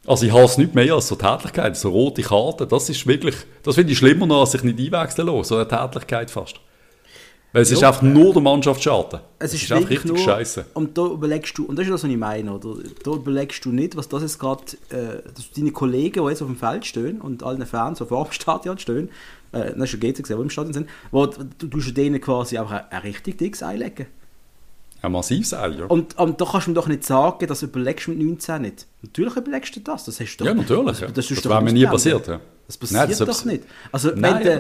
Also 0.07 0.25
ich 0.25 0.33
hasse 0.33 0.59
nicht 0.59 0.75
mehr 0.75 0.95
als 0.95 1.09
so 1.09 1.17
Tätlichkeit, 1.17 1.77
so 1.77 1.91
rote 1.91 2.23
Karten, 2.23 2.67
das 2.67 2.89
ist 2.89 3.07
wirklich, 3.07 3.35
das 3.63 3.75
finde 3.75 3.93
ich 3.93 3.99
schlimmer 3.99 4.25
noch, 4.27 4.41
als 4.41 4.53
sich 4.53 4.63
nicht 4.63 4.79
einwechseln 4.79 5.27
lassen, 5.27 5.45
so 5.45 5.57
eine 5.57 5.69
Tätlichkeit 5.69 6.31
fast. 6.31 6.61
Weil 7.57 7.63
es 7.63 7.71
ja. 7.71 7.77
ist 7.79 7.85
einfach 7.85 8.03
nur 8.03 8.35
der 8.35 8.43
Mannschaftsschaden. 8.43 9.21
Es, 9.39 9.47
es 9.47 9.55
ist, 9.55 9.63
ist 9.63 9.73
einfach 9.73 9.89
richtig 9.89 10.21
scheiße. 10.21 10.67
Und 10.75 10.99
da 10.99 11.07
überlegst 11.07 11.57
du, 11.57 11.65
und 11.65 11.77
das 11.77 11.87
ist 11.87 11.91
das, 11.91 12.05
was 12.05 12.11
ich 12.11 12.19
meine, 12.19 12.53
oder? 12.53 12.75
Da 13.03 13.13
überlegst 13.13 13.65
du 13.65 13.71
nicht, 13.71 13.97
was 13.97 14.11
das 14.11 14.21
jetzt 14.21 14.39
gerade, 14.39 14.63
äh, 14.91 15.23
deine 15.57 15.71
Kollegen, 15.71 16.23
die 16.23 16.29
jetzt 16.29 16.43
auf 16.43 16.49
dem 16.49 16.59
Feld 16.59 16.85
stehen 16.85 17.19
und 17.19 17.43
allen 17.43 17.65
Fans, 17.65 18.01
vor 18.01 18.25
dem 18.25 18.33
Stadion 18.33 18.77
stehen, 18.77 19.09
äh, 19.53 19.73
das 19.73 19.85
ist 19.85 19.89
schon 19.89 20.01
GC, 20.01 20.23
die 20.23 20.33
im 20.35 20.51
Stadion 20.51 20.75
sind, 20.75 20.91
wo 21.11 21.25
du, 21.25 21.45
du 21.67 21.81
denen 21.81 22.21
quasi 22.21 22.59
auch 22.59 22.71
ein, 22.71 22.83
ein 22.91 23.01
richtig 23.01 23.39
dickes 23.39 23.63
einlegen. 23.63 24.05
Ein 25.01 25.13
massives 25.13 25.55
Ei, 25.55 25.69
ja. 25.69 25.87
Und, 25.87 26.19
und 26.19 26.39
da 26.39 26.45
kannst 26.45 26.67
du 26.67 26.73
mir 26.73 26.75
doch 26.75 26.89
nicht 26.89 27.05
sagen, 27.05 27.47
das 27.47 27.63
überlegst 27.63 28.07
du 28.07 28.11
mit 28.11 28.21
19 28.21 28.61
nicht. 28.61 28.87
Natürlich 29.01 29.35
überlegst 29.35 29.75
du 29.77 29.81
das, 29.81 30.05
das 30.05 30.21
hast 30.21 30.37
du 30.37 30.45
doch. 30.45 30.51
Ja, 30.51 30.55
natürlich. 30.55 30.99
Das, 30.99 31.13
das, 31.15 31.29
das 31.29 31.49
wäre 31.49 31.63
mir 31.63 31.73
nie 31.73 31.87
passiert, 31.87 32.29
ja. 32.29 32.39
Das 32.67 32.77
passiert 32.77 33.01
Nein, 33.01 33.17
das 33.17 33.19
doch 33.19 33.45
nicht. 33.45 33.63
Also 33.93 34.11
Nein, 34.17 34.45
wenn 34.45 34.59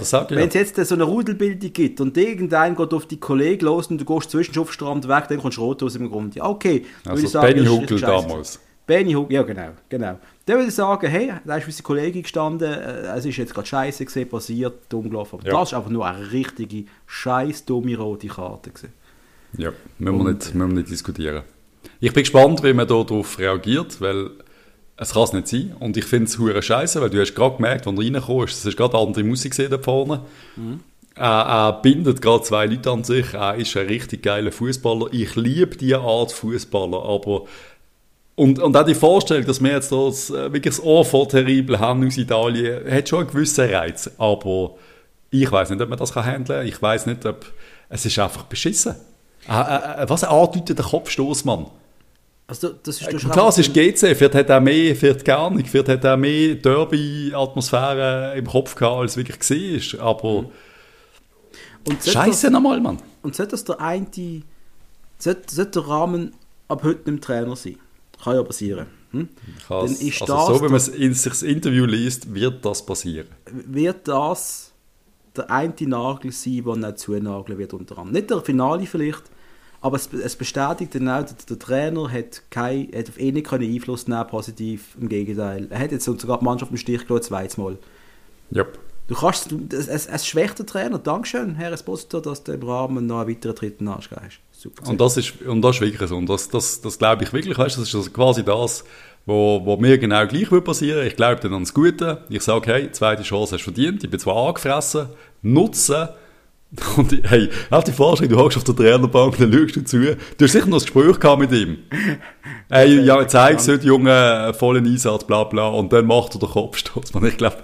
es 0.48 0.54
ja. 0.54 0.60
jetzt 0.60 0.76
so 0.76 0.94
eine 0.94 1.04
Rudelbildung 1.04 1.72
gibt 1.72 2.00
und 2.00 2.16
irgendein 2.16 2.76
geht 2.76 2.94
auf 2.94 3.06
die 3.06 3.18
Kollegen 3.18 3.64
los 3.64 3.88
und 3.88 3.98
du 3.98 4.04
gehst 4.04 4.30
zwischen 4.30 4.56
auf 4.58 4.72
Strand 4.72 5.08
weg, 5.08 5.24
dann 5.28 5.38
kommst 5.38 5.58
du 5.58 5.62
rot 5.62 5.82
aus 5.82 5.96
im 5.96 6.08
Grund. 6.08 6.36
Ja, 6.36 6.46
okay. 6.46 6.84
Also 7.04 7.26
sagen, 7.26 7.54
Benny 7.54 7.66
Huckel 7.66 8.00
damals. 8.00 8.60
Benny 8.86 9.12
Huckel, 9.12 9.34
ja 9.34 9.42
genau, 9.42 9.70
genau. 9.88 10.20
Dann 10.44 10.56
würde 10.56 10.68
ich 10.68 10.74
sagen, 10.74 11.08
hey, 11.08 11.32
da 11.44 11.56
ist 11.56 11.66
unsere 11.66 11.82
Kollegin 11.82 12.22
gestanden, 12.22 12.72
äh, 12.72 13.16
es 13.16 13.24
ist 13.24 13.36
jetzt 13.36 13.52
gerade 13.52 13.66
scheiße 13.66 14.04
gesehen, 14.04 14.28
passiert, 14.28 14.74
dumm 14.88 15.10
gelaufen. 15.10 15.40
Aber 15.40 15.46
ja. 15.48 15.58
das 15.58 15.72
ist 15.72 15.74
einfach 15.74 15.90
nur 15.90 16.06
eine 16.06 16.30
richtige, 16.30 16.84
scheiß 17.06 17.64
dumme 17.64 17.98
rote 17.98 18.28
Karte 18.28 18.70
gewesen. 18.70 18.92
Ja, 19.58 19.72
müssen 19.98 20.18
wir, 20.18 20.32
nicht, 20.32 20.54
müssen 20.54 20.70
wir 20.70 20.78
nicht 20.78 20.90
diskutieren. 20.90 21.42
Ich 21.98 22.12
bin 22.12 22.22
gespannt, 22.22 22.62
wie 22.62 22.72
man 22.72 22.86
darauf 22.86 23.38
reagiert, 23.38 24.00
weil 24.00 24.30
es 24.96 25.12
kann 25.12 25.22
es 25.22 25.32
nicht 25.32 25.48
sein. 25.48 25.76
Und 25.78 25.96
ich 25.96 26.04
finde 26.04 26.26
es 26.26 26.38
hure 26.38 26.62
scheiße, 26.62 27.00
weil 27.00 27.10
du 27.10 27.20
hast 27.20 27.34
gerade 27.34 27.56
gemerkt, 27.56 27.86
als 27.86 27.96
du 27.96 28.02
reinkommst, 28.02 28.54
es 28.54 28.64
ist 28.64 28.76
gerade 28.76 28.96
andere 28.96 29.24
Musik 29.24 29.54
da 29.56 29.78
vorne. 29.78 30.22
Mhm. 30.56 30.80
Er, 31.14 31.24
er, 31.24 31.72
bindet 31.82 32.20
gerade 32.20 32.42
zwei 32.42 32.66
Leute 32.66 32.90
an 32.90 33.04
sich. 33.04 33.32
Er 33.32 33.54
ist 33.54 33.76
ein 33.76 33.86
richtig 33.86 34.22
geiler 34.22 34.52
Fußballer. 34.52 35.06
Ich 35.12 35.34
liebe 35.34 35.76
diese 35.76 36.00
Art 36.00 36.32
Fußballer, 36.32 37.02
aber 37.02 37.44
und, 38.34 38.58
und 38.58 38.76
auch 38.76 38.84
die 38.84 38.94
Vorstellung, 38.94 39.46
dass 39.46 39.62
wir 39.62 39.72
jetzt 39.72 39.90
das, 39.90 40.28
äh, 40.28 40.52
wirklich 40.52 40.76
das 40.76 40.84
Ohr 40.84 41.06
voll 41.06 41.26
terrible 41.26 41.78
haben 41.78 42.06
aus 42.06 42.18
Italien, 42.18 42.82
hat 42.90 43.08
schon 43.08 43.20
einen 43.20 43.28
gewissen 43.28 43.70
Reiz. 43.70 44.10
Aber 44.18 44.74
ich 45.30 45.50
weiß 45.50 45.70
nicht, 45.70 45.80
ob 45.80 45.88
man 45.88 45.98
das 45.98 46.14
handeln 46.14 46.44
kann. 46.44 46.66
Ich 46.66 46.80
weiß 46.80 47.06
nicht, 47.06 47.24
ob... 47.24 47.46
Es 47.88 48.04
ist 48.04 48.18
einfach 48.18 48.42
beschissen. 48.42 48.96
Äh, 49.48 49.52
äh, 49.52 50.08
was 50.08 50.24
andeutet 50.24 50.76
der 50.76 50.84
Kopfstoß, 50.84 51.44
Mann? 51.44 51.66
Also, 52.48 52.68
das 52.82 53.00
ist 53.00 53.08
äh, 53.08 53.16
Klar, 53.16 53.48
es 53.48 53.58
ist 53.58 53.74
GC, 53.74 54.14
vielleicht 54.14 54.34
hat 54.34 54.48
er 54.50 54.60
mehr, 54.60 54.94
vielleicht 54.94 55.24
gar 55.24 55.50
nicht, 55.50 55.68
vielleicht 55.68 55.88
hat 55.88 56.04
er 56.04 56.16
mehr 56.16 56.54
Derby-Atmosphäre 56.54 58.34
im 58.36 58.46
Kopf 58.46 58.76
gehabt, 58.76 58.98
als 58.98 59.16
es 59.16 59.16
wirklich 59.16 59.98
war, 59.98 60.06
aber 60.06 60.42
mhm. 60.42 60.48
und 61.88 62.04
Scheiße 62.04 62.50
nochmal, 62.50 62.80
Mann. 62.80 62.98
Und 63.22 63.34
sollte 63.34 63.52
das 63.52 63.64
der 63.64 63.80
eine, 63.80 64.06
sollte, 65.18 65.54
sollte 65.54 65.80
der 65.80 65.88
Rahmen 65.88 66.34
ab 66.68 66.84
heute 66.84 67.10
nicht 67.10 67.24
Trainer 67.24 67.56
sein? 67.56 67.78
Kann 68.22 68.36
ja 68.36 68.42
passieren. 68.44 68.86
Hm? 69.10 69.28
Dann 69.68 69.86
ist 69.86 70.22
also 70.22 70.26
das 70.26 70.46
so, 70.46 70.62
wenn 70.62 70.70
man 70.70 70.80
sich 70.80 71.22
das 71.22 71.42
Interview 71.42 71.84
liest, 71.84 72.32
wird 72.32 72.64
das 72.64 72.84
passieren. 72.84 73.28
Wird 73.44 74.06
das 74.06 74.72
der 75.36 75.50
eine 75.50 75.74
Nagel 75.80 76.32
sein, 76.32 76.62
der 76.64 76.76
nicht 76.76 76.98
zunageln 76.98 77.58
wird 77.58 77.74
unter 77.74 77.98
anderem. 77.98 78.12
Nicht 78.12 78.30
der 78.30 78.40
Finale 78.40 78.86
vielleicht, 78.86 79.22
aber 79.80 79.96
es, 79.96 80.12
es 80.12 80.36
bestätigt 80.36 80.94
dann 80.94 81.08
auch, 81.08 81.24
der, 81.24 81.36
der 81.48 81.58
Trainer 81.58 82.10
hat, 82.10 82.42
kein, 82.50 82.88
hat 82.94 83.08
auf 83.08 83.18
ihn 83.18 83.34
nicht 83.34 83.52
Einfluss 83.52 84.08
nehmen, 84.08 84.26
positiv, 84.26 84.96
im 85.00 85.08
Gegenteil. 85.08 85.66
Er 85.70 85.78
hat 85.78 85.92
jetzt 85.92 86.04
sogar 86.04 86.38
die 86.38 86.44
Mannschaft 86.44 86.70
im 86.70 86.76
Stich 86.76 87.06
gelassen, 87.06 87.28
zweimal. 87.28 87.78
Yep. 88.54 88.78
Du 89.08 89.14
kannst, 89.14 89.54
es, 89.72 89.86
es, 89.86 90.06
es 90.06 90.26
schwächt 90.26 90.58
der 90.58 90.66
Trainer. 90.66 90.98
Dankeschön, 90.98 91.54
Herr 91.54 91.72
Esposito, 91.72 92.20
dass 92.20 92.42
du 92.42 92.52
im 92.52 92.62
Rahmen 92.62 93.06
noch 93.06 93.20
einen 93.20 93.30
weiteren 93.30 93.54
dritten 93.54 93.86
Arsch 93.86 94.10
hast. 94.10 94.40
Super. 94.50 94.88
Und 94.88 95.00
das 95.00 95.16
ist, 95.16 95.42
und 95.42 95.62
das 95.62 95.76
ist 95.76 95.82
wirklich 95.82 96.08
so. 96.08 96.16
Und 96.16 96.28
das, 96.28 96.48
das, 96.48 96.80
das 96.80 96.98
glaube 96.98 97.22
ich 97.22 97.32
wirklich, 97.32 97.56
weißt, 97.56 97.76
das 97.78 97.88
ist 97.88 97.94
also 97.94 98.10
quasi 98.10 98.42
das, 98.42 98.84
wo, 99.24 99.60
wo 99.64 99.76
mir 99.76 99.98
genau 99.98 100.26
gleich 100.26 100.50
wird 100.50 100.64
passieren. 100.64 101.06
Ich 101.06 101.14
glaube 101.14 101.40
dann 101.40 101.52
ans 101.52 101.72
Gute. 101.72 102.24
Ich 102.28 102.42
sage, 102.42 102.72
hey, 102.72 102.90
zweite 102.90 103.22
Chance 103.22 103.54
hast 103.54 103.62
du 103.62 103.72
verdient. 103.72 104.02
Ich 104.02 104.10
bin 104.10 104.18
zwar 104.18 104.36
angefressen, 104.48 105.08
nutzen 105.42 106.08
und 106.96 107.20
hey, 107.28 107.48
auch 107.70 107.84
die 107.84 107.92
Vorstellung, 107.92 108.36
du 108.36 108.42
hockst 108.42 108.58
auf 108.58 108.64
der 108.64 108.76
Trainerbank, 108.76 109.38
dann 109.38 109.52
schaust 109.52 109.76
du 109.76 109.84
zu. 109.84 110.16
Du 110.38 110.44
hast 110.44 110.52
sicher 110.52 110.66
noch 110.66 110.78
ein 110.78 110.84
Gespräch 110.84 111.18
gehabt 111.18 111.40
mit 111.40 111.52
ihm. 111.52 111.78
Hey, 112.68 113.00
ja, 113.00 113.26
zeig 113.26 113.58
es 113.58 113.68
heute, 113.68 113.86
Junge, 113.86 114.52
vollen 114.58 114.86
Einsatz, 114.86 115.24
bla 115.24 115.44
bla. 115.44 115.68
Und 115.68 115.92
dann 115.92 116.06
macht 116.06 116.34
er 116.34 116.40
den 116.40 116.48
Kopfstoß. 116.48 117.12
Ich 117.22 117.36
glaube, 117.36 117.56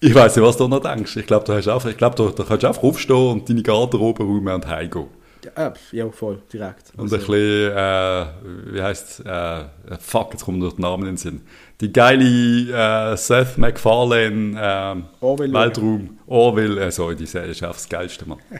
ich 0.00 0.14
weiß 0.14 0.36
nicht, 0.36 0.44
was 0.44 0.56
du 0.56 0.68
noch 0.68 0.80
denkst. 0.80 1.16
Ich 1.16 1.26
glaube, 1.26 1.44
du, 1.44 1.52
hast 1.52 1.68
einfach, 1.68 1.90
ich 1.90 1.96
glaub, 1.96 2.16
du, 2.16 2.30
du 2.30 2.44
kannst 2.44 2.64
einfach 2.64 2.82
aufstehen 2.82 3.16
und 3.16 3.48
deine 3.48 3.62
Garderobe 3.62 4.22
räumen 4.22 4.54
und 4.54 4.66
heimgehen. 4.66 5.08
Ja, 5.44 5.72
ja, 5.92 6.10
voll, 6.10 6.42
direkt. 6.52 6.92
Und 6.96 7.04
also. 7.04 7.16
ein 7.16 7.20
bisschen, 7.20 7.72
äh, 7.72 8.26
wie 8.72 8.82
heisst 8.82 9.24
äh, 9.24 9.64
fuck, 9.98 10.32
jetzt 10.32 10.44
kommt 10.44 10.58
mir 10.58 10.68
der 10.68 10.78
Name 10.80 11.02
in 11.02 11.12
den 11.12 11.16
Sinn. 11.16 11.42
Die 11.80 11.92
geile 11.92 13.12
äh, 13.12 13.16
Seth 13.16 13.56
MacFarlane 13.56 15.04
äh, 15.20 15.24
Orwell, 15.24 15.52
Weltraum, 15.52 16.18
Orville, 16.26 16.80
äh, 16.84 16.90
sorry, 16.90 17.16
die 17.16 17.26
Serie 17.26 17.50
ist 17.50 17.62
einfach 17.62 17.76
das 17.76 17.88
Geilste, 17.88 18.28
Mann. 18.28 18.38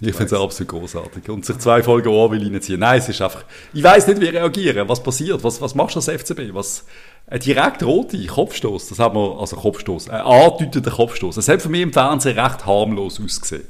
Ich 0.00 0.14
finde 0.14 0.34
es 0.34 0.42
absolut 0.42 0.68
großartig. 0.68 1.28
Und 1.30 1.46
sich 1.46 1.56
zwei 1.58 1.82
Folgen 1.82 2.08
Orwell 2.08 2.42
reinziehen. 2.42 2.80
Nein, 2.80 2.98
es 2.98 3.08
ist 3.08 3.22
einfach, 3.22 3.44
ich 3.72 3.82
weiß 3.82 4.08
nicht, 4.08 4.20
wie 4.20 4.26
reagieren, 4.26 4.86
was 4.88 5.02
passiert, 5.02 5.42
was, 5.44 5.62
was 5.62 5.74
machst 5.74 5.94
du 5.94 6.00
als 6.00 6.10
FCB, 6.10 6.52
was, 6.52 6.84
ein 7.26 7.40
direkt 7.40 7.82
rote 7.82 8.26
Kopfstoß, 8.26 8.88
das 8.88 8.98
haben 8.98 9.16
wir, 9.16 9.38
also 9.40 9.56
Kopfstoß, 9.56 10.10
ein 10.10 10.20
andeutender 10.20 10.90
Kopfstoß. 10.90 11.36
Das 11.36 11.48
hat 11.48 11.62
für 11.62 11.70
mich 11.70 11.80
im 11.80 11.92
Fernsehen 11.92 12.38
recht 12.38 12.66
harmlos 12.66 13.20
ausgesehen. 13.22 13.64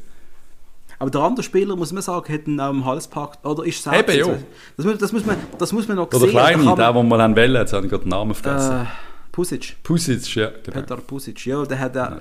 Aber 0.98 1.10
der 1.10 1.20
andere 1.20 1.42
Spieler, 1.42 1.76
muss 1.76 1.92
man 1.92 2.02
sagen, 2.02 2.32
hat 2.32 2.46
ihn 2.46 2.60
auch 2.60 2.70
im 2.70 2.84
Hals 2.84 3.08
gepackt. 3.08 3.44
Oder 3.44 3.64
ist 3.64 3.86
es 3.86 3.92
Eben, 3.92 4.18
ja. 4.18 4.38
Das, 4.76 4.98
das, 4.98 5.12
muss 5.12 5.26
man, 5.26 5.36
das 5.58 5.72
muss 5.72 5.88
man 5.88 5.96
noch 5.96 6.06
Oder 6.06 6.18
sehen. 6.18 6.30
Oder 6.30 6.32
der 6.32 6.54
Kleine, 6.54 6.76
der, 6.76 6.92
den 6.92 7.08
wir 7.08 7.18
haben 7.18 7.36
wollen, 7.36 7.54
jetzt 7.54 7.72
habe 7.72 7.86
ich 7.86 7.90
gerade 7.90 8.04
den 8.04 8.10
Namen 8.10 8.34
vergessen. 8.34 8.82
Äh, 8.82 8.86
Pusic. 9.32 9.76
Pusic, 9.82 10.34
ja. 10.36 10.50
Genau. 10.62 10.80
Peter 10.80 10.96
Pusic, 10.96 11.46
ja, 11.46 11.64
der 11.64 11.78
hat... 11.78 11.96
Äh, 11.96 12.20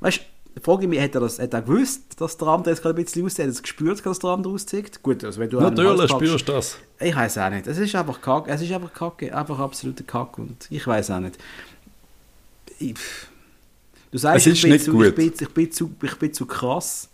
Weißt 0.00 0.20
du, 0.54 0.60
frage 0.60 0.84
ich 0.84 0.88
mich, 0.88 1.00
hat 1.00 1.14
er, 1.14 1.20
das, 1.20 1.38
hat 1.38 1.52
er 1.52 1.62
gewusst, 1.62 2.20
dass 2.20 2.36
der 2.36 2.48
andere 2.48 2.70
jetzt 2.70 2.82
gerade 2.82 2.98
ein 2.98 3.04
bisschen 3.04 3.24
aussieht? 3.24 3.46
Hat 3.46 3.54
er 3.54 3.62
gespürt, 3.62 4.06
dass 4.06 4.18
der 4.18 4.30
andere 4.30 4.52
auszieht? 4.54 5.02
Gut, 5.02 5.24
also 5.24 5.40
wenn 5.40 5.50
du 5.50 5.60
Natürlich 5.60 6.10
spürst 6.10 6.48
du 6.48 6.52
das. 6.52 6.78
Ich 6.98 7.14
weiß 7.14 7.38
auch 7.38 7.50
nicht. 7.50 7.66
Es 7.66 7.78
ist 7.78 7.94
einfach 7.94 8.20
Kacke. 8.20 8.50
Es 8.50 8.62
ist 8.62 8.72
einfach 8.72 8.92
Kacke. 8.92 9.34
Einfach 9.34 9.58
absolute 9.58 10.04
Kacke. 10.04 10.42
Und 10.42 10.66
ich 10.70 10.86
weiß 10.86 11.10
auch 11.10 11.20
nicht. 11.20 11.38
Ich, 12.78 12.94
du 14.10 14.18
sagst, 14.18 14.46
ich 14.46 14.62
bin, 14.62 14.78
zu, 14.78 15.02
ich, 15.02 15.14
bin, 15.14 15.32
ich, 15.38 15.48
bin 15.48 15.72
zu, 15.72 15.90
ich 16.02 16.14
bin 16.16 16.32
zu 16.32 16.46
krass 16.46 17.08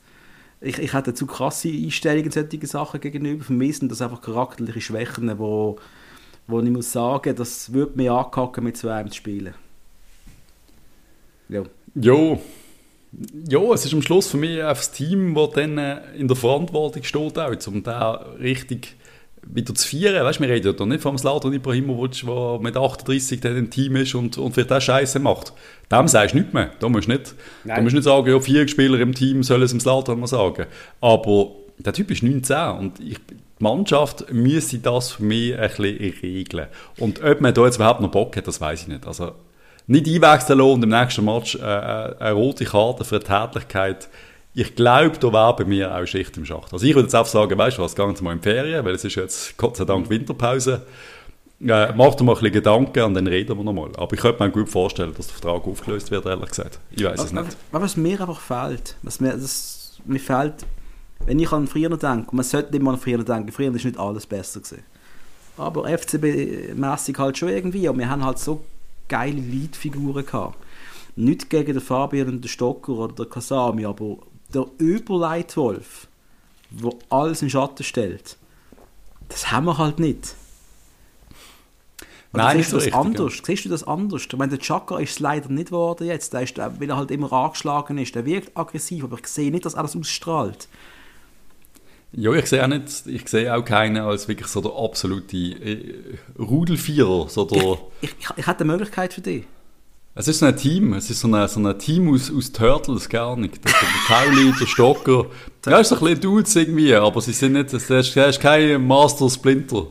ich, 0.62 0.78
ich 0.78 0.92
hatte 0.92 1.14
zu 1.14 1.26
krasse 1.26 1.68
Einstellungen 1.68 2.30
solchen 2.30 2.64
Sachen 2.66 3.00
gegenüber. 3.00 3.44
Für 3.44 3.52
mich 3.52 3.78
sind 3.78 3.90
das 3.90 4.02
einfach 4.02 4.20
charakterliche 4.20 4.80
Schwächen, 4.80 5.38
wo, 5.38 5.78
wo 6.46 6.60
ich 6.60 6.70
muss 6.70 6.92
sagen, 6.92 7.34
das 7.34 7.72
würde 7.72 7.96
mich 7.96 8.10
ankacken, 8.10 8.64
mit 8.64 8.76
so 8.76 8.88
einem 8.88 9.10
zu 9.10 9.16
spielen. 9.16 9.54
Ja. 11.48 11.62
Jo. 11.94 12.40
Ja, 13.46 13.60
es 13.74 13.84
ist 13.84 13.92
am 13.92 14.00
Schluss 14.00 14.28
für 14.28 14.38
mich 14.38 14.62
auch 14.62 14.68
das 14.68 14.90
Team, 14.90 15.34
das 15.34 15.50
dann 15.50 15.76
äh, 15.76 16.00
in 16.16 16.28
der 16.28 16.36
Verantwortung 16.36 17.02
steht, 17.02 17.38
auch, 17.38 17.66
um 17.66 17.82
da 17.82 18.12
richtig 18.40 18.96
wieder 19.46 19.74
zu 19.74 19.88
feiern. 19.88 20.24
Weißt, 20.24 20.40
wir 20.40 20.48
reden 20.48 20.74
ja 20.78 20.86
nicht 20.86 21.02
vom 21.02 21.18
Slatan 21.18 21.52
Ibrahimovic, 21.52 22.24
der 22.24 22.58
mit 22.60 22.76
38 22.76 23.40
dann 23.40 23.56
im 23.56 23.70
Team 23.70 23.96
ist 23.96 24.14
und, 24.14 24.38
und 24.38 24.52
für 24.52 24.64
das 24.64 24.84
Scheiße 24.84 25.18
macht. 25.18 25.52
Dem 25.90 26.08
sagst 26.08 26.34
du 26.34 26.38
nicht 26.38 26.54
mehr. 26.54 26.70
Da 26.78 26.88
musst 26.88 27.08
du 27.08 27.12
nicht, 27.12 27.34
da 27.64 27.80
musst 27.80 27.94
nicht 27.94 28.04
sagen, 28.04 28.28
ja, 28.28 28.40
vier 28.40 28.66
Spieler 28.68 29.00
im 29.00 29.14
Team 29.14 29.42
sollen 29.42 29.62
es 29.62 29.70
dem 29.70 29.80
Slatan 29.80 30.20
mal 30.20 30.26
sagen. 30.26 30.66
Aber 31.00 31.52
der 31.78 31.92
Typ 31.92 32.10
ist 32.10 32.22
19 32.22 32.56
und 32.78 33.00
ich, 33.00 33.18
die 33.28 33.36
Mannschaft 33.58 34.32
müsste 34.32 34.78
das 34.78 35.12
für 35.12 35.24
mich 35.24 35.54
ein 35.54 35.68
bisschen 35.68 36.14
regeln. 36.22 36.66
Und 36.98 37.22
ob 37.22 37.40
man 37.40 37.54
da 37.54 37.64
jetzt 37.64 37.76
überhaupt 37.76 38.00
noch 38.00 38.10
Bock 38.10 38.36
hat, 38.36 38.46
das 38.46 38.60
weiß 38.60 38.82
ich 38.82 38.88
nicht. 38.88 39.06
Also 39.06 39.32
nicht 39.86 40.06
einwechseln 40.06 40.60
und 40.60 40.82
im 40.82 40.90
nächsten 40.90 41.24
Match 41.24 41.56
äh, 41.56 41.58
äh 41.58 42.16
eine 42.18 42.32
rote 42.32 42.64
Karte 42.64 43.04
für 43.04 43.16
eine 43.16 43.24
Tätlichkeit 43.24 44.08
ich 44.54 44.74
glaube, 44.74 45.16
da 45.18 45.32
wäre 45.32 45.56
bei 45.56 45.64
mir 45.64 45.96
auch 45.96 46.04
Schicht 46.06 46.36
im 46.36 46.44
Schacht. 46.44 46.72
Also 46.72 46.84
ich 46.84 46.94
würde 46.94 47.06
jetzt 47.06 47.14
auch 47.14 47.26
sagen, 47.26 47.56
weißt 47.56 47.78
du 47.78 47.82
was, 47.82 47.94
gehen 47.94 48.14
Sie 48.14 48.22
mal 48.22 48.32
in 48.32 48.42
Ferien, 48.42 48.84
weil 48.84 48.94
es 48.94 49.04
ist 49.04 49.14
jetzt 49.14 49.56
Gott 49.56 49.76
sei 49.76 49.84
Dank 49.84 50.10
Winterpause. 50.10 50.86
Äh, 51.60 51.92
macht 51.94 52.20
dir 52.20 52.24
mal 52.24 52.32
ein 52.32 52.38
bisschen 52.38 52.52
Gedanken 52.52 53.02
und 53.02 53.14
dann 53.14 53.26
reden 53.26 53.56
wir 53.56 53.64
nochmal. 53.64 53.90
Aber 53.96 54.12
ich 54.12 54.20
könnte 54.20 54.42
mir 54.42 54.50
gut 54.50 54.68
vorstellen, 54.68 55.14
dass 55.16 55.28
der 55.28 55.36
Vertrag 55.36 55.66
aufgelöst 55.66 56.10
wird, 56.10 56.26
ehrlich 56.26 56.48
gesagt. 56.48 56.80
Ich 56.90 57.04
weiß 57.04 57.24
es 57.24 57.32
nicht. 57.32 57.56
Was, 57.70 57.96
mir 57.96 58.20
einfach 58.20 58.40
fehlt, 58.40 58.96
was 59.02 59.20
mir, 59.20 59.32
das, 59.32 59.98
mir 60.04 60.18
fehlt, 60.18 60.66
wenn 61.24 61.38
ich 61.38 61.52
an 61.52 61.68
früher 61.68 61.88
denke, 61.90 62.30
und 62.30 62.34
man 62.34 62.44
sollte 62.44 62.72
nicht 62.72 62.82
mal 62.82 62.94
an 62.94 63.00
früher 63.00 63.22
denken, 63.22 63.52
früher 63.52 63.74
ist 63.74 63.84
nicht 63.84 63.98
alles 63.98 64.26
besser 64.26 64.60
gewesen. 64.60 64.82
Aber 65.56 65.84
FCB-mässig 65.84 67.16
halt 67.16 67.38
schon 67.38 67.50
irgendwie, 67.50 67.88
und 67.88 67.98
wir 67.98 68.10
haben 68.10 68.24
halt 68.24 68.38
so 68.38 68.64
geile 69.08 69.40
Leitfiguren 69.40 70.26
gehabt. 70.26 70.56
Nicht 71.14 71.48
gegen 71.48 71.74
den 71.74 71.80
Fabian 71.80 72.28
und 72.28 72.44
den 72.44 72.48
Stocker 72.48 72.92
oder 72.92 73.14
den 73.14 73.30
Kasami, 73.30 73.84
aber 73.84 74.16
der 74.54 74.66
Überleitwolf, 74.78 76.08
der 76.70 76.92
alles 77.10 77.42
in 77.42 77.50
Schatten 77.50 77.84
stellt, 77.84 78.36
das 79.28 79.50
haben 79.50 79.66
wir 79.66 79.78
halt 79.78 79.98
nicht. 79.98 80.34
Oder 82.32 82.44
Nein, 82.44 82.58
siehst 82.58 82.72
du 82.72 82.76
das 82.76 82.86
richtig, 82.86 83.00
anders? 83.00 83.36
Ja. 83.36 83.44
Siehst 83.44 83.64
du 83.66 83.68
das 83.68 83.84
anders? 83.84 84.22
Ich 84.24 84.38
meine, 84.38 84.50
der 84.50 84.58
Chaka 84.58 84.98
ist 84.98 85.10
es 85.10 85.18
leider 85.18 85.50
nicht 85.50 85.66
geworden 85.66 86.06
jetzt, 86.06 86.32
der 86.32 86.42
ist, 86.42 86.56
weil 86.56 86.88
er 86.88 86.96
halt 86.96 87.10
immer 87.10 87.30
angeschlagen 87.32 87.98
ist. 87.98 88.14
Der 88.14 88.24
wirkt 88.24 88.56
aggressiv, 88.56 89.04
aber 89.04 89.18
ich 89.18 89.26
sehe 89.26 89.50
nicht, 89.50 89.66
dass 89.66 89.74
er 89.74 89.82
das 89.82 89.96
ausstrahlt. 89.96 90.68
Ja, 92.12 92.32
ich 92.32 92.46
sehe 92.46 92.62
auch 92.62 92.68
nicht, 92.68 93.06
ich 93.06 93.28
sehe 93.28 93.54
auch 93.54 93.64
keinen 93.64 93.98
als 93.98 94.28
wirklich 94.28 94.48
so 94.48 94.60
der 94.60 94.72
absolute 94.72 95.36
äh, 95.36 96.18
Rudelvierer. 96.38 97.28
So 97.28 97.44
der, 97.44 97.78
Ich, 98.00 98.14
ich, 98.18 98.26
ich 98.36 98.46
hätte 98.46 98.60
eine 98.60 98.72
Möglichkeit 98.72 99.12
für 99.14 99.22
dich. 99.22 99.44
Es 100.14 100.28
ist 100.28 100.40
so 100.40 100.46
ein 100.46 100.56
Team, 100.56 100.92
es 100.94 101.08
ist 101.08 101.20
so 101.20 101.28
ein, 101.28 101.48
so 101.48 101.60
ein 101.60 101.78
Team 101.78 102.12
aus, 102.12 102.30
aus 102.30 102.52
Turtles, 102.52 103.08
gar 103.08 103.36
nicht. 103.36 103.64
Das 103.64 103.72
ist 103.72 103.80
der 103.82 104.16
Tauli, 104.16 104.52
der 104.58 104.66
Stocker. 104.66 105.26
Ja, 105.64 105.78
ist 105.78 105.90
so 105.90 105.94
ein 105.94 106.00
bisschen 106.00 106.20
Dudes 106.20 106.56
irgendwie, 106.56 106.92
aber 106.92 107.20
sie 107.20 107.32
sind 107.32 107.52
nicht, 107.52 107.72
das 107.72 107.88
ist, 107.88 108.16
ist 108.16 108.40
kein 108.40 108.84
Master 108.84 109.30
Splinter. 109.30 109.86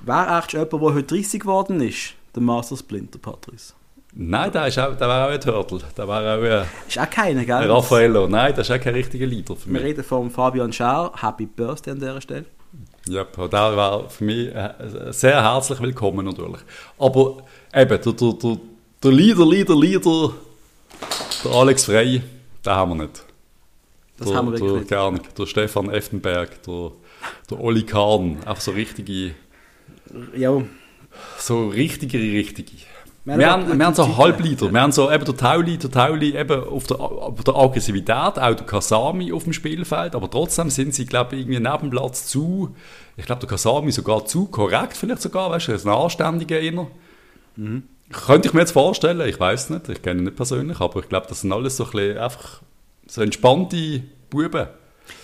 Wer 0.00 0.28
eigentlich 0.36 0.52
jemand, 0.52 0.72
der 0.72 0.80
heute 0.80 1.02
30 1.04 1.40
geworden 1.40 1.80
ist? 1.80 2.14
Der 2.34 2.42
Master 2.42 2.76
Splinter, 2.76 3.20
Patrice. 3.20 3.74
Nein, 4.14 4.50
der, 4.50 4.66
ist 4.66 4.76
auch, 4.80 4.96
der 4.96 5.06
war 5.06 5.28
auch 5.28 5.30
ein 5.32 5.40
Turtle. 5.40 5.80
Der 5.96 6.08
war 6.08 6.22
auch 6.22 6.42
ein, 6.42 6.66
Ist 6.88 6.98
auch 6.98 7.08
keiner, 7.08 7.40
ein 7.40 7.46
gell? 7.46 7.70
Raffaello. 7.70 8.26
Nein, 8.26 8.52
das 8.56 8.68
ist 8.68 8.74
auch 8.74 8.80
kein 8.82 8.94
richtiger 8.94 9.26
Leader 9.26 9.54
für 9.54 9.66
Wir 9.66 9.74
mich. 9.74 9.82
reden 9.84 10.02
von 10.02 10.28
Fabian 10.28 10.72
Schär. 10.72 11.12
Happy 11.20 11.46
Birthday 11.46 11.92
an 11.92 12.00
dieser 12.00 12.20
Stelle. 12.20 12.44
Ja, 13.06 13.22
der 13.24 13.52
war 13.76 14.10
für 14.10 14.24
mich 14.24 14.48
äh, 14.52 14.72
sehr 15.10 15.40
herzlich 15.40 15.80
willkommen 15.80 16.26
natürlich. 16.26 16.60
Aber 16.98 17.44
eben, 17.72 17.88
der, 17.88 18.12
der, 18.12 18.32
der, 18.32 18.56
der 19.02 19.12
Leader, 19.12 19.46
Leader, 19.46 19.76
Leader, 19.76 20.32
der 21.44 21.52
Alex 21.52 21.84
Frey, 21.84 22.22
den 22.64 22.72
haben 22.72 22.98
wir 22.98 23.04
nicht. 23.06 23.24
Das 24.18 24.28
der, 24.28 24.36
haben 24.36 24.46
wir 24.46 24.52
wirklich 24.52 24.70
der, 24.70 24.78
nicht. 24.80 24.90
Gar 24.90 25.12
nicht. 25.12 25.38
Der 25.38 25.46
Stefan 25.46 25.90
Effenberg, 25.90 26.62
der, 26.64 26.90
der 27.50 27.60
Oli 27.60 27.84
Kahn, 27.84 28.38
einfach 28.44 28.60
so 28.60 28.72
richtige, 28.72 29.34
Ja, 30.36 30.60
so 31.38 31.68
richtige, 31.68 32.18
richtige. 32.18 32.72
Wir 33.24 33.36
Wir, 33.36 33.50
haben 33.50 33.78
wir 33.78 33.86
haben 33.86 33.94
so. 33.94 34.16
Halbleiter. 34.16 34.72
Wir 34.72 34.80
haben 34.80 34.90
so 34.92 35.10
eben 35.10 35.24
der 35.24 35.36
Tauli, 35.36 35.76
der 35.76 35.90
Tauli 35.90 36.34
eben 36.34 36.64
auf 36.64 36.86
der, 36.86 36.98
auf 36.98 37.44
der 37.44 37.54
Aggressivität, 37.56 38.38
auch 38.38 38.54
der 38.54 38.66
Kasami 38.66 39.32
auf 39.32 39.44
dem 39.44 39.52
Spielfeld, 39.52 40.14
aber 40.14 40.30
trotzdem 40.30 40.70
sind 40.70 40.94
sie, 40.94 41.04
glaube 41.04 41.36
ich, 41.36 41.42
irgendwie 41.42 41.60
neben 41.60 41.78
dem 41.78 41.90
Platz 41.90 42.26
zu, 42.26 42.74
ich 43.16 43.26
glaube, 43.26 43.40
der 43.40 43.48
Kasami 43.50 43.92
sogar 43.92 44.24
zu 44.24 44.46
korrekt, 44.46 44.96
vielleicht 44.96 45.20
sogar, 45.20 45.50
weißt 45.50 45.68
du, 45.68 45.72
ein 45.72 45.88
anständiger 45.88 46.58
Inner. 46.58 46.86
Mhm. 47.56 47.82
Könnte 48.10 48.48
ich 48.48 48.54
mir 48.54 48.60
jetzt 48.60 48.72
vorstellen, 48.72 49.20
ich 49.28 49.38
weiß 49.38 49.70
nicht, 49.70 49.88
ich 49.88 50.00
kenne 50.02 50.20
ihn 50.20 50.24
nicht 50.24 50.36
persönlich, 50.36 50.80
aber 50.80 51.00
ich 51.00 51.08
glaube, 51.08 51.26
das 51.28 51.42
sind 51.42 51.52
alles 51.52 51.76
so 51.76 51.84
ein 51.84 51.90
bisschen 51.90 52.18
einfach 52.18 52.60
so 53.06 53.20
entspannte 53.22 54.02
Buben. 54.30 54.66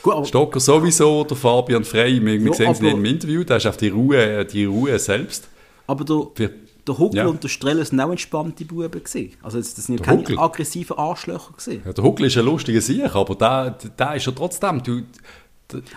gut, 0.03 0.27
Stocker 0.29 0.61
sowieso, 0.61 1.25
der 1.25 1.37
Fabian 1.37 1.85
Frey, 1.85 2.25
wir, 2.25 2.41
wir 2.41 2.51
Ja, 2.51 2.53
sehen 2.55 2.73
es 2.73 2.81
aber- 2.81 2.91
im 2.91 3.05
Interview, 3.05 3.43
der 3.45 3.57
ist 3.59 3.67
auf 3.67 3.77
die 3.79 3.89
Ruhe, 3.89 4.45
die 4.45 4.65
Ruhe 4.67 4.99
selbst. 4.99 5.49
Aber 5.87 6.05
der, 6.05 6.27
Wir- 6.37 6.51
der 6.87 6.99
Huckel 6.99 7.19
Ja. 7.19 7.27
und 7.27 7.43
der 7.43 7.49
Streller 7.49 7.85
sind 7.85 7.99
auch 8.01 8.11
entspannte 8.11 8.65
Buben 8.67 8.91
gewesen. 8.91 9.33
Also 9.43 9.59
das 9.59 9.75
sind 9.75 9.95
ja 9.95 9.97
Der 9.99 10.05
keine 10.07 10.19
Huckel? 10.21 10.39
aggressiven 10.39 10.99
Arschlöcher 10.99 11.53
gewesen. 11.57 11.83
Ja, 11.87 11.93
der 11.95 12.05
Huckel 12.05 12.27
ist 12.27 12.37
ein 12.37 12.45
lustiger 12.45 12.81
Sieg, 12.83 13.15
aber 13.15 13.35
der, 13.35 13.71
der 13.99 14.15
ist 14.17 14.27
ja 14.27 14.33
trotzdem, 14.33 14.83
du, 14.83 15.03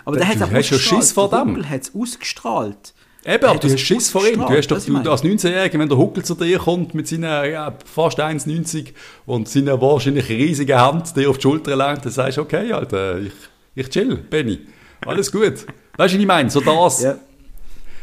Aber 0.06 0.16
der, 0.16 0.26
hat 0.28 0.40
du 0.40 0.44
auch 0.44 0.50
hast 0.50 0.70
ja. 0.70 0.78
Schiss 0.78 1.12
vor 1.12 1.28
der 1.28 1.40
dem. 1.44 1.50
Huckel 1.50 1.68
hat 1.68 1.82
es 1.82 1.94
ausgestrahlt. 1.94 2.94
Eben, 3.24 3.44
aber 3.44 3.58
du 3.58 3.68
hast 3.68 3.80
Schiss 3.80 4.10
vor 4.10 4.26
ihm. 4.26 4.40
Du 4.40 4.48
hast 4.48 4.68
doch, 4.68 4.78
du, 4.78 5.10
als 5.10 5.24
19-Jähriger, 5.24 5.78
wenn 5.78 5.88
der 5.88 5.98
Huckel 5.98 6.24
zu 6.24 6.34
dir 6.34 6.58
kommt 6.58 6.94
mit 6.94 7.08
seiner 7.08 7.44
ja, 7.44 7.76
fast 7.84 8.20
1,90 8.20 8.92
und 9.26 9.48
seiner 9.48 9.80
wahrscheinlich 9.80 10.28
riesigen 10.28 10.78
Hand 10.78 11.16
dir 11.16 11.28
auf 11.28 11.38
die 11.38 11.42
Schulter 11.42 11.76
lenkt, 11.76 12.04
dann 12.04 12.12
sagst 12.12 12.38
du, 12.38 12.42
okay, 12.42 12.72
Alter, 12.72 13.18
ich, 13.18 13.32
ich 13.74 13.88
chill, 13.90 14.16
Benny. 14.16 14.60
Alles 15.04 15.32
gut. 15.32 15.42
Weißt 15.42 15.64
du, 15.64 15.96
was 15.96 16.12
ich 16.14 16.26
meine? 16.26 16.50
So 16.50 16.60
das. 16.60 17.02
Ja. 17.02 17.18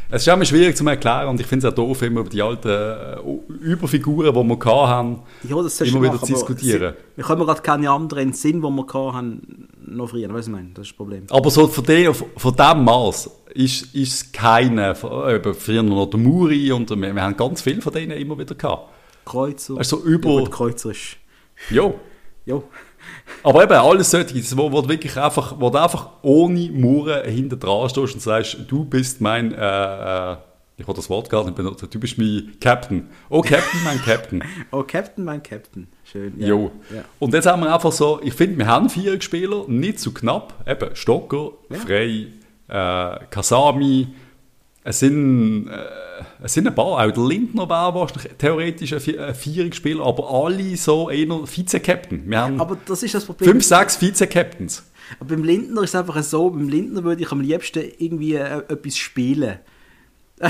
Es 0.08 0.22
ist 0.26 0.32
immer 0.32 0.44
schwierig 0.44 0.76
zu 0.76 0.86
erklären 0.86 1.28
und 1.28 1.40
ich 1.40 1.46
finde 1.46 1.66
es 1.66 1.72
auch 1.72 1.74
doof, 1.76 2.02
immer 2.02 2.20
über 2.20 2.30
die 2.30 2.40
alten 2.40 2.68
äh, 2.68 3.16
Überfiguren, 3.64 4.32
die 4.32 4.48
wir 4.48 4.86
hatten, 4.88 5.18
Ja, 5.48 5.60
das 5.62 5.80
immer 5.80 6.02
wieder 6.02 6.20
zu 6.20 6.26
diskutieren. 6.26 6.94
Wir 7.16 7.24
können 7.24 7.44
gerade 7.44 7.60
keine 7.62 7.90
anderen 7.90 8.32
Sinn, 8.32 8.62
die 8.62 8.68
wir 8.68 9.12
hatten, 9.12 9.68
noch 9.84 10.10
frieren. 10.10 10.32
Weißt 10.32 10.46
du, 10.46 10.52
ich 10.52 10.56
meine? 10.56 10.68
Das 10.74 10.82
ist 10.86 10.92
das 10.92 10.96
Problem. 10.96 11.24
Aber 11.30 11.50
so 11.50 11.66
von, 11.66 11.84
dem, 11.84 12.14
von 12.14 12.54
dem 12.54 12.84
Maß 12.84 13.30
ist, 13.54 13.94
es 13.96 14.30
keine, 14.30 14.94
von- 14.94 15.28
eben 15.28 15.54
früher 15.54 15.82
noch 15.82 16.06
der 16.06 16.20
Muri 16.20 16.70
und 16.70 16.88
wir, 16.90 17.14
wir 17.14 17.22
haben 17.22 17.36
ganz 17.36 17.62
viele 17.62 17.82
von 17.82 17.92
denen 17.92 18.12
immer 18.12 18.38
wieder 18.38 18.54
gehabt. 18.54 18.90
Kreuzer. 19.24 19.76
Also 19.78 20.04
über- 20.04 20.42
Ja, 20.42 20.48
Kreuzer 20.48 20.90
ist... 20.90 21.16
Ja. 21.70 21.92
Ja. 22.44 22.62
Aber 23.42 23.62
eben, 23.62 23.72
alles 23.72 24.10
solches, 24.10 24.56
wo, 24.56 24.70
wo 24.72 24.82
du 24.82 24.88
wirklich 24.88 25.16
einfach, 25.16 25.54
wo 25.58 25.70
du 25.70 25.78
einfach 25.82 26.10
ohne 26.22 26.70
Mauern 26.70 27.24
hinter 27.28 27.56
dran 27.56 27.88
stehst 27.88 28.14
und 28.14 28.20
sagst, 28.20 28.56
du 28.68 28.84
bist 28.84 29.20
mein, 29.20 29.52
äh, 29.52 30.32
äh, 30.32 30.36
ich 30.76 30.86
wollte 30.86 30.98
das 31.00 31.08
Wort 31.10 31.30
gar 31.30 31.44
nicht 31.44 31.56
benutzen, 31.56 31.88
du 31.90 31.98
bist 31.98 32.18
mein 32.18 32.52
Captain. 32.60 33.08
Oh, 33.28 33.40
Captain, 33.40 33.80
mein 33.84 34.00
Captain. 34.02 34.42
Oh, 34.70 34.82
Captain, 34.82 35.24
mein 35.24 35.42
Captain. 35.42 35.88
Schön. 36.04 36.34
Ja. 36.38 36.48
Jo. 36.48 36.70
Ja. 36.94 37.04
Und 37.18 37.34
jetzt 37.34 37.46
haben 37.46 37.62
wir 37.62 37.72
einfach 37.74 37.92
so, 37.92 38.20
ich 38.22 38.34
finde, 38.34 38.58
wir 38.58 38.66
haben 38.66 38.90
vier 38.90 39.20
Spieler, 39.20 39.64
nicht 39.68 40.00
zu 40.00 40.12
knapp. 40.12 40.54
Eben 40.66 40.94
Stocker, 40.94 41.52
Ja. 41.70 41.78
Frey, 41.78 42.28
äh, 42.68 43.18
Kasami. 43.30 44.08
Es 44.88 45.00
sind, 45.00 45.66
äh, 45.68 45.74
es 46.42 46.54
sind 46.54 46.66
ein 46.68 46.74
paar, 46.74 46.86
auch 47.04 47.10
der 47.10 47.24
Lindner 47.24 47.68
wäre 47.68 47.92
wahrscheinlich 47.94 48.32
theoretisch 48.38 48.92
ein, 48.92 49.00
Vi- 49.00 49.18
ein 49.18 49.34
Vierungsspieler, 49.34 50.04
aber 50.06 50.30
alle 50.30 50.76
so 50.76 51.10
eher 51.10 51.44
Vize-Captain. 51.46 52.22
Wir 52.30 52.38
haben 52.40 52.60
Aber 52.60 52.76
das 52.86 53.02
ist 53.02 53.14
das 53.14 53.24
Problem. 53.24 53.50
fünf, 53.50 53.64
sechs 53.64 53.96
Vize-Captains. 53.96 54.84
Aber 55.18 55.30
beim 55.34 55.42
Lindner 55.44 55.82
ist 55.82 55.90
es 55.90 55.96
einfach 55.96 56.22
so, 56.22 56.50
beim 56.50 56.68
Lindner 56.68 57.02
würde 57.04 57.22
ich 57.22 57.32
am 57.32 57.40
liebsten 57.40 57.82
irgendwie 57.98 58.34
äh, 58.34 58.58
etwas 58.68 58.96
spielen. 58.96 59.58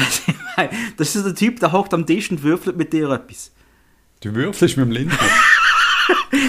Das 0.97 1.09
ist 1.09 1.13
so 1.15 1.23
der 1.23 1.35
Typ, 1.35 1.61
der 1.61 1.73
hockt 1.73 1.93
am 1.95 2.07
Tisch 2.07 2.31
und 2.31 2.43
würfelt 2.43 2.77
mit 2.77 2.93
dir 2.93 3.09
etwas. 3.11 3.53
Du 4.21 4.35
würfelst 4.35 4.77
mit 4.79 4.87
dem 4.87 4.91
Lindner. 4.93 5.19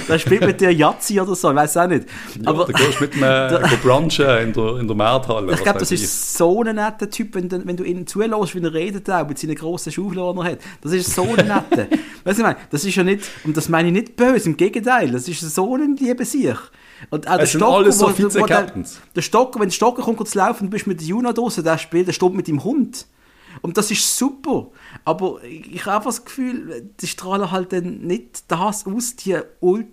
Der 0.08 0.20
spielt 0.20 0.46
mit 0.46 0.62
dir 0.62 0.72
Yazzi 0.72 1.20
oder 1.20 1.36
so, 1.36 1.50
ich 1.50 1.56
weiß 1.56 1.78
auch 1.78 1.88
nicht. 1.88 2.08
Ja, 2.42 2.50
Aber 2.50 2.66
du 2.66 2.74
gehst 2.74 3.02
mit 3.02 3.12
go 3.14 3.78
brunchen 3.84 4.26
in 4.26 4.54
der, 4.54 4.78
in 4.80 4.88
der 4.88 4.96
Markthalle. 4.96 5.54
ich 5.54 5.62
glaube, 5.64 5.80
das 5.80 5.92
ist 5.92 6.38
so 6.38 6.64
ein 6.64 6.76
netter 6.76 7.10
Typ, 7.10 7.36
wenn, 7.36 7.50
du- 7.50 7.66
wenn 7.66 7.76
du 7.78 7.84
ihn 7.84 8.08
zulässt, 8.08 8.56
wie 8.56 8.64
er 8.64 8.74
redet, 8.74 9.10
auch 9.10 9.28
mit 9.28 9.38
seinen 9.40 9.56
grossen 9.56 9.92
Schaufel, 9.92 10.16
die 10.16 10.40
er 10.40 10.44
hat. 10.44 10.60
Das 10.82 10.92
ist 10.94 11.14
so 11.14 11.24
ein 11.24 11.36
netter. 11.48 11.88
weißt 12.24 12.26
du, 12.26 12.32
ich 12.32 12.38
meine, 12.40 12.58
das 12.70 12.86
ist 12.86 12.96
ja 12.96 13.04
nicht, 13.04 13.24
und 13.44 13.56
das 13.58 13.70
meine 13.70 13.88
ich 13.90 13.94
nicht 13.94 14.16
böse, 14.16 14.50
im 14.50 14.58
Gegenteil, 14.58 15.12
das 15.12 15.28
ist 15.28 15.42
so 15.42 15.76
ein 15.76 15.96
lieber 15.98 16.26
Sieg. 16.26 16.56
Und 17.12 17.28
auch 17.30 17.46
sind 17.46 17.62
alles 17.62 18.00
so 18.00 18.08
Vize-Captains. 18.10 19.00
der 19.16 19.22
Stocker, 19.22 19.60
wenn 19.60 19.68
der 19.70 19.74
Stocker 19.76 20.02
kommt 20.02 20.28
zu 20.28 20.38
laufen 20.38 20.64
und 20.64 20.68
du 20.68 20.76
bist 20.76 20.88
mit 20.88 21.00
der 21.00 21.08
Juna 21.08 21.32
draußen, 21.34 21.64
der 21.64 21.78
spielt, 21.78 22.08
der 22.08 22.14
steht 22.14 22.34
mit 22.34 22.48
dem 22.48 22.64
Hund. 22.64 23.06
Und 23.62 23.78
das 23.78 23.92
ist 23.92 24.18
super. 24.18 24.68
Aber 25.06 25.44
ich 25.44 25.86
habe 25.86 26.06
das 26.06 26.26
Gefühl, 26.26 26.90
die 27.00 27.08
strahlen 27.08 27.52
halt 27.52 27.74
dann 27.74 28.00
nicht 28.00 28.44
das 28.50 28.86
aus, 28.86 29.16
die 29.16 29.38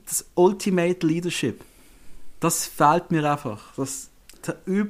das 0.06 0.26
Ultimate 0.34 1.06
Leadership. 1.06 1.60
Das 2.40 2.66
fehlt 2.66 3.10
mir 3.10 3.30
einfach. 3.30 3.72
Das. 3.76 4.10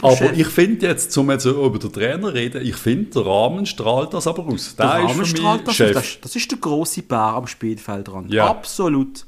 Aber 0.03 0.33
ich 0.33 0.49
finde 0.49 0.87
jetzt, 0.89 1.17
um 1.17 1.31
jetzt 1.31 1.45
über 1.45 1.79
den 1.79 1.93
Trainer 1.93 2.29
zu 2.29 2.35
reden, 2.35 2.67
ich 2.67 2.75
finde, 2.75 3.11
der 3.11 3.27
Rahmen 3.27 3.67
strahlt 3.67 4.13
das 4.13 4.27
aber 4.27 4.45
aus. 4.47 4.75
Der 4.75 4.87
Der 4.87 5.05
Rahmen 5.05 5.25
strahlt 5.25 5.69
das, 5.69 5.77
Chef. 5.77 5.93
das, 5.95 6.19
das 6.21 6.35
ist 6.35 6.51
der 6.51 6.59
große 6.59 7.03
Bär 7.03 7.19
am 7.19 7.47
Spielfeld 7.47 8.09
dran. 8.09 8.27
Ja. 8.29 8.49
Absolut. 8.49 9.25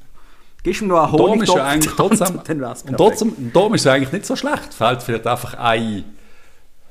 Gibst 0.63 0.81
du 0.81 0.85
mir 0.85 0.95
noch 0.95 1.13
einen 1.55 1.81
trotzdem, 1.95 2.41
dann 2.43 2.59
wär's 2.59 2.81
und 2.81 2.97
perfekt. 2.97 3.19
trotzdem, 3.53 3.73
ist 3.73 3.81
es 3.81 3.87
eigentlich 3.87 4.11
nicht 4.11 4.25
so 4.25 4.35
schlecht. 4.35 4.73
Fehlt 4.73 5.01
vielleicht 5.01 5.25
einfach 5.25 5.53
ein, 5.53 6.03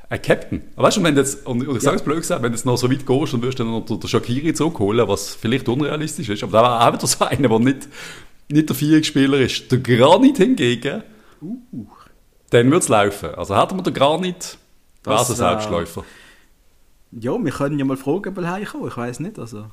ein 0.09 0.23
Captain. 0.23 0.63
Aber 0.77 0.87
weißt 0.87 0.99
du, 0.99 1.03
wenn 1.03 1.17
jetzt, 1.17 1.47
und 1.47 1.63
ich 1.77 1.83
sage 1.83 1.97
es 1.97 2.03
blöd 2.03 2.19
gesagt, 2.19 2.43
wenn 2.43 2.53
du 2.53 2.57
jetzt 2.57 2.65
noch 2.65 2.77
so 2.77 2.91
weit 2.91 3.05
gehst 3.07 3.35
und 3.35 3.43
wirst 3.43 3.59
dann 3.59 3.71
noch 3.71 3.85
den 3.85 4.09
Shakiri 4.09 4.55
zurückholen, 4.55 5.07
was 5.09 5.35
vielleicht 5.35 5.69
unrealistisch 5.69 6.29
ist, 6.29 6.43
aber 6.43 6.53
da 6.53 6.63
war 6.63 6.89
auch 6.89 6.93
wieder 6.95 7.07
so 7.07 7.25
einer, 7.25 7.49
der 7.49 7.59
nicht, 7.59 7.89
nicht 8.49 8.69
der 8.69 8.77
Vierungsspieler 8.77 9.39
ist. 9.41 9.71
Der 9.73 9.79
Granit 9.79 10.37
hingegen, 10.39 11.03
Uh. 11.43 11.87
dann 12.51 12.71
wird 12.71 12.83
es 12.83 12.89
laufen. 12.89 13.35
Also 13.35 13.61
hätten 13.61 13.77
wir 13.77 13.83
den 13.83 13.93
Granit, 13.95 14.57
wäre 15.05 15.17
es 15.21 15.31
ein 15.31 15.39
wär- 15.39 15.51
Selbstläufer. 15.51 16.05
Ja, 17.13 17.33
wir 17.39 17.53
können 17.53 17.79
ja 17.79 17.85
mal 17.85 17.97
fragen, 17.97 18.29
ob 18.31 18.39
er 18.39 18.51
heimkommt. 18.53 18.89
Ich 18.89 18.97
weiß 18.97 19.21
nicht. 19.21 19.39
Also, 19.39 19.67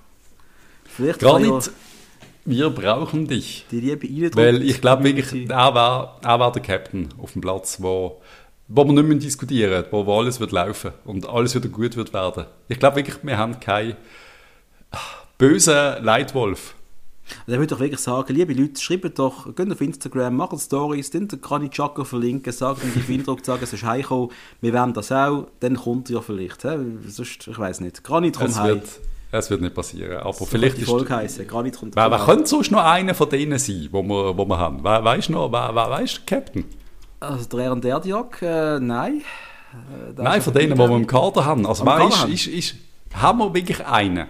vielleicht 0.85 1.19
Granit, 1.19 1.65
ja 1.67 1.71
wir 2.45 2.69
brauchen 2.71 3.27
dich. 3.27 3.65
die 3.71 3.79
Liebe. 3.79 4.35
Weil 4.35 4.61
ich 4.63 4.81
glaube 4.81 5.03
wirklich, 5.05 5.49
er 5.49 5.73
war, 5.73 6.19
er 6.21 6.39
war 6.39 6.51
der 6.51 6.61
Captain 6.61 7.07
auf 7.17 7.31
dem 7.33 7.41
Platz, 7.41 7.77
wo, 7.81 8.21
wo 8.75 8.83
wir 8.85 8.93
nicht 8.93 9.07
mehr 9.07 9.17
diskutieren 9.17 9.85
wo, 9.91 10.05
wo 10.05 10.19
alles 10.19 10.39
wird 10.39 10.51
laufen 10.51 10.91
und 11.05 11.27
alles 11.29 11.53
wieder 11.53 11.69
gut 11.69 11.95
wird 11.95 12.11
werden. 12.13 12.45
Ich 12.67 12.79
glaube 12.79 12.97
wirklich, 12.97 13.17
wir 13.21 13.37
haben 13.37 13.59
keinen 13.59 13.95
bösen 15.37 16.03
Leitwolf. 16.03 16.75
Also 17.41 17.53
ich 17.53 17.59
würde 17.59 17.67
doch 17.67 17.79
wirklich 17.79 17.99
sagen, 18.01 18.33
liebe 18.33 18.53
Leute, 18.53 18.81
schreibt 18.81 19.17
doch, 19.17 19.55
geht 19.55 19.71
auf 19.71 19.79
Instagram, 19.79 20.35
macht 20.35 20.59
Stories, 20.59 21.09
dann 21.11 21.27
kann 21.41 21.63
ich 21.63 21.71
Chaco 21.71 22.03
verlinken, 22.03 22.51
sagt 22.51 22.83
ihm 22.83 22.91
die 23.07 23.13
Eindruck, 23.13 23.45
sagen, 23.45 23.63
es 23.63 23.73
ist 23.73 23.83
heimgekommen, 23.83 24.29
wir 24.59 24.73
werden 24.73 24.93
das 24.93 25.11
auch, 25.11 25.47
dann 25.61 25.75
kommt 25.75 26.09
ja 26.09 26.19
vielleicht. 26.21 26.63
He? 26.63 26.69
Sonst, 27.07 27.47
ich 27.47 27.57
weiß 27.57 27.79
nicht. 27.79 28.03
Granit 28.03 28.37
kommt 28.37 28.55
heim. 28.59 28.81
es 29.31 29.49
wird 29.49 29.61
nicht 29.61 29.73
passieren. 29.73 30.17
Aber 30.17 30.33
So 30.33 30.45
vielleicht 30.45 30.77
die 30.77 30.81
ist, 30.81 30.89
Folge 30.89 31.15
heißen. 31.15 31.47
Granit 31.47 31.77
kommt 31.79 31.95
wer, 31.95 32.11
wer 32.11 32.19
heim. 32.19 32.25
könnte 32.25 32.47
sonst 32.47 32.71
noch 32.71 32.83
einer 32.83 33.13
von 33.13 33.29
denen 33.29 33.57
sein, 33.57 33.87
wo 33.91 34.03
wir, 34.03 34.37
wo 34.37 34.45
wir 34.45 34.57
haben? 34.57 34.83
Wer, 34.83 35.03
weißt 35.03 35.29
du 35.29 35.33
noch, 35.33 35.51
wer, 35.51 35.71
wer, 35.73 35.89
wer 35.89 36.01
ist 36.01 36.17
der 36.29 36.37
Captain? 36.39 36.65
Also 37.23 37.45
der 37.45 37.67
Aaron 37.67 37.81
Derdiak, 37.81 38.41
äh, 38.41 38.79
nein. 38.79 39.21
Äh, 39.71 40.13
der 40.13 40.23
Nein, 40.23 40.41
von 40.41 40.53
denen, 40.53 40.73
die 40.73 40.77
wir 40.77 40.95
im 40.95 41.07
Kader 41.07 41.45
haben. 41.45 41.65
Also 41.65 41.83
Kader 41.83 42.07
ist, 42.07 42.17
haben? 42.19 42.31
ist, 42.33 42.75
haben 43.13 43.39
wir 43.39 43.53
wirklich 43.53 43.85
einen? 43.85 44.27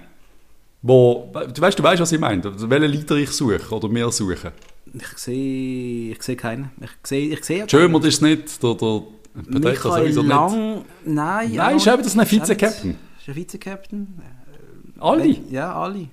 Wo, 0.81 1.31
du 1.33 1.61
weißt, 1.61 1.79
du 1.79 1.83
weißt, 1.83 2.01
was 2.01 2.11
ich 2.11 2.19
meine. 2.19 2.43
Welchen 2.43 2.91
Leader 2.91 3.15
ich 3.15 3.31
suche 3.31 3.73
oder 3.73 3.89
wir 3.89 4.11
suchen. 4.11 4.51
Ich 4.93 5.17
sehe, 5.17 6.11
ich 6.11 6.21
sehe 6.21 6.35
keinen. 6.35 6.71
Ich 6.81 6.89
sehe, 7.03 7.33
ich 7.33 7.43
sehe 7.43 7.67
Schömer 7.69 8.03
ist 8.03 8.21
nicht, 8.21 8.61
der, 8.61 8.75
der, 8.75 9.01
Michael 9.47 10.13
Lang, 10.25 10.85
nein. 11.05 11.53
Nein, 11.53 11.77
ist 11.77 11.87
eben 11.87 12.03
das 12.03 12.17
ein 12.17 12.25
Vize-Captain. 12.25 12.97
Ist 13.19 13.29
ein 13.29 13.35
Vize-Captain? 13.35 14.21
Alle? 14.99 15.27
Ja, 15.49 15.73
alle. 15.73 16.09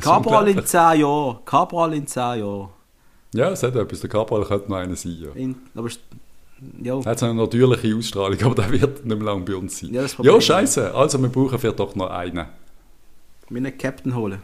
Cabral 0.00 0.48
in 0.56 0.64
10 0.64 1.00
Jahren. 1.00 1.38
Cabral 1.44 1.94
in 1.94 2.06
10 2.06 2.40
Jahren. 2.40 2.68
Ja, 3.34 3.50
es 3.50 3.62
hat 3.64 3.74
etwas. 3.74 4.00
Der 4.00 4.08
Cabral 4.08 4.44
könnte 4.44 4.70
noch 4.70 4.76
einer 4.76 4.94
sein. 4.94 5.18
Ja. 5.20 5.30
In, 5.34 5.56
aber 5.74 5.88
ja. 6.80 6.98
Er 7.00 7.04
hat 7.04 7.18
so 7.18 7.26
eine 7.26 7.34
natürliche 7.34 7.96
Ausstrahlung, 7.96 8.40
aber 8.44 8.54
der 8.54 8.70
wird 8.70 9.04
nicht 9.04 9.18
mehr 9.18 9.26
lange 9.26 9.44
bei 9.44 9.56
uns 9.56 9.80
sein. 9.80 9.92
Ja, 9.92 10.06
ja 10.22 10.40
scheiße. 10.40 10.94
Also, 10.94 11.20
wir 11.20 11.28
brauchen 11.28 11.58
vielleicht 11.58 11.78
doch 11.78 11.94
noch 11.96 12.10
einen. 12.10 12.46
Wir 13.48 13.58
einen 13.58 13.76
Captain 13.76 14.14
holen. 14.14 14.40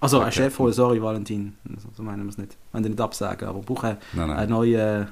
Also, 0.00 0.20
einen 0.20 0.32
Chef 0.32 0.58
holen, 0.58 0.72
sorry, 0.72 1.00
Valentin. 1.00 1.54
So 1.96 2.02
meinen 2.02 2.24
wir 2.24 2.30
es 2.30 2.38
nicht. 2.38 2.56
Wir 2.72 2.80
nicht 2.80 3.00
absagen, 3.00 3.48
aber 3.48 3.60
wir 3.60 3.64
brauchen 3.64 3.96
nein, 4.12 4.28
nein. 4.28 4.36
einen 4.38 4.50
neuen, 4.50 5.08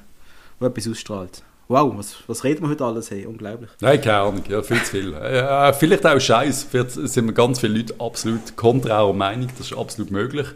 der 0.59 0.67
etwas 0.67 0.87
ausstrahlt. 0.87 1.43
Wow, 1.69 1.93
was, 1.95 2.15
was 2.27 2.43
reden 2.43 2.63
wir 2.63 2.69
heute 2.69 2.83
alles? 2.83 3.11
Hey, 3.11 3.25
unglaublich. 3.25 3.69
Nein, 3.79 4.01
keine 4.01 4.17
Ahnung, 4.17 4.43
ja, 4.49 4.61
viel 4.61 4.83
zu 4.83 4.91
viel. 4.91 5.13
Äh, 5.13 5.71
vielleicht 5.73 6.05
auch 6.05 6.19
Scheiß. 6.19 6.63
Vielleicht 6.63 6.91
sind 6.91 7.27
wir 7.27 7.33
ganz 7.33 7.59
viele 7.59 7.77
Leute 7.77 7.93
absolut 7.99 8.57
kontrarer 8.57 9.13
Meinung, 9.13 9.47
das 9.57 9.67
ist 9.67 9.77
absolut 9.77 10.11
möglich. 10.11 10.47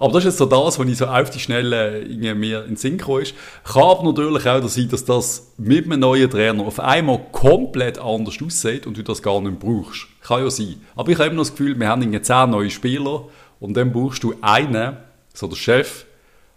Aber 0.00 0.12
das 0.14 0.24
ist 0.24 0.30
jetzt 0.30 0.38
so 0.38 0.46
das, 0.46 0.78
was 0.78 0.88
ich 0.88 0.96
so 0.96 1.06
auf 1.06 1.30
die 1.30 1.38
Schnelle 1.38 2.00
irgendwie 2.00 2.34
mir 2.34 2.64
in 2.64 2.76
Synchro 2.76 3.18
ist. 3.18 3.34
Kann 3.64 3.82
aber 3.82 4.02
natürlich 4.02 4.48
auch 4.48 4.66
sein, 4.68 4.88
dass 4.88 5.04
das 5.04 5.52
mit 5.56 5.84
einem 5.84 6.00
neuen 6.00 6.28
Trainer 6.28 6.64
auf 6.64 6.80
einmal 6.80 7.20
komplett 7.30 7.98
anders 7.98 8.38
aussieht 8.44 8.86
und 8.86 8.96
du 8.96 9.04
das 9.04 9.22
gar 9.22 9.40
nicht 9.40 9.60
brauchst. 9.60 10.08
Kann 10.22 10.42
ja 10.42 10.50
sein. 10.50 10.80
Aber 10.96 11.10
ich 11.10 11.18
habe 11.18 11.28
immer 11.28 11.36
noch 11.36 11.42
das 11.42 11.52
Gefühl, 11.52 11.78
wir 11.78 11.88
haben 11.88 12.02
irgendwie 12.02 12.22
zehn 12.22 12.50
neue 12.50 12.70
Spieler 12.70 13.28
und 13.60 13.76
dann 13.76 13.92
brauchst 13.92 14.24
du 14.24 14.34
einen, 14.40 14.96
so 15.34 15.46
der 15.46 15.56
Chef, 15.56 16.06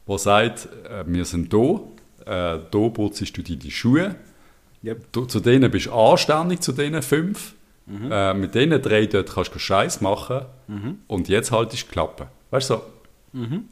der 0.07 0.17
sagt, 0.17 0.67
äh, 0.89 1.03
wir 1.05 1.25
sind 1.25 1.53
da 1.53 1.79
äh, 2.25 2.59
da 2.71 2.89
putzt 2.89 3.37
du 3.37 3.43
deine 3.43 3.71
Schuhe. 3.71 4.15
Yep. 4.83 5.11
Du, 5.11 5.25
zu 5.25 5.39
denen 5.39 5.69
bist 5.71 5.87
du 5.87 5.93
anständig, 5.93 6.61
zu 6.61 6.71
diesen 6.71 7.01
fünf. 7.01 7.53
Mhm. 7.85 8.11
Äh, 8.11 8.33
mit 8.33 8.55
diesen 8.55 8.81
drei 8.81 9.05
dort 9.05 9.33
kannst 9.33 9.53
du 9.55 9.59
Scheiß 9.59 10.01
machen. 10.01 10.41
Mhm. 10.67 10.99
Und 11.07 11.29
jetzt 11.29 11.51
haltest 11.51 11.87
du 11.87 11.91
Klappe. 11.91 12.27
Weißt 12.51 12.69
du, 12.69 12.75
so, 12.75 12.81
mhm. 13.33 13.65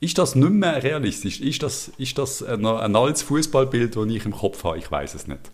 ist 0.00 0.18
das 0.18 0.34
nicht 0.34 0.50
mehr 0.50 0.82
realistisch? 0.82 1.40
Ist 1.40 1.62
das, 1.62 1.90
ist 1.98 2.16
das 2.18 2.42
ein, 2.42 2.64
ein 2.64 2.96
altes 2.96 3.22
Fußballbild, 3.22 3.96
das 3.96 4.06
ich 4.06 4.24
im 4.24 4.32
Kopf 4.32 4.64
habe? 4.64 4.78
Ich 4.78 4.90
weiß 4.90 5.14
es 5.14 5.26
nicht. 5.26 5.50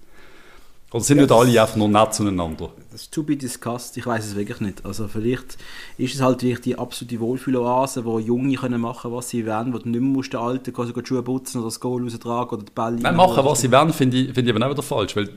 Oder 0.93 1.05
sind 1.05 1.17
ja, 1.17 1.23
nicht 1.23 1.33
alle 1.33 1.63
einfach 1.63 1.77
nur 1.77 1.89
nett 1.89 2.13
zueinander? 2.13 2.69
Das 2.91 3.03
ist 3.03 3.15
to 3.15 3.23
be 3.23 3.35
discussed, 3.35 3.97
ich 3.97 4.05
weiß 4.05 4.27
es 4.27 4.37
wirklich 4.37 4.61
nicht. 4.61 4.85
Also 4.85 5.09
vielleicht 5.09 5.57
ist 5.97 6.15
es 6.15 6.21
halt 6.21 6.43
wirklich 6.43 6.61
die 6.61 6.79
absolute 6.79 7.19
Wohlfühloase, 7.19 8.05
wo 8.05 8.19
Junge 8.19 8.57
können 8.57 8.81
machen 8.81 9.11
was 9.11 9.31
sie 9.31 9.47
wollen, 9.47 9.73
wo 9.73 9.79
du 9.79 9.89
nicht 9.89 10.01
mehr 10.01 10.11
musst, 10.11 10.35
der 10.35 10.41
Alte 10.41 10.71
quasi 10.71 10.93
die 10.93 11.01
Schuhe 11.07 11.23
putzen 11.23 11.59
oder 11.59 11.69
das 11.69 11.81
Goal 11.81 12.03
raustragen 12.03 12.59
oder 12.59 12.67
die 12.67 12.73
Bälle... 12.73 12.97
Nein, 13.01 13.17
machen 13.17 13.43
was 13.43 13.63
sie 13.63 13.73
wollen, 13.73 13.93
finde 13.95 14.19
ich, 14.19 14.35
find 14.35 14.47
ich 14.47 14.55
aber 14.55 14.67
auch 14.67 14.71
wieder 14.71 14.83
falsch, 14.83 15.17
weil 15.17 15.31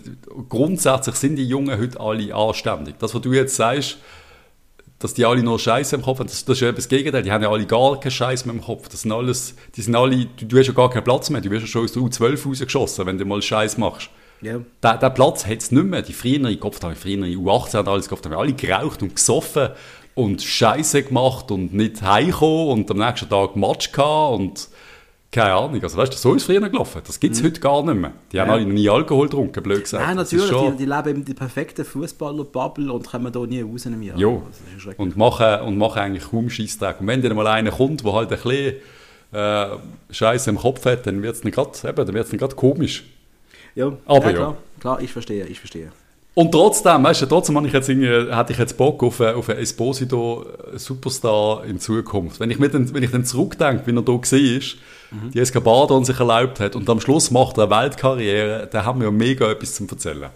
grundsätzlich 0.49 1.15
sind 1.15 1.37
die 1.37 1.47
Jungen 1.47 1.79
heute 1.79 2.01
alle 2.01 2.35
anständig. 2.35 2.95
Das, 2.99 3.15
was 3.15 3.21
du 3.21 3.31
jetzt 3.31 3.55
sagst, 3.55 3.97
dass 4.99 5.13
die 5.13 5.25
alle 5.25 5.43
nur 5.43 5.59
Scheiße 5.59 5.95
im 5.95 6.01
Kopf 6.01 6.19
haben, 6.19 6.27
das, 6.27 6.45
das 6.45 6.57
ist 6.57 6.61
ja 6.61 6.69
etwas 6.69 6.87
Gegenteil. 6.87 7.23
Die 7.23 7.31
haben 7.31 7.43
ja 7.43 7.51
alle 7.51 7.65
gar 7.65 7.99
keinen 7.99 8.11
Scheiß 8.11 8.45
mehr 8.45 8.55
im 8.55 8.61
Kopf. 8.61 8.87
Das 8.89 9.01
sind 9.01 9.11
alles, 9.11 9.55
die 9.75 9.81
sind 9.81 9.95
alle, 9.95 10.25
du, 10.25 10.45
du 10.45 10.57
hast 10.57 10.67
ja 10.67 10.73
gar 10.73 10.89
keinen 10.89 11.03
Platz 11.03 11.29
mehr. 11.29 11.41
Du 11.41 11.49
wirst 11.49 11.63
ja 11.63 11.67
schon 11.67 11.83
aus 11.83 11.91
der 11.91 12.01
U12 12.01 12.47
rausgeschossen, 12.47 13.05
wenn 13.05 13.17
du 13.17 13.25
mal 13.25 13.41
Scheiß 13.41 13.77
machst. 13.77 14.09
Ja. 14.41 14.59
Der, 14.83 14.97
der 14.97 15.09
Platz 15.09 15.45
hat 15.45 15.57
es 15.57 15.71
nicht 15.71 15.85
mehr. 15.85 16.01
Die 16.01 16.13
früheren, 16.13 16.59
Kopf 16.59 16.79
die 16.79 16.95
früheren 16.95 17.23
U18 17.25 17.73
haben 17.73 17.87
alles 17.87 18.05
gekauft, 18.05 18.25
haben 18.25 18.33
alle 18.33 18.53
geraucht 18.53 19.01
und 19.01 19.15
gesoffen 19.15 19.69
und 20.13 20.41
Scheiße 20.41 21.03
gemacht 21.03 21.51
und 21.51 21.73
nicht 21.73 22.01
heimgekommen 22.01 22.69
und 22.69 22.91
am 22.91 22.97
nächsten 22.97 23.29
Tag 23.29 23.55
Match 23.55 23.91
gehabt 23.91 24.39
und 24.39 24.69
keine 25.31 25.53
Ahnung. 25.53 25.81
Also 25.83 25.97
weißt 25.97 26.13
du, 26.13 26.17
so 26.17 26.33
ist 26.33 26.43
es 26.43 26.45
früher 26.45 26.61
gelaufen. 26.69 27.01
Das 27.05 27.19
gibt 27.19 27.35
es 27.35 27.41
mhm. 27.41 27.47
heute 27.47 27.59
gar 27.59 27.83
nicht 27.83 27.95
mehr. 27.95 28.13
Die 28.31 28.37
ja. 28.37 28.43
haben 28.43 28.51
alle 28.51 28.65
noch 28.65 28.73
nie 28.73 28.89
Alkohol 28.89 29.27
getrunken, 29.27 29.61
blöd 29.63 29.83
gesagt. 29.83 30.05
Nein, 30.05 30.15
natürlich. 30.15 30.49
Die, 30.49 30.77
die, 30.77 30.85
leben 30.85 31.15
in 31.15 31.25
der 31.25 31.33
perfekten 31.33 31.83
Fußballer-Bubble 31.83 32.91
und 32.91 33.07
kommen 33.07 33.31
da 33.31 33.39
nie 33.39 33.61
raus 33.61 33.85
im 33.85 34.01
Jahr. 34.01 34.17
Ja. 34.17 34.41
Und 34.97 35.17
machen, 35.17 35.61
und 35.61 35.77
machen 35.77 35.99
eigentlich 35.99 36.29
kaum 36.29 36.49
Scheissdreck. 36.49 37.01
Und 37.01 37.07
wenn 37.07 37.21
dann 37.21 37.35
mal 37.35 37.47
einer 37.47 37.71
kommt, 37.71 38.05
der 38.05 38.13
halt 38.13 38.31
ein 38.31 38.39
bisschen 38.39 38.75
äh, 39.33 39.67
Scheiße 40.09 40.49
im 40.49 40.57
Kopf 40.57 40.85
hat, 40.85 41.05
dann 41.05 41.21
wird 41.21 41.43
es 41.43 42.29
gerade 42.31 42.55
komisch. 42.55 43.03
Ja, 43.75 43.91
aber 44.05 44.27
ja, 44.27 44.31
klar, 44.31 44.51
ja. 44.51 44.57
klar, 44.79 45.01
ich 45.01 45.11
verstehe, 45.11 45.45
ich 45.47 45.59
verstehe. 45.59 45.91
Und 46.35 46.51
trotzdem, 46.51 47.01
weißt 47.01 47.21
du, 47.21 47.25
trotzdem 47.27 47.65
ich 47.65 47.71
jetzt 47.71 47.87
hätte 47.87 48.51
ich 48.51 48.57
jetzt 48.57 48.75
Bock 48.75 49.01
auf, 49.03 49.21
auf 49.21 49.49
einen 49.49 49.59
Esposito 49.59 50.45
Superstar 50.75 51.63
in 51.63 51.79
Zukunft. 51.79 52.41
Wenn 52.41 52.51
ich, 52.51 52.59
mir 52.59 52.67
dann, 52.67 52.93
wenn 52.93 53.03
ich 53.03 53.11
dann 53.11 53.23
zurückdenke, 53.23 53.87
wie 53.87 53.95
er 53.95 54.01
da 54.01 54.11
war, 54.11 54.19
mhm. 54.21 55.31
die 55.33 55.39
Escabada 55.39 56.03
sich 56.03 56.19
erlaubt 56.19 56.59
hat 56.59 56.75
und 56.75 56.89
am 56.89 56.99
Schluss 56.99 57.31
macht 57.31 57.57
er 57.57 57.71
eine 57.71 57.83
Weltkarriere, 57.83 58.67
dann 58.69 58.85
haben 58.85 58.99
wir 58.99 59.05
ja 59.05 59.11
mega 59.11 59.49
etwas 59.49 59.75
zu 59.75 59.87
erzählen. 59.89 60.29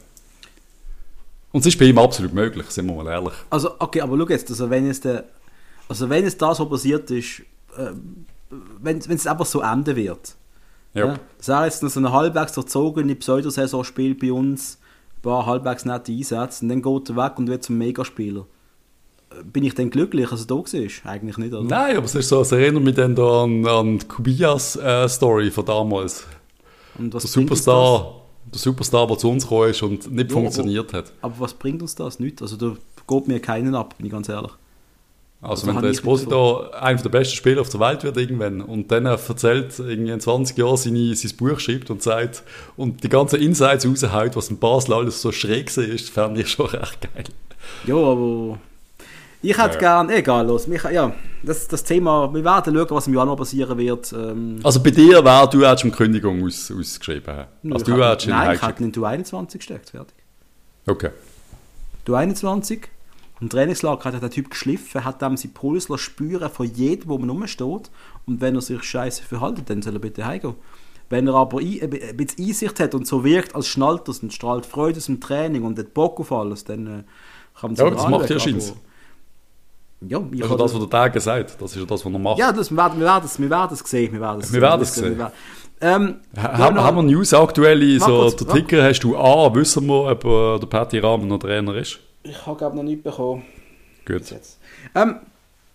Und 1.52 1.62
es 1.62 1.66
ist 1.66 1.78
bei 1.78 1.86
ihm 1.86 1.98
absolut 1.98 2.34
möglich, 2.34 2.66
sind 2.70 2.86
wir 2.86 2.96
mal 2.96 3.12
ehrlich. 3.12 3.34
Also, 3.50 3.72
okay, 3.80 4.00
aber 4.00 4.18
schau 4.18 4.30
jetzt, 4.30 4.50
also 4.50 4.70
wenn 4.70 4.90
es, 4.90 5.02
der, 5.02 5.26
also 5.90 6.10
wenn 6.10 6.26
es 6.26 6.38
das, 6.38 6.62
was 6.62 6.70
passiert 6.70 7.12
ist, 7.12 7.42
äh, 7.78 7.92
wenn, 8.82 9.06
wenn 9.06 9.18
es 9.18 9.28
einfach 9.28 9.46
so 9.46 9.60
enden 9.60 9.98
wird, 9.98 10.36
ja. 10.94 11.08
ja. 11.08 11.20
Das 11.38 11.48
wäre 11.50 11.66
jetzt 11.66 11.84
noch 11.84 11.90
so 11.90 12.00
eine 12.00 12.14
halbwegs 12.14 12.56
erzogene 12.56 13.16
Pseudosaison 13.16 13.84
spielt 13.84 14.20
bei 14.20 14.32
uns, 14.32 14.79
paar 15.22 15.46
halbwegs 15.46 15.86
nette 15.86 16.12
Einsätze 16.12 16.64
und 16.64 16.70
dann 16.70 16.82
geht 16.82 17.10
er 17.10 17.16
weg 17.16 17.38
und 17.38 17.48
wird 17.48 17.64
zum 17.64 17.78
Megaspieler. 17.78 18.46
Bin 19.44 19.64
ich 19.64 19.76
dann 19.76 19.90
glücklich, 19.92 20.32
als 20.32 20.42
er 20.42 20.48
da 20.48 20.56
war? 20.56 21.12
Eigentlich 21.12 21.38
nicht, 21.38 21.54
oder? 21.54 21.64
Nein, 21.64 21.98
aber 21.98 22.06
es 22.06 22.16
ist 22.16 22.30
so, 22.30 22.42
es 22.42 22.52
erinnert 22.52 22.84
mich 22.84 22.96
dann 22.96 23.16
da 23.16 23.44
an, 23.44 23.66
an 23.68 24.08
Kubias 24.08 24.76
äh, 24.76 25.08
Story 25.08 25.52
von 25.52 25.66
damals. 25.66 26.26
Und 26.98 27.14
was 27.14 27.24
der 27.24 27.32
Superstar, 27.32 28.22
der 28.52 28.60
Superstar, 28.60 29.06
der 29.08 29.18
zu 29.18 29.30
uns 29.30 29.44
gekommen 29.44 29.70
ist 29.70 29.84
und 29.84 30.12
nicht 30.12 30.32
ja, 30.32 30.34
funktioniert 30.34 30.90
aber, 30.90 30.98
hat. 30.98 31.14
Aber 31.22 31.36
was 31.40 31.54
bringt 31.54 31.82
uns 31.82 31.94
das? 31.94 32.20
Nicht. 32.20 32.42
Also 32.42 32.58
da 32.58 32.76
geht 33.08 33.28
mir 33.28 33.40
keinen 33.40 33.76
ab, 33.76 33.96
bin 33.98 34.08
ich 34.08 34.12
ganz 34.12 34.30
ehrlich. 34.30 34.52
Also, 35.42 35.68
also 35.68 35.68
wenn 35.68 35.82
der 35.82 35.92
Esposito 35.92 36.70
einer 36.72 37.02
der 37.02 37.10
besten 37.10 37.36
Spieler 37.36 37.62
auf 37.62 37.70
der 37.70 37.80
Welt 37.80 38.04
wird 38.04 38.18
irgendwann 38.18 38.62
und 38.62 38.92
dann 38.92 39.06
erzählt, 39.06 39.80
irgendwie 39.80 40.12
in 40.12 40.20
20 40.20 40.58
Jahren 40.58 40.76
seine, 40.76 41.16
sein 41.16 41.38
Buch 41.38 41.60
schreibt 41.60 41.90
und 41.90 42.04
sagt 42.04 42.44
und 42.76 43.04
die 43.04 43.10
ganzen 43.10 43.40
Insights 43.40 43.88
raushaut, 43.88 44.36
was 44.36 44.50
in 44.50 44.60
Basel 44.60 44.96
alles 44.96 45.22
so 45.22 45.32
schräg 45.32 45.76
ist, 45.78 46.10
fand 46.10 46.38
ich 46.38 46.50
schon 46.50 46.66
recht 46.66 47.08
geil. 47.14 47.24
Ja, 47.86 47.96
aber 47.96 48.60
ich 49.42 49.58
hätte 49.58 49.76
ja. 49.76 49.80
gern, 49.80 50.10
egal, 50.10 50.46
los, 50.46 50.68
mich, 50.68 50.84
ja, 50.84 51.14
das, 51.42 51.70
das 51.70 51.86
Thema, 51.86 52.34
wir 52.34 52.44
werden 52.44 52.76
schauen, 52.76 52.90
was 52.90 53.08
im 53.08 53.14
Januar 53.14 53.38
passieren 53.38 53.78
wird. 53.78 54.12
Ähm. 54.12 54.60
Also 54.62 54.84
bei 54.84 54.92
dir 54.92 55.24
wäre, 55.24 55.50
du 55.50 55.66
hättest 55.66 55.86
eine 55.86 55.94
Kündigung 55.94 56.44
aus, 56.44 56.70
ausgeschrieben. 56.70 57.46
Also 57.72 57.86
du 57.86 58.04
hättest 58.04 58.28
nein, 58.28 58.56
ich 58.56 58.62
hätte 58.62 58.84
in 58.84 58.92
Du 58.92 59.06
21 59.06 59.60
gesteckt, 59.60 59.92
fertig. 59.92 60.16
Okay. 60.86 61.12
Du 62.04 62.16
21 62.16 62.90
im 63.42 63.50
Trainingslager 63.50 64.12
hat 64.12 64.22
der 64.22 64.30
Typ 64.30 64.50
geschliffen, 64.50 65.06
hat 65.06 65.22
dem 65.22 65.38
sein 65.38 65.52
Puls 65.54 65.88
spüren 65.96 66.50
von 66.50 66.66
jedem, 66.66 67.10
wo 67.10 67.18
man 67.18 67.30
rumsteht. 67.30 67.90
Und 68.26 68.42
wenn 68.42 68.56
er 68.56 68.62
sich 68.62 68.84
scheiße 68.84 69.24
verhaltet, 69.24 69.70
dann 69.70 69.82
soll 69.82 69.94
er 69.94 70.00
bitte 70.00 70.26
heimgehen. 70.26 70.56
Wenn 71.10 71.28
er 71.28 71.36
aber 71.36 71.60
ein, 71.60 71.80
ein 71.82 72.18
bisschen 72.18 72.46
Einsicht 72.46 72.80
hat 72.80 72.94
und 72.94 73.08
so 73.08 73.24
wirkt, 73.24 73.56
als 73.56 73.68
schnallt 73.68 74.08
und 74.08 74.34
strahlt 74.34 74.66
Freude 74.66 74.98
aus 74.98 75.06
dem 75.06 75.20
Training 75.20 75.64
und 75.64 75.80
hat 75.80 75.94
Bock 75.94 76.20
auf 76.20 76.32
alles, 76.32 76.66
dann 76.66 76.86
äh, 76.86 77.04
kann 77.60 77.72
man 77.72 77.76
Ja, 77.76 77.90
das 77.90 78.08
macht 78.08 78.30
ja 78.30 78.40
Scheins. 78.40 78.76
Ja, 80.02 80.20
also 80.42 80.56
das, 80.56 80.74
was 80.74 80.80
der 80.80 80.90
Tag 80.90 81.20
sagt, 81.20 81.62
das 81.62 81.72
ist 81.72 81.78
ja 81.78 81.86
das, 81.86 82.06
was 82.06 82.14
er 82.14 82.20
macht. 82.20 82.40
Ja, 82.40 82.54
das, 82.54 82.72
wir, 82.72 82.78
werden, 82.78 83.00
wir, 83.00 83.06
werden 83.06 83.26
es, 83.26 83.40
wir 83.40 83.50
werden 83.50 83.74
es 83.74 83.80
sehen. 83.80 84.14
Wir 84.14 84.22
werden 84.22 84.42
es, 84.42 84.54
wir 84.54 84.62
werden 84.62 84.82
es 84.82 84.96
sehen. 84.96 85.18
sehen. 85.18 85.28
Ähm, 85.82 86.16
haben, 86.38 86.80
haben 86.80 86.98
wir 86.98 87.04
News 87.04 87.34
aktuell? 87.34 88.00
So, 88.00 88.30
der 88.30 88.48
Ticker 88.48 88.84
hast 88.84 89.00
du 89.00 89.18
A, 89.18 89.54
wissen 89.56 89.88
wir, 89.88 90.12
ob 90.12 90.26
äh, 90.26 90.60
der 90.60 90.68
Patty 90.68 91.00
Rahmen 91.00 91.28
noch 91.28 91.40
Trainer 91.40 91.76
ist? 91.76 92.00
Ich 92.24 92.46
habe 92.46 92.58
glaube 92.58 92.76
noch 92.76 92.84
nicht 92.84 93.04
bekommen. 93.04 93.44
Gut. 94.06 94.24
Ähm, 94.96 95.20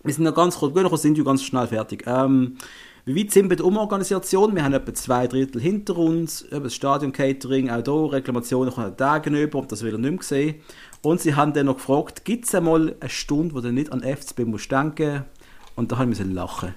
wir 0.02 0.12
sind 0.12 0.24
noch 0.24 0.34
ganz 0.34 0.58
kurz, 0.58 0.74
noch 0.74 0.96
sind 0.96 1.16
wir 1.16 1.24
ganz 1.24 1.42
schnell 1.42 1.66
fertig. 1.66 2.04
Ähm, 2.06 2.58
wie 3.06 3.16
weit 3.16 3.32
sind 3.32 3.44
wir 3.44 3.50
bei 3.50 3.56
der 3.56 3.66
Umorganisation? 3.66 4.54
Wir 4.54 4.64
haben 4.64 4.72
etwa 4.72 4.94
zwei 4.94 5.26
Drittel 5.26 5.60
hinter 5.60 5.96
uns, 5.96 6.44
das 6.50 6.74
Stadion-Catering, 6.74 7.70
auch 7.70 7.84
hier 7.84 8.12
Reklamationen 8.12 8.72
von 8.72 8.96
Tagen 8.96 9.34
über, 9.34 9.62
das 9.62 9.82
will 9.82 9.94
er 9.94 9.98
nicht 9.98 10.10
mehr 10.10 10.22
sehen. 10.22 10.54
Und 11.02 11.20
sie 11.20 11.34
haben 11.34 11.52
dann 11.52 11.66
noch 11.66 11.76
gefragt, 11.76 12.24
gibt 12.24 12.46
es 12.46 12.54
einmal 12.54 12.94
eine 13.00 13.10
Stunde, 13.10 13.54
wo 13.54 13.60
du 13.60 13.72
nicht 13.72 13.92
an 13.92 14.02
FCB 14.02 14.40
musst 14.46 14.72
denken 14.72 15.24
Und 15.76 15.92
da 15.92 15.98
habe 15.98 16.12
ich 16.12 16.18
lachen. 16.18 16.74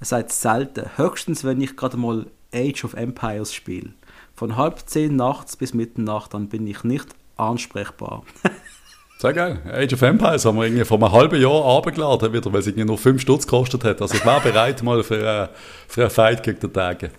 Er 0.00 0.06
sagt 0.06 0.32
selten, 0.32 0.96
höchstens 0.96 1.44
wenn 1.44 1.60
ich 1.60 1.76
gerade 1.76 1.96
mal 1.96 2.26
Age 2.54 2.84
of 2.84 2.94
Empires 2.94 3.52
spiele. 3.52 3.92
Von 4.34 4.56
halb 4.56 4.80
zehn 4.86 5.16
nachts 5.16 5.56
bis 5.56 5.74
Mitternacht, 5.74 6.34
dann 6.34 6.48
bin 6.48 6.66
ich 6.66 6.84
nicht 6.84 7.08
ansprechbar. 7.36 8.24
Sehr 9.18 9.32
geil. 9.32 9.58
Age 9.72 9.94
of 9.94 10.02
Empires 10.02 10.44
haben 10.44 10.58
wir 10.58 10.64
irgendwie 10.64 10.84
vor 10.84 10.98
einem 10.98 11.12
halben 11.12 11.40
Jahr 11.40 11.64
abgeladen, 11.76 12.32
wieder, 12.32 12.52
weil 12.52 12.60
es 12.60 12.66
irgendwie 12.66 12.84
nur 12.84 12.98
5 12.98 13.20
Stutz 13.20 13.46
gekostet 13.46 13.84
hat. 13.84 14.02
Also 14.02 14.14
ich 14.14 14.24
wäre 14.24 14.40
bereit 14.40 14.82
mal 14.82 15.02
für, 15.02 15.14
äh, 15.24 15.48
für 15.88 16.02
einen 16.02 16.10
Fight 16.10 16.42
gegen 16.42 16.60
den 16.60 16.72
Tage. 16.72 17.10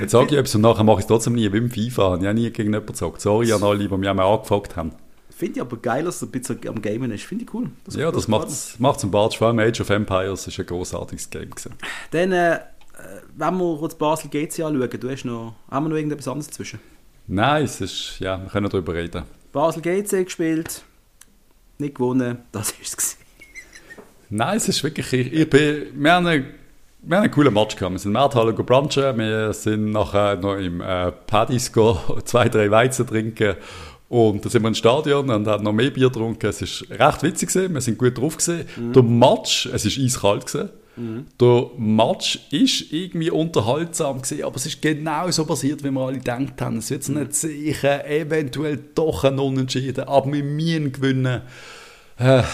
Jetzt 0.00 0.12
sage 0.12 0.26
ich 0.30 0.38
etwas 0.38 0.54
und 0.54 0.60
nachher 0.60 0.84
mache 0.84 0.98
ich 0.98 1.02
es 1.04 1.08
trotzdem 1.08 1.34
nie 1.34 1.52
wie 1.52 1.58
im 1.58 1.70
FIFA. 1.70 2.16
Ich 2.16 2.24
habe 2.24 2.34
nie 2.34 2.50
gegen 2.50 2.72
jemanden 2.72 2.92
gesagt. 2.92 3.20
Sorry 3.20 3.52
an 3.52 3.62
alle, 3.62 3.88
die 3.88 3.96
mich 3.96 4.08
einmal 4.08 4.26
angefragt 4.26 4.76
haben. 4.76 4.92
Finde 5.30 5.56
ich 5.56 5.60
aber 5.60 5.76
geil, 5.78 6.04
dass 6.04 6.20
du 6.20 6.26
ein 6.26 6.30
bisschen 6.30 6.60
am 6.68 6.80
Gamen 6.80 7.10
ist. 7.10 7.24
Finde 7.24 7.44
ich 7.44 7.52
cool. 7.52 7.70
Das 7.84 7.96
ja, 7.96 8.12
das 8.12 8.28
macht 8.28 8.48
es 8.48 8.76
im 8.78 9.10
Bart. 9.10 9.34
Vor 9.34 9.48
allem 9.48 9.58
Age 9.58 9.80
of 9.80 9.90
Empires 9.90 10.46
ist 10.46 10.58
ein 10.60 10.66
großartiges 10.66 11.28
Game. 11.28 11.50
Gewesen. 11.50 11.72
Dann 12.12 12.32
äh, 12.32 12.60
wenn 13.36 13.56
wir 13.58 13.78
kurz 13.78 13.94
Basel 13.94 14.30
GC 14.30 14.60
anschauen, 14.60 15.00
du 15.00 15.10
hast 15.10 15.24
noch, 15.24 15.54
haben 15.70 15.84
wir 15.84 15.90
noch 15.90 15.96
irgendetwas 15.96 16.28
anderes 16.28 16.46
dazwischen? 16.46 16.80
Nein, 17.26 17.64
es 17.64 17.80
ist, 17.80 18.20
ja, 18.20 18.40
wir 18.40 18.48
können 18.48 18.68
darüber 18.68 18.94
reden. 18.94 19.24
Basel 19.54 19.82
GC 19.82 20.24
gespielt, 20.24 20.82
nicht 21.78 21.94
gewonnen, 21.94 22.38
das 22.50 22.72
ist 22.82 22.98
es. 22.98 23.16
Nein, 24.28 24.56
es 24.56 24.68
ist 24.68 24.82
wirklich, 24.82 25.12
ich, 25.12 25.32
ich 25.32 25.48
bin, 25.48 25.86
wir 25.94 26.12
haben 26.12 26.26
einen, 26.26 26.46
wir 27.02 27.16
haben 27.16 27.22
einen 27.22 27.32
coolen 27.32 27.54
Match 27.54 27.76
gehabt. 27.76 27.92
Wir 27.92 27.98
sind 28.00 28.10
in 28.10 28.14
Marthalle 28.14 28.52
brunchen, 28.52 29.16
wir 29.16 29.52
sind 29.52 29.92
nachher 29.92 30.36
noch 30.36 30.56
im 30.56 30.80
äh, 30.80 31.12
Paddy's 31.12 31.70
zwei, 32.24 32.48
drei 32.48 32.68
Weizen 32.68 33.06
trinken 33.06 33.54
und 34.08 34.44
dann 34.44 34.50
sind 34.50 34.62
wir 34.62 34.68
ins 34.68 34.78
Stadion 34.78 35.30
und 35.30 35.46
haben 35.46 35.62
noch 35.62 35.72
mehr 35.72 35.90
Bier 35.90 36.08
getrunken. 36.08 36.46
Es 36.46 36.60
war 36.90 37.08
recht 37.08 37.22
witzig, 37.22 37.50
gewesen. 37.50 37.74
wir 37.74 37.80
sind 37.80 37.96
gut 37.96 38.18
drauf. 38.18 38.36
Gewesen. 38.36 38.66
Mhm. 38.76 38.92
Der 38.92 39.02
Match, 39.04 39.66
es 39.66 39.84
war 39.84 40.04
eiskalt. 40.04 40.46
Gewesen. 40.46 40.70
Mhm. 40.96 41.26
Der 41.40 41.70
Match 41.76 42.38
ist 42.50 42.92
irgendwie 42.92 43.30
unterhaltsam 43.30 44.22
gewesen, 44.22 44.44
aber 44.44 44.56
es 44.56 44.66
ist 44.66 44.80
genau 44.80 45.30
so 45.30 45.44
passiert, 45.44 45.82
wie 45.82 45.90
wir 45.90 46.00
alle 46.00 46.18
gedacht 46.18 46.60
haben. 46.60 46.78
Es 46.78 46.90
wird 46.90 47.08
nicht 47.08 47.34
sicher, 47.34 48.06
eventuell 48.08 48.78
doch 48.94 49.24
ein 49.24 49.38
Unentschieden, 49.38 50.04
aber 50.04 50.32
wir 50.32 50.44
müssen 50.44 50.92
gewinnen. 50.92 51.42
Äh, 52.16 52.44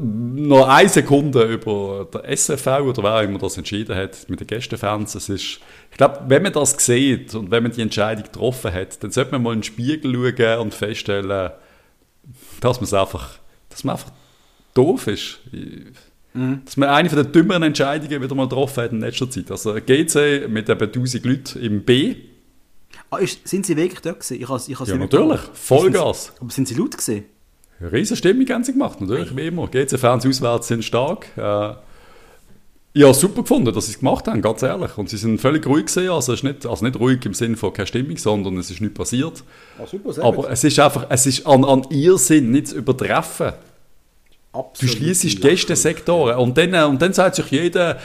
noch 0.00 0.68
eine 0.68 0.88
Sekunde 0.88 1.42
über 1.42 2.06
der 2.14 2.28
SFV 2.28 2.66
oder 2.82 3.02
wer 3.02 3.22
immer 3.22 3.40
das 3.40 3.56
entschieden 3.58 3.96
hat 3.96 4.28
mit 4.28 4.38
den 4.38 4.46
Gästefans. 4.46 5.16
Es 5.16 5.28
ist, 5.28 5.58
ich 5.90 5.96
glaube, 5.96 6.20
wenn 6.28 6.44
man 6.44 6.52
das 6.52 6.76
sieht 6.78 7.34
und 7.34 7.50
wenn 7.50 7.64
man 7.64 7.72
die 7.72 7.82
Entscheidung 7.82 8.22
getroffen 8.22 8.72
hat, 8.72 9.02
dann 9.02 9.10
sollte 9.10 9.32
man 9.32 9.42
mal 9.42 9.52
in 9.54 9.60
den 9.60 9.64
Spiegel 9.64 10.14
schauen 10.14 10.60
und 10.60 10.74
feststellen, 10.74 11.50
dass 12.60 12.76
man 12.76 12.84
es 12.84 12.94
einfach, 12.94 13.38
dass 13.68 13.82
man 13.82 13.96
einfach 13.96 14.12
doof 14.74 15.08
ist. 15.08 15.40
Mhm. 16.38 16.60
Dass 16.64 16.76
man 16.76 16.88
eine 16.88 17.08
der 17.08 17.24
dümmeren 17.24 17.64
Entscheidungen 17.64 18.22
wieder 18.22 18.34
mal 18.34 18.48
getroffen 18.48 18.84
hat 18.84 18.92
in 18.92 19.00
letzter 19.00 19.28
Zeit. 19.28 19.50
Also 19.50 19.74
GC 19.74 20.48
mit 20.48 20.68
eben 20.68 20.80
1000 20.80 21.24
Leuten 21.24 21.60
im 21.60 21.82
B. 21.82 22.14
Ah, 23.10 23.16
ist, 23.18 23.46
sind 23.46 23.66
sie 23.66 23.76
wirklich 23.76 24.00
dort 24.00 24.20
gewesen? 24.20 24.40
Ich, 24.40 24.48
has, 24.48 24.68
ich 24.68 24.78
ja, 24.78 24.96
natürlich. 24.96 25.40
Vollgas. 25.54 26.32
Aber 26.40 26.50
sind 26.50 26.68
sie 26.68 26.74
laut 26.74 26.96
gewesen? 26.96 27.24
Riesen 27.80 28.16
Stimmung 28.16 28.48
haben 28.48 28.64
sie 28.64 28.72
gemacht, 28.72 29.00
natürlich, 29.00 29.36
wie 29.36 29.46
immer. 29.46 29.68
GC-Fans 29.68 30.26
auswärts 30.26 30.68
sind 30.68 30.84
stark. 30.84 31.26
Äh, 31.36 31.74
ja, 32.94 33.14
super 33.14 33.42
gefunden, 33.42 33.72
dass 33.72 33.86
sie 33.86 33.92
es 33.92 33.98
gemacht 34.00 34.26
haben, 34.26 34.42
ganz 34.42 34.62
ehrlich. 34.62 34.96
Und 34.98 35.08
sie 35.08 35.16
sind 35.16 35.40
völlig 35.40 35.64
ruhig 35.66 35.86
gesehen, 35.86 36.10
also, 36.10 36.32
ist 36.32 36.42
nicht, 36.42 36.66
also 36.66 36.84
nicht 36.84 36.98
ruhig 36.98 37.24
im 37.24 37.34
Sinne 37.34 37.56
von 37.56 37.72
keine 37.72 37.86
Stimmung, 37.86 38.16
sondern 38.16 38.56
es 38.58 38.70
ist 38.70 38.80
nichts 38.80 38.96
passiert. 38.96 39.44
Ah, 39.78 39.86
super, 39.86 40.10
Aber 40.24 40.36
gut. 40.36 40.46
es 40.50 40.64
ist 40.64 40.78
einfach, 40.80 41.06
es 41.08 41.26
ist 41.26 41.46
an, 41.46 41.64
an 41.64 41.86
ihr 41.90 42.18
Sinn 42.18 42.50
nicht 42.50 42.68
zu 42.68 42.76
übertreffen. 42.76 43.52
Absolut. 44.58 44.94
Du 44.94 44.98
schließt 44.98 45.40
Gästesektoren. 45.40 46.36
Und 46.38 46.58
dann, 46.58 46.74
äh, 46.74 46.82
und 46.82 47.00
dann 47.00 47.12
sagt 47.12 47.36
sich 47.36 47.46
jeder, 47.46 47.96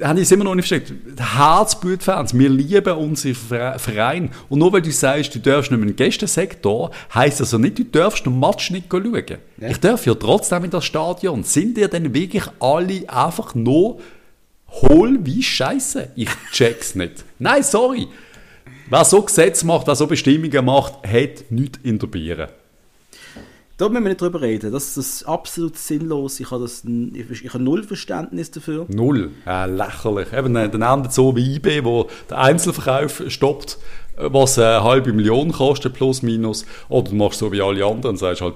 äh, 0.00 0.04
habe 0.04 0.20
ich 0.20 0.24
es 0.24 0.32
immer 0.32 0.44
noch 0.44 0.54
nicht 0.54 0.66
verstanden, 0.66 1.16
Herzblutfans, 1.18 2.36
wir 2.38 2.48
lieben 2.48 2.96
unseren 2.96 3.34
Verein. 3.34 4.30
Und 4.48 4.58
nur 4.58 4.72
weil 4.72 4.80
du 4.80 4.90
sagst, 4.90 5.34
du 5.34 5.38
darfst 5.38 5.70
nicht 5.70 5.78
mehr 5.78 5.88
in 5.88 5.94
den 5.94 5.96
Gästesektor, 5.96 6.90
heisst 7.14 7.40
das 7.40 7.48
also 7.48 7.58
nicht, 7.58 7.78
du 7.78 7.84
darfst 7.84 8.24
den 8.24 8.40
Match 8.40 8.70
nicht 8.70 8.86
schauen. 8.90 9.38
Ja. 9.60 9.68
Ich 9.68 9.78
darf 9.80 10.06
ja 10.06 10.14
trotzdem 10.14 10.64
in 10.64 10.70
das 10.70 10.84
Stadion. 10.84 11.44
Sind 11.44 11.76
ihr 11.76 11.88
denn 11.88 12.14
wirklich 12.14 12.44
alle 12.58 13.08
einfach 13.08 13.54
nur 13.54 14.00
hohl 14.68 15.18
wie 15.22 15.42
Scheiße? 15.42 16.08
Ich 16.16 16.30
check's 16.52 16.94
nicht. 16.94 17.24
Nein, 17.38 17.62
sorry. 17.62 18.08
Wer 18.88 19.04
so 19.04 19.20
Gesetze 19.20 19.66
macht, 19.66 19.86
wer 19.86 19.94
so 19.94 20.06
Bestimmungen 20.06 20.64
macht, 20.64 21.06
hat 21.06 21.50
nichts 21.50 21.78
in 21.82 21.98
der 21.98 22.06
Biere. 22.06 22.61
Da 23.82 23.88
müssen 23.88 24.04
wir 24.04 24.10
nicht 24.10 24.20
drüber 24.20 24.40
reden. 24.42 24.70
Das 24.70 24.96
ist 24.96 25.24
absolut 25.24 25.76
sinnlos. 25.76 26.38
Ich 26.38 26.52
habe, 26.52 26.62
das, 26.62 26.84
ich, 26.84 27.44
ich 27.44 27.52
habe 27.52 27.64
null 27.64 27.82
Verständnis 27.82 28.52
dafür. 28.52 28.86
Null? 28.86 29.32
Ja, 29.44 29.64
lächerlich. 29.64 30.32
Eben, 30.32 30.54
dann 30.54 30.82
endet 30.82 31.12
so 31.12 31.34
wie 31.34 31.56
IB, 31.56 31.82
wo 31.82 32.06
der 32.30 32.38
Einzelverkauf 32.38 33.24
stoppt, 33.26 33.78
was 34.16 34.56
eine 34.56 34.84
halbe 34.84 35.12
Million 35.12 35.50
kostet, 35.50 35.94
plus 35.94 36.22
minus. 36.22 36.64
Oder 36.90 37.10
du 37.10 37.16
machst 37.16 37.40
so 37.40 37.50
wie 37.50 37.60
alle 37.60 37.84
anderen 37.84 38.12
und 38.12 38.18
sagst 38.18 38.42
halt, 38.42 38.54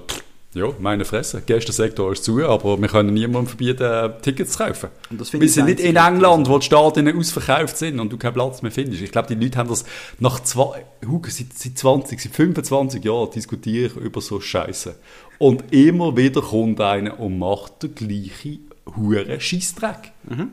ja, 0.57 0.67
meine 0.79 1.05
Fresse. 1.05 1.41
Gästensektor 1.45 2.11
ist 2.11 2.23
zu, 2.23 2.43
aber 2.45 2.79
wir 2.81 2.87
können 2.87 3.13
niemandem 3.13 3.47
verbieten, 3.47 4.13
Tickets 4.21 4.53
zu 4.53 4.57
kaufen. 4.59 4.89
wir 5.09 5.49
sind 5.49 5.65
nicht 5.65 5.79
in 5.79 5.95
England, 5.95 6.49
wo 6.49 6.57
die 6.57 6.65
Stadien 6.65 7.17
ausverkauft 7.17 7.77
sind 7.77 7.99
und 7.99 8.11
du 8.11 8.17
keinen 8.17 8.33
Platz 8.33 8.61
mehr 8.61 8.71
findest. 8.71 9.01
Ich 9.01 9.11
glaube, 9.11 9.27
die 9.33 9.41
Leute 9.41 9.57
haben 9.57 9.69
das 9.69 9.85
nach 10.19 10.39
zwei, 10.41 10.85
seit, 11.27 11.53
seit 11.53 11.77
20, 11.77 12.21
seit 12.21 12.35
25 12.35 13.03
Jahren 13.03 13.31
diskutieren 13.31 14.01
über 14.01 14.21
so 14.21 14.39
Scheiße. 14.39 14.95
Und 15.37 15.71
immer 15.71 16.17
wieder 16.17 16.41
kommt 16.41 16.81
einer 16.81 17.19
und 17.19 17.37
macht 17.37 17.83
den 17.83 17.95
gleichen 17.95 18.69
hure 18.95 19.39
Scheissdreck. 19.39 20.11
Mhm 20.23 20.51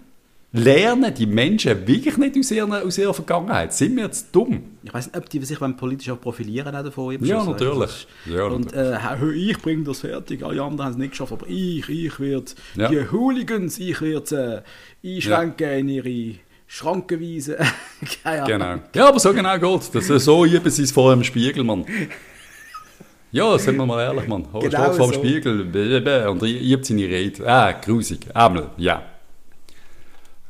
lernen 0.55 1.12
die 1.12 1.26
Menschen 1.26 1.84
wirklich 1.86 2.16
nicht 2.16 2.38
aus 2.38 2.50
ihrer, 2.52 2.82
aus 2.84 2.96
ihrer 2.96 3.12
Vergangenheit? 3.12 3.74
Sind 3.74 3.96
wir 3.96 4.05
jetzt 4.05 4.28
dumm? 4.34 4.62
Ich 4.84 4.94
weiß 4.94 5.07
nicht, 5.07 5.16
ob 5.16 5.28
die 5.28 5.44
sich 5.44 5.59
politisch 5.59 6.09
auch 6.11 6.20
profilieren 6.20 6.74
auch 6.74 6.84
davon. 6.84 7.24
Ja, 7.24 7.44
natürlich. 7.44 8.07
ja, 8.26 8.44
und 8.44 8.72
äh, 8.72 8.96
ich 9.34 9.59
bringe 9.59 9.82
das 9.82 10.00
fertig, 10.00 10.44
alle 10.44 10.62
anderen 10.62 10.86
haben 10.86 10.92
es 10.92 10.98
nicht 10.98 11.11
geschafft, 11.11 11.32
aber 11.32 11.48
ich, 11.48 11.88
ich 11.88 12.20
werde 12.20 12.52
ja. 12.76 12.88
die 12.88 13.11
Hooligans, 13.11 13.78
ich 13.80 14.00
werde 14.00 14.64
äh, 15.02 15.16
einschränken 15.16 15.66
ja. 15.66 15.74
in 15.74 15.88
ihre 15.88 16.34
Schranken 16.68 17.20
weisen. 17.20 17.57
genau. 18.46 18.76
Ja, 18.94 19.09
aber 19.09 19.18
so 19.18 19.34
genau 19.34 19.59
geht 19.59 19.94
das. 19.94 20.07
So 20.07 20.44
üben 20.44 20.70
sie 20.70 20.84
es 20.84 20.92
vor 20.92 21.12
dem 21.12 21.24
Spiegel, 21.24 21.64
Mann. 21.64 21.84
Ja, 23.32 23.59
sind 23.59 23.76
wir 23.76 23.86
mal 23.86 24.00
ehrlich, 24.00 24.28
Mann. 24.28 24.46
Oh, 24.52 24.61
genau 24.61 24.84
steht 24.84 24.96
vor 24.96 25.11
dem 25.11 25.14
so. 25.14 25.18
Spiegel 25.20 26.28
und 26.28 26.42
ich, 26.44 26.62
ich 26.62 26.72
habe 26.72 26.84
seine 26.84 27.02
Rede. 27.02 27.44
Ah, 27.44 27.72
grusig. 27.72 28.20
Einmal, 28.32 28.70
ja. 28.76 29.02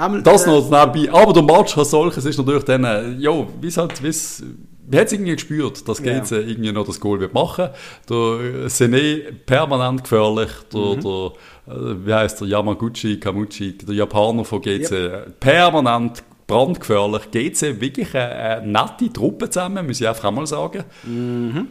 Einmal, 0.05 0.22
das 0.22 0.46
noch 0.46 0.70
nebenbei. 0.70 1.12
Aber 1.12 1.32
der 1.32 1.42
Match 1.42 1.76
als 1.76 1.90
solches 1.90 2.24
ist 2.24 2.38
natürlich 2.38 2.64
dann, 2.64 2.84
äh, 2.84 3.12
ja, 3.18 3.32
wie 3.61 3.66
es 3.66 3.76
halt, 3.76 4.02
wie's, 4.02 4.42
wie 4.86 4.98
hat 4.98 5.07
es 5.07 5.12
irgendwie 5.12 5.32
gespürt, 5.32 5.88
dass 5.88 6.02
GC 6.02 6.30
ja. 6.30 6.38
irgendwie 6.38 6.72
noch 6.72 6.86
das 6.86 7.00
Goal 7.00 7.20
wird 7.20 7.32
machen. 7.32 7.70
Der 8.09 8.16
äh, 8.16 8.68
Sene 8.68 9.32
permanent 9.46 10.02
gefährlich, 10.05 10.50
der, 10.72 10.80
mhm. 10.80 11.00
der 11.00 11.74
äh, 11.74 12.07
wie 12.07 12.14
heißt 12.14 12.40
der, 12.40 12.48
Yamaguchi, 12.48 13.18
Kamuchi, 13.18 13.78
der 13.78 13.94
Japaner 13.94 14.44
von 14.44 14.61
GC, 14.61 14.90
yep. 14.90 15.40
permanent 15.40 16.22
brandgefährlich. 16.46 17.30
GC 17.30 17.80
wirklich 17.80 18.14
eine, 18.14 18.34
eine 18.34 18.66
nette 18.66 19.12
Truppe 19.12 19.48
zusammen, 19.48 19.86
muss 19.86 20.00
ich 20.00 20.09
einfach 20.09 20.28
einmal 20.28 20.46
sagen. 20.46 20.84
Mhm. 21.05 21.68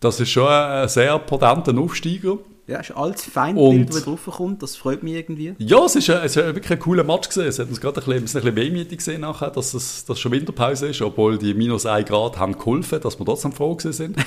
Das 0.00 0.20
ist 0.20 0.30
schon 0.30 0.48
ein 0.48 0.88
sehr 0.88 1.18
potenter 1.18 1.76
Aufsteiger. 1.78 2.38
Ja, 2.66 2.80
ist 2.80 2.92
alles 2.92 3.24
Feindbild, 3.24 3.90
das 3.90 4.04
drauf 4.04 4.24
kommt, 4.24 4.62
das 4.62 4.74
freut 4.74 5.02
mich 5.02 5.14
irgendwie. 5.14 5.54
Ja, 5.58 5.84
es 5.84 5.96
ist, 5.96 6.08
ein, 6.08 6.24
es 6.24 6.34
ist 6.34 6.44
wirklich 6.46 6.70
ein 6.70 6.78
cooler 6.78 7.04
Match 7.04 7.28
gewesen. 7.28 7.48
Es 7.48 7.58
hat 7.58 7.68
uns 7.68 7.80
gerade 7.80 8.00
ein 8.00 8.04
bisschen, 8.04 8.20
ein 8.20 8.44
bisschen 8.44 8.56
wehmütig 8.56 8.98
gesehen 8.98 9.20
nachher, 9.20 9.50
dass 9.50 9.74
es 9.74 10.06
dass 10.06 10.18
schon 10.18 10.32
Winterpause 10.32 10.88
ist, 10.88 11.02
obwohl 11.02 11.36
die 11.36 11.52
minus 11.52 11.84
1 11.84 12.08
Grad 12.08 12.38
haben 12.38 12.56
geholfen, 12.56 13.00
dass 13.00 13.18
wir 13.18 13.26
trotzdem 13.26 13.52
froh 13.52 13.76
sind. 13.78 14.16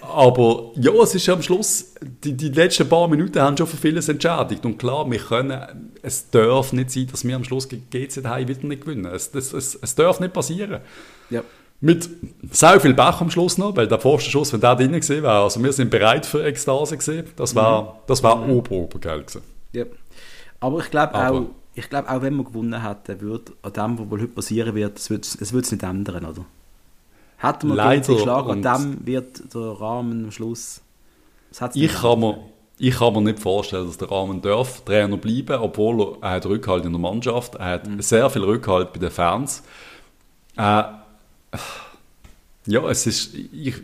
Aber 0.00 0.72
ja, 0.76 0.92
es 1.02 1.14
ist 1.14 1.28
am 1.28 1.42
Schluss, 1.42 1.94
die, 2.02 2.36
die 2.36 2.48
letzten 2.48 2.88
paar 2.88 3.08
Minuten 3.08 3.40
haben 3.40 3.56
schon 3.56 3.66
für 3.66 3.76
vieles 3.76 4.08
entschädigt. 4.08 4.64
Und 4.64 4.78
klar, 4.78 5.10
wir 5.10 5.18
können, 5.18 5.92
es 6.02 6.28
darf 6.30 6.72
nicht 6.72 6.90
sein, 6.90 7.06
dass 7.10 7.24
wir 7.24 7.34
am 7.34 7.44
Schluss 7.44 7.68
gegen 7.68 7.88
GC 7.88 8.16
wieder 8.16 8.66
nicht 8.66 8.82
gewinnen. 8.82 9.06
Es, 9.06 9.30
es, 9.34 9.52
es, 9.52 9.78
es 9.80 9.94
darf 9.94 10.20
nicht 10.20 10.32
passieren. 10.32 10.80
Ja. 11.30 11.42
Mit 11.84 12.08
sehr 12.52 12.78
viel 12.78 12.94
Bach 12.94 13.20
am 13.20 13.28
Schluss 13.28 13.58
noch, 13.58 13.76
weil 13.76 13.88
der 13.88 14.02
erste 14.02 14.30
Schuss, 14.30 14.52
wenn 14.52 14.60
der 14.60 14.76
drin 14.76 14.92
gewesen 14.92 15.22
wäre, 15.22 15.42
also 15.42 15.62
wir 15.62 15.72
sind 15.72 15.90
bereit 15.90 16.24
für 16.24 16.44
Ekstase 16.44 16.96
gewesen, 16.96 17.24
das 17.34 17.56
war, 17.56 17.82
mhm. 17.82 17.88
das 18.06 18.22
war 18.22 18.36
mhm. 18.36 18.52
ober, 18.52 18.70
obergeil 18.70 19.20
gewesen. 19.22 19.42
Ja. 19.72 19.84
Aber 20.60 20.78
ich 20.78 20.90
glaube 20.92 21.14
auch, 21.14 21.42
ich 21.74 21.90
glaube 21.90 22.08
auch, 22.08 22.22
wenn 22.22 22.36
wir 22.36 22.44
gewonnen 22.44 22.86
hätten, 22.86 23.20
würde 23.20 23.52
an 23.62 23.72
dem, 23.72 23.98
was 23.98 24.10
wohl 24.10 24.20
heute 24.20 24.32
passieren 24.32 24.76
wird, 24.76 24.96
es 24.96 25.10
würde 25.10 25.26
es 25.36 25.52
nicht 25.52 25.82
ändern, 25.82 26.24
oder? 26.24 26.44
Hätten 27.38 27.68
wir 27.68 27.74
Leider, 27.74 28.14
geschlagen, 28.14 28.64
an 28.64 28.80
dem 28.80 29.04
wird 29.04 29.52
der 29.52 29.80
Rahmen 29.80 30.26
am 30.26 30.30
Schluss, 30.30 30.80
ich 31.74 31.92
kann 31.92 32.20
mir 32.20 32.38
ich 32.78 32.98
kann 32.98 33.12
mir 33.12 33.22
nicht 33.22 33.38
vorstellen, 33.38 33.86
dass 33.86 33.98
der 33.98 34.10
Rahmen 34.10 34.40
darf 34.40 34.80
Trainer 34.80 35.16
bleiben, 35.16 35.60
obwohl 35.60 36.00
er, 36.00 36.16
er 36.22 36.30
hat 36.30 36.46
Rückhalt 36.46 36.84
in 36.84 36.92
der 36.92 37.00
Mannschaft, 37.00 37.56
er 37.56 37.66
hat 37.66 37.86
mhm. 37.88 38.00
sehr 38.00 38.28
viel 38.30 38.42
Rückhalt 38.42 38.92
bei 38.92 38.98
den 38.98 39.10
Fans. 39.10 39.62
Äh, 40.56 40.82
ja, 42.66 42.88
es 42.88 43.06
ist, 43.06 43.34
ich, 43.34 43.74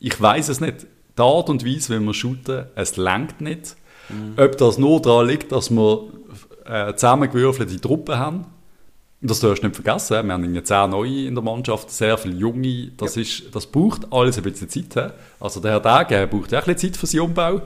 ich 0.00 0.20
weiß 0.20 0.48
es 0.48 0.60
nicht. 0.60 0.86
Die 1.16 1.22
Art 1.22 1.48
und 1.48 1.64
Weise, 1.64 1.98
wie 1.98 2.04
wir 2.04 2.14
shooten, 2.14 2.66
es 2.74 2.96
lenkt 2.96 3.40
nicht. 3.40 3.76
Mhm. 4.08 4.34
Ob 4.36 4.56
das 4.58 4.78
nur 4.78 5.00
daran 5.00 5.26
liegt, 5.26 5.52
dass 5.52 5.70
wir 5.70 6.08
äh, 6.66 6.94
zusammengewürfelte 6.94 7.80
Truppen 7.80 8.18
haben, 8.18 8.46
das 9.22 9.40
darfst 9.40 9.62
du 9.62 9.68
nicht 9.68 9.76
vergessen, 9.76 10.26
wir 10.26 10.34
haben 10.34 10.54
jetzt 10.54 10.68
zehn 10.68 10.90
neue 10.90 11.26
in 11.26 11.34
der 11.34 11.42
Mannschaft, 11.42 11.90
sehr 11.90 12.18
viele 12.18 12.36
junge, 12.36 12.92
das, 12.96 13.14
ja. 13.16 13.22
ist, 13.22 13.54
das 13.54 13.66
braucht 13.66 14.12
alles 14.12 14.36
ein 14.36 14.42
bisschen 14.42 14.68
Zeit. 14.68 15.14
Also 15.40 15.60
der 15.60 15.72
Herr 15.72 15.80
Dage 15.80 16.26
braucht 16.26 16.54
auch 16.54 16.66
ein 16.66 16.74
bisschen 16.74 16.92
Zeit 16.92 16.96
für 16.98 17.06
seinen 17.06 17.22
Umbau. 17.22 17.62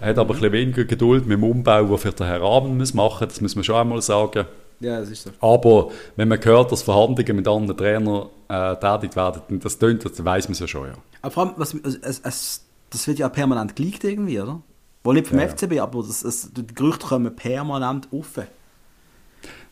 Er 0.00 0.08
hat 0.08 0.18
aber 0.18 0.34
mhm. 0.34 0.38
ein 0.38 0.40
bisschen 0.40 0.52
weniger 0.52 0.84
Geduld 0.84 1.26
mit 1.26 1.38
dem 1.38 1.44
Umbau, 1.44 1.84
den 1.84 1.98
für 1.98 2.12
den 2.12 2.26
Herr 2.26 2.42
Rahmen 2.42 2.76
machen 2.76 2.94
muss, 2.94 3.18
das 3.18 3.40
muss 3.40 3.54
man 3.54 3.64
schon 3.64 3.76
einmal 3.76 4.02
sagen. 4.02 4.44
Ja, 4.82 5.00
das 5.00 5.10
ist 5.10 5.22
so. 5.22 5.30
Aber 5.40 5.90
wenn 6.16 6.28
man 6.28 6.44
hört, 6.44 6.72
dass 6.72 6.82
Verhandlungen 6.82 7.36
mit 7.36 7.48
anderen 7.48 7.76
Trainern 7.76 8.26
äh, 8.48 8.76
tätig 8.76 9.16
werden, 9.16 9.60
das 9.60 9.78
tönt, 9.78 10.04
das 10.04 10.24
weiß 10.24 10.48
man 10.48 10.58
ja 10.58 10.66
schon, 10.66 10.88
ja. 10.88 10.94
Aber 11.22 11.30
vor 11.30 11.46
allem, 11.46 11.52
was, 11.56 11.74
es, 11.74 12.20
es, 12.20 12.64
das 12.90 13.06
wird 13.06 13.18
ja 13.18 13.28
permanent 13.28 13.76
geleakt 13.76 14.04
irgendwie, 14.04 14.40
oder? 14.40 14.60
Wohl 15.04 15.14
nicht 15.14 15.28
vom 15.28 15.38
ja. 15.38 15.48
FCB, 15.48 15.80
aber 15.80 16.02
das, 16.02 16.22
das, 16.22 16.50
die 16.52 16.66
Gerüchte 16.74 17.06
kommen 17.06 17.34
permanent 17.34 18.08
offen. 18.12 18.44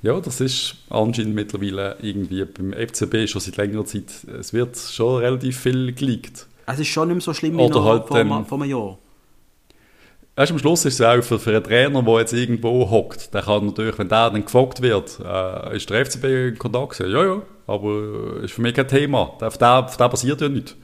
Ja, 0.02 0.18
das 0.18 0.40
ist 0.40 0.76
anscheinend 0.88 1.34
mittlerweile 1.34 1.96
irgendwie 2.00 2.44
beim 2.44 2.72
FCB 2.72 3.28
schon 3.28 3.40
seit 3.40 3.56
längerer 3.56 3.84
Zeit, 3.84 4.24
es 4.38 4.52
wird 4.52 4.78
schon 4.78 5.18
relativ 5.18 5.58
viel 5.58 5.92
geleakt. 5.92 6.46
Es 6.66 6.78
ist 6.78 6.88
schon 6.88 7.08
nicht 7.08 7.16
mehr 7.16 7.22
so 7.22 7.34
schlimm 7.34 7.58
wie 7.58 7.62
Oder 7.62 7.74
noch 7.74 7.84
halt 7.84 8.06
vor, 8.06 8.44
vor 8.44 8.58
einem 8.62 8.70
Jahr. 8.70 8.98
Weißt, 10.36 10.52
am 10.52 10.59
Schluss 10.59 10.85
ist 10.85 10.94
es 10.94 11.07
auch 11.07 11.23
für, 11.23 11.39
für 11.39 11.51
einen 11.51 11.65
Trainer, 11.65 12.02
der 12.02 12.19
jetzt 12.20 12.32
irgendwo 12.32 12.89
hockt, 12.89 13.35
der 13.35 13.43
kann 13.43 13.66
natürlich, 13.66 13.98
wenn 13.98 14.09
der 14.09 14.31
dann 14.31 14.44
gefragt 14.44 14.81
wird, 14.81 15.19
äh, 15.24 15.77
ist 15.77 15.90
der 15.90 16.07
FCB 16.07 16.24
in 16.24 16.59
Kontakt? 16.59 16.98
Ja, 17.01 17.24
ja, 17.24 17.43
aber 17.66 18.39
äh, 18.40 18.44
ist 18.44 18.55
für 18.55 18.62
mich 18.62 18.74
kein 18.74 18.89
Thema. 18.89 19.32
Auf 19.40 19.59
den, 19.59 19.66
auf 19.69 19.97
den 19.97 20.11
passiert 20.11 20.40
ja 20.40 20.48
nichts. 20.48 20.77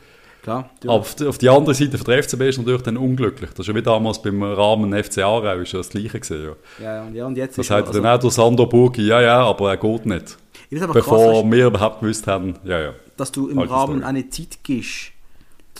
Klar, 0.47 0.71
Aber 0.85 0.93
auf 0.93 1.17
die, 1.17 1.27
auf 1.27 1.39
die 1.39 1.49
andere 1.49 1.75
Seite, 1.75 1.99
für 1.99 2.05
den 2.05 2.23
FCB 2.23 2.41
ist 2.43 2.59
natürlich 2.59 2.83
dann 2.83 2.97
unglücklich. 2.97 3.51
Das 3.51 3.61
ist 3.61 3.67
ja 3.67 3.75
wie 3.75 3.83
damals 3.83 4.23
beim 4.23 4.41
Rahmen 4.45 4.93
FC 4.93 5.19
Aarau, 5.19 5.57
ist 5.57 5.73
ja 5.73 5.79
das 5.79 5.89
Gleiche 5.89 6.21
gewesen. 6.21 6.55
Ja. 6.79 6.85
Ja, 6.85 7.05
ja, 7.05 7.11
ja, 7.13 7.27
und 7.27 7.37
jetzt 7.37 7.59
Das 7.59 7.69
hat 7.69 7.89
also, 7.89 8.01
dann 8.01 8.17
auch 8.17 8.21
der 8.21 8.31
Sandro 8.31 8.67
Burgi, 8.67 9.09
ja, 9.09 9.21
ja, 9.21 9.43
aber 9.45 9.71
er 9.71 9.77
geht 9.77 10.07
nicht. 10.07 10.39
Bevor 10.71 11.43
krass, 11.43 11.51
wir 11.51 11.67
überhaupt 11.67 12.01
gewusst 12.01 12.29
haben, 12.29 12.55
ja, 12.65 12.79
ja. 12.79 12.93
dass 13.17 13.33
du 13.33 13.49
im 13.49 13.59
Rahmen 13.59 14.05
eine 14.05 14.29
Zeit 14.29 14.59
gibst, 14.63 15.11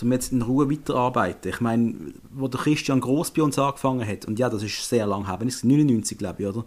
um 0.03 0.11
jetzt 0.11 0.31
in 0.31 0.41
Ruhe 0.41 0.69
weiterarbeiten. 0.69 1.49
Ich 1.49 1.61
meine, 1.61 1.95
wo 2.31 2.47
der 2.47 2.59
Christian 2.59 2.99
Gross 3.01 3.31
bei 3.31 3.41
uns 3.41 3.57
angefangen 3.59 4.07
hat, 4.07 4.25
und 4.25 4.39
ja, 4.39 4.49
das 4.49 4.63
ist 4.63 4.87
sehr 4.87 5.07
lang 5.07 5.25
her, 5.25 5.37
wenn 5.39 5.47
ich 5.47 5.63
99 5.63 6.17
glaube 6.17 6.41
ich, 6.43 6.49
oder? 6.49 6.65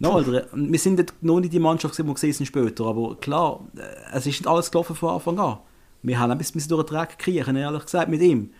No, 0.00 0.12
Alter, 0.12 0.46
wir 0.52 0.78
sind 0.78 0.98
dort 0.98 1.14
noch 1.22 1.40
nicht 1.40 1.52
die 1.52 1.60
Mannschaft, 1.60 1.96
die 1.96 2.04
wir 2.04 2.14
gesehen 2.14 2.32
sind 2.32 2.46
später, 2.46 2.84
aber 2.86 3.16
klar, 3.16 3.60
äh, 3.76 3.80
es 4.12 4.26
ist 4.26 4.40
nicht 4.40 4.46
alles 4.48 4.70
gelaufen 4.70 4.96
von 4.96 5.10
Anfang 5.14 5.38
an. 5.38 5.58
Wir 6.02 6.18
haben 6.18 6.32
ein 6.32 6.38
bisschen 6.38 6.66
durch 6.68 6.84
den 6.84 6.96
Dreck 6.96 7.18
kriechen, 7.18 7.56
ehrlich 7.56 7.84
gesagt, 7.84 8.10
mit 8.10 8.20
ihm. 8.20 8.50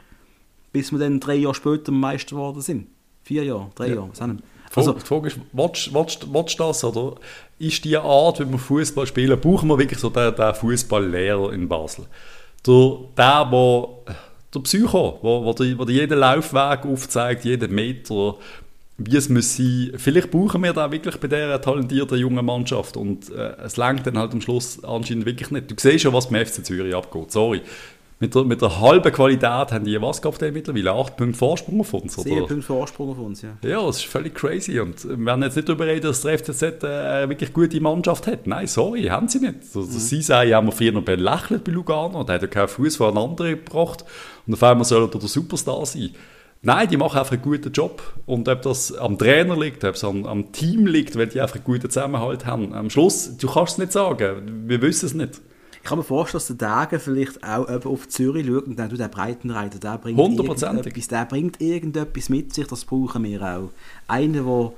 Bis 0.72 0.92
wir 0.92 0.98
dann 0.98 1.20
drei 1.20 1.34
Jahre 1.34 1.54
später 1.54 1.92
Meister 1.92 2.36
geworden 2.36 2.60
sind. 2.60 2.86
Vier 3.22 3.44
Jahre, 3.44 3.70
drei 3.74 3.88
Ja. 3.88 3.94
Jahre, 3.96 4.10
was 4.10 4.20
haben 4.20 4.38
wir? 4.38 4.42
Die 4.70 4.76
Also, 4.76 4.92
die 4.92 5.00
Frage 5.00 5.28
ist, 5.28 5.38
willst 5.52 6.22
du 6.22 6.64
das, 6.64 6.84
oder 6.84 7.14
ist 7.58 7.84
die 7.84 7.96
Art, 7.96 8.40
wie 8.40 8.50
wir 8.50 8.58
Fußball 8.58 9.06
spielen, 9.06 9.38
brauchen 9.40 9.68
wir 9.68 9.78
wirklich 9.78 10.00
so 10.00 10.10
den, 10.10 10.34
den 10.34 10.54
Fußballlehrer 10.54 11.52
in 11.52 11.68
Basel? 11.68 12.06
Der, 12.66 12.98
der, 13.16 13.46
wo, 13.50 14.04
der 14.54 14.60
Psycho, 14.60 15.18
wo, 15.22 15.44
wo 15.44 15.84
dir 15.84 15.94
jeden 15.94 16.18
Laufweg 16.18 16.86
aufzeigt, 16.86 17.44
jeden 17.44 17.74
Meter, 17.74 18.36
wie 18.96 19.16
es 19.16 19.28
muss 19.28 19.56
sein. 19.56 19.92
Vielleicht 19.96 20.30
brauchen 20.30 20.62
wir 20.62 20.72
da 20.72 20.90
wirklich 20.90 21.16
bei 21.18 21.28
dieser 21.28 21.60
talentierten 21.60 22.18
jungen 22.18 22.44
Mannschaft 22.44 22.96
und 22.96 23.30
äh, 23.30 23.56
es 23.64 23.76
langt 23.76 24.06
dann 24.06 24.18
halt 24.18 24.32
am 24.32 24.40
Schluss 24.40 24.82
anscheinend 24.84 25.26
wirklich 25.26 25.50
nicht. 25.50 25.70
Du 25.70 25.74
siehst 25.76 26.02
schon, 26.02 26.14
was 26.14 26.28
beim 26.28 26.46
FC 26.46 26.64
Zürich 26.64 26.94
abgeht, 26.94 27.32
sorry. 27.32 27.60
Mit 28.24 28.34
der, 28.34 28.44
mit 28.44 28.62
der 28.62 28.80
halben 28.80 29.12
Qualität 29.12 29.44
haben 29.44 29.84
die 29.84 30.00
was 30.00 30.22
gehabt 30.22 30.40
mittlerweile? 30.40 30.92
Acht 30.92 31.18
Punkte 31.18 31.36
Vorsprung 31.36 31.80
auf 31.80 31.92
uns? 31.92 32.14
sieben 32.14 32.38
Oder? 32.38 32.46
Punkte 32.46 32.62
Vorsprung 32.62 33.10
auf 33.10 33.18
uns, 33.18 33.42
ja. 33.42 33.50
Ja, 33.62 33.84
das 33.84 33.98
ist 33.98 34.06
völlig 34.06 34.34
crazy. 34.34 34.80
Und 34.80 35.06
wir 35.06 35.26
werden 35.26 35.42
jetzt 35.42 35.56
nicht 35.56 35.68
darüber 35.68 35.84
reden, 35.84 36.06
dass 36.06 36.22
der 36.22 36.38
FCZ 36.38 36.62
äh, 36.62 36.86
eine 36.86 37.28
wirklich 37.28 37.52
gute 37.52 37.78
Mannschaft 37.82 38.26
hat. 38.26 38.46
Nein, 38.46 38.66
sorry, 38.66 39.02
haben 39.02 39.28
sie 39.28 39.40
nicht. 39.40 39.56
Also, 39.74 39.82
Sie 39.82 40.22
sagen, 40.22 40.54
haben 40.54 40.68
wir 40.68 40.72
früher 40.72 40.92
noch 40.92 41.02
belächelt 41.02 41.64
bei 41.64 41.72
Lugano. 41.72 42.26
Hat 42.26 42.40
ja 42.40 42.48
keinen 42.48 42.68
Fuß 42.68 42.96
von 42.96 43.08
einem 43.08 43.18
anderen 43.18 43.62
gebracht. 43.62 44.06
Und 44.46 44.54
auf 44.54 44.62
einmal 44.62 44.86
soll 44.86 45.02
er 45.02 45.08
der 45.08 45.28
Superstar 45.28 45.84
sein. 45.84 46.12
Nein, 46.62 46.88
die 46.88 46.96
machen 46.96 47.18
einfach 47.18 47.32
einen 47.32 47.42
guten 47.42 47.72
Job. 47.72 48.02
Und 48.24 48.48
ob 48.48 48.62
das 48.62 48.90
am 48.96 49.18
Trainer 49.18 49.54
liegt, 49.54 49.84
ob 49.84 49.96
es 49.96 50.02
am, 50.02 50.24
am 50.24 50.50
Team 50.50 50.86
liegt, 50.86 51.18
weil 51.18 51.26
die 51.26 51.42
einfach 51.42 51.56
einen 51.56 51.64
guten 51.64 51.90
Zusammenhalt 51.90 52.46
haben. 52.46 52.72
Am 52.72 52.88
Schluss, 52.88 53.36
du 53.36 53.48
kannst 53.48 53.72
es 53.74 53.78
nicht 53.78 53.92
sagen. 53.92 54.64
Wir 54.66 54.80
wissen 54.80 55.04
es 55.04 55.12
nicht. 55.12 55.42
Ich 55.84 55.90
kann 55.90 55.98
mir 55.98 56.04
vorstellen, 56.04 56.38
dass 56.38 56.46
der 56.46 56.56
Dagen 56.56 56.98
vielleicht 56.98 57.44
auch 57.44 57.84
auf 57.84 58.08
Zürich 58.08 58.46
schaut 58.46 58.66
und 58.66 58.78
dann 58.78 58.88
du 58.88 58.96
der 58.96 59.08
Breitenreiter, 59.08 59.78
der 59.78 59.98
bringt 59.98 60.18
Hundertprozentig. 60.18 60.76
irgendetwas, 60.78 61.08
der 61.08 61.24
bringt 61.26 61.60
irgendetwas 61.60 62.30
mit 62.30 62.54
sich, 62.54 62.66
das 62.66 62.86
brauchen 62.86 63.22
wir 63.22 63.42
auch. 63.42 63.68
Einer, 64.08 64.44
der 64.44 64.72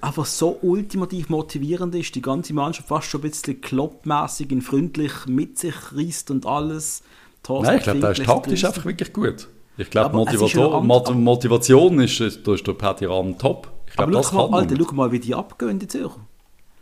einfach 0.00 0.26
so 0.26 0.58
ultimativ 0.60 1.28
motivierend 1.28 1.94
ist, 1.94 2.16
die 2.16 2.20
ganze 2.20 2.52
Mannschaft 2.52 2.88
fast 2.88 3.06
schon 3.06 3.20
ein 3.20 3.30
bisschen 3.30 3.60
kloppmässig 3.60 4.50
und 4.50 4.62
freundlich 4.62 5.12
mit 5.26 5.56
sich 5.56 5.74
reißt 5.94 6.32
und 6.32 6.44
alles. 6.46 7.04
Thorsten 7.44 7.66
Nein, 7.66 7.76
ich 7.78 7.84
glaube, 7.84 8.00
der 8.00 8.10
ist 8.10 8.24
taktisch 8.24 8.64
einfach 8.64 8.84
wirklich 8.84 9.12
gut. 9.12 9.46
Ich 9.76 9.88
glaube, 9.88 10.16
Motivator, 10.16 11.14
Motivation 11.14 12.00
ist, 12.00 12.20
da 12.44 12.54
ist 12.54 12.66
der 12.66 12.72
Patty 12.72 13.04
Rahm 13.04 13.38
top. 13.38 13.70
Ich 13.86 13.92
glaube, 13.92 14.10
Aber 14.10 14.18
das 14.18 14.30
schau 14.30 14.42
kann 14.42 14.50
mal. 14.50 14.62
Alter, 14.62 14.74
schau 14.76 14.94
mal, 14.94 15.12
wie 15.12 15.20
die 15.20 15.32
abgehen, 15.32 15.78
die 15.78 15.86
Zürcher. 15.86 16.26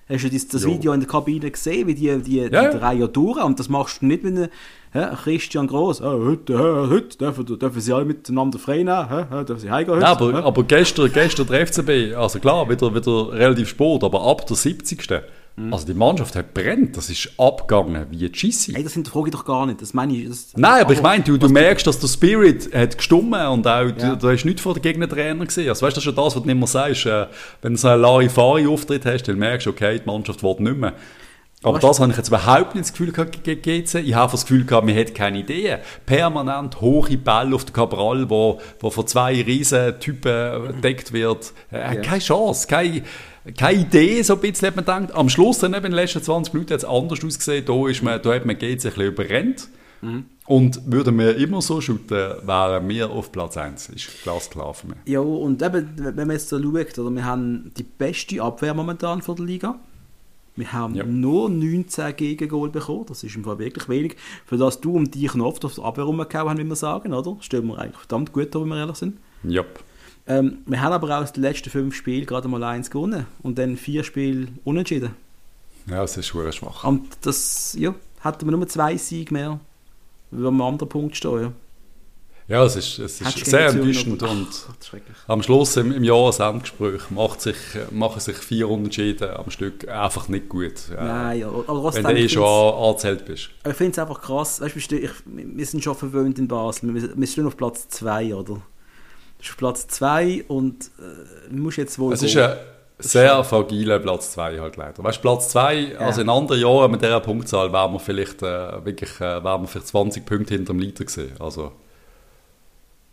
Hast 0.08 0.24
du 0.24 0.30
das, 0.30 0.48
das. 0.48 0.64
Video 0.64 0.92
in 0.92 1.00
der 1.00 1.08
Kabine 1.08 1.50
gesehen, 1.50 1.86
wie 1.86 1.94
die, 1.94 2.16
die, 2.22 2.36
Ja, 2.38 2.48
die 2.48 2.54
ja. 2.54 2.70
drei 2.70 2.94
Jahre 2.94 3.10
durch 3.10 3.42
Und 3.42 3.58
das 3.58 3.68
machst 3.68 4.00
du 4.00 4.06
nicht, 4.06 4.24
wenn 4.24 4.36
du, 4.36 4.50
hä, 4.92 5.06
Christian 5.22 5.66
Gross, 5.66 6.00
ah, 6.00 6.12
heute, 6.12 6.58
hä, 6.58 6.88
heute 6.90 7.18
dürfen, 7.18 7.44
dürfen 7.58 7.80
sie 7.80 7.92
alle 7.92 8.06
miteinander 8.06 8.58
frei 8.58 8.78
nehmen, 8.78 9.08
hä, 9.08 9.44
dürfen 9.44 9.58
sie 9.58 9.70
heimgehen 9.70 9.96
heute. 9.96 10.06
Ja, 10.06 10.12
aber, 10.12 10.44
aber 10.44 10.64
gestern, 10.64 11.12
gestern 11.12 11.46
der 11.46 11.66
FCB, 11.66 12.16
also 12.16 12.38
klar, 12.38 12.68
wieder, 12.70 12.94
wieder 12.94 13.32
relativ 13.32 13.68
spät, 13.68 14.02
aber 14.02 14.22
ab 14.22 14.46
der 14.46 14.56
70. 14.56 15.06
Mhm. 15.58 15.72
Also 15.72 15.86
die 15.86 15.94
Mannschaft 15.94 16.36
hat 16.36 16.54
brennt, 16.54 16.96
das 16.96 17.10
ist 17.10 17.30
abgegangen 17.36 18.06
wie 18.10 18.28
Gissi. 18.28 18.74
Ey, 18.76 18.84
das 18.84 18.92
hinterfrage 18.94 19.26
ich 19.28 19.32
doch 19.34 19.44
gar 19.44 19.66
nicht. 19.66 19.82
Das 19.82 19.92
meine 19.94 20.14
ich. 20.14 20.28
Das, 20.28 20.52
Nein, 20.56 20.82
aber 20.82 20.92
ich 20.92 21.02
meine, 21.02 21.24
du, 21.24 21.36
du 21.36 21.48
merkst, 21.48 21.86
dass 21.86 21.98
der 21.98 22.08
Spirit 22.08 22.72
hat 22.74 22.96
gestummen 22.96 23.46
und 23.48 23.66
auch, 23.66 23.84
Ja. 23.86 23.90
du, 23.90 24.16
du 24.16 24.30
hast 24.30 24.44
nichts 24.44 24.62
von 24.62 24.74
den 24.74 24.82
Gegnertrainer 24.82 25.44
gesehen. 25.44 25.68
Also 25.68 25.84
weißt 25.86 25.96
du, 25.96 26.00
das 26.00 26.06
ist 26.06 26.14
schon 26.14 26.14
das, 26.14 26.36
was 26.36 26.42
du 26.42 26.48
immer 26.48 26.66
sagst. 26.66 27.06
Äh, 27.06 27.26
wenn 27.62 27.72
du 27.72 27.78
so 27.78 27.88
einen 27.88 28.02
Larifari-Auftritt 28.02 29.04
hast, 29.04 29.24
dann 29.24 29.38
merkst 29.38 29.66
du, 29.66 29.70
okay, 29.70 29.98
die 29.98 30.06
Mannschaft 30.06 30.42
will 30.42 30.56
nicht 30.60 30.76
mehr. 30.76 30.94
Aber 31.64 31.74
Weißt 31.74 31.84
das 31.84 31.98
habe 31.98 32.12
ich 32.12 32.16
jetzt 32.16 32.28
überhaupt 32.28 32.76
nicht 32.76 32.84
das 32.86 32.92
Gefühl 32.92 33.10
gehabt 33.10 33.42
gegen 33.42 33.60
GC. 33.60 33.96
Ich 33.96 34.14
habe 34.14 34.30
das 34.30 34.42
Gefühl 34.42 34.64
gehabt, 34.64 34.86
man 34.86 34.96
hat 34.96 35.12
keine 35.12 35.40
Ideen. 35.40 35.80
Permanent 36.06 36.80
hohe 36.80 37.16
Bälle 37.18 37.52
auf 37.56 37.64
den 37.64 37.72
Cabral, 37.72 38.30
wo, 38.30 38.60
wo 38.78 38.90
von 38.90 39.04
zwei 39.08 39.42
riesen 39.42 39.98
Typen 39.98 40.68
gedeckt 40.76 41.12
wird. 41.12 41.52
Äh, 41.72 41.96
Ja. 41.96 42.00
Keine 42.00 42.20
Chance, 42.20 42.68
keine, 42.68 43.02
keine 43.56 43.80
Idee, 43.80 44.22
so 44.22 44.34
ein 44.34 44.40
bisschen 44.40 44.68
hat 44.68 44.76
man 44.76 44.84
gedacht. 44.84 45.14
Am 45.16 45.28
Schluss, 45.28 45.58
dann 45.58 45.72
eben 45.74 45.86
in 45.86 45.92
den 45.92 45.96
letzten 45.96 46.22
20 46.22 46.54
Minuten, 46.54 46.72
hat 46.74 46.78
es 46.80 46.84
anders 46.84 47.24
ausgesehen. 47.24 47.64
Da, 47.64 47.88
ist 47.88 48.02
man, 48.02 48.20
da 48.22 48.34
hat 48.34 48.44
man 48.46 48.56
GC 48.56 48.64
ein 48.70 48.76
bisschen 48.76 49.02
überrennt. 49.06 49.68
Und 50.46 50.80
würden 50.92 51.18
wir 51.18 51.36
immer 51.36 51.60
so 51.60 51.80
shooten, 51.80 52.16
wären 52.46 52.88
wir 52.88 53.10
auf 53.10 53.32
Platz 53.32 53.56
1. 53.56 53.88
Ist 53.88 54.22
glasklar 54.22 54.72
für 54.72 54.86
mich. 54.86 54.96
Ja, 55.06 55.18
und 55.20 55.60
eben, 55.60 55.90
wenn 55.96 56.14
man 56.14 56.30
jetzt 56.30 56.48
so 56.48 56.62
schaut, 56.62 56.98
oder, 56.98 57.10
wir 57.10 57.24
haben 57.24 57.72
die 57.76 57.82
beste 57.82 58.40
Abwehr 58.40 58.74
momentan 58.74 59.22
von 59.22 59.34
der 59.36 59.44
Liga. 59.44 59.74
Wir 60.54 60.72
haben 60.72 60.94
Ja. 60.94 61.04
nur 61.04 61.48
19 61.50 62.16
Gegengol 62.16 62.70
bekommen. 62.70 63.06
Das 63.08 63.22
ist 63.22 63.34
im 63.36 63.44
Fall 63.44 63.58
wirklich 63.58 63.88
wenig. 63.88 64.16
Für 64.46 64.56
das 64.56 64.80
du 64.80 64.92
und 64.94 65.14
dich 65.14 65.34
noch 65.34 65.46
oft 65.46 65.64
auf 65.64 65.74
die 65.74 65.82
Abwehr 65.82 66.04
rumgehauen 66.04 66.48
haben, 66.50 66.58
wie 66.58 66.64
wir 66.64 66.76
sagen, 66.76 67.12
oder? 67.12 67.36
Stellen 67.40 67.66
wir 67.66 67.78
eigentlich 67.78 67.98
verdammt 67.98 68.32
gut 68.32 68.54
da, 68.54 68.60
wenn 68.60 68.68
wir 68.68 68.76
ehrlich 68.78 68.96
sind. 68.96 69.18
Ja. 69.44 69.62
Ähm, 70.28 70.58
wir 70.66 70.80
haben 70.82 70.92
aber 70.92 71.08
auch 71.18 71.22
aus 71.22 71.32
den 71.32 71.42
letzten 71.42 71.70
fünf 71.70 71.94
Spielen 71.96 72.26
gerade 72.26 72.48
mal 72.48 72.62
eins 72.62 72.90
gewonnen. 72.90 73.26
Und 73.42 73.58
dann 73.58 73.76
vier 73.76 74.04
Spiele 74.04 74.48
unentschieden. 74.64 75.10
Ja, 75.86 76.02
es 76.04 76.16
ist 76.16 76.26
schwer 76.26 76.52
schwach. 76.52 76.84
Und 76.84 77.06
das, 77.22 77.74
ja, 77.78 77.94
hätten 78.22 78.46
wir 78.46 78.56
nur 78.56 78.68
zwei 78.68 78.96
Siege 78.98 79.32
mehr, 79.32 79.58
würden 80.30 80.56
wir 80.56 80.62
am 80.64 80.72
anderen 80.74 80.88
Punkt 80.88 81.16
stehen. 81.16 81.40
Ja. 81.40 81.52
Ja, 82.48 82.64
es 82.64 82.76
ist, 82.76 82.98
es 82.98 83.20
ist 83.20 83.44
sehr 83.44 83.68
enttäuschend 83.68 84.22
und 84.22 84.48
Ach, 84.70 84.74
das 84.80 85.00
am 85.26 85.42
Schluss 85.42 85.76
im, 85.76 85.92
im 85.92 86.02
Jahresendgespräch 86.02 87.10
macht 87.10 87.42
sich, 87.42 87.56
machen 87.90 88.20
sich 88.20 88.36
vier 88.38 88.70
Unentschieden 88.70 89.28
am 89.32 89.50
Stück 89.50 89.86
einfach 89.86 90.28
nicht 90.28 90.48
gut. 90.48 90.72
Nein, 90.96 91.44
aber 91.44 91.64
aber 91.68 91.94
wenn 91.94 92.04
du 92.04 92.16
eh 92.16 92.26
schon 92.26 92.42
angezählt 92.74 93.26
bist. 93.26 93.50
Ich 93.68 93.74
finde 93.74 93.92
es 93.92 93.98
einfach 93.98 94.22
krass. 94.22 94.62
Weißt, 94.62 94.70
du, 94.70 94.76
wir 94.76 94.82
stehen- 94.82 95.04
ich, 95.04 95.10
wir 95.26 95.66
sind 95.66 95.84
schon 95.84 95.94
verwöhnt 95.94 96.38
in 96.38 96.48
Basel. 96.48 96.94
Wir, 96.94 97.10
wir 97.14 97.26
stehen 97.26 97.46
auf 97.46 97.54
Platz 97.54 97.86
2, 97.90 98.34
oder? 98.34 98.62
Du 99.38 99.42
bist 99.42 99.50
auf 99.50 99.56
Platz 99.56 99.86
2 99.88 100.44
und 100.48 100.86
äh, 100.98 101.50
du 101.50 101.56
musst 101.62 101.78
jetzt 101.78 101.98
wohl. 101.98 102.12
Es 102.12 102.22
ist 102.22 102.36
ein 102.36 102.56
sehr 102.98 103.44
fragiler 103.44 104.00
Platz 104.00 104.32
2 104.32 104.58
halt 104.58 104.76
leider. 104.76 105.02
Weißt 105.04 105.18
du, 105.18 105.22
Platz 105.22 105.48
2, 105.50 105.96
also 105.98 106.20
in 106.20 106.28
anderen 106.28 106.60
Jahren 106.60 106.90
mit 106.90 107.02
dieser 107.02 107.20
Punktzahl 107.20 107.72
wären 107.72 107.92
wir 107.92 108.00
vielleicht 108.00 108.42
äh, 108.42 108.84
wirklich 108.84 109.20
äh, 109.20 109.42
wären 109.44 109.62
wir 109.62 109.68
vielleicht 109.68 109.86
20 109.86 110.26
Punkte 110.26 110.54
hinter 110.54 110.72
dem 110.72 110.80
Leader 110.80 111.04
gewesen. 111.04 111.32
Also, 111.38 111.70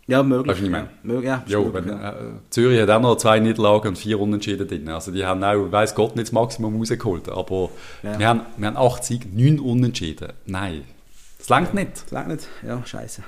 ja, 0.08 0.22
möglich. 0.24 0.56
Weißt 0.56 0.66
du, 0.66 0.72
was 0.72 0.82
ich 0.82 1.04
meine? 1.04 1.20
Ja, 1.22 1.28
ja, 1.28 1.42
ist 1.46 1.52
jo, 1.52 1.62
möglich, 1.64 1.84
wenn, 1.86 2.00
ja. 2.00 2.10
äh, 2.10 2.14
Zürich 2.50 2.80
hat 2.80 2.90
auch 2.90 3.00
noch 3.00 3.16
zwei 3.16 3.38
Niederlagen 3.38 3.88
und 3.88 3.96
vier 3.98 4.20
Unentschieden 4.20 4.66
drin. 4.66 4.88
Also 4.88 5.12
die 5.12 5.24
haben 5.24 5.42
auch, 5.44 5.70
weiß 5.70 5.94
Gott, 5.94 6.16
nicht 6.16 6.28
das 6.28 6.32
Maximum 6.32 6.76
rausgeholt. 6.78 7.28
Aber 7.28 7.70
Ja. 8.02 8.18
wir, 8.18 8.28
haben, 8.28 8.40
wir 8.56 8.66
haben 8.68 8.76
8 8.76 9.04
Siege, 9.04 9.28
9 9.32 9.60
Unentschieden. 9.60 10.32
Nein, 10.46 10.84
das 11.38 11.48
langt 11.48 11.74
nicht. 11.74 12.02
Das 12.04 12.10
langt 12.10 12.28
nicht. 12.28 12.48
Ja, 12.66 12.84
scheiße. 12.84 13.22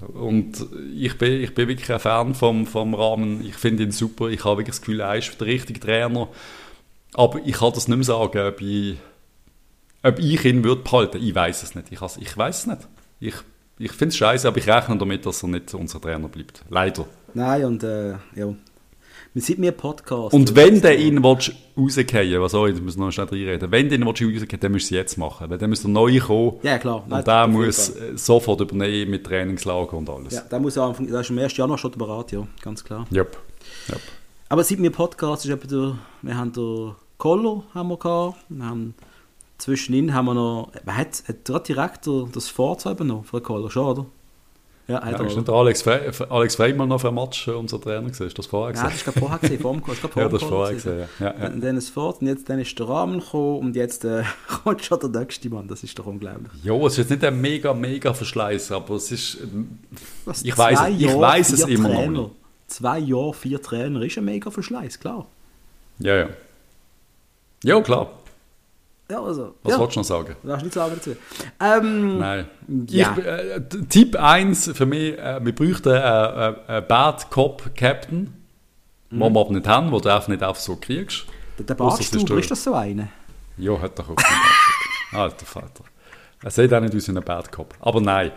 Und 0.00 0.66
ich 0.94 1.16
bin, 1.18 1.40
ich 1.42 1.54
bin 1.54 1.68
wirklich 1.68 1.90
ein 1.92 2.00
Fan 2.00 2.34
vom, 2.34 2.66
vom 2.66 2.94
Rahmen. 2.94 3.44
Ich 3.46 3.54
finde 3.54 3.84
ihn 3.84 3.92
super. 3.92 4.28
Ich 4.28 4.44
habe 4.44 4.58
wirklich 4.58 4.74
das 4.76 4.80
Gefühl, 4.80 5.00
er 5.00 5.16
ist 5.16 5.40
der 5.40 5.46
richtige 5.46 5.80
Trainer. 5.80 6.28
Aber 7.14 7.40
ich 7.44 7.54
kann 7.54 7.72
das 7.72 7.88
nicht 7.88 7.96
mehr 7.96 8.04
sagen, 8.04 8.38
ob 8.46 8.60
ich, 8.60 8.96
ob 10.02 10.18
ich 10.18 10.44
ihn 10.44 10.64
würde 10.64 10.82
behalten. 10.82 11.22
Ich 11.22 11.34
weiß 11.34 11.62
es 11.62 11.74
nicht. 11.74 11.92
Ich, 11.92 12.00
has- 12.00 12.16
ich 12.18 12.36
weiß 12.36 12.58
es 12.60 12.66
nicht. 12.66 12.88
Ich, 13.20 13.34
ich 13.78 13.92
finde 13.92 14.08
es 14.10 14.16
scheiße, 14.16 14.46
aber 14.48 14.58
ich 14.58 14.68
rechne 14.68 14.98
damit, 14.98 15.24
dass 15.24 15.42
er 15.42 15.48
nicht 15.48 15.72
unser 15.74 16.00
Trainer 16.00 16.28
bleibt. 16.28 16.64
Leider. 16.68 17.06
Nein, 17.32 17.64
und 17.64 17.82
äh, 17.84 18.12
ja. 18.34 18.54
Wir 19.34 19.42
sind 19.42 19.58
mir 19.58 19.72
Podcast. 19.72 20.32
Und 20.32 20.54
wenn 20.54 20.80
du 20.80 20.94
ihn 20.94 21.20
willst 21.24 21.50
rausgehen 21.76 22.40
was 22.40 22.52
soll 22.52 22.70
ich, 22.70 22.80
muss 22.80 22.96
noch 22.96 23.10
schnell 23.10 23.26
reinreden, 23.26 23.68
wenn 23.72 23.88
du 23.88 23.96
ihn 23.96 24.06
willst 24.06 24.22
rausgehen 24.22 24.60
dann 24.60 24.70
musst 24.70 24.92
du 24.92 24.94
es 24.94 25.00
jetzt 25.00 25.18
machen. 25.18 25.50
Weil 25.50 25.58
dann 25.58 25.70
muss 25.70 25.82
der 25.82 25.90
Neue 25.90 26.20
kommen. 26.20 26.58
Ja, 26.62 26.78
klar. 26.78 27.04
Und 27.10 27.26
der 27.26 27.48
muss 27.48 27.88
äh, 27.88 28.16
sofort 28.16 28.60
übernehmen 28.60 29.10
mit 29.10 29.26
Trainingslager 29.26 29.94
und 29.94 30.08
alles. 30.08 30.34
Ja, 30.34 30.42
der 30.42 30.60
muss 30.60 30.78
anfangen. 30.78 31.10
Der 31.10 31.20
ist 31.20 31.30
im 31.30 31.38
1. 31.40 31.56
Januar 31.56 31.78
schon 31.78 31.90
bereit, 31.90 32.30
ja, 32.30 32.46
ganz 32.62 32.84
klar. 32.84 33.08
Yep. 33.12 33.36
Yep. 33.88 34.00
Aber 34.50 34.62
seit 34.62 34.78
mir 34.78 34.92
Podcast 34.92 35.44
ist 35.44 35.50
eben 35.50 35.68
der, 35.68 35.98
wir 36.22 36.36
haben 36.36 36.52
den 36.52 36.94
Koller 37.18 37.64
haben 37.74 37.88
wir 37.88 37.96
gehabt. 37.96 38.36
Wir 38.48 38.66
haben, 38.66 38.94
zwischenin 39.58 40.14
haben 40.14 40.26
wir 40.26 40.34
noch, 40.34 40.70
wer 40.84 40.96
hat, 40.96 41.24
hat 41.26 41.48
der 41.48 41.58
Direktor 41.58 42.28
das 42.32 42.48
Fahrzeug 42.48 43.00
übernommen 43.00 43.24
für 43.24 43.40
Koller, 43.40 43.68
schon, 43.68 43.84
oder? 43.84 44.06
Ja, 44.86 45.10
ja, 45.10 45.22
ist 45.24 45.34
nicht 45.36 45.48
Alex, 45.48 45.80
Fre 45.80 46.12
Alex 46.28 46.56
Freimann 46.56 46.90
noch 46.90 47.00
für 47.00 47.08
ein 47.08 47.14
Match 47.14 47.48
unser 47.48 47.80
Trainer 47.80 48.06
gesehen? 48.06 48.26
Ist 48.26 48.38
das 48.38 48.44
vorher 48.44 48.72
gesehen? 48.72 48.86
Ja, 48.88 48.92
das 48.92 49.06
war 49.06 49.14
vorher 49.14 49.38
gesehen, 49.38 49.60
vor 49.60 49.72
dem 49.72 49.82
Ja, 50.14 50.28
das 50.28 50.42
war 50.42 50.48
vorher 50.48 50.74
gesehen, 50.74 51.08
ja. 51.20 51.34
ja, 51.38 51.46
Und 51.46 51.60
dann 51.62 51.76
ist 51.78 51.88
fort 51.88 52.20
und 52.20 52.26
jetzt 52.26 52.50
dann 52.50 52.58
ist 52.58 52.78
der 52.78 52.86
Rahmen 52.86 53.20
gekommen 53.20 53.60
und 53.60 53.76
jetzt 53.76 54.04
äh, 54.04 54.24
kommt 54.62 54.84
schon 54.84 55.00
der 55.00 55.08
nächste 55.08 55.48
Mann, 55.48 55.68
das 55.68 55.82
ist 55.84 55.98
doch 55.98 56.04
unglaublich. 56.04 56.52
Ja, 56.62 56.74
es 56.74 56.92
ist 56.92 56.98
jetzt 56.98 57.10
nicht 57.10 57.24
ein 57.24 57.40
mega, 57.40 57.72
mega 57.72 58.12
Verschleiß, 58.12 58.72
aber 58.72 58.96
es 58.96 59.10
ist, 59.10 59.38
Was, 60.26 60.44
ich 60.44 60.56
weiß 60.56 60.80
ich 60.98 61.14
weiß 61.14 61.52
es 61.52 61.60
immer 61.64 61.88
Trainer. 61.88 62.10
noch 62.10 62.22
nicht. 62.24 62.34
Zwei 62.66 62.98
Jahre, 62.98 63.32
vier 63.32 63.62
Trainer 63.62 64.02
ist 64.02 64.18
ein 64.18 64.24
mega 64.26 64.50
Verschleiß, 64.50 65.00
klar. 65.00 65.26
Ja, 65.98 66.16
ja. 66.16 66.28
Ja, 67.62 67.80
klar. 67.80 68.10
Ja, 69.10 69.22
also. 69.22 69.54
Was 69.62 69.72
ja. 69.72 69.78
wolltest 69.78 69.96
du 69.96 70.00
noch 70.00 70.06
sagen? 70.06 70.36
Du 70.42 70.56
nicht 70.56 70.72
sagen 70.72 70.92
dazu? 70.94 71.16
Ähm, 71.60 72.18
Nein. 72.18 72.46
Ja. 72.88 73.14
Ich, 73.18 73.24
äh, 73.24 73.60
Tipp 73.88 74.16
1 74.16 74.70
für 74.74 74.86
mich, 74.86 75.18
äh, 75.18 75.44
wir 75.44 75.54
bräuchten 75.54 75.90
einen 75.90 76.56
äh, 76.66 76.80
Bad 76.80 77.30
Cop 77.30 77.74
Captain, 77.76 78.32
mhm. 79.10 79.20
den 79.20 79.32
wir 79.32 79.40
aber 79.40 79.52
nicht 79.52 79.68
haben, 79.68 79.90
den 79.90 80.00
du 80.00 80.08
einfach 80.08 80.28
nicht 80.28 80.42
einfach 80.42 80.60
so 80.60 80.76
kriegst. 80.76 81.26
Der, 81.58 81.66
der 81.66 81.74
Badstuber, 81.74 82.38
ist 82.38 82.50
das 82.50 82.64
so 82.64 82.74
einer? 82.74 83.08
Ja, 83.58 83.78
hat 83.80 83.98
doch 83.98 84.08
auch 84.08 84.16
Alter 85.12 85.46
Vater. 85.46 85.84
Er 86.42 86.50
sieht 86.50 86.72
auch 86.72 86.80
nicht 86.80 86.94
aus 86.94 87.06
wie 87.06 87.12
ein 87.12 87.22
Bad 87.22 87.52
Cop. 87.52 87.74
Aber 87.80 88.00
nein. 88.00 88.32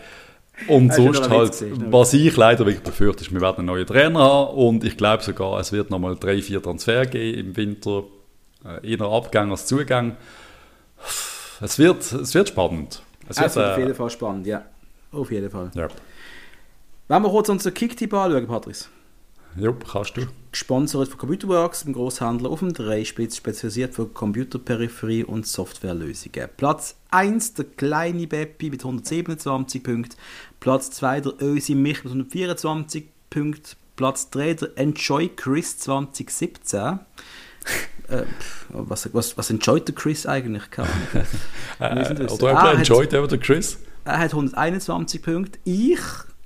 Und 0.67 0.93
sonst 0.93 1.29
halt, 1.29 1.51
gesehen, 1.51 1.91
was 1.91 2.13
ich 2.13 2.35
leider 2.35 2.65
wirklich 2.65 2.83
befürchte, 2.83 3.23
ist, 3.23 3.31
wir 3.31 3.41
werden 3.41 3.59
einen 3.59 3.67
neuen 3.67 3.85
Trainer 3.85 4.19
haben 4.19 4.57
und 4.57 4.83
ich 4.83 4.97
glaube 4.97 5.23
sogar, 5.23 5.59
es 5.59 5.71
wird 5.71 5.91
nochmal 5.91 6.17
drei, 6.19 6.41
vier 6.41 6.61
Transfer 6.61 7.05
geben 7.05 7.49
im 7.49 7.57
Winter. 7.57 8.03
Äh, 8.65 8.93
eher 8.93 9.01
Abgang 9.01 9.51
als 9.51 9.67
Zugang 9.67 10.17
es 11.61 11.79
wird, 11.79 12.11
es 12.11 12.33
wird 12.33 12.49
spannend. 12.49 13.01
Es 13.29 13.37
wird, 13.37 13.47
es 13.47 13.55
wird 13.55 13.71
auf 13.71 13.77
jeden 13.77 13.95
Fall 13.95 14.09
spannend, 14.09 14.47
ja. 14.47 14.65
Auf 15.11 15.31
jeden 15.31 15.49
Fall. 15.49 15.71
Ja. 15.73 15.87
Wenn 17.07 17.21
wir 17.21 17.29
kurz 17.29 17.49
unseren 17.49 17.73
Kicktipp 17.73 18.13
anschauen, 18.13 18.47
Patrice. 18.47 18.89
Ja, 19.55 19.71
kannst 19.71 20.15
du. 20.17 20.27
Gesponsert 20.51 21.07
von 21.07 21.17
Computerworks, 21.17 21.83
dem 21.83 21.93
Großhändler 21.93 22.49
auf 22.49 22.59
dem 22.59 22.73
Dreispitz, 22.73 23.37
spezialisiert 23.37 23.95
für 23.95 24.07
Computerperipherie 24.07 25.23
und 25.23 25.47
Softwarelösungen. 25.47 26.49
Platz 26.57 26.95
1 27.09 27.55
der 27.55 27.65
kleine 27.65 28.27
Beppi 28.27 28.69
mit 28.69 28.81
127 28.81 29.81
Punkten. 29.81 30.15
Platz 30.59 30.91
2 30.91 31.21
der 31.21 31.33
Ösi 31.41 31.73
Mich 31.73 32.03
mit 32.03 32.13
124 32.13 33.05
Punkten. 33.29 33.75
Platz 33.95 34.29
3 34.29 34.53
der 34.53 34.77
Enjoy 34.77 35.29
Chris 35.29 35.79
2017 35.79 36.99
äh, 38.07 38.23
was, 38.69 39.13
was, 39.13 39.37
was 39.37 39.49
enjoyt 39.49 39.87
der 39.87 39.95
Chris 39.95 40.25
eigentlich? 40.25 40.63
äh, 41.79 42.25
oder 42.29 42.57
ah, 42.57 42.73
enjoyt 42.73 43.13
hat, 43.13 43.31
der 43.31 43.37
Chris? 43.37 43.77
Er 44.05 44.19
hat 44.19 44.31
121 44.31 45.21
Punkte. 45.21 45.59
Ich 45.65 45.99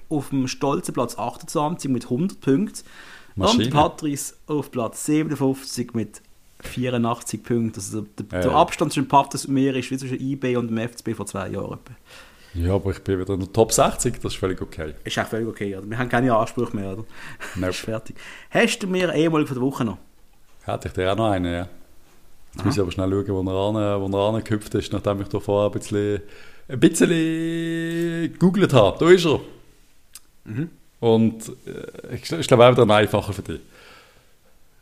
auf 0.09 0.29
dem 0.29 0.47
stolzen 0.47 0.93
Platz 0.93 1.17
28 1.17 1.89
mit 1.89 2.05
100 2.05 2.41
Punkten. 2.41 2.83
Maschine. 3.35 3.65
Und 3.65 3.71
Patrice 3.71 4.35
auf 4.47 4.71
Platz 4.71 5.05
57 5.05 5.93
mit 5.93 6.21
84 6.61 7.43
Punkten. 7.43 7.79
Also 7.79 8.01
der, 8.01 8.25
der, 8.25 8.41
der 8.41 8.51
Abstand 8.51 8.93
zwischen 8.93 9.07
Patrice 9.07 9.47
und 9.47 9.53
mir 9.53 9.75
ist 9.75 9.89
wie 9.89 9.97
zwischen 9.97 10.19
IB 10.19 10.57
und 10.57 10.67
dem 10.67 10.89
FCB 10.89 11.15
vor 11.15 11.25
zwei 11.25 11.49
Jahren. 11.49 11.79
Ja, 12.53 12.75
aber 12.75 12.91
ich 12.91 12.99
bin 12.99 13.19
wieder 13.19 13.33
in 13.33 13.39
der 13.39 13.53
Top 13.53 13.71
60, 13.71 14.15
das 14.21 14.33
ist 14.33 14.39
völlig 14.39 14.61
okay. 14.61 14.93
Ist 15.05 15.17
auch 15.17 15.27
völlig 15.27 15.47
okay, 15.47 15.75
oder? 15.75 15.89
Wir 15.89 15.97
haben 15.97 16.09
keine 16.09 16.35
Ansprüche 16.35 16.75
mehr, 16.75 16.93
oder? 16.93 17.05
Nope. 17.55 17.69
ist 17.69 17.79
fertig. 17.79 18.17
Hast 18.49 18.79
du 18.79 18.87
mir 18.87 19.13
ehemalig 19.13 19.47
von 19.47 19.55
der 19.55 19.63
Woche 19.63 19.85
noch? 19.85 19.97
Hätte 20.63 20.87
ich 20.87 20.93
dir 20.93 21.11
auch 21.11 21.17
noch 21.17 21.31
einen, 21.31 21.53
ja. 21.53 21.67
Jetzt 22.53 22.65
muss 22.65 22.75
ich 22.75 22.81
aber 22.81 22.91
schnell 22.91 23.09
schauen, 23.09 23.45
wo 23.45 23.51
er, 23.51 23.95
an, 23.95 24.01
wo 24.11 24.17
er 24.17 24.35
angehüpft 24.35 24.75
ist, 24.75 24.91
nachdem 24.91 25.21
ich 25.21 25.29
da 25.29 25.39
vorher 25.39 25.71
ein 25.71 25.79
bisschen, 25.79 26.21
ein 26.67 26.79
bisschen 26.79 28.33
gegoogelt 28.33 28.73
habe. 28.73 28.97
Da 28.99 29.09
ist 29.09 29.25
er. 29.25 29.39
Mhm. 30.43 30.69
Und 30.99 31.49
äh, 31.65 32.15
ich, 32.15 32.31
ich 32.31 32.47
glaube 32.47 32.65
auch 32.65 32.71
wieder 32.71 32.93
einfacher 32.93 33.33
für 33.33 33.41
dich. 33.41 33.61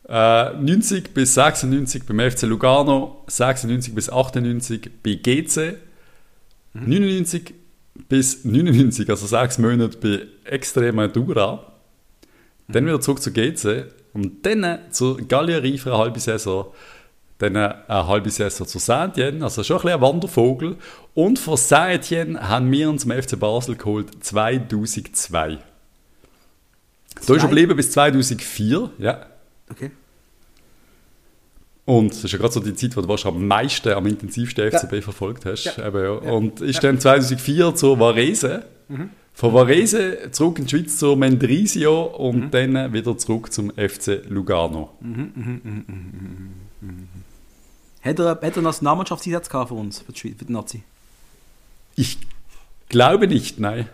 Äh, 0.07 0.53
90 0.55 1.13
bis 1.13 1.35
96 1.35 2.03
beim 2.05 2.19
FC 2.31 2.43
Lugano, 2.43 3.23
96 3.27 3.93
bis 3.93 4.09
98 4.09 4.89
bei 5.03 5.13
GC, 5.13 5.77
mhm. 6.73 6.89
99 6.89 7.53
bis 8.07 8.43
99, 8.43 9.09
also 9.09 9.27
sechs 9.27 9.59
Monate 9.59 9.97
bei 9.97 10.25
Extremadura, 10.49 11.55
mhm. 12.67 12.73
dann 12.73 12.85
wieder 12.85 12.99
zurück 12.99 13.21
zu 13.21 13.31
GC 13.31 13.85
und 14.19 14.45
dann 14.45 14.79
zur 14.91 15.17
Galerie 15.17 15.77
für 15.77 15.93
eine 15.93 15.99
halbe 15.99 16.19
Saison, 16.19 16.67
dann 17.37 17.55
eine 17.55 18.07
halbe 18.07 18.29
Saison 18.29 18.67
zu 18.67 18.79
Saint-Etienne, 18.79 19.43
also 19.43 19.63
schon 19.63 19.77
ein 19.77 19.83
bisschen 19.83 19.95
ein 19.97 20.01
Wandervogel. 20.01 20.75
Und 21.13 21.39
von 21.39 21.57
Saint-Etienne 21.57 22.47
haben 22.47 22.71
wir 22.71 22.89
uns 22.89 23.03
zum 23.03 23.11
FC 23.11 23.39
Basel 23.39 23.75
geholt 23.75 24.23
2002. 24.23 25.59
Da 27.15 27.21
ist 27.21 27.29
er 27.29 27.37
geblieben 27.37 27.75
bis 27.75 27.91
2004, 27.91 28.91
ja. 28.99 29.25
Okay. 29.69 29.91
Und 31.85 32.11
das 32.11 32.23
ist 32.23 32.31
ja 32.31 32.37
gerade 32.37 32.53
so 32.53 32.59
die 32.59 32.75
Zeit, 32.75 32.95
wo 32.95 33.01
du 33.01 33.27
am 33.27 33.47
meisten, 33.47 33.89
am 33.93 34.05
intensivsten 34.05 34.71
FCB 34.71 34.93
ja. 34.93 35.01
verfolgt 35.01 35.45
hast. 35.45 35.63
Ja. 35.63 35.87
Eben, 35.87 36.03
ja. 36.03 36.31
Und 36.31 36.61
ist 36.61 36.83
dann 36.83 36.99
2004 36.99 37.73
zur 37.73 37.99
Varese. 37.99 38.65
Mhm. 38.89 39.09
Von 39.39 39.53
Varese 39.53 40.31
zurück 40.31 40.59
in 40.59 40.65
die 40.65 40.69
Schweiz 40.69 40.97
zu 40.97 41.15
Mendrisio 41.15 42.03
und 42.03 42.47
mhm. 42.47 42.51
dann 42.51 42.93
wieder 42.93 43.17
zurück 43.17 43.53
zum 43.53 43.71
FC 43.71 44.23
Lugano. 44.27 44.89
Mhm, 44.99 45.31
mhm, 45.33 45.61
mhm, 45.63 45.85
mhm, 45.87 46.51
mhm 46.81 47.07
hat 48.01 48.19
er, 48.19 48.29
hat 48.29 48.43
er 48.43 48.55
einen 48.55 48.63
Nationalmannschaftseinsatz 48.63 49.47
für 49.49 49.73
uns, 49.73 49.99
für 49.99 50.11
die, 50.11 50.33
für 50.33 50.45
die 50.45 50.53
Nazi? 50.53 50.83
Ich 51.95 52.17
glaube 52.87 53.27
nicht, 53.27 53.59
nein. 53.59 53.87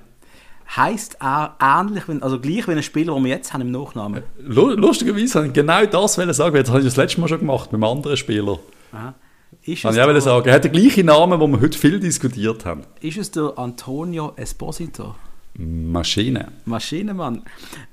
Heißt 0.75 1.21
auch 1.21 1.51
ähnlich, 1.59 2.07
wenn, 2.07 2.23
also 2.23 2.39
gleich 2.39 2.67
wie 2.67 2.71
ein 2.71 2.83
Spieler, 2.83 3.13
den 3.13 3.23
wir 3.23 3.31
jetzt 3.31 3.53
haben 3.53 3.61
im 3.61 3.71
Nachnamen? 3.71 4.23
Lustigerweise 4.39 5.39
habe 5.39 5.47
ich 5.47 5.53
genau 5.53 5.85
das 5.85 6.15
sagen. 6.15 6.55
Jetzt 6.55 6.69
habe 6.69 6.79
ich 6.79 6.85
das 6.85 6.95
letzte 6.95 7.21
Mal 7.21 7.27
schon 7.27 7.39
gemacht 7.39 7.71
mit 7.71 7.83
einem 7.83 7.91
anderen 7.91 8.17
Spieler. 8.17 8.59
Aha. 8.91 9.13
Ist 9.61 9.83
Kann 9.83 9.95
ich 9.95 10.01
auch 10.01 10.19
sagen. 10.19 10.47
Er 10.47 10.55
hat 10.55 10.63
den 10.63 10.71
gleichen 10.71 11.05
Namen, 11.05 11.39
den 11.39 11.51
wir 11.51 11.61
heute 11.61 11.77
viel 11.77 11.99
diskutiert 11.99 12.65
haben. 12.65 12.81
Ist 12.99 13.17
es 13.17 13.31
der 13.31 13.53
Antonio 13.57 14.33
Esposito? 14.35 15.15
Maschine. 15.57 16.51
Maschinenmann. 16.65 17.43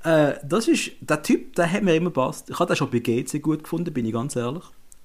Äh, 0.03 0.33
das 0.43 0.67
ist, 0.67 0.91
der 0.99 1.21
Typ, 1.23 1.55
der 1.55 1.71
hat 1.71 1.83
mir 1.83 1.95
immer 1.95 2.09
passt. 2.09 2.49
Ich 2.49 2.59
habe 2.59 2.67
den 2.67 2.75
schon 2.75 2.89
bei 2.89 2.99
GC 2.99 3.41
gut 3.41 3.63
gefunden, 3.63 3.93
bin 3.93 4.05
ich 4.05 4.13
ganz 4.13 4.35
ehrlich. 4.35 4.63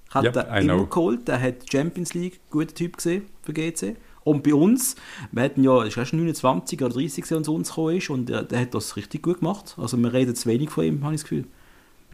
Ich 0.09 0.15
habe 0.15 0.27
yep, 0.27 0.35
den 0.35 0.47
immer 0.47 0.75
know. 0.75 0.87
geholt. 0.87 1.29
Der 1.29 1.41
hat 1.41 1.71
Champions 1.71 2.15
League, 2.15 2.41
guter 2.51 2.75
Typ 2.75 2.97
gesehen 2.97 3.27
für 3.43 3.53
GC. 3.53 3.97
Und 4.25 4.43
bei 4.43 4.55
uns, 4.55 4.97
wir 5.33 5.43
hatten 5.43 5.63
ja, 5.63 5.85
ich 5.85 5.97
weiß 5.97 6.13
29 6.13 6.83
oder 6.83 6.95
30 6.95 7.25
der 7.27 7.43
zu 7.43 7.55
uns 7.55 7.69
gekommen 7.69 7.97
ist 7.97 8.11
und 8.11 8.29
der, 8.29 8.43
der, 8.43 8.61
hat 8.61 8.75
das 8.75 8.97
richtig 8.97 9.23
gut 9.23 9.39
gemacht. 9.39 9.75
Also 9.79 9.97
wir 9.97 10.13
reden 10.13 10.35
zu 10.35 10.49
wenig 10.49 10.71
von 10.71 10.85
ihm, 10.85 11.05
habe 11.05 11.15
ich 11.15 11.23
das 11.23 11.31
Gefühl. 11.31 11.45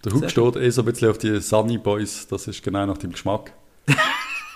Der 0.05 0.13
Hug 0.13 0.31
steht 0.31 0.57
eh 0.57 0.71
so 0.71 0.83
ein 0.83 0.85
bisschen 0.85 1.11
auf 1.11 1.19
die 1.19 1.41
Sunny 1.41 1.79
Boys, 1.79 2.27
das 2.29 2.47
ist 2.47 2.63
genau 2.63 2.87
nach 2.87 2.99
dem 2.99 3.13
Geschmack. 3.13 3.53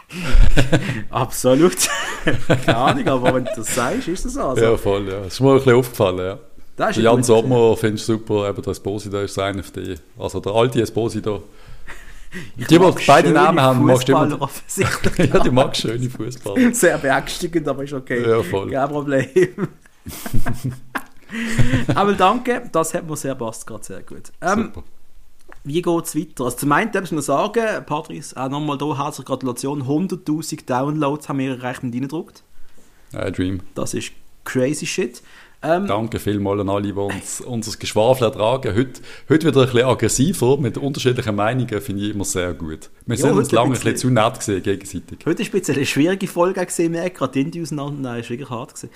Absolut. 1.11 1.77
Keine 2.65 2.77
Ahnung, 2.77 3.09
aber 3.09 3.35
wenn 3.35 3.45
du 3.45 3.51
das 3.57 3.75
sagst, 3.75 4.09
ist 4.09 4.25
das 4.25 4.35
so. 4.35 4.43
Also. 4.43 4.63
Ja, 4.63 4.77
voll, 4.77 5.09
ja. 5.09 5.21
Das 5.21 5.35
ist 5.35 5.41
mir 5.41 5.51
ein 5.51 5.57
bisschen 5.57 5.75
aufgefallen, 5.75 6.19
ja. 6.19 6.39
Das 6.77 6.97
ist 6.97 7.03
Jan 7.03 7.23
Sommer 7.25 7.77
finde 7.77 7.97
ich 7.97 8.05
super, 8.05 8.49
eben 8.49 8.63
der 8.63 8.71
Esposito 8.71 9.19
ist 9.19 9.37
einer 9.39 9.65
von 9.65 9.83
die, 9.83 9.97
also 10.17 10.39
der 10.39 10.53
alte 10.53 10.81
Esposito. 10.81 11.43
Ich 12.57 12.67
die, 12.69 12.79
die 12.79 12.93
beide 13.07 13.31
Namen 13.31 13.61
haben, 13.61 13.85
magst 13.85 14.09
du 14.09 14.13
immer... 14.13 14.41
offensichtlich. 14.41 15.31
ja, 15.33 15.41
die 15.41 15.51
mag 15.51 15.77
schöne 15.77 16.09
Fußballer. 16.09 16.73
Sehr 16.73 16.99
beängstigend, 16.99 17.67
aber 17.67 17.83
ist 17.83 17.95
okay. 17.95 18.23
Ja, 18.23 18.43
voll. 18.43 18.71
Kein 18.71 18.89
Problem. 18.89 19.69
aber 21.95 22.13
danke, 22.13 22.63
das 22.71 22.95
hat 22.95 23.09
mir 23.09 23.17
sehr 23.17 23.35
passt, 23.35 23.67
gerade 23.67 23.85
sehr 23.85 24.03
gut. 24.03 24.31
Ähm, 24.41 24.71
super 24.75 24.85
wie 25.65 25.83
geht 25.83 26.05
es 26.05 26.15
weiter? 26.15 26.45
Also 26.45 26.57
zum 26.59 26.73
einen 26.73 26.91
muss 26.93 27.13
man 27.13 27.23
sagen, 27.23 27.85
Patrice, 27.85 28.37
auch 28.37 28.49
nochmal 28.49 28.79
hier 28.79 28.99
herzliche 28.99 29.27
Gratulation, 29.27 29.83
100'000 29.83 30.67
Downloads 30.67 31.29
haben 31.29 31.39
wir 31.39 31.57
erreicht 31.57 31.83
mit 31.83 31.95
reingedruckt. 31.95 32.43
Ein 33.13 33.33
Dream. 33.33 33.61
Das 33.75 33.95
ist 33.95 34.13
crazy 34.45 34.87
shit. 34.87 35.23
Ähm, 35.61 35.89
Danke 35.89 36.21
vielmals 36.21 36.61
an 36.61 36.69
alle, 36.69 36.83
die 36.83 36.93
uns 36.93 37.41
unser 37.41 37.77
Geschwafel 37.77 38.25
ertragen. 38.25 38.77
Heute, 38.77 39.01
heute 39.29 39.47
wieder 39.49 39.63
ein 39.63 39.67
bisschen 39.67 39.89
aggressiver, 39.89 40.57
mit 40.57 40.79
unterschiedlichen 40.79 41.35
Meinungen, 41.35 41.81
finde 41.81 42.05
ich 42.05 42.15
immer 42.15 42.25
sehr 42.25 42.55
gut. 42.55 42.91
Wir 43.07 43.17
ja, 43.17 43.23
sind 43.23 43.37
uns 43.37 43.51
lange 43.51 43.71
ein 43.71 43.73
bisschen, 43.73 43.97
zu 43.97 44.11
nett 44.11 44.39
gesehen 44.39 44.63
gegenseitig. 44.63 45.19
Heute 45.27 45.43
war 45.53 45.61
ein 45.61 45.75
eine 45.77 45.87
schwierige 45.87 46.29
Folge, 46.29 46.65
gesehen, 46.65 46.93
merke 46.93 47.19
gerade 47.19 47.33
die 47.33 47.41
Indie 47.41 47.63
auseinander, 47.63 48.01
nein, 48.01 48.21
ist 48.21 48.31
wirklich 48.31 48.51
hart 48.51 48.75
gewesen. 48.75 48.91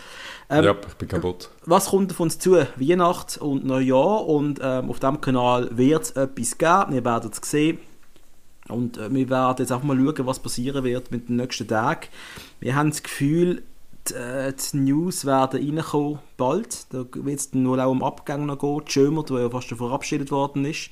Ähm, 0.51 0.64
ja, 0.64 0.76
ich 0.86 0.94
bin 0.94 1.09
kaputt. 1.09 1.51
Was 1.66 1.86
kommt 1.86 2.12
auf 2.12 2.20
uns 2.20 2.39
zu? 2.39 2.64
Weihnacht 2.76 3.39
und 3.39 3.64
Neujahr 3.64 4.24
und 4.28 4.60
ähm, 4.62 4.89
auf 4.89 5.01
diesem 5.01 5.20
Kanal 5.20 5.68
wird 5.76 6.02
es 6.02 6.10
etwas 6.12 6.59
geben, 6.59 6.94
wir 6.94 7.05
werden 7.05 7.30
es 7.32 7.51
sehen. 7.51 7.78
Und 8.68 8.98
äh, 8.98 9.12
wir 9.12 9.28
werden 9.28 9.56
jetzt 9.59 9.72
einfach 9.72 9.84
mal 9.84 9.97
schauen, 9.97 10.26
was 10.26 10.39
passieren 10.39 10.84
wird 10.84 11.10
mit 11.10 11.28
den 11.28 11.36
nächsten 11.36 11.66
Tagen. 11.66 12.06
Wir 12.60 12.76
haben 12.76 12.90
das 12.90 13.02
Gefühl, 13.02 13.64
die, 14.08 14.14
äh, 14.14 14.52
die 14.52 14.76
News 14.76 15.24
werden 15.24 15.60
reinkommen 15.60 16.18
bald. 16.36 16.92
Da 16.92 17.04
wird 17.12 17.38
es 17.38 17.52
nur 17.52 17.84
auch 17.84 17.90
um 17.90 18.02
Abgang 18.02 18.46
noch 18.46 18.58
gehen. 18.58 18.82
Schömer, 18.86 19.22
der 19.24 19.40
ja 19.40 19.50
fast 19.50 19.68
schon 19.68 19.78
verabschiedet 19.78 20.30
worden 20.30 20.64
ist. 20.64 20.90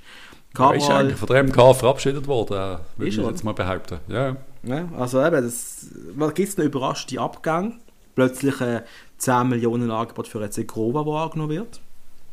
Karl 0.55 0.77
ist 0.77 0.91
eigentlich 0.91 1.17
von 1.17 1.29
der 1.29 1.45
MK 1.45 1.75
verabschiedet 1.75 2.27
worden, 2.27 2.55
äh, 2.55 2.79
würde 2.97 3.09
ich 3.09 3.17
jetzt 3.17 3.45
mal 3.45 3.55
behaupten. 3.55 4.01
Ja, 4.09 4.37
ja 4.65 4.89
also 4.99 5.25
eben, 5.25 5.45
das, 5.45 5.87
was 6.15 6.35
gibt 6.35 6.49
es 6.49 6.59
noch 6.59 6.65
überraschte 6.65 7.21
Abgänge? 7.21 7.75
Plötzlich 8.17 8.61
ein 8.61 8.83
10 9.19 9.49
Millionen 9.49 9.91
Angebot 9.91 10.27
für 10.27 10.43
eine 10.43 10.65
Grova, 10.65 11.05
das 11.05 11.27
angenommen 11.27 11.51
wird. 11.51 11.81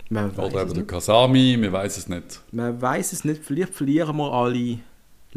Man 0.10 0.32
Oder 0.32 0.64
eben 0.64 0.74
der 0.74 0.84
Kasami, 0.86 1.58
wir 1.60 1.72
weiß 1.72 1.98
es 1.98 2.08
nicht. 2.08 2.42
Man 2.52 2.82
weiß 2.82 3.14
es 3.14 3.26
nicht, 3.26 3.44
vielleicht 3.44 3.76
verlieren 3.76 4.16
wir 4.18 4.32
alle 4.32 4.80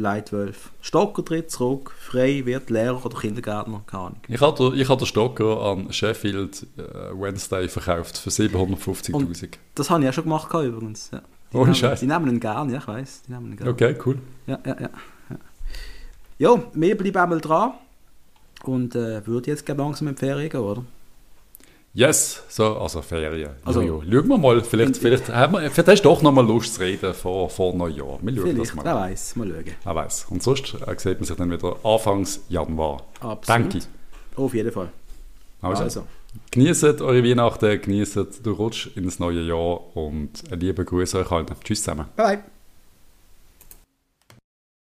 Leitwölfe. 0.01 0.71
Stocker 0.81 1.25
tritt 1.25 1.51
zurück, 1.51 1.93
frei 1.99 2.43
wird 2.45 2.71
Lehrer 2.71 3.05
oder 3.05 3.19
Kindergärtner, 3.19 3.83
keine 3.87 4.03
Ahnung. 4.03 4.21
Ich 4.29 4.41
habe, 4.41 4.77
ich 4.77 4.89
habe 4.89 4.99
den 4.99 5.07
Stocker 5.07 5.61
an 5.63 5.93
Sheffield 5.93 6.67
äh, 6.77 6.83
Wednesday 7.15 7.69
verkauft 7.69 8.19
für 8.19 8.31
750'000. 8.31 9.51
Das 9.75 9.91
habe 9.91 10.03
ich 10.03 10.09
auch 10.09 10.13
schon 10.13 10.25
gemacht 10.25 10.53
übrigens. 10.53 11.11
Ja. 11.13 11.23
Die 11.53 11.57
Ohne 11.57 11.75
Scheiß. 11.75 12.01
Die 12.01 12.07
nehmen 12.07 12.29
ihn 12.29 12.41
gern, 12.41 12.71
ja, 12.71 12.79
ich 12.79 12.87
weiß. 12.87 13.23
Die 13.27 13.33
nehmen 13.33 13.53
ihn 13.53 13.57
gern. 13.57 13.69
Okay, 13.69 13.97
cool. 14.07 14.19
Ja, 14.47 14.59
ja, 14.65 14.77
ja. 14.81 14.91
Ja, 15.29 15.37
ja 16.39 16.63
wir 16.73 16.97
bleiben 16.97 17.17
einmal 17.17 17.41
dran 17.41 17.73
und 18.65 18.95
äh, 18.95 19.27
würde 19.27 19.51
jetzt 19.51 19.67
gerne 19.67 19.83
langsam 19.83 20.09
in 20.09 20.15
die 20.15 20.21
Ferien 20.21 20.49
gehen, 20.49 20.61
oder? 20.61 20.85
Yes, 21.93 22.45
so, 22.49 22.77
also 22.79 23.03
Ferien. 23.03 23.51
Also, 23.65 23.81
ja, 23.81 23.87
ja. 23.87 24.13
Schauen 24.13 24.29
wir 24.29 24.39
mal, 24.39 24.63
vielleicht, 24.63 24.97
vielleicht, 24.97 25.29
haben 25.29 25.55
wir, 25.55 25.71
vielleicht 25.71 25.89
hast 25.89 26.03
du 26.03 26.09
doch 26.09 26.23
noch 26.23 26.31
mal 26.31 26.47
Lust 26.47 26.75
zu 26.75 26.81
reden 26.81 27.13
vor, 27.13 27.51
vor 27.51 27.75
Neujahr. 27.75 28.19
Wir 28.23 28.33
schauen 28.33 28.43
vielleicht, 28.43 28.61
das 28.61 28.75
mal. 28.75 28.85
Wer 28.85 28.95
weiß, 28.95 29.37
mal 29.37 29.49
schauen. 29.49 29.75
Wer 29.83 29.95
weiß. 29.97 30.27
Und 30.31 30.43
sonst 30.43 30.75
äh, 30.75 30.95
sieht 30.97 31.19
man 31.19 31.25
sich 31.25 31.37
dann 31.37 31.51
wieder 31.51 31.77
Anfangs 31.83 32.41
Januar. 32.49 33.03
Absolut. 33.15 33.49
Danke. 33.49 33.79
Auf 34.37 34.55
jeden 34.55 34.71
Fall. 34.71 34.91
Also, 35.63 35.83
also. 35.83 36.07
genießt 36.53 37.01
eure 37.01 37.25
Weihnachten, 37.25 37.81
genießt, 37.81 38.17
du 38.45 38.53
rutschst 38.53 38.97
ins 38.97 39.19
neue 39.19 39.43
Jahr 39.43 39.97
und 39.97 40.45
einen 40.51 40.61
lieben 40.61 40.87
Gruß 40.87 41.17
euch 41.17 41.31
allen. 41.33 41.47
Tschüss 41.65 41.83
zusammen. 41.83 42.07
Bye. 42.17 42.39